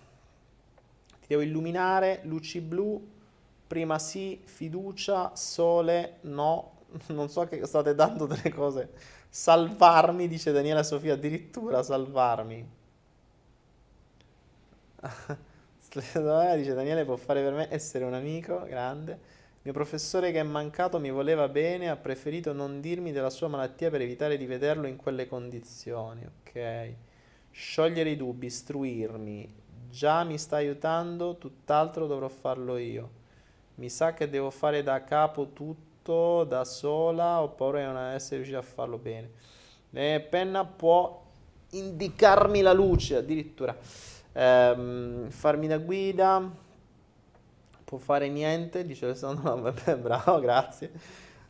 Ti 1.20 1.28
devo 1.28 1.42
illuminare, 1.42 2.22
luci 2.24 2.62
blu, 2.62 3.06
prima 3.68 4.00
sì, 4.00 4.42
fiducia, 4.44 5.36
sole, 5.36 6.18
no, 6.22 6.72
non 7.08 7.30
so 7.30 7.46
che 7.48 7.66
state 7.66 7.96
dando 7.96 8.26
delle 8.26 8.50
cose. 8.54 8.90
Salvarmi, 9.30 10.28
dice 10.28 10.52
Daniela 10.52 10.84
Sofia, 10.84 11.14
addirittura 11.14 11.84
salvarmi. 11.84 12.70
dice 16.56 16.74
Daniele 16.74 17.04
può 17.04 17.18
fare 17.18 17.42
per 17.42 17.54
me 17.54 17.68
essere 17.70 18.06
un 18.06 18.14
amico, 18.14 18.64
grande. 18.64 19.20
Mio 19.64 19.74
professore 19.74 20.32
che 20.32 20.40
è 20.40 20.44
mancato 20.44 21.00
mi 21.00 21.12
voleva 21.12 21.48
bene, 21.48 21.90
ha 21.90 21.96
preferito 21.96 22.52
non 22.54 22.82
dirmi 22.82 23.12
della 23.12 23.30
sua 23.30 23.48
malattia 23.48 23.90
per 23.90 24.02
evitare 24.02 24.38
di 24.38 24.46
vederlo 24.46 24.88
in 24.88 24.96
quelle 24.96 25.28
condizioni, 25.28 26.26
ok? 26.26 26.94
Sciogliere 27.52 28.10
i 28.10 28.18
dubbi, 28.18 28.48
istruirmi, 28.48 29.54
già 29.90 30.24
mi 30.24 30.38
sta 30.38 30.56
aiutando, 30.56 31.38
tutt'altro 31.38 32.08
dovrò 32.08 32.28
farlo 32.28 32.78
io 32.78 33.20
mi 33.82 33.90
sa 33.90 34.14
che 34.14 34.30
devo 34.30 34.52
fare 34.52 34.84
da 34.84 35.04
capo 35.04 35.54
tutto 35.54 36.44
da 36.44 36.64
sola, 36.64 37.42
ho 37.42 37.50
paura 37.50 37.80
di 37.80 37.86
non 37.86 37.98
essere 37.98 38.36
riuscito 38.38 38.60
a 38.60 38.64
farlo 38.64 38.98
bene. 38.98 39.32
E 39.92 40.26
penna 40.30 40.66
può 40.66 41.24
indicarmi 41.72 42.62
la 42.62 42.74
luce 42.74 43.16
addirittura, 43.16 43.76
ehm, 44.34 45.30
farmi 45.30 45.68
da 45.68 45.80
guida, 45.80 46.48
può 47.92 48.00
fare 48.00 48.30
niente, 48.30 48.86
dice 48.86 49.04
Alessandro, 49.04 49.54
vabbè, 49.60 49.98
bravo, 49.98 50.40
grazie. 50.40 50.92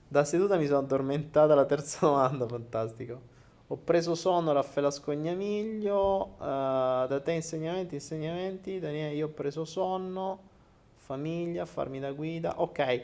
Da 0.07 0.23
seduta 0.23 0.57
mi 0.57 0.65
sono 0.65 0.79
addormentata 0.79 1.53
alla 1.53 1.65
terza 1.65 1.99
domanda, 2.07 2.47
fantastico. 2.47 3.21
Ho 3.67 3.77
preso 3.77 4.15
sonno, 4.15 4.51
Raffaella 4.51 4.89
Scognamiglio, 4.89 6.33
uh, 6.39 6.39
da 6.39 7.21
te 7.23 7.33
insegnamenti, 7.33 7.93
insegnamenti, 7.93 8.79
Daniele, 8.79 9.13
io 9.13 9.27
ho 9.27 9.29
preso 9.29 9.65
sonno 9.65 10.49
famiglia, 10.95 11.67
farmi 11.67 11.99
da 11.99 12.11
guida, 12.11 12.59
ok. 12.59 13.01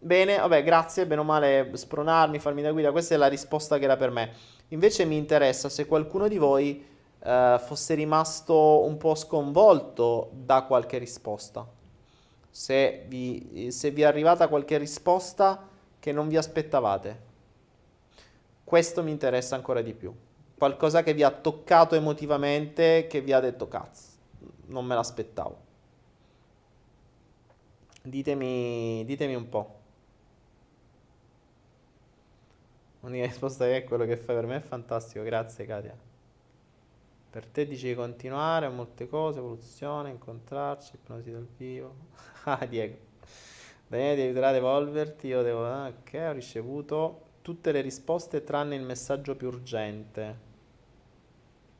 Bene, 0.00 0.36
vabbè, 0.36 0.62
grazie, 0.62 1.06
bene 1.06 1.22
o 1.22 1.24
male 1.24 1.70
spronarmi, 1.72 2.38
farmi 2.38 2.60
da 2.60 2.70
guida, 2.70 2.92
questa 2.92 3.14
è 3.14 3.16
la 3.16 3.28
risposta 3.28 3.78
che 3.78 3.84
era 3.84 3.96
per 3.96 4.10
me. 4.10 4.30
Invece 4.68 5.06
mi 5.06 5.16
interessa 5.16 5.70
se 5.70 5.86
qualcuno 5.86 6.28
di 6.28 6.36
voi 6.36 6.84
eh, 7.18 7.56
fosse 7.64 7.94
rimasto 7.94 8.84
un 8.84 8.98
po' 8.98 9.14
sconvolto 9.14 10.28
da 10.32 10.64
qualche 10.64 10.98
risposta. 10.98 11.73
Se 12.54 13.04
vi, 13.08 13.72
se 13.72 13.90
vi 13.90 14.02
è 14.02 14.04
arrivata 14.04 14.46
qualche 14.46 14.78
risposta 14.78 15.68
che 15.98 16.12
non 16.12 16.28
vi 16.28 16.36
aspettavate. 16.36 17.20
Questo 18.62 19.02
mi 19.02 19.10
interessa 19.10 19.56
ancora 19.56 19.82
di 19.82 19.92
più. 19.92 20.14
Qualcosa 20.56 21.02
che 21.02 21.14
vi 21.14 21.24
ha 21.24 21.32
toccato 21.32 21.96
emotivamente, 21.96 23.08
che 23.08 23.22
vi 23.22 23.32
ha 23.32 23.40
detto 23.40 23.66
cazzo, 23.66 24.10
non 24.66 24.86
me 24.86 24.94
l'aspettavo. 24.94 25.58
Ditemi, 28.02 29.04
ditemi 29.04 29.34
un 29.34 29.48
po'. 29.48 29.74
L'unica 33.00 33.26
risposta 33.26 33.64
che 33.64 33.78
è 33.78 33.84
quello 33.84 34.04
che 34.04 34.16
fai 34.16 34.36
per 34.36 34.46
me 34.46 34.56
è 34.58 34.60
fantastico, 34.60 35.24
grazie 35.24 35.66
Katia. 35.66 35.96
Per 37.30 37.46
te 37.46 37.66
dici 37.66 37.88
di 37.88 37.94
continuare, 37.96 38.68
molte 38.68 39.08
cose, 39.08 39.40
evoluzione, 39.40 40.10
incontrarci, 40.10 40.94
ipnosi 40.94 41.32
dal 41.32 41.48
vivo. 41.56 42.12
ah, 42.46 42.66
Diego. 42.66 42.96
Daniele, 43.86 44.16
devi 44.16 44.28
aiutare 44.28 44.46
ad 44.48 44.54
evolverti, 44.56 45.26
io 45.28 45.42
devo... 45.42 45.64
Ah, 45.64 45.88
ok, 45.88 46.12
ho 46.28 46.32
ricevuto 46.32 47.20
tutte 47.42 47.72
le 47.72 47.80
risposte 47.80 48.44
tranne 48.44 48.76
il 48.76 48.82
messaggio 48.82 49.34
più 49.34 49.48
urgente. 49.48 50.38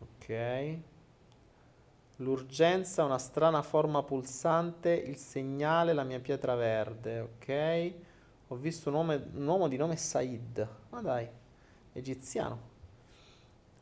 Ok. 0.01 0.77
L'urgenza, 2.17 3.05
una 3.05 3.19
strana 3.19 3.63
forma 3.63 4.03
pulsante, 4.03 4.91
il 4.91 5.17
segnale, 5.17 5.93
la 5.93 6.05
mia 6.05 6.21
pietra 6.21 6.55
verde, 6.55 7.21
ok? 7.21 7.93
Ho 8.49 8.57
visto 8.57 8.89
un 8.89 8.95
uomo, 8.95 9.13
un 9.13 9.47
uomo 9.47 9.69
di 9.69 9.77
nome 9.77 9.97
Said, 9.97 10.69
ma 10.91 11.01
dai, 11.01 11.29
egiziano. 11.93 12.74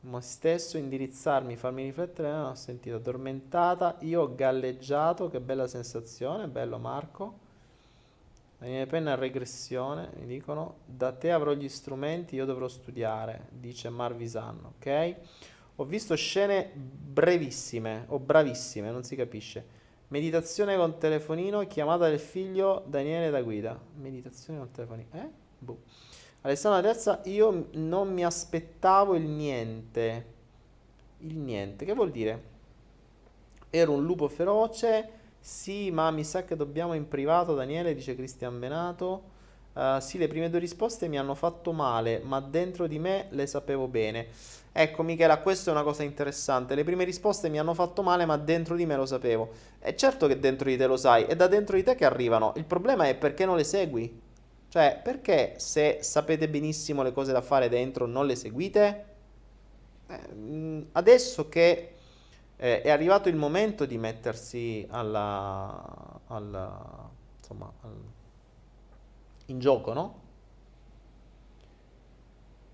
Me 0.04 0.20
stesso 0.20 0.78
indirizzarmi, 0.78 1.56
farmi 1.56 1.84
riflettere, 1.84 2.28
non 2.28 2.46
ho 2.46 2.54
sentito 2.54 2.96
addormentata, 2.96 3.98
io 4.00 4.22
ho 4.22 4.34
galleggiato, 4.34 5.30
che 5.30 5.38
bella 5.38 5.68
sensazione, 5.68 6.48
bello 6.48 6.78
Marco. 6.78 7.38
La 8.58 8.66
mia 8.66 8.86
penna 8.86 9.14
regressione, 9.14 10.10
mi 10.18 10.26
dicono, 10.26 10.78
da 10.86 11.12
te 11.12 11.30
avrò 11.30 11.52
gli 11.52 11.68
strumenti, 11.68 12.34
io 12.34 12.44
dovrò 12.44 12.66
studiare, 12.66 13.46
dice 13.50 13.90
Marvisan, 13.90 14.72
ok? 14.76 15.16
Ho 15.76 15.84
visto 15.84 16.16
scene 16.16 16.70
brevissime 16.74 18.04
o 18.08 18.18
bravissime, 18.18 18.90
non 18.90 19.04
si 19.04 19.14
capisce. 19.14 19.64
Meditazione 20.08 20.76
con 20.76 20.98
telefonino, 20.98 21.64
chiamata 21.66 22.08
del 22.08 22.18
figlio 22.18 22.84
Daniele 22.86 23.30
da 23.30 23.40
guida. 23.40 23.80
Meditazione 23.94 24.58
con 24.58 24.70
telefonino. 24.70 25.08
Eh? 25.12 25.28
Boh. 25.58 25.78
Alessandra 26.44 26.82
Terza, 26.82 27.20
io 27.24 27.69
non 27.74 28.12
mi 28.12 28.24
aspettavo 28.24 29.14
il 29.14 29.23
niente. 29.23 30.27
Il 31.19 31.36
niente, 31.36 31.85
che 31.85 31.94
vuol 31.94 32.10
dire? 32.10 32.43
Ero 33.70 33.93
un 33.93 34.05
lupo 34.05 34.27
feroce. 34.27 35.20
Sì, 35.39 35.93
ma 35.93 36.10
mi 36.10 36.24
sa 36.24 36.44
che 36.44 36.56
dobbiamo 36.56 36.94
in 36.94 37.06
privato, 37.06 37.55
Daniele, 37.55 37.94
dice 37.94 38.16
Cristian 38.16 38.59
Benato. 38.59 39.31
Uh, 39.74 40.01
sì, 40.01 40.19
le 40.19 40.27
prime 40.27 40.51
due 40.51 40.59
risposte 40.59 41.06
mi 41.06 41.16
hanno 41.16 41.36
fatto 41.36 41.70
male, 41.70 42.20
ma 42.24 42.40
dentro 42.40 42.89
di 42.89 42.98
me 42.98 43.28
le 43.31 43.47
sapevo 43.47 43.86
bene. 43.86 44.27
Ecco, 44.73 45.05
Michela, 45.05 45.39
questa 45.39 45.70
è 45.70 45.74
una 45.74 45.85
cosa 45.85 46.02
interessante. 46.02 46.74
Le 46.74 46.82
prime 46.82 47.05
risposte 47.05 47.51
mi 47.51 47.60
hanno 47.60 47.73
fatto 47.73 48.02
male, 48.02 48.24
ma 48.27 48.36
dentro 48.36 48.74
di 48.74 48.85
me 48.85 48.97
lo 48.97 49.06
sapevo. 49.06 49.51
È 49.78 49.94
certo 49.94 50.27
che 50.27 50.40
dentro 50.40 50.69
di 50.69 50.77
te 50.77 50.86
lo 50.86 50.97
sai, 50.97 51.23
è 51.23 51.36
da 51.36 51.47
dentro 51.47 51.77
di 51.77 51.85
te 51.85 51.94
che 51.94 52.05
arrivano. 52.05 52.52
Il 52.56 52.64
problema 52.64 53.06
è 53.06 53.14
perché 53.14 53.47
non 53.47 53.56
le 53.56 53.64
segui. 53.64 54.31
Cioè, 54.72 55.00
perché 55.02 55.58
se 55.58 55.98
sapete 56.00 56.48
benissimo 56.48 57.02
le 57.02 57.12
cose 57.12 57.30
da 57.30 57.42
fare 57.42 57.68
dentro 57.68 58.06
non 58.06 58.24
le 58.24 58.34
seguite? 58.34 59.04
Eh, 60.06 60.86
adesso 60.92 61.50
che 61.50 61.94
eh, 62.56 62.80
è 62.80 62.88
arrivato 62.88 63.28
il 63.28 63.36
momento 63.36 63.84
di 63.84 63.98
mettersi 63.98 64.86
alla, 64.88 66.20
alla, 66.26 67.06
insomma, 67.38 67.70
al, 67.82 68.02
in 69.48 69.58
gioco, 69.58 69.92
no? 69.92 70.20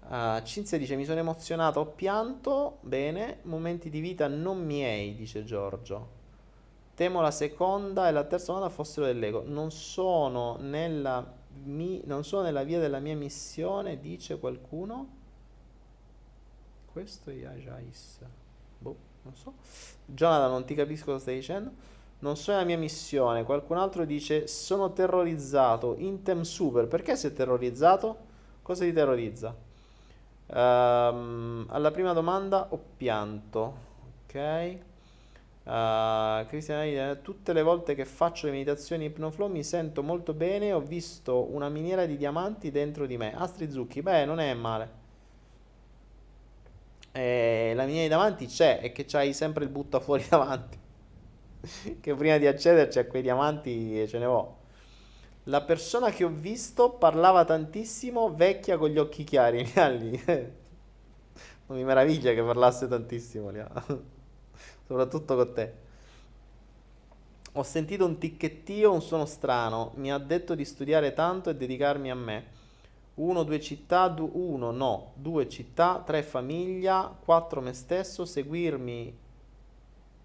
Uh, 0.06 0.40
Cinzia 0.44 0.78
dice: 0.78 0.94
Mi 0.94 1.04
sono 1.04 1.18
emozionato, 1.18 1.80
ho 1.80 1.86
pianto. 1.86 2.78
Bene, 2.82 3.38
momenti 3.42 3.90
di 3.90 3.98
vita 3.98 4.28
non 4.28 4.64
miei, 4.64 5.16
dice 5.16 5.42
Giorgio. 5.42 6.10
Temo 6.94 7.20
la 7.20 7.32
seconda 7.32 8.06
e 8.06 8.12
la 8.12 8.22
terza 8.22 8.52
domanda 8.52 8.72
fossero 8.72 9.06
dell'ego. 9.06 9.42
Non 9.44 9.72
sono 9.72 10.58
nella, 10.60 11.37
mi, 11.64 12.02
non 12.04 12.24
sono 12.24 12.42
nella 12.42 12.62
via 12.62 12.78
della 12.78 12.98
mia 12.98 13.16
missione, 13.16 14.00
dice 14.00 14.38
qualcuno. 14.38 15.16
Questo 16.90 17.30
è 17.30 17.34
Yajais. 17.34 18.18
Boh, 18.78 18.96
non 19.22 19.34
so. 19.34 19.54
Jonathan, 20.04 20.50
non 20.50 20.64
ti 20.64 20.74
capisco 20.74 21.06
cosa 21.06 21.18
stai 21.18 21.36
dicendo. 21.36 21.70
Non 22.20 22.36
so 22.36 22.52
nella 22.52 22.64
mia 22.64 22.78
missione. 22.78 23.44
Qualcun 23.44 23.76
altro 23.76 24.04
dice: 24.04 24.46
Sono 24.46 24.92
terrorizzato. 24.92 25.94
Intem 25.98 26.42
super. 26.42 26.86
Perché 26.86 27.16
sei 27.16 27.32
terrorizzato? 27.32 28.26
Cosa 28.62 28.84
ti 28.84 28.92
terrorizza? 28.92 29.54
Um, 30.50 31.66
alla 31.68 31.90
prima 31.90 32.12
domanda 32.14 32.68
ho 32.70 32.82
pianto, 32.96 33.76
ok? 34.24 34.78
Uh, 35.68 36.46
Cristiana, 36.46 37.14
tutte 37.16 37.52
le 37.52 37.60
volte 37.60 37.94
che 37.94 38.06
faccio 38.06 38.46
le 38.46 38.52
meditazioni 38.52 39.04
Hypnoflow 39.04 39.50
mi 39.50 39.62
sento 39.62 40.02
molto 40.02 40.32
bene, 40.32 40.72
ho 40.72 40.80
visto 40.80 41.52
una 41.52 41.68
miniera 41.68 42.06
di 42.06 42.16
diamanti 42.16 42.70
dentro 42.70 43.04
di 43.04 43.18
me. 43.18 43.34
Astri 43.36 43.70
Zucchi, 43.70 44.00
beh, 44.00 44.24
non 44.24 44.40
è 44.40 44.54
male. 44.54 44.90
E 47.12 47.72
la 47.74 47.84
miniera 47.84 48.04
di 48.04 48.08
diamanti 48.08 48.46
c'è, 48.46 48.80
è 48.80 48.92
che 48.92 49.04
c'hai 49.04 49.34
sempre 49.34 49.64
il 49.64 49.70
butta 49.70 50.00
fuori 50.00 50.24
davanti. 50.26 50.78
che 52.00 52.14
prima 52.14 52.38
di 52.38 52.46
accederci 52.46 52.98
a 52.98 53.06
quei 53.06 53.20
diamanti 53.20 54.08
ce 54.08 54.18
ne 54.18 54.24
vo'. 54.24 54.56
La 55.44 55.60
persona 55.60 56.10
che 56.10 56.24
ho 56.24 56.30
visto 56.30 56.92
parlava 56.92 57.44
tantissimo, 57.44 58.34
vecchia 58.34 58.78
con 58.78 58.88
gli 58.88 58.98
occhi 58.98 59.22
chiari. 59.22 59.68
non 59.76 61.76
mi 61.76 61.84
meraviglia 61.84 62.32
che 62.32 62.42
parlasse 62.42 62.88
tantissimo, 62.88 63.50
soprattutto 64.88 65.36
con 65.36 65.54
te. 65.54 65.74
Ho 67.54 67.62
sentito 67.62 68.06
un 68.06 68.16
ticchettio, 68.18 68.90
un 68.92 69.02
suono 69.02 69.26
strano. 69.26 69.92
Mi 69.96 70.10
ha 70.12 70.16
detto 70.18 70.54
di 70.54 70.64
studiare 70.64 71.12
tanto 71.12 71.50
e 71.50 71.56
dedicarmi 71.56 72.10
a 72.10 72.14
me. 72.14 72.44
Uno, 73.16 73.42
due 73.42 73.60
città, 73.60 74.08
du- 74.08 74.30
uno, 74.34 74.70
no, 74.70 75.12
due 75.16 75.48
città, 75.48 76.02
tre 76.06 76.22
famiglia, 76.22 77.14
quattro 77.24 77.60
me 77.60 77.72
stesso, 77.74 78.24
seguirmi 78.24 79.18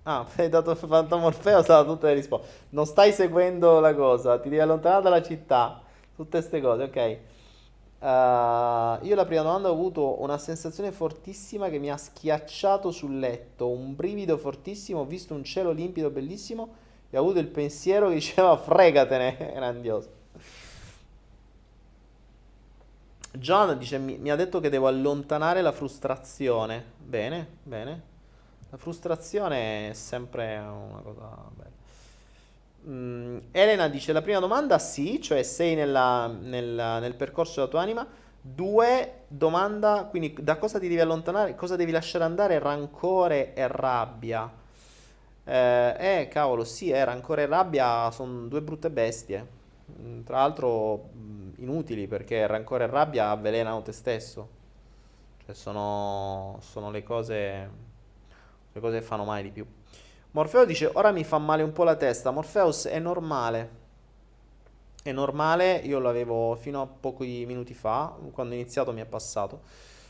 Ah, 0.05 0.25
hai 0.37 0.49
dato 0.49 0.75
Fantomorfeo, 0.75 1.61
sa 1.63 1.83
tutte 1.85 2.07
le 2.07 2.13
risposte. 2.13 2.47
Non 2.69 2.85
stai 2.85 3.11
seguendo 3.13 3.79
la 3.79 3.93
cosa, 3.95 4.39
ti 4.39 4.49
devi 4.49 4.61
allontanare 4.61 5.01
dalla 5.01 5.21
città. 5.21 5.81
Tutte 6.15 6.39
queste 6.39 6.61
cose, 6.61 6.83
ok. 6.83 7.17
Uh, 8.03 8.99
io 9.05 9.15
la 9.15 9.23
prima 9.23 9.43
domanda 9.43 9.69
ho 9.69 9.71
avuto 9.71 10.21
una 10.21 10.37
sensazione 10.37 10.91
fortissima 10.91 11.69
che 11.69 11.79
mi 11.79 11.89
ha 11.89 11.95
schiacciato 11.95 12.91
sul 12.91 13.17
letto, 13.17 13.69
un 13.69 13.95
brivido 13.95 14.37
fortissimo, 14.37 14.99
ho 14.99 15.05
visto 15.05 15.33
un 15.33 15.45
cielo 15.45 15.71
limpido 15.71 16.09
bellissimo 16.09 16.73
e 17.09 17.17
ho 17.17 17.21
avuto 17.21 17.39
il 17.39 17.47
pensiero 17.47 18.09
che 18.09 18.15
diceva 18.15 18.57
fregatene, 18.59 19.53
grandioso. 19.55 20.09
John 23.31 23.77
dice 23.77 23.97
mi, 23.99 24.17
mi 24.17 24.31
ha 24.31 24.35
detto 24.35 24.59
che 24.59 24.67
devo 24.67 24.87
allontanare 24.87 25.61
la 25.61 25.71
frustrazione. 25.71 26.83
Bene, 26.97 27.47
bene. 27.63 28.01
La 28.69 28.75
frustrazione 28.75 29.91
è 29.91 29.93
sempre 29.93 30.57
una 30.57 30.99
cosa 31.01 31.49
bella. 31.55 31.72
Mm, 32.87 33.37
Elena 33.51 33.87
dice 33.87 34.11
la 34.11 34.21
prima 34.21 34.39
domanda 34.39 34.77
sì, 34.77 35.21
cioè 35.21 35.43
sei 35.43 35.75
nella, 35.75 36.27
nella, 36.27 36.99
nel 36.99 37.15
percorso 37.15 37.55
della 37.55 37.67
tua 37.67 37.81
anima. 37.81 38.05
Due, 38.41 39.21
domanda, 39.27 40.07
quindi 40.09 40.35
da 40.41 40.57
cosa 40.57 40.79
ti 40.79 40.89
devi 40.89 40.99
allontanare, 40.99 41.55
cosa 41.55 41.77
devi 41.77 41.91
lasciare 41.91 42.25
andare? 42.25 42.59
Rancore 42.59 43.53
e 43.53 43.67
rabbia. 43.67 44.51
Eh, 45.45 46.21
eh 46.21 46.27
cavolo, 46.29 46.63
sì, 46.65 46.89
eh, 46.89 47.03
rancore 47.05 47.43
e 47.43 47.45
rabbia 47.45 48.11
sono 48.11 48.47
due 48.47 48.61
brutte 48.61 48.89
bestie. 48.89 49.47
Mm, 50.01 50.21
tra 50.23 50.37
l'altro 50.37 51.09
mm, 51.15 51.51
inutili 51.57 52.07
perché 52.07 52.45
rancore 52.47 52.85
e 52.85 52.87
rabbia 52.87 53.29
avvelenano 53.29 53.81
te 53.81 53.91
stesso. 53.93 54.49
Cioè 55.45 55.55
sono, 55.55 56.57
sono 56.61 56.91
le 56.91 57.03
cose 57.03 57.69
le 58.73 58.79
cose 58.81 58.99
che 58.99 59.05
fanno 59.05 59.23
male 59.23 59.43
di 59.43 59.51
più. 59.51 59.65
Morfeo 60.35 60.65
dice, 60.65 60.89
ora 60.91 61.11
mi 61.11 61.23
fa 61.23 61.37
male 61.37 61.61
un 61.61 61.71
po' 61.73 61.83
la 61.83 61.95
testa. 61.95 62.31
Morpheus 62.31 62.87
è 62.87 62.97
normale. 62.97 63.81
È 65.03 65.11
normale, 65.11 65.75
io 65.75 65.99
l'avevo 65.99 66.55
fino 66.55 66.81
a 66.81 66.87
pochi 66.87 67.45
minuti 67.45 67.75
fa, 67.75 68.17
quando 68.31 68.55
ho 68.55 68.57
iniziato 68.57 68.91
mi 68.93 69.01
è 69.01 69.05
passato. 69.05 69.61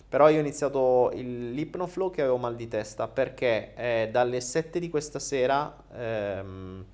Però 0.07 0.29
io 0.29 0.37
ho 0.37 0.39
iniziato 0.39 1.09
l'ipnoflow 1.13 2.09
che 2.09 2.21
avevo 2.21 2.37
mal 2.37 2.55
di 2.55 2.69
testa 2.69 3.09
perché 3.09 3.73
eh, 3.75 4.09
dalle 4.13 4.39
7 4.39 4.79
di 4.79 4.89
questa 4.89 5.19
sera, 5.19 5.83
ehm, 5.93 6.85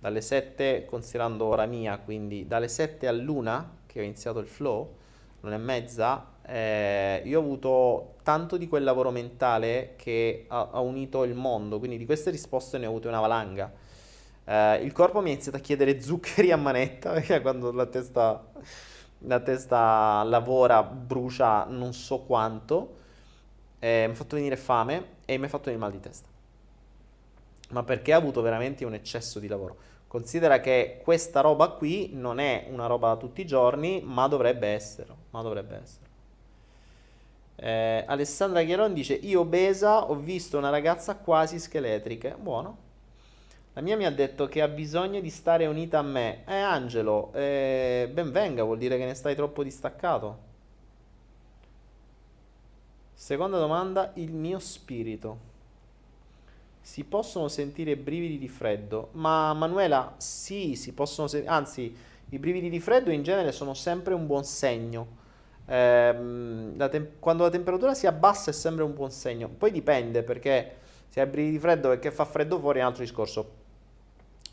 dalle 0.00 0.20
7 0.20 0.84
considerando 0.84 1.44
ora 1.44 1.66
mia, 1.66 1.98
quindi 1.98 2.48
dalle 2.48 2.66
7 2.66 3.06
all'una 3.06 3.76
che 3.86 4.00
ho 4.00 4.02
iniziato 4.02 4.40
il 4.40 4.48
flow, 4.48 4.96
l'una 5.42 5.54
e 5.54 5.58
mezza, 5.58 6.26
eh, 6.46 7.22
io 7.24 7.40
ho 7.40 7.42
avuto 7.42 8.16
tanto 8.22 8.56
di 8.56 8.68
quel 8.68 8.84
lavoro 8.84 9.10
mentale 9.10 9.94
che 9.96 10.44
ha, 10.48 10.68
ha, 10.72 10.80
unito 10.80 11.24
il 11.24 11.34
mondo, 11.34 11.78
quindi 11.78 11.96
di 11.96 12.04
queste 12.04 12.30
risposte 12.30 12.76
ne 12.78 12.86
ho 12.86 12.90
avute 12.90 13.08
una 13.08 13.20
valanga. 13.20 13.72
Eh, 14.44 14.76
il 14.82 14.92
corpo 14.92 15.20
mi 15.20 15.30
ha 15.30 15.32
iniziato 15.32 15.56
a 15.56 15.60
chiedere 15.60 16.00
zuccheri 16.02 16.50
a 16.50 16.56
manetta, 16.56 17.12
perché 17.12 17.40
quando 17.40 17.72
la 17.72 17.86
testa, 17.86 18.44
la 19.20 19.40
testa 19.40 20.22
lavora, 20.24 20.82
brucia 20.82 21.64
non 21.64 21.94
so 21.94 22.20
quanto, 22.20 22.96
eh, 23.78 24.04
mi 24.06 24.12
ha 24.12 24.16
fatto 24.16 24.36
venire 24.36 24.56
fame 24.56 25.04
e 25.24 25.38
mi 25.38 25.46
ha 25.46 25.48
fatto 25.48 25.64
venire 25.64 25.82
mal 25.82 25.92
di 25.92 26.00
testa. 26.00 26.28
Ma 27.70 27.82
perché 27.82 28.12
ha 28.12 28.16
avuto 28.16 28.42
veramente 28.42 28.84
un 28.84 28.92
eccesso 28.92 29.38
di 29.38 29.48
lavoro. 29.48 29.76
Considera 30.06 30.60
che 30.60 31.00
questa 31.02 31.40
roba 31.40 31.68
qui 31.70 32.10
non 32.12 32.38
è 32.38 32.66
una 32.70 32.86
roba 32.86 33.08
da 33.08 33.16
tutti 33.16 33.40
i 33.40 33.46
giorni, 33.46 34.02
ma 34.04 34.28
dovrebbe 34.28 34.68
essere. 34.68 35.08
Ma 35.30 35.42
dovrebbe 35.42 35.80
essere. 35.82 36.03
Eh, 37.64 38.04
Alessandra 38.06 38.62
Chiaron 38.62 38.92
dice: 38.92 39.14
Io 39.14 39.40
obesa 39.40 40.10
ho 40.10 40.16
visto 40.16 40.58
una 40.58 40.68
ragazza 40.68 41.16
quasi 41.16 41.58
scheletrica. 41.58 42.36
Buono. 42.38 42.76
La 43.72 43.80
mia 43.80 43.96
mi 43.96 44.04
ha 44.04 44.10
detto 44.10 44.46
che 44.48 44.60
ha 44.60 44.68
bisogno 44.68 45.18
di 45.18 45.30
stare 45.30 45.64
unita 45.64 45.98
a 45.98 46.02
me. 46.02 46.44
Eh, 46.46 46.58
Angelo, 46.58 47.32
eh, 47.32 48.10
ben 48.12 48.30
venga, 48.32 48.64
vuol 48.64 48.76
dire 48.76 48.98
che 48.98 49.06
ne 49.06 49.14
stai 49.14 49.34
troppo 49.34 49.62
distaccato. 49.62 50.38
Seconda 53.14 53.56
domanda: 53.56 54.10
il 54.16 54.30
mio 54.30 54.58
spirito. 54.58 55.52
Si 56.82 57.02
possono 57.04 57.48
sentire 57.48 57.96
brividi 57.96 58.36
di 58.36 58.48
freddo? 58.48 59.08
Ma 59.12 59.54
Manuela, 59.54 60.12
sì, 60.18 60.76
si 60.76 60.92
possono 60.92 61.28
sentire. 61.28 61.50
Anzi, 61.50 61.96
i 62.28 62.38
brividi 62.38 62.68
di 62.68 62.78
freddo 62.78 63.10
in 63.10 63.22
genere 63.22 63.52
sono 63.52 63.72
sempre 63.72 64.12
un 64.12 64.26
buon 64.26 64.44
segno 64.44 65.22
ehm, 65.66 66.76
la 66.76 66.88
tem- 66.88 67.18
quando 67.18 67.44
la 67.44 67.50
temperatura 67.50 67.94
si 67.94 68.06
abbassa 68.06 68.50
è 68.50 68.54
sempre 68.54 68.84
un 68.84 68.94
buon 68.94 69.10
segno. 69.10 69.48
Poi 69.48 69.70
dipende 69.70 70.22
perché 70.22 70.76
se 71.08 71.20
hai 71.20 71.26
brividi 71.26 71.52
di 71.52 71.58
freddo 71.60 71.88
perché 71.88 72.10
fa 72.10 72.24
freddo 72.24 72.58
fuori 72.58 72.78
è 72.78 72.82
un 72.82 72.88
altro 72.88 73.02
discorso. 73.02 73.62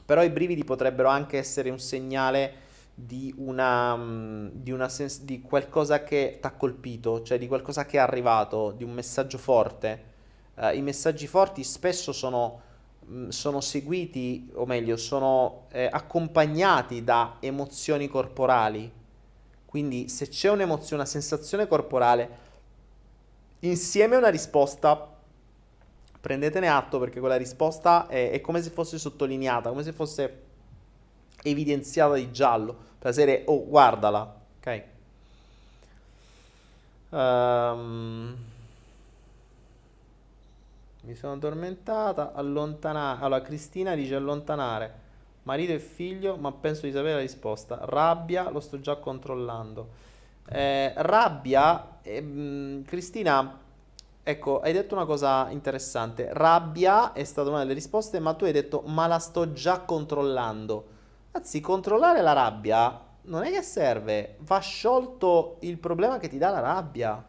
Però 0.05 0.23
i 0.23 0.29
brividi 0.29 0.63
potrebbero 0.63 1.09
anche 1.09 1.38
essere 1.38 1.69
un 1.69 1.79
segnale 1.79 2.69
di, 2.93 3.33
una, 3.38 3.95
mm, 3.95 4.47
di, 4.53 4.71
una 4.71 4.89
sens- 4.89 5.21
di 5.21 5.41
qualcosa 5.41 6.03
che 6.03 6.38
ti 6.41 6.47
ha 6.47 6.51
colpito, 6.51 7.21
cioè 7.23 7.38
di 7.38 7.47
qualcosa 7.47 7.85
che 7.85 7.97
è 7.97 7.99
arrivato, 7.99 8.71
di 8.75 8.83
un 8.83 8.91
messaggio 8.91 9.38
forte. 9.38 10.09
Uh, 10.55 10.75
I 10.75 10.81
messaggi 10.81 11.27
forti 11.27 11.63
spesso 11.63 12.11
sono, 12.11 12.61
mm, 13.09 13.29
sono 13.29 13.61
seguiti, 13.61 14.51
o 14.55 14.65
meglio, 14.65 14.97
sono 14.97 15.67
eh, 15.71 15.88
accompagnati 15.89 17.03
da 17.03 17.38
emozioni 17.39 18.07
corporali 18.07 18.91
Quindi 19.72 20.10
se 20.10 20.27
c'è 20.27 20.49
un'emozione, 20.49 21.02
una 21.02 21.10
sensazione 21.10 21.65
corporale, 21.65 22.30
insieme 23.60 24.15
a 24.15 24.18
una 24.18 24.27
risposta, 24.27 25.10
prendetene 26.19 26.68
atto 26.68 26.99
perché 26.99 27.22
quella 27.22 27.38
risposta 27.38 28.07
è, 28.07 28.31
è 28.31 28.41
come 28.41 28.61
se 28.61 28.69
fosse 28.69 28.99
sottolineata, 28.99 29.69
come 29.69 29.84
se 29.84 29.93
fosse 29.93 30.41
evidenziata 31.43 32.15
di 32.15 32.34
giallo, 32.34 32.73
per 32.73 33.07
la 33.07 33.14
serie, 33.14 33.43
oh 33.45 33.65
guardala, 33.65 34.35
ok? 34.60 34.84
Um, 37.11 38.38
mi 41.03 41.15
sono 41.15 41.31
addormentata, 41.31 42.34
allontanare. 42.34 43.23
Allora, 43.23 43.41
Cristina 43.41 43.95
dice 43.95 44.15
allontanare 44.15 45.01
marito 45.43 45.73
e 45.73 45.80
figlio, 45.80 46.38
ma 46.38 46.51
penso 46.51 46.85
di 46.85 46.91
sapere 46.91 47.13
la 47.13 47.19
risposta. 47.19 47.80
Rabbia, 47.81 48.49
lo 48.49 48.59
sto 48.59 48.80
già 48.80 48.95
controllando. 48.97 49.89
Eh, 50.49 50.93
rabbia, 50.95 51.99
eh, 52.01 52.81
Cristina, 52.85 53.59
ecco, 54.23 54.59
hai 54.59 54.73
detto 54.73 54.95
una 54.95 55.05
cosa 55.05 55.49
interessante. 55.49 56.30
Rabbia 56.31 57.13
è 57.13 57.23
stata 57.23 57.49
una 57.49 57.59
delle 57.59 57.73
risposte, 57.73 58.19
ma 58.19 58.34
tu 58.34 58.45
hai 58.45 58.51
detto, 58.51 58.84
ma 58.85 59.07
la 59.07 59.19
sto 59.19 59.53
già 59.53 59.80
controllando. 59.80 60.85
Anzi, 61.31 61.61
controllare 61.61 62.22
la 62.22 62.34
rabbia 62.34 63.09
non 63.23 63.43
è 63.43 63.51
che 63.51 63.61
serve, 63.61 64.35
va 64.39 64.59
sciolto 64.59 65.57
il 65.61 65.77
problema 65.77 66.18
che 66.18 66.27
ti 66.27 66.38
dà 66.38 66.49
la 66.49 66.59
rabbia. 66.59 67.23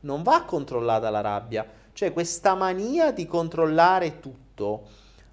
Non 0.00 0.22
va 0.22 0.42
controllata 0.42 1.10
la 1.10 1.20
rabbia. 1.20 1.66
Cioè, 1.92 2.12
questa 2.12 2.54
mania 2.54 3.12
di 3.12 3.26
controllare 3.26 4.20
tutto. 4.20 4.88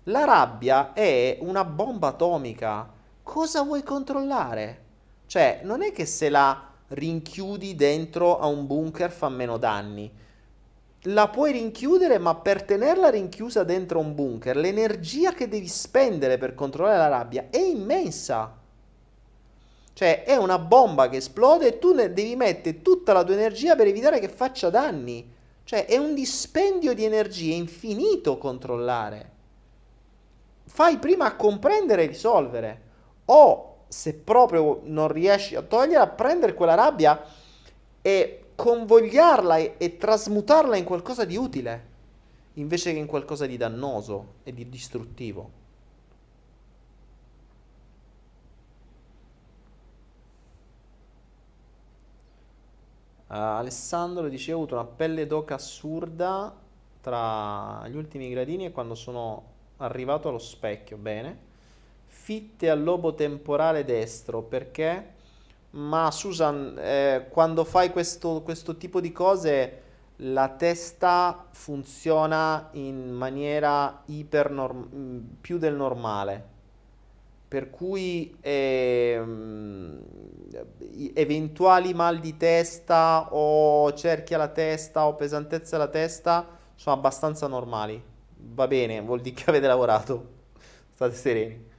La 0.06 0.24
rabbia 0.24 0.94
è 0.94 1.38
una 1.42 1.64
bomba 1.64 2.08
atomica. 2.08 2.92
Cosa 3.22 3.62
vuoi 3.62 3.84
controllare? 3.84 4.80
Cioè, 5.28 5.60
non 5.62 5.84
è 5.84 5.92
che 5.92 6.08
se 6.08 6.30
la 6.30 6.70
rinchiudi 6.88 7.76
dentro 7.76 8.40
a 8.40 8.48
un 8.48 8.66
bunker 8.66 9.12
fa 9.12 9.30
meno 9.30 9.58
danni. 9.58 10.12
La 11.04 11.30
puoi 11.30 11.52
rinchiudere, 11.52 12.18
ma 12.18 12.34
per 12.34 12.64
tenerla 12.64 13.12
rinchiusa 13.12 13.64
dentro 13.64 14.00
un 14.00 14.16
bunker, 14.16 14.58
l'energia 14.58 15.34
che 15.34 15.48
devi 15.48 15.68
spendere 15.68 16.40
per 16.40 16.56
controllare 16.56 16.98
la 16.98 17.08
rabbia 17.08 17.48
è 17.52 17.60
immensa. 17.60 18.58
Cioè, 19.94 20.24
è 20.24 20.36
una 20.36 20.58
bomba 20.58 21.10
che 21.10 21.18
esplode 21.18 21.68
e 21.68 21.78
tu 21.78 21.94
ne 21.94 22.12
devi 22.12 22.36
mettere 22.36 22.82
tutta 22.82 23.14
la 23.14 23.24
tua 23.24 23.36
energia 23.36 23.76
per 23.76 23.86
evitare 23.86 24.20
che 24.20 24.30
faccia 24.30 24.72
danni. 24.72 25.32
Cioè, 25.64 25.86
è 25.86 25.98
un 25.98 26.16
dispendio 26.16 26.96
di 26.96 27.06
energie 27.06 27.54
infinito 27.54 28.40
controllare. 28.40 29.31
Fai 30.74 31.00
prima 31.00 31.26
a 31.26 31.36
comprendere 31.36 32.04
e 32.04 32.08
risolvere. 32.08 32.82
O 33.26 33.84
se 33.90 34.14
proprio 34.14 34.80
non 34.86 35.10
riesci 35.10 35.54
a 35.54 35.62
toglierla, 35.62 36.08
prendere 36.08 36.54
quella 36.54 36.76
rabbia 36.76 37.22
e 38.02 38.46
convogliarla 38.56 39.58
e, 39.58 39.76
e 39.78 39.98
trasmutarla 39.98 40.78
in 40.78 40.86
qualcosa 40.86 41.26
di 41.26 41.36
utile, 41.36 41.88
invece 42.54 42.94
che 42.94 43.00
in 43.00 43.06
qualcosa 43.06 43.46
di 43.46 43.58
dannoso 43.58 44.36
e 44.44 44.54
di 44.54 44.70
distruttivo. 44.70 45.60
Uh, 53.28 53.34
Alessandro 53.34 54.30
dice: 54.30 54.54
Ho 54.54 54.56
avuto 54.56 54.76
una 54.76 54.86
pelle 54.86 55.28
d'oca 55.28 55.56
assurda 55.56 56.56
tra 57.02 57.86
gli 57.90 57.98
ultimi 57.98 58.30
gradini 58.30 58.68
e 58.68 58.72
quando 58.72 58.96
sono 58.96 59.52
arrivato 59.82 60.30
allo 60.30 60.40
specchio. 60.40 60.98
Bene. 60.98 61.50
Fitte 62.08 62.70
al 62.70 62.84
lobo 62.84 63.14
temporale 63.14 63.84
destro 63.84 64.42
perché? 64.42 65.20
Ma 65.72 66.12
Susan 66.12 66.76
eh, 66.78 67.28
quando 67.30 67.64
fai 67.64 67.92
questo, 67.92 68.42
questo 68.42 68.78
tipo 68.78 69.00
di 69.00 69.12
cose 69.12 69.82
la 70.18 70.50
testa 70.50 71.46
funziona 71.52 72.70
in 72.74 73.12
maniera 73.12 74.04
norm- 74.50 75.22
più 75.40 75.58
del 75.58 75.76
normale. 75.76 76.50
Per 77.48 77.70
cui 77.70 78.38
eh, 78.40 79.22
eventuali 81.14 81.94
mal 81.94 82.20
di 82.20 82.38
testa 82.38 83.28
o 83.34 83.92
cerchi 83.94 84.34
alla 84.34 84.48
testa 84.48 85.08
o 85.08 85.16
pesantezza 85.16 85.76
alla 85.76 85.88
testa 85.88 86.48
sono 86.76 86.96
abbastanza 86.96 87.48
normali 87.48 88.11
va 88.44 88.68
bene 88.68 89.02
vuol 89.02 89.22
dire 89.22 89.36
che 89.36 89.50
avete 89.50 89.68
lavorato 89.68 90.40
state 90.94 91.14
sereni 91.16 91.70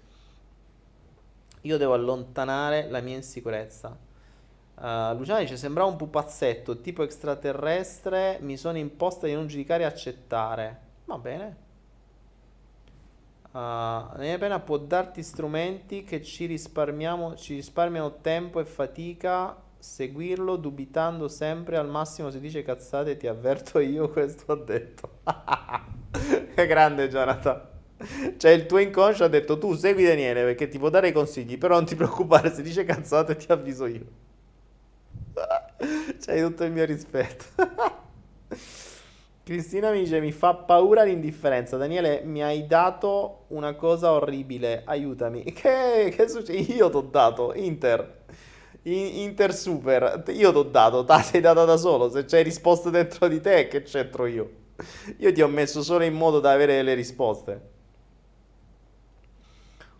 io 1.62 1.76
devo 1.76 1.94
allontanare 1.94 2.88
la 2.88 3.00
mia 3.00 3.16
insicurezza. 3.16 3.96
Uh, 4.74 5.14
Luciana 5.16 5.40
dice: 5.40 5.56
Sembrava 5.56 5.88
un 5.88 5.96
pupazzetto 5.96 6.80
tipo 6.80 7.02
extraterrestre. 7.02 8.38
Mi 8.40 8.56
sono 8.56 8.78
imposta 8.78 9.26
di 9.26 9.34
non 9.34 9.46
giudicare 9.46 9.82
e 9.82 9.86
accettare. 9.86 10.80
Va 11.04 11.18
bene. 11.18 11.56
Uh, 13.52 14.16
Daniele 14.16 14.38
Pena 14.38 14.60
può 14.60 14.78
darti 14.78 15.22
strumenti 15.22 16.04
che 16.04 16.22
ci, 16.22 16.46
risparmiamo, 16.46 17.36
ci 17.36 17.54
risparmiano 17.54 18.20
tempo 18.20 18.60
e 18.60 18.64
fatica. 18.64 19.56
Seguirlo 19.82 20.54
dubitando 20.54 21.26
sempre 21.26 21.76
al 21.76 21.88
massimo 21.88 22.30
se 22.30 22.38
dice 22.38 22.62
cazzate. 22.62 23.16
Ti 23.16 23.26
avverto 23.26 23.80
io, 23.80 24.10
questo 24.10 24.52
ho 24.52 24.54
detto. 24.54 25.18
che 26.54 26.66
grande, 26.68 27.08
Jonathan. 27.08 27.60
Cioè 28.36 28.52
il 28.52 28.66
tuo 28.66 28.78
inconscio 28.78 29.24
ha 29.24 29.28
detto 29.28 29.58
tu 29.58 29.74
segui 29.74 30.04
Daniele 30.04 30.44
perché 30.44 30.68
ti 30.68 30.78
può 30.78 30.88
dare 30.88 31.08
i 31.08 31.12
consigli, 31.12 31.58
però 31.58 31.74
non 31.74 31.84
ti 31.84 31.96
preoccupare 31.96 32.52
se 32.54 32.62
dice 32.62 32.84
cazzate 32.84 33.34
ti 33.34 33.50
avviso 33.50 33.86
io. 33.86 34.06
C'hai 36.24 36.40
tutto 36.42 36.62
il 36.62 36.70
mio 36.70 36.84
rispetto. 36.84 37.44
Cristina 39.42 39.90
mi 39.90 39.98
dice 39.98 40.20
mi 40.20 40.30
fa 40.30 40.54
paura 40.54 41.02
l'indifferenza. 41.02 41.76
Daniele 41.76 42.22
mi 42.24 42.40
hai 42.40 42.68
dato 42.68 43.46
una 43.48 43.74
cosa 43.74 44.12
orribile, 44.12 44.82
aiutami. 44.84 45.42
Che, 45.42 46.12
che 46.14 46.28
succede? 46.28 46.72
Io 46.72 46.88
ti 46.88 46.96
ho 46.96 47.00
dato 47.00 47.52
Inter. 47.56 48.20
Inter 48.84 49.54
Super, 49.54 50.24
io 50.28 50.50
ti 50.50 50.58
ho 50.58 50.62
dato, 50.64 51.04
te 51.06 51.22
sei 51.22 51.40
data 51.40 51.64
da 51.64 51.76
solo. 51.76 52.10
Se 52.10 52.24
c'hai 52.24 52.42
risposte 52.42 52.90
dentro 52.90 53.28
di 53.28 53.40
te, 53.40 53.68
che 53.68 53.82
c'entro 53.82 54.26
io? 54.26 54.50
Io 55.18 55.32
ti 55.32 55.40
ho 55.40 55.48
messo 55.48 55.82
solo 55.82 56.04
in 56.04 56.14
modo 56.14 56.40
da 56.40 56.50
avere 56.50 56.82
le 56.82 56.94
risposte. 56.94 57.70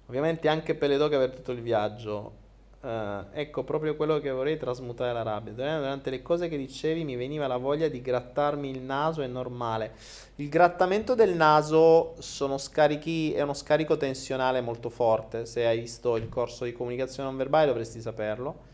Ovviamente 0.06 0.48
anche 0.48 0.74
Peledò 0.74 1.06
aver 1.06 1.30
tutto 1.30 1.52
il 1.52 1.62
viaggio. 1.62 2.40
Uh, 2.80 3.26
ecco 3.30 3.62
proprio 3.62 3.94
quello 3.94 4.18
che 4.18 4.30
vorrei 4.30 4.58
trasmutare 4.58 5.12
la 5.12 5.22
rabbia. 5.22 5.52
Durante 5.52 6.10
le 6.10 6.20
cose 6.20 6.48
che 6.48 6.56
dicevi 6.56 7.04
mi 7.04 7.14
veniva 7.14 7.46
la 7.46 7.56
voglia 7.58 7.86
di 7.86 8.02
grattarmi 8.02 8.68
il 8.68 8.80
naso, 8.80 9.22
è 9.22 9.28
normale. 9.28 9.92
Il 10.36 10.48
grattamento 10.48 11.14
del 11.14 11.34
naso 11.34 12.16
scarichi, 12.18 13.32
è 13.32 13.42
uno 13.42 13.54
scarico 13.54 13.96
tensionale 13.96 14.60
molto 14.60 14.90
forte. 14.90 15.46
Se 15.46 15.64
hai 15.64 15.78
visto 15.78 16.16
il 16.16 16.28
corso 16.28 16.64
di 16.64 16.72
comunicazione 16.72 17.28
non 17.28 17.38
verbale 17.38 17.66
dovresti 17.66 18.00
saperlo. 18.00 18.70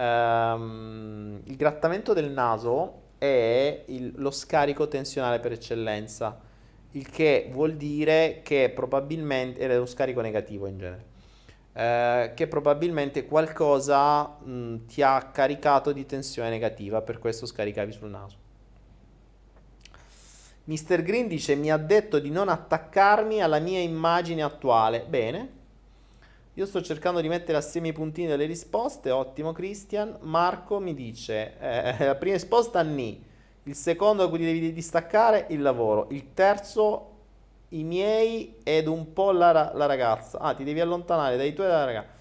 Um, 0.00 1.42
il 1.44 1.56
grattamento 1.56 2.14
del 2.14 2.30
naso 2.30 3.02
è 3.18 3.84
il, 3.88 4.12
lo 4.16 4.30
scarico 4.30 4.88
tensionale 4.88 5.40
per 5.40 5.52
eccellenza 5.52 6.40
il 6.92 7.08
che 7.10 7.48
vuol 7.52 7.74
dire 7.74 8.40
che 8.42 8.72
probabilmente, 8.74 9.60
è 9.60 9.76
uno 9.76 9.84
scarico 9.84 10.22
negativo 10.22 10.66
in 10.66 10.78
genere, 10.78 11.04
eh, 11.74 12.32
che 12.34 12.46
probabilmente 12.48 13.26
qualcosa 13.26 14.22
mh, 14.22 14.86
ti 14.86 15.02
ha 15.02 15.30
caricato 15.32 15.92
di 15.92 16.06
tensione 16.06 16.48
negativa, 16.48 17.02
per 17.02 17.18
questo 17.18 17.44
scaricavi 17.44 17.92
sul 17.92 18.08
naso. 18.08 18.36
Mr. 20.64 21.02
Green 21.02 21.28
dice 21.28 21.54
mi 21.56 21.70
ha 21.70 21.76
detto 21.76 22.18
di 22.18 22.30
non 22.30 22.48
attaccarmi 22.48 23.42
alla 23.42 23.58
mia 23.58 23.80
immagine 23.80 24.42
attuale. 24.42 25.04
Bene. 25.06 25.58
Io 26.60 26.66
sto 26.66 26.82
cercando 26.82 27.22
di 27.22 27.28
mettere 27.28 27.56
assieme 27.56 27.88
i 27.88 27.94
puntini 27.94 28.26
delle 28.26 28.44
risposte. 28.44 29.10
Ottimo 29.10 29.52
Christian. 29.52 30.18
Marco 30.20 30.78
mi 30.78 30.92
dice 30.92 31.56
eh, 31.58 32.04
la 32.04 32.14
prima 32.16 32.34
risposta 32.34 32.82
Ni 32.82 33.24
il 33.62 33.74
secondo 33.74 34.24
da 34.24 34.28
cui 34.28 34.40
devi 34.40 34.70
distaccare 34.70 35.46
il 35.48 35.62
lavoro, 35.62 36.08
il 36.10 36.34
terzo 36.34 37.08
i 37.68 37.82
miei 37.82 38.56
ed 38.62 38.88
un 38.88 39.14
po' 39.14 39.32
la, 39.32 39.72
la 39.74 39.86
ragazza. 39.86 40.38
Ah, 40.38 40.52
ti 40.52 40.62
devi 40.62 40.80
allontanare 40.80 41.38
dai 41.38 41.54
tuoi 41.54 41.66
e 41.66 41.70
dalla 41.70 41.84
ragazza. 41.86 42.18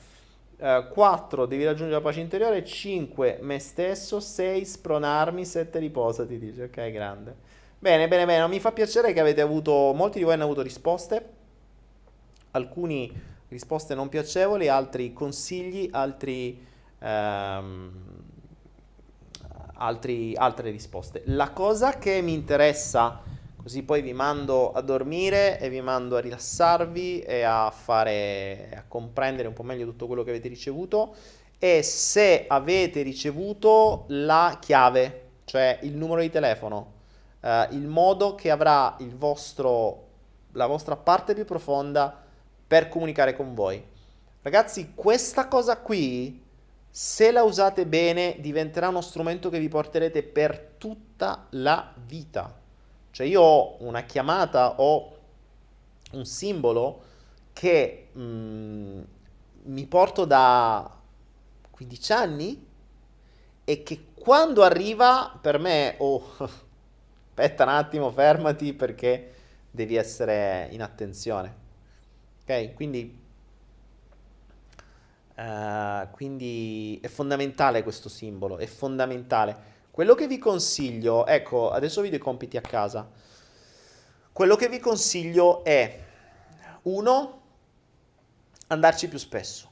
Uh, 0.56 0.88
4 0.88 1.46
devi 1.46 1.66
raggiungere 1.66 1.98
la 1.98 2.02
pace 2.02 2.22
interiore, 2.22 2.64
5 2.64 3.40
me 3.42 3.60
stesso, 3.60 4.22
6 4.22 4.64
spronarmi, 4.64 5.44
7 5.44 5.80
riposati, 5.80 6.40
dice. 6.40 6.64
Ok, 6.64 6.92
grande. 6.92 7.36
Bene, 7.78 8.08
bene, 8.08 8.26
bene, 8.26 8.48
mi 8.48 8.62
fa 8.62 8.72
piacere 8.72 9.12
che 9.12 9.20
avete 9.20 9.42
avuto, 9.42 9.92
molti 9.94 10.20
di 10.20 10.24
voi 10.24 10.36
hanno 10.36 10.44
avuto 10.46 10.62
risposte, 10.62 11.30
alcuni 12.52 13.38
risposte 13.50 13.96
non 13.96 14.10
piacevoli, 14.10 14.68
altri 14.68 15.12
consigli, 15.14 15.90
altri 15.92 16.66
um, 17.00 17.92
altri, 19.80 20.36
altre 20.36 20.72
risposte. 20.72 21.24
La 21.26 21.52
cosa 21.52 21.98
che 21.98 22.22
mi 22.22 22.34
interessa, 22.34 23.22
così 23.62 23.84
poi 23.84 24.02
vi 24.02 24.14
mando 24.14 24.72
a 24.72 24.82
dormire 24.82 25.60
e 25.60 25.70
vi 25.70 25.82
mando 25.82 26.16
a 26.16 26.20
rilassarvi 26.20 27.22
e 27.22 27.42
a 27.42 27.72
fare, 27.72 28.70
a 28.76 28.84
comprendere 28.88 29.48
un 29.48 29.54
po' 29.54 29.64
meglio 29.64 29.86
tutto 29.86 30.08
quello 30.08 30.24
che 30.24 30.30
avete 30.30 30.48
ricevuto, 30.48 31.16
e 31.58 31.84
se 31.84 32.46
avete 32.48 33.02
ricevuto 33.02 34.06
la 34.10 34.58
chiave, 34.62 35.28
cioè 35.44 35.80
il 35.82 35.96
numero 35.96 36.22
di 36.22 36.30
telefono, 36.30 36.94
eh, 37.42 37.68
il 37.72 37.88
modo 37.88 38.36
che 38.36 38.50
avrà 38.50 38.96
vostro, 39.16 40.08
la 40.54 40.68
vostra 40.68 40.96
parte 40.96 41.34
più 41.34 41.46
profonda 41.46 42.28
per 42.70 42.88
comunicare 42.88 43.36
con 43.36 43.56
voi. 43.56 43.84
Ragazzi, 44.44 44.92
questa 44.94 45.48
cosa 45.48 45.78
qui, 45.78 46.40
se 46.88 47.32
la 47.32 47.42
usate 47.42 47.88
bene, 47.88 48.36
diventerà 48.38 48.90
uno 48.90 49.02
strumento 49.02 49.50
che 49.50 49.58
vi 49.58 49.68
porterete 49.68 50.22
per 50.22 50.76
tutta 50.78 51.48
la 51.52 51.92
vita. 52.06 52.56
Cioè 53.10 53.26
io 53.26 53.42
ho 53.42 53.78
una 53.80 54.04
chiamata, 54.04 54.80
ho 54.82 55.18
un 56.12 56.26
simbolo 56.26 57.02
che 57.54 58.10
mh, 58.12 58.22
mm, 58.22 59.02
mi 59.64 59.86
porto 59.88 60.26
da 60.26 60.96
15 61.72 62.12
anni 62.14 62.68
e 63.66 63.84
che 63.84 64.06
quando 64.14 64.62
arriva 64.62 65.40
per 65.42 65.58
me, 65.58 65.96
oh, 65.98 66.36
aspetta 67.30 67.64
un 67.64 67.70
attimo, 67.70 68.12
fermati 68.12 68.74
perché 68.74 69.34
devi 69.72 69.96
essere 69.96 70.68
in 70.70 70.84
attenzione. 70.84 71.59
Ok? 72.50 72.74
Quindi, 72.74 73.16
uh, 75.36 76.10
quindi 76.10 77.00
è 77.00 77.08
fondamentale 77.08 77.84
questo 77.84 78.10
simbolo, 78.10 78.58
è 78.58 78.66
fondamentale. 78.66 79.68
Quello 79.92 80.16
che 80.16 80.26
vi 80.26 80.40
consiglio, 80.40 81.28
ecco, 81.28 81.70
adesso 81.70 82.02
vi 82.02 82.10
do 82.10 82.16
i 82.16 82.20
compiti 82.20 82.58
a 82.58 82.62
casa. 82.62 83.08
Quello 84.32 84.56
che 84.56 84.68
vi 84.68 84.80
consiglio 84.80 85.64
è, 85.64 86.00
uno, 86.84 87.42
andarci 88.66 89.08
più 89.08 89.20
spesso. 89.20 89.68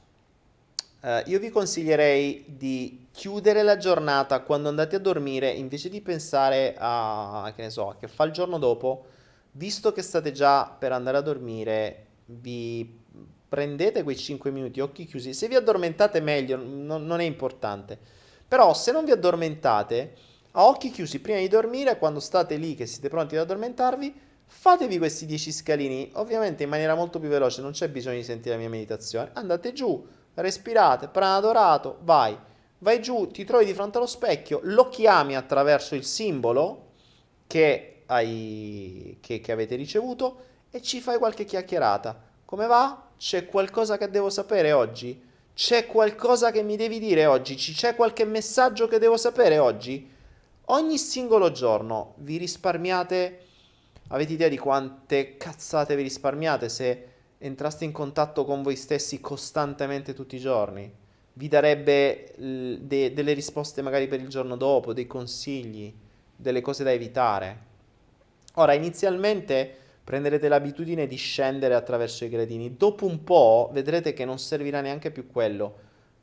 Uh, 1.00 1.22
io 1.26 1.40
vi 1.40 1.50
consiglierei 1.50 2.44
di 2.46 3.06
chiudere 3.10 3.64
la 3.64 3.76
giornata 3.76 4.42
quando 4.42 4.68
andate 4.68 4.94
a 4.94 5.00
dormire, 5.00 5.50
invece 5.50 5.88
di 5.88 6.00
pensare 6.00 6.76
a, 6.78 7.52
che 7.56 7.62
ne 7.62 7.70
so, 7.70 7.96
che 7.98 8.06
fa 8.06 8.22
il 8.22 8.30
giorno 8.30 8.58
dopo, 8.58 9.06
visto 9.52 9.90
che 9.92 10.02
state 10.02 10.30
già 10.30 10.66
per 10.66 10.92
andare 10.92 11.16
a 11.16 11.22
dormire, 11.22 12.07
vi 12.30 13.06
prendete 13.48 14.02
quei 14.02 14.16
5 14.16 14.50
minuti, 14.50 14.80
occhi 14.80 15.06
chiusi. 15.06 15.32
Se 15.32 15.48
vi 15.48 15.54
addormentate 15.54 16.20
meglio, 16.20 16.56
non, 16.56 17.06
non 17.06 17.20
è 17.20 17.24
importante. 17.24 17.98
Però 18.46 18.74
se 18.74 18.92
non 18.92 19.04
vi 19.04 19.10
addormentate, 19.10 20.14
a 20.52 20.66
occhi 20.66 20.90
chiusi 20.90 21.20
prima 21.20 21.38
di 21.38 21.48
dormire, 21.48 21.98
quando 21.98 22.20
state 22.20 22.56
lì 22.56 22.74
che 22.74 22.86
siete 22.86 23.08
pronti 23.08 23.36
ad 23.36 23.42
addormentarvi, 23.42 24.14
fatevi 24.44 24.98
questi 24.98 25.26
10 25.26 25.52
scalini, 25.52 26.10
ovviamente 26.14 26.62
in 26.62 26.68
maniera 26.68 26.94
molto 26.94 27.18
più 27.18 27.28
veloce, 27.28 27.62
non 27.62 27.72
c'è 27.72 27.88
bisogno 27.88 28.16
di 28.16 28.24
sentire 28.24 28.54
la 28.54 28.60
mia 28.60 28.70
meditazione. 28.70 29.30
Andate 29.34 29.72
giù, 29.72 30.06
respirate, 30.34 31.08
prana 31.08 31.40
dorato, 31.40 31.98
vai. 32.02 32.36
Vai 32.80 33.02
giù, 33.02 33.28
ti 33.28 33.44
trovi 33.44 33.64
di 33.64 33.74
fronte 33.74 33.98
allo 33.98 34.06
specchio, 34.06 34.60
lo 34.62 34.88
chiami 34.88 35.36
attraverso 35.36 35.94
il 35.94 36.04
simbolo 36.04 36.92
che, 37.46 38.02
hai, 38.06 39.18
che, 39.20 39.40
che 39.40 39.52
avete 39.52 39.74
ricevuto 39.74 40.44
e 40.70 40.82
ci 40.82 41.00
fai 41.00 41.18
qualche 41.18 41.44
chiacchierata. 41.44 42.20
Come 42.44 42.66
va? 42.66 43.08
C'è 43.16 43.46
qualcosa 43.46 43.98
che 43.98 44.10
devo 44.10 44.30
sapere 44.30 44.72
oggi? 44.72 45.20
C'è 45.54 45.86
qualcosa 45.86 46.50
che 46.50 46.62
mi 46.62 46.76
devi 46.76 46.98
dire 46.98 47.26
oggi? 47.26 47.54
C'è 47.56 47.94
qualche 47.94 48.24
messaggio 48.24 48.86
che 48.86 48.98
devo 48.98 49.16
sapere 49.16 49.58
oggi? 49.58 50.08
Ogni 50.66 50.98
singolo 50.98 51.50
giorno 51.50 52.14
vi 52.18 52.36
risparmiate. 52.36 53.40
Avete 54.08 54.32
idea 54.32 54.48
di 54.48 54.58
quante 54.58 55.36
cazzate 55.36 55.96
vi 55.96 56.02
risparmiate 56.02 56.68
se 56.68 57.08
entraste 57.38 57.84
in 57.84 57.92
contatto 57.92 58.44
con 58.44 58.62
voi 58.62 58.76
stessi 58.76 59.20
costantemente 59.20 60.12
tutti 60.12 60.36
i 60.36 60.40
giorni, 60.40 60.92
vi 61.34 61.48
darebbe 61.48 62.32
de- 62.36 63.12
delle 63.12 63.32
risposte 63.32 63.80
magari 63.80 64.08
per 64.08 64.20
il 64.20 64.28
giorno 64.28 64.56
dopo, 64.56 64.92
dei 64.92 65.06
consigli, 65.06 65.92
delle 66.34 66.60
cose 66.60 66.84
da 66.84 66.92
evitare. 66.92 67.66
Ora, 68.54 68.72
inizialmente 68.72 69.76
prenderete 70.08 70.48
l'abitudine 70.48 71.06
di 71.06 71.16
scendere 71.16 71.74
attraverso 71.74 72.24
i 72.24 72.30
gradini, 72.30 72.78
dopo 72.78 73.04
un 73.04 73.24
po' 73.24 73.68
vedrete 73.74 74.14
che 74.14 74.24
non 74.24 74.38
servirà 74.38 74.80
neanche 74.80 75.10
più 75.10 75.26
quello. 75.26 75.74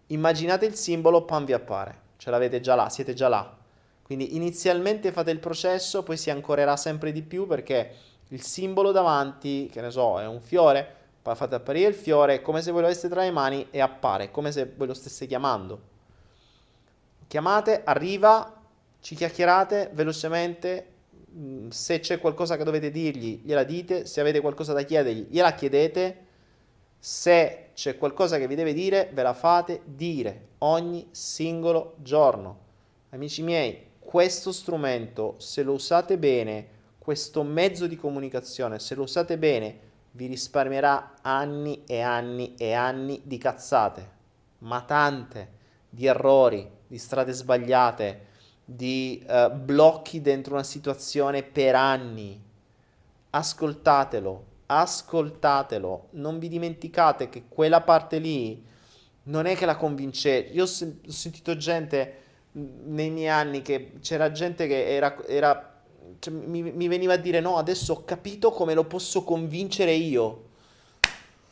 Immaginate 0.08 0.66
il 0.66 0.74
simbolo, 0.74 1.24
pan 1.24 1.46
vi 1.46 1.54
appare, 1.54 2.00
ce 2.18 2.32
l'avete 2.32 2.62
già 2.62 2.74
là, 2.74 2.90
siete 2.90 3.14
già 3.14 3.28
là. 3.28 3.56
Quindi 4.02 4.36
inizialmente 4.36 5.12
fate 5.12 5.30
il 5.30 5.38
processo, 5.38 6.02
poi 6.02 6.18
si 6.18 6.32
ancorerà 6.32 6.76
sempre 6.78 7.12
di 7.12 7.22
più 7.22 7.46
perché 7.46 7.92
il 8.30 8.42
simbolo 8.42 8.92
davanti, 8.92 9.70
che 9.72 9.82
ne 9.82 9.92
so, 9.92 10.20
è 10.20 10.26
un 10.26 10.42
fiore, 10.42 10.96
fate 11.22 11.54
apparire 11.54 11.88
il 11.88 11.94
fiore 11.94 12.42
come 12.42 12.64
se 12.64 12.72
voi 12.72 12.82
lo 12.82 12.88
aveste 12.88 13.08
tra 13.08 13.22
le 13.22 13.30
mani 13.30 13.68
e 13.70 13.82
appare, 13.82 14.32
come 14.32 14.52
se 14.52 14.74
voi 14.76 14.88
lo 14.88 14.96
stesse 14.96 15.28
chiamando. 15.28 15.80
Chiamate, 17.28 17.84
arriva, 17.84 18.52
ci 19.00 19.14
chiacchierate 19.14 19.92
velocemente, 19.94 20.94
se 21.70 22.00
c'è 22.00 22.20
qualcosa 22.20 22.56
che 22.56 22.64
dovete 22.64 22.92
dirgli, 22.92 23.42
gliela 23.44 23.64
dite, 23.64 24.06
se 24.06 24.22
avete 24.22 24.42
qualcosa 24.42 24.74
da 24.74 24.84
chiedergli, 24.84 25.28
gliela 25.30 25.54
chiedete, 25.54 26.24
se 26.98 27.70
c'è 27.74 27.98
qualcosa 27.98 28.38
che 28.38 28.48
vi 28.48 28.56
deve 28.56 28.74
dire, 28.74 29.10
ve 29.14 29.22
la 29.22 29.34
fate 29.34 29.82
dire 29.84 30.48
ogni 30.60 31.08
singolo 31.12 31.96
giorno. 31.98 32.60
Amici 33.10 33.44
miei, 33.44 33.84
questo 34.00 34.52
strumento, 34.52 35.36
se 35.38 35.62
lo 35.64 35.74
usate 35.74 36.18
bene, 36.18 36.68
questo 36.98 37.44
mezzo 37.44 37.86
di 37.86 37.98
comunicazione, 37.98 38.80
se 38.80 38.96
lo 38.96 39.04
usate 39.04 39.38
bene, 39.38 39.80
vi 40.12 40.28
risparmierà 40.28 41.16
anni 41.22 41.84
e 41.86 42.00
anni 42.00 42.56
e 42.58 42.72
anni 42.74 43.22
di 43.24 43.38
cazzate, 43.38 44.10
ma 44.60 44.82
tante, 44.82 45.50
di 45.90 46.06
errori, 46.06 46.68
di 46.88 46.98
strade 46.98 47.34
sbagliate, 47.34 48.28
di 48.66 49.24
uh, 49.28 49.52
blocchi 49.52 50.22
dentro 50.22 50.56
una 50.56 50.64
situazione 50.64 51.44
per 51.44 51.76
anni. 51.76 52.42
Ascoltatelo, 53.30 54.44
ascoltatelo, 54.66 56.08
non 56.12 56.40
vi 56.40 56.50
dimenticate 56.50 57.30
che 57.30 57.44
quella 57.48 57.82
parte 57.82 58.18
lì 58.18 58.64
non 59.24 59.46
è 59.46 59.56
che 59.56 59.66
la 59.66 59.76
convincete. 59.76 60.52
Io 60.52 60.64
ho, 60.64 60.68
sen- 60.68 61.00
ho 61.06 61.12
sentito 61.12 61.56
gente 61.56 62.24
nei 62.54 63.10
miei 63.12 63.28
anni 63.28 63.62
che 63.62 63.94
c'era 64.02 64.32
gente 64.32 64.66
che 64.66 64.96
era, 64.96 65.24
era 65.28 65.82
cioè, 66.20 66.34
mi, 66.34 66.62
mi 66.64 66.88
veniva 66.88 67.14
a 67.14 67.18
dire 67.18 67.40
no, 67.42 67.58
adesso 67.58 67.94
ho 67.94 68.04
capito 68.04 68.52
come 68.52 68.74
lo 68.74 68.86
posso 68.86 69.24
convincere 69.24 69.92
io. 69.92 70.44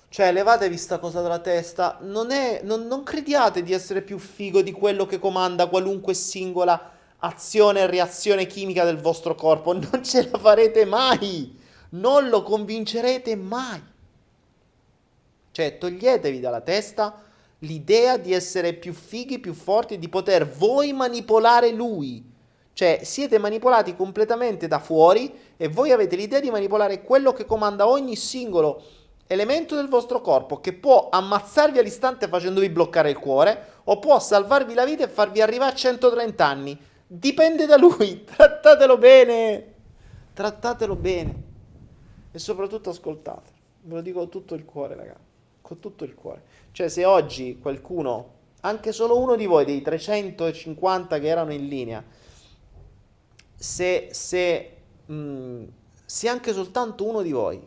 Cioè, 0.10 0.32
levatevi 0.32 0.78
sta 0.78 1.00
cosa 1.00 1.22
dalla 1.22 1.40
testa. 1.40 1.98
Non, 2.02 2.32
è, 2.32 2.62
non, 2.64 2.86
non 2.86 3.04
crediate 3.04 3.64
di 3.64 3.74
essere 3.74 4.04
più 4.04 4.20
figo 4.20 4.62
di 4.62 4.72
quello 4.72 5.06
che 5.08 5.18
comanda 5.18 5.68
qualunque 5.68 6.14
singola 6.14 6.93
azione 7.26 7.82
e 7.82 7.88
reazione 7.88 8.46
chimica 8.46 8.84
del 8.84 9.00
vostro 9.00 9.36
corpo. 9.36 9.74
Non 9.74 10.04
ce 10.04 10.30
la 10.30 10.38
farete 10.38 10.86
mai. 10.86 11.60
Non 11.90 12.30
lo 12.30 12.44
convincerete 12.44 13.36
mai. 13.36 13.82
Cioè, 15.52 15.78
toglietevi 15.78 16.40
dalla 16.40 16.62
testa 16.62 17.22
l'idea 17.60 18.18
di 18.18 18.34
essere 18.34 18.74
più 18.74 18.94
fighi, 18.94 19.40
più 19.40 19.54
forti, 19.54 20.00
di 20.00 20.10
poter 20.10 20.48
voi 20.48 20.94
manipolare 20.94 21.72
lui. 21.72 22.32
Cioè 22.74 23.02
siete 23.04 23.38
manipolati 23.38 23.96
completamente 23.96 24.68
da 24.68 24.80
fuori 24.80 25.32
e 25.56 25.68
voi 25.68 25.92
avete 25.92 26.16
l'idea 26.16 26.40
di 26.40 26.50
manipolare 26.50 27.04
quello 27.04 27.32
che 27.32 27.46
comanda 27.46 27.88
ogni 27.88 28.16
singolo 28.16 28.82
elemento 29.28 29.76
del 29.76 29.88
vostro 29.88 30.22
corpo 30.22 30.60
che 30.60 30.74
può 30.74 31.10
ammazzarvi 31.12 31.78
all'istante 31.78 32.28
facendovi 32.28 32.70
bloccare 32.70 33.12
il 33.12 33.20
cuore 33.20 33.82
o 33.86 34.00
può 34.00 34.20
salvarvi 34.20 34.74
la 34.74 34.86
vita 34.86 35.04
e 35.04 35.08
farvi 35.08 35.40
arrivare 35.42 35.72
a 35.72 35.76
130 35.76 36.46
anni. 36.46 36.80
Dipende 37.16 37.68
da 37.68 37.78
lui, 37.78 38.24
trattatelo 38.26 38.98
bene, 38.98 39.74
trattatelo 40.34 40.96
bene 40.96 41.44
e 42.32 42.40
soprattutto 42.40 42.90
ascoltate. 42.90 43.52
Ve 43.82 43.94
lo 43.94 44.02
dico 44.02 44.18
con 44.18 44.30
tutto 44.30 44.56
il 44.56 44.66
cuore, 44.66 44.96
ragazzi, 44.96 45.22
con 45.62 45.78
tutto 45.78 46.06
il 46.06 46.16
cuore. 46.16 46.42
Cioè 46.72 46.88
se 46.90 47.06
oggi 47.06 47.60
qualcuno, 47.62 48.32
anche 48.62 48.92
solo 48.92 49.20
uno 49.20 49.36
di 49.36 49.46
voi 49.46 49.64
dei 49.64 49.84
350 49.84 51.20
che 51.20 51.28
erano 51.28 51.54
in 51.54 51.68
linea, 51.68 52.04
se, 53.54 54.08
se, 54.12 54.76
mh, 55.06 55.14
mm, 55.14 55.64
se 56.04 56.28
anche 56.28 56.52
soltanto 56.52 57.08
uno 57.08 57.22
di 57.22 57.32
voi 57.32 57.62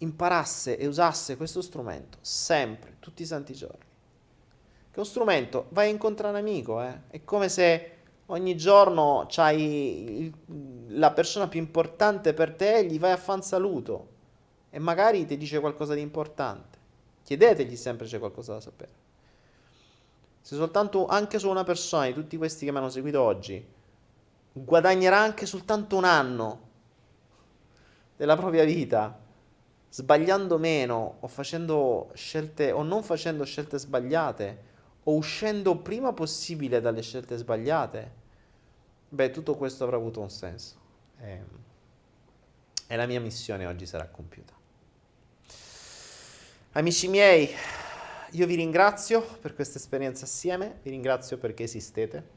imparasse 0.00 0.76
e 0.76 0.86
usasse 0.86 1.38
questo 1.38 1.62
strumento 1.62 2.18
sempre, 2.20 2.96
tutti 3.00 3.22
i 3.22 3.26
santi 3.26 3.54
giorni, 3.54 3.78
che 3.78 4.96
è 4.96 4.98
uno 4.98 5.04
strumento, 5.04 5.68
vai 5.70 5.88
a 5.88 5.92
incontrare 5.92 6.38
un 6.38 6.46
amico, 6.46 6.82
eh? 6.82 7.00
è 7.08 7.24
come 7.24 7.48
se 7.48 7.92
ogni 8.30 8.56
giorno 8.56 9.26
c'hai 9.28 10.32
la 10.88 11.12
persona 11.12 11.48
più 11.48 11.60
importante 11.60 12.34
per 12.34 12.54
te, 12.54 12.84
gli 12.86 12.98
vai 12.98 13.12
a 13.12 13.16
fare 13.16 13.38
un 13.38 13.44
saluto 13.44 14.08
e 14.70 14.78
magari 14.78 15.26
ti 15.26 15.36
dice 15.36 15.60
qualcosa 15.60 15.94
di 15.94 16.00
importante. 16.00 16.78
Chiedetegli 17.24 17.76
sempre 17.76 18.06
se 18.06 18.14
c'è 18.14 18.18
qualcosa 18.18 18.54
da 18.54 18.60
sapere. 18.60 18.90
Se 20.40 20.56
soltanto 20.56 21.06
anche 21.06 21.38
su 21.38 21.48
una 21.48 21.64
persona 21.64 22.06
di 22.06 22.14
tutti 22.14 22.36
questi 22.36 22.64
che 22.64 22.72
mi 22.72 22.78
hanno 22.78 22.88
seguito 22.88 23.20
oggi 23.20 23.76
guadagnerà 24.52 25.18
anche 25.18 25.46
soltanto 25.46 25.96
un 25.96 26.04
anno 26.04 26.66
della 28.16 28.36
propria 28.36 28.64
vita, 28.64 29.16
sbagliando 29.90 30.58
meno 30.58 31.18
o 31.20 31.28
facendo 31.28 32.10
scelte 32.14 32.72
o 32.72 32.82
non 32.82 33.02
facendo 33.02 33.44
scelte 33.44 33.78
sbagliate 33.78 34.67
o 35.08 35.14
uscendo 35.14 35.78
prima 35.78 36.12
possibile 36.12 36.82
dalle 36.82 37.00
scelte 37.00 37.36
sbagliate, 37.38 38.12
beh, 39.08 39.30
tutto 39.30 39.54
questo 39.56 39.84
avrà 39.84 39.96
avuto 39.96 40.20
un 40.20 40.28
senso. 40.28 40.76
E, 41.18 41.40
e 42.86 42.96
la 42.96 43.06
mia 43.06 43.20
missione 43.20 43.64
oggi 43.64 43.86
sarà 43.86 44.06
compiuta. 44.06 44.52
Amici 46.72 47.08
miei, 47.08 47.48
io 48.32 48.46
vi 48.46 48.54
ringrazio 48.54 49.22
per 49.40 49.54
questa 49.54 49.78
esperienza 49.78 50.26
assieme, 50.26 50.80
vi 50.82 50.90
ringrazio 50.90 51.38
perché 51.38 51.62
esistete. 51.62 52.36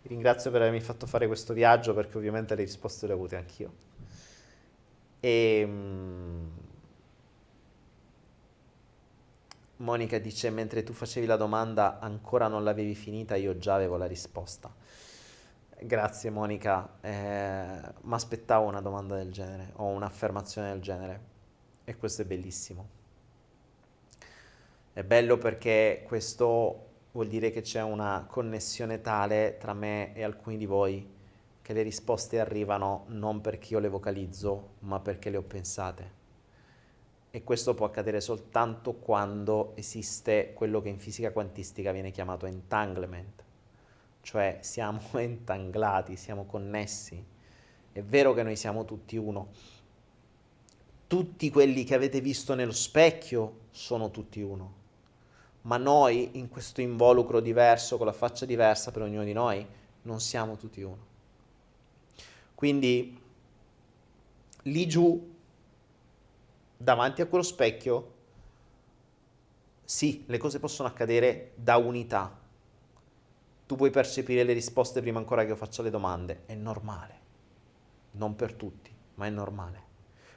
Vi 0.00 0.08
ringrazio 0.08 0.50
per 0.50 0.62
avermi 0.62 0.80
fatto 0.80 1.06
fare 1.06 1.26
questo 1.26 1.52
viaggio 1.52 1.92
perché 1.92 2.16
ovviamente 2.16 2.54
le 2.54 2.62
risposte 2.62 3.06
le 3.06 3.12
ho 3.12 3.16
avute 3.16 3.36
anch'io. 3.36 3.74
E, 5.20 5.62
um, 5.66 6.50
Monica 9.78 10.18
dice, 10.18 10.48
mentre 10.48 10.82
tu 10.82 10.94
facevi 10.94 11.26
la 11.26 11.36
domanda 11.36 11.98
ancora 11.98 12.48
non 12.48 12.64
l'avevi 12.64 12.94
finita, 12.94 13.36
io 13.36 13.58
già 13.58 13.74
avevo 13.74 13.98
la 13.98 14.06
risposta. 14.06 14.74
Grazie 15.78 16.30
Monica, 16.30 16.96
eh, 17.02 17.80
mi 18.00 18.14
aspettavo 18.14 18.66
una 18.66 18.80
domanda 18.80 19.16
del 19.16 19.30
genere 19.30 19.72
o 19.74 19.84
un'affermazione 19.84 20.70
del 20.70 20.80
genere 20.80 21.20
e 21.84 21.94
questo 21.96 22.22
è 22.22 22.24
bellissimo. 22.24 22.88
È 24.94 25.04
bello 25.04 25.36
perché 25.36 26.02
questo 26.06 26.84
vuol 27.12 27.28
dire 27.28 27.50
che 27.50 27.60
c'è 27.60 27.82
una 27.82 28.24
connessione 28.26 29.02
tale 29.02 29.58
tra 29.58 29.74
me 29.74 30.14
e 30.14 30.24
alcuni 30.24 30.56
di 30.56 30.64
voi 30.64 31.14
che 31.60 31.72
le 31.74 31.82
risposte 31.82 32.40
arrivano 32.40 33.04
non 33.08 33.42
perché 33.42 33.74
io 33.74 33.80
le 33.80 33.88
vocalizzo, 33.88 34.76
ma 34.80 35.00
perché 35.00 35.28
le 35.28 35.36
ho 35.36 35.42
pensate 35.42 36.24
e 37.36 37.44
questo 37.44 37.74
può 37.74 37.84
accadere 37.84 38.22
soltanto 38.22 38.94
quando 38.94 39.72
esiste 39.74 40.54
quello 40.54 40.80
che 40.80 40.88
in 40.88 40.98
fisica 40.98 41.32
quantistica 41.32 41.92
viene 41.92 42.10
chiamato 42.10 42.46
entanglement, 42.46 43.44
cioè 44.22 44.60
siamo 44.62 45.02
entanglati, 45.12 46.16
siamo 46.16 46.46
connessi. 46.46 47.22
È 47.92 48.02
vero 48.02 48.32
che 48.32 48.42
noi 48.42 48.56
siamo 48.56 48.86
tutti 48.86 49.18
uno. 49.18 49.48
Tutti 51.06 51.50
quelli 51.50 51.84
che 51.84 51.94
avete 51.94 52.22
visto 52.22 52.54
nello 52.54 52.72
specchio 52.72 53.64
sono 53.70 54.10
tutti 54.10 54.40
uno. 54.40 54.72
Ma 55.62 55.76
noi, 55.76 56.38
in 56.38 56.48
questo 56.48 56.80
involucro 56.80 57.40
diverso, 57.40 57.98
con 57.98 58.06
la 58.06 58.14
faccia 58.14 58.46
diversa 58.46 58.92
per 58.92 59.02
ognuno 59.02 59.24
di 59.24 59.34
noi, 59.34 59.66
non 60.04 60.20
siamo 60.20 60.56
tutti 60.56 60.80
uno. 60.80 61.04
Quindi 62.54 63.20
lì 64.62 64.88
giù 64.88 65.34
davanti 66.76 67.22
a 67.22 67.26
quello 67.26 67.44
specchio, 67.44 68.14
sì, 69.84 70.24
le 70.26 70.38
cose 70.38 70.58
possono 70.58 70.88
accadere 70.88 71.52
da 71.54 71.76
unità. 71.76 72.38
Tu 73.66 73.76
puoi 73.76 73.90
percepire 73.90 74.42
le 74.42 74.52
risposte 74.52 75.00
prima 75.00 75.18
ancora 75.18 75.42
che 75.42 75.48
io 75.48 75.56
faccia 75.56 75.82
le 75.82 75.90
domande, 75.90 76.42
è 76.46 76.54
normale. 76.54 77.20
Non 78.12 78.34
per 78.36 78.54
tutti, 78.54 78.94
ma 79.14 79.26
è 79.26 79.30
normale. 79.30 79.84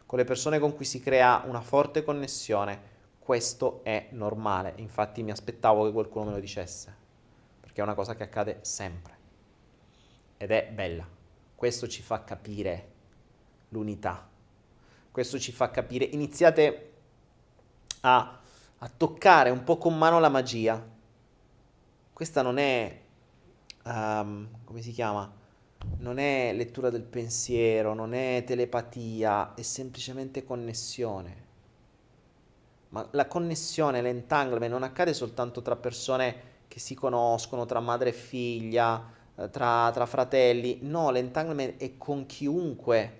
Con 0.05 0.17
le 0.17 0.25
persone 0.25 0.59
con 0.59 0.75
cui 0.75 0.85
si 0.85 0.99
crea 0.99 1.43
una 1.45 1.61
forte 1.61 2.03
connessione, 2.03 2.97
questo 3.19 3.81
è 3.83 4.09
normale. 4.11 4.73
Infatti 4.77 5.23
mi 5.23 5.31
aspettavo 5.31 5.85
che 5.85 5.91
qualcuno 5.91 6.25
me 6.25 6.31
lo 6.31 6.39
dicesse, 6.39 6.95
perché 7.59 7.81
è 7.81 7.83
una 7.83 7.93
cosa 7.93 8.15
che 8.15 8.23
accade 8.23 8.59
sempre. 8.61 9.17
Ed 10.37 10.51
è 10.51 10.71
bella. 10.71 11.07
Questo 11.55 11.87
ci 11.87 12.01
fa 12.01 12.23
capire 12.23 12.91
l'unità 13.69 14.29
questo 15.11 15.39
ci 15.39 15.51
fa 15.51 15.71
capire, 15.71 16.05
iniziate 16.05 16.91
a, 18.01 18.39
a 18.77 18.91
toccare 18.95 19.49
un 19.49 19.63
po' 19.63 19.77
con 19.77 19.97
mano 19.97 20.19
la 20.19 20.29
magia. 20.29 20.97
Questa 22.13 22.41
non 22.41 22.57
è, 22.57 23.01
um, 23.85 24.47
come 24.63 24.81
si 24.81 24.91
chiama? 24.91 25.31
Non 25.99 26.17
è 26.17 26.51
lettura 26.53 26.89
del 26.89 27.03
pensiero, 27.03 27.93
non 27.93 28.13
è 28.13 28.43
telepatia, 28.45 29.53
è 29.53 29.61
semplicemente 29.61 30.43
connessione. 30.43 31.47
Ma 32.89 33.07
la 33.11 33.27
connessione, 33.27 34.01
l'entanglement 34.01 34.71
non 34.71 34.83
accade 34.83 35.13
soltanto 35.13 35.61
tra 35.61 35.75
persone 35.75 36.47
che 36.67 36.79
si 36.79 36.95
conoscono, 36.95 37.65
tra 37.65 37.79
madre 37.79 38.09
e 38.09 38.13
figlia, 38.13 39.11
eh, 39.35 39.49
tra, 39.49 39.89
tra 39.93 40.05
fratelli. 40.05 40.79
No, 40.81 41.09
l'entanglement 41.09 41.79
è 41.79 41.97
con 41.97 42.25
chiunque 42.25 43.17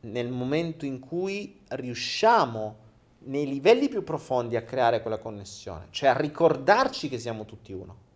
nel 0.00 0.30
momento 0.30 0.86
in 0.86 0.98
cui 0.98 1.60
riusciamo 1.68 2.88
nei 3.22 3.46
livelli 3.46 3.88
più 3.88 4.02
profondi 4.02 4.56
a 4.56 4.62
creare 4.62 5.02
quella 5.02 5.18
connessione, 5.18 5.88
cioè 5.90 6.08
a 6.08 6.16
ricordarci 6.16 7.08
che 7.08 7.18
siamo 7.18 7.44
tutti 7.44 7.72
uno. 7.72 8.08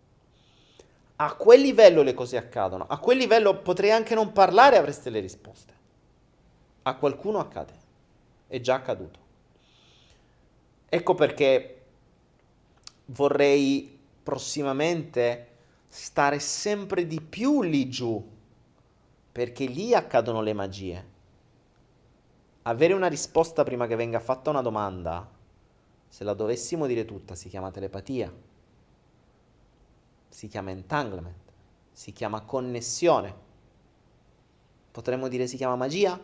A 1.17 1.33
quel 1.35 1.61
livello 1.61 2.01
le 2.01 2.13
cose 2.13 2.37
accadono, 2.37 2.85
a 2.87 2.97
quel 2.97 3.17
livello 3.17 3.61
potrei 3.61 3.91
anche 3.91 4.15
non 4.15 4.31
parlare 4.31 4.75
e 4.75 4.79
avreste 4.79 5.09
le 5.09 5.19
risposte. 5.19 5.73
A 6.83 6.95
qualcuno 6.95 7.39
accade, 7.39 7.73
è 8.47 8.59
già 8.59 8.75
accaduto. 8.75 9.19
Ecco 10.89 11.13
perché 11.13 11.81
vorrei 13.05 13.97
prossimamente 14.23 15.47
stare 15.87 16.39
sempre 16.39 17.05
di 17.05 17.21
più 17.21 17.61
lì 17.61 17.89
giù, 17.89 18.23
perché 19.31 19.65
lì 19.65 19.93
accadono 19.93 20.41
le 20.41 20.53
magie 20.53 21.13
avere 22.67 22.93
una 22.93 23.07
risposta 23.07 23.63
prima 23.63 23.85
che 23.87 23.95
venga 23.95 24.19
fatta 24.19 24.49
una 24.49 24.61
domanda, 24.61 25.29
se 26.07 26.23
la 26.23 26.33
dovessimo 26.33 26.87
dire 26.87 27.05
tutta, 27.05 27.35
si 27.35 27.49
chiama 27.49 27.71
telepatia, 27.71 28.33
si 30.27 30.47
chiama 30.47 30.71
entanglement, 30.71 31.51
si 31.91 32.11
chiama 32.11 32.41
connessione. 32.41 33.43
Potremmo 34.91 35.27
dire 35.27 35.45
si 35.45 35.57
chiama 35.57 35.75
magia? 35.75 36.19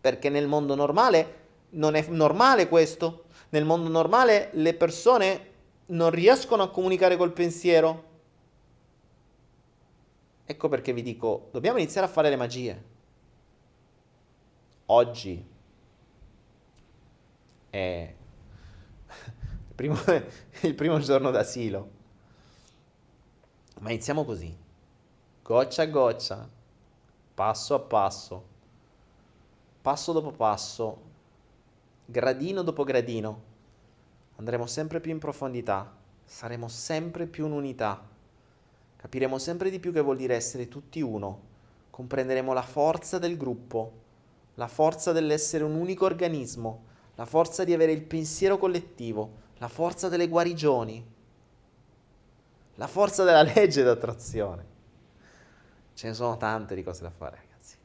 Perché 0.00 0.28
nel 0.30 0.48
mondo 0.48 0.74
normale 0.74 1.42
non 1.70 1.94
è 1.94 2.06
normale 2.08 2.68
questo. 2.68 3.24
Nel 3.50 3.64
mondo 3.64 3.88
normale 3.88 4.50
le 4.52 4.74
persone 4.74 5.50
non 5.86 6.10
riescono 6.10 6.62
a 6.62 6.70
comunicare 6.70 7.16
col 7.16 7.32
pensiero. 7.32 8.12
Ecco 10.44 10.68
perché 10.68 10.92
vi 10.92 11.02
dico, 11.02 11.48
dobbiamo 11.52 11.78
iniziare 11.78 12.06
a 12.06 12.10
fare 12.10 12.30
le 12.30 12.36
magie 12.36 12.92
oggi 14.86 15.44
è 17.70 18.14
il 19.06 19.74
primo, 19.74 19.96
il 20.62 20.74
primo 20.74 20.98
giorno 20.98 21.30
d'asilo. 21.30 22.02
Ma 23.80 23.90
iniziamo 23.90 24.24
così, 24.24 24.56
goccia 25.42 25.82
a 25.82 25.86
goccia, 25.86 26.48
passo 27.34 27.74
a 27.74 27.80
passo, 27.80 28.44
passo 29.82 30.12
dopo 30.12 30.30
passo, 30.30 31.00
gradino 32.04 32.62
dopo 32.62 32.84
gradino. 32.84 33.52
Andremo 34.36 34.66
sempre 34.66 35.00
più 35.00 35.10
in 35.12 35.18
profondità, 35.18 35.92
saremo 36.24 36.68
sempre 36.68 37.26
più 37.26 37.46
in 37.46 37.52
unità, 37.52 38.02
capiremo 38.96 39.38
sempre 39.38 39.70
di 39.70 39.80
più 39.80 39.92
che 39.92 40.00
vuol 40.00 40.16
dire 40.16 40.34
essere 40.34 40.68
tutti 40.68 41.00
uno, 41.00 41.52
comprenderemo 41.90 42.52
la 42.52 42.62
forza 42.62 43.18
del 43.18 43.36
gruppo 43.36 44.02
la 44.54 44.68
forza 44.68 45.12
dell'essere 45.12 45.64
un 45.64 45.74
unico 45.74 46.04
organismo, 46.04 46.84
la 47.16 47.26
forza 47.26 47.64
di 47.64 47.72
avere 47.72 47.92
il 47.92 48.02
pensiero 48.02 48.58
collettivo, 48.58 49.42
la 49.58 49.68
forza 49.68 50.08
delle 50.08 50.28
guarigioni, 50.28 51.12
la 52.76 52.86
forza 52.86 53.24
della 53.24 53.42
legge 53.54 53.82
d'attrazione. 53.82 54.72
Ce 55.94 56.08
ne 56.08 56.14
sono 56.14 56.36
tante 56.36 56.74
di 56.74 56.82
cose 56.82 57.02
da 57.02 57.10
fare, 57.10 57.36
ragazzi. 57.36 57.76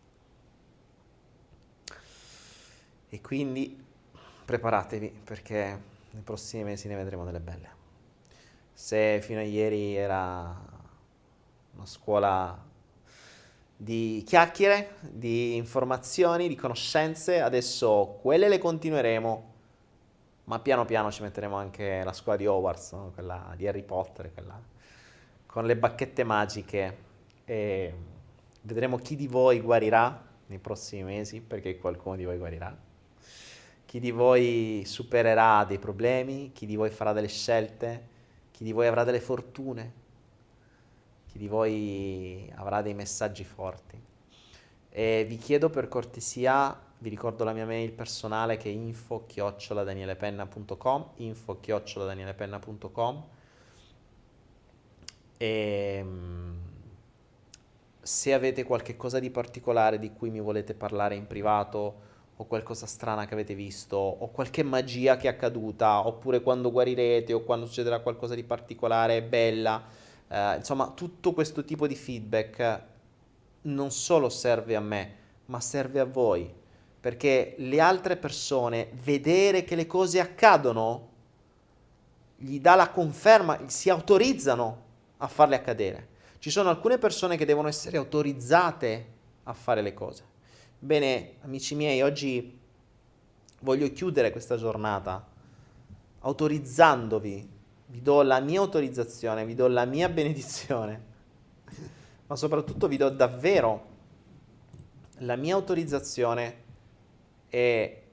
E 3.10 3.22
quindi 3.22 3.86
preparatevi 4.46 5.22
perché 5.24 5.82
nei 6.12 6.22
prossimi 6.24 6.64
mesi 6.64 6.88
ne 6.88 6.96
vedremo 6.96 7.24
delle 7.24 7.40
belle. 7.40 7.78
Se 8.74 9.22
fino 9.22 9.40
a 9.40 9.44
ieri 9.44 9.96
era 9.96 10.78
una 11.76 11.86
scuola 11.86 12.68
di 13.82 14.24
chiacchiere, 14.26 14.96
di 15.00 15.56
informazioni, 15.56 16.50
di 16.50 16.56
conoscenze, 16.56 17.40
adesso 17.40 18.20
quelle 18.22 18.50
le 18.50 18.58
continueremo, 18.58 19.54
ma 20.44 20.60
piano 20.60 20.84
piano 20.84 21.10
ci 21.10 21.22
metteremo 21.22 21.56
anche 21.56 22.04
la 22.04 22.12
scuola 22.12 22.38
di 22.38 22.46
Hogwarts, 22.46 22.92
no? 22.92 23.12
quella 23.14 23.54
di 23.56 23.70
Harry 23.70 23.84
Potter, 23.84 24.34
quella 24.34 24.62
con 25.46 25.66
le 25.66 25.78
bacchette 25.78 26.26
magiche 26.26 26.98
e 27.46 27.94
vedremo 28.64 28.98
chi 28.98 29.16
di 29.16 29.28
voi 29.28 29.62
guarirà 29.62 30.28
nei 30.48 30.60
prossimi 30.60 31.04
mesi, 31.04 31.40
perché 31.40 31.78
qualcuno 31.78 32.18
di 32.18 32.26
voi 32.26 32.38
guarirà. 32.38 32.78
Chi 33.86 34.00
di 34.02 34.12
voi 34.12 34.84
supererà 34.86 35.64
dei 35.64 35.80
problemi, 35.80 36.52
chi 36.52 36.66
di 36.66 36.76
voi 36.76 36.90
farà 36.90 37.14
delle 37.14 37.30
scelte, 37.30 38.08
chi 38.52 38.66
di 38.66 38.74
voi 38.74 38.88
avrà 38.88 39.06
delle 39.06 39.22
fortune, 39.22 39.94
chi 41.32 41.38
di 41.38 41.48
voi 41.48 42.52
avrà 42.56 42.82
dei 42.82 42.94
messaggi 42.94 43.44
forti. 43.44 44.02
E 44.90 45.26
vi 45.28 45.38
chiedo 45.38 45.70
per 45.70 45.88
cortesia, 45.88 46.78
vi 46.98 47.10
ricordo 47.10 47.44
la 47.44 47.54
mia 47.54 47.66
mail 47.66 47.92
personale 47.92 48.58
che 48.58 48.70
è 48.70 48.74
info 48.74 49.26
danielepenna.com 49.68 51.12
info 51.18 51.60
danielepenna.com 51.62 53.24
e 55.38 56.06
se 58.02 58.34
avete 58.34 58.64
qualche 58.66 58.98
cosa 58.98 59.20
di 59.20 59.30
particolare 59.30 60.00
di 60.00 60.12
cui 60.12 60.30
mi 60.30 60.42
volete 60.42 60.74
parlare 60.74 61.16
in 61.16 61.28
privato 61.28 62.08
o 62.36 62.46
qualcosa 62.46 62.86
strana 62.86 63.26
che 63.26 63.34
avete 63.34 63.54
visto 63.54 63.96
o 63.96 64.30
qualche 64.32 64.64
magia 64.64 65.16
che 65.16 65.28
è 65.28 65.32
accaduta 65.32 66.06
oppure 66.06 66.42
quando 66.42 66.72
guarirete 66.72 67.32
o 67.32 67.44
quando 67.44 67.66
succederà 67.68 68.00
qualcosa 68.00 68.36
di 68.36 68.44
particolare 68.44 69.22
bella 69.24 69.99
eh, 70.30 70.56
insomma 70.56 70.92
tutto 70.92 71.34
questo 71.34 71.66
tipo 71.66 71.88
di 71.88 71.96
feedback 71.96 72.84
non 73.64 73.92
solo 73.92 74.30
serve 74.30 74.76
a 74.76 74.80
me 74.80 75.16
ma 75.46 75.60
serve 75.60 76.00
a 76.00 76.06
voi 76.06 76.52
perché 77.00 77.56
le 77.58 77.80
altre 77.80 78.16
persone 78.16 78.92
vedere 79.04 79.64
che 79.64 79.76
le 79.76 79.88
cose 79.88 80.20
accadono 80.20 81.08
gli 82.38 82.60
dà 82.60 82.76
la 82.76 82.90
conferma 82.90 83.60
si 83.68 83.90
autorizzano 83.90 84.84
a 85.18 85.28
farle 85.28 85.56
accadere 85.56 86.08
ci 86.40 86.50
sono 86.50 86.70
alcune 86.70 86.98
persone 86.98 87.36
che 87.36 87.46
devono 87.46 87.68
essere 87.68 87.98
autorizzate 87.98 89.18
a 89.44 89.54
fare 89.54 89.82
le 89.82 89.94
cose. 89.94 90.24
Bene, 90.80 91.34
amici 91.42 91.76
miei, 91.76 92.02
oggi 92.02 92.58
voglio 93.62 93.92
chiudere 93.92 94.32
questa 94.32 94.56
giornata 94.56 95.28
autorizzandovi, 96.22 97.50
vi 97.90 98.02
do 98.02 98.22
la 98.22 98.40
mia 98.40 98.60
autorizzazione, 98.60 99.46
vi 99.46 99.56
do 99.56 99.68
la 99.68 99.86
mia 99.86 100.10
benedizione, 100.10 101.06
ma 102.28 102.36
soprattutto 102.36 102.88
vi 102.88 102.98
do 102.98 103.10
davvero 103.10 103.88
la 105.20 105.36
mia 105.36 105.56
autorizzazione 105.56 106.64
e, 107.50 108.04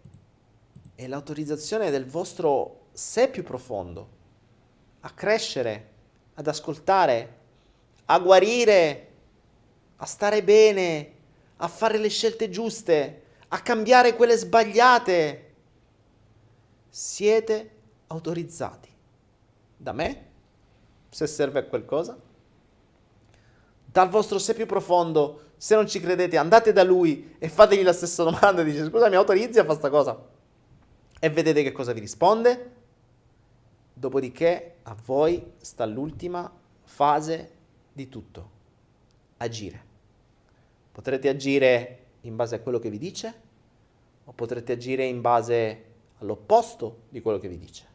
e 0.95 1.09
l'autorizzazione 1.09 1.91
del 1.91 2.07
vostro 2.07 2.87
sé 2.93 3.29
più 3.29 3.43
profondo 3.43 4.15
a 5.01 5.11
crescere, 5.11 5.91
ad 6.35 6.47
ascoltare 6.47 7.35
a 8.07 8.19
guarire, 8.19 9.09
a 9.97 10.07
stare 10.07 10.43
bene, 10.43 11.13
a 11.57 11.69
fare 11.69 11.99
le 11.99 12.09
scelte 12.09 12.49
giuste, 12.49 13.23
a 13.49 13.61
cambiare 13.61 14.17
quelle 14.17 14.37
sbagliate. 14.37 15.43
Siete 16.89 17.71
autorizzati 18.07 18.95
da 19.77 19.93
me, 19.93 20.27
se 21.09 21.27
serve 21.27 21.61
a 21.61 21.65
qualcosa, 21.65 22.19
dal 23.85 24.09
vostro 24.09 24.39
sé 24.39 24.55
più 24.55 24.67
profondo. 24.67 25.43
Se 25.57 25.75
non 25.75 25.89
ci 25.89 26.01
credete, 26.01 26.37
andate 26.37 26.73
da 26.73 26.83
lui 26.83 27.35
e 27.39 27.49
fategli 27.49 27.83
la 27.83 27.95
stessa 27.95 28.23
domanda. 28.25 28.63
Dice: 28.63 28.85
Scusa, 28.85 29.09
mi 29.09 29.15
autorizzi 29.15 29.59
a 29.59 29.65
fare 29.65 29.79
questa 29.79 29.89
cosa? 29.89 30.29
E 31.19 31.31
vedete 31.31 31.63
che 31.63 31.73
cosa 31.73 31.93
vi 31.93 32.01
risponde. 32.01 32.73
Dopodiché 33.95 34.77
a 34.83 34.95
voi 35.07 35.53
sta 35.57 35.87
l'ultima 35.87 36.53
fase 36.83 37.51
di 37.91 38.11
tutto, 38.11 38.51
agire. 39.39 39.85
Potrete 40.93 41.31
agire 41.31 42.05
in 42.23 42.37
base 42.37 42.57
a 42.57 42.61
quello 42.61 42.79
che 42.79 42.91
vi 42.91 42.99
dice 42.99 43.45
o 44.25 44.33
potrete 44.33 44.73
agire 44.73 45.05
in 45.05 45.23
base 45.23 45.85
all'opposto 46.19 47.05
di 47.09 47.23
quello 47.23 47.39
che 47.39 47.49
vi 47.49 47.59
dice. 47.59 47.87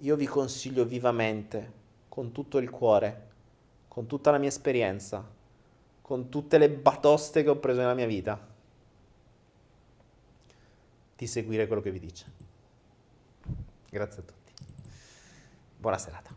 Io 0.00 0.14
vi 0.14 0.26
consiglio 0.26 0.84
vivamente, 0.84 1.72
con 2.08 2.30
tutto 2.30 2.58
il 2.58 2.70
cuore, 2.70 3.26
con 3.88 4.06
tutta 4.06 4.30
la 4.30 4.38
mia 4.38 4.48
esperienza, 4.48 5.26
con 6.00 6.28
tutte 6.28 6.56
le 6.58 6.70
batoste 6.70 7.42
che 7.42 7.48
ho 7.48 7.56
preso 7.56 7.80
nella 7.80 7.94
mia 7.94 8.06
vita, 8.06 8.38
di 11.16 11.26
seguire 11.26 11.66
quello 11.66 11.82
che 11.82 11.90
vi 11.90 11.98
dice. 11.98 12.26
Grazie 13.90 14.22
a 14.22 14.24
tutti. 14.24 14.52
Buona 15.78 15.98
serata. 15.98 16.30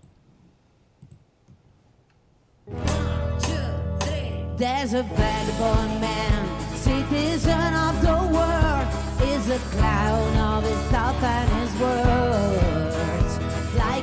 There's 4.58 4.94
a 4.94 5.04
vagabond 5.04 6.00
man, 6.00 6.60
citizen 6.76 7.74
of 7.76 8.02
the 8.02 8.14
world, 8.32 8.88
is 9.22 9.50
a 9.50 9.60
clown 9.72 10.38
of 10.38 10.64
his 10.64 10.80
thoughts 10.90 11.24
and 11.24 11.50
his 11.50 11.80
words. 11.80 12.71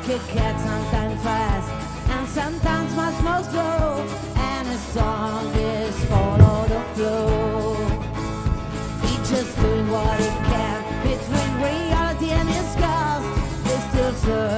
A 0.09 0.19
cat, 0.21 0.59
sometimes 0.59 1.23
fast 1.23 1.71
and 2.09 2.27
sometimes 2.29 2.95
much 2.95 3.23
more 3.23 3.43
slow, 3.43 4.07
and 4.37 4.67
his 4.67 4.81
song 4.81 5.55
is 5.55 6.05
follow 6.07 6.67
the 6.67 6.81
flow. 6.95 7.75
He 9.03 9.17
just 9.29 9.55
doing 9.61 9.91
what 9.91 10.19
he 10.19 10.31
can 10.49 10.79
between 11.03 11.51
reality 11.61 12.31
and 12.31 12.49
his 12.49 12.75
ghost. 12.81 13.29
He's 13.67 13.85
still 13.91 14.15
searching 14.15 14.58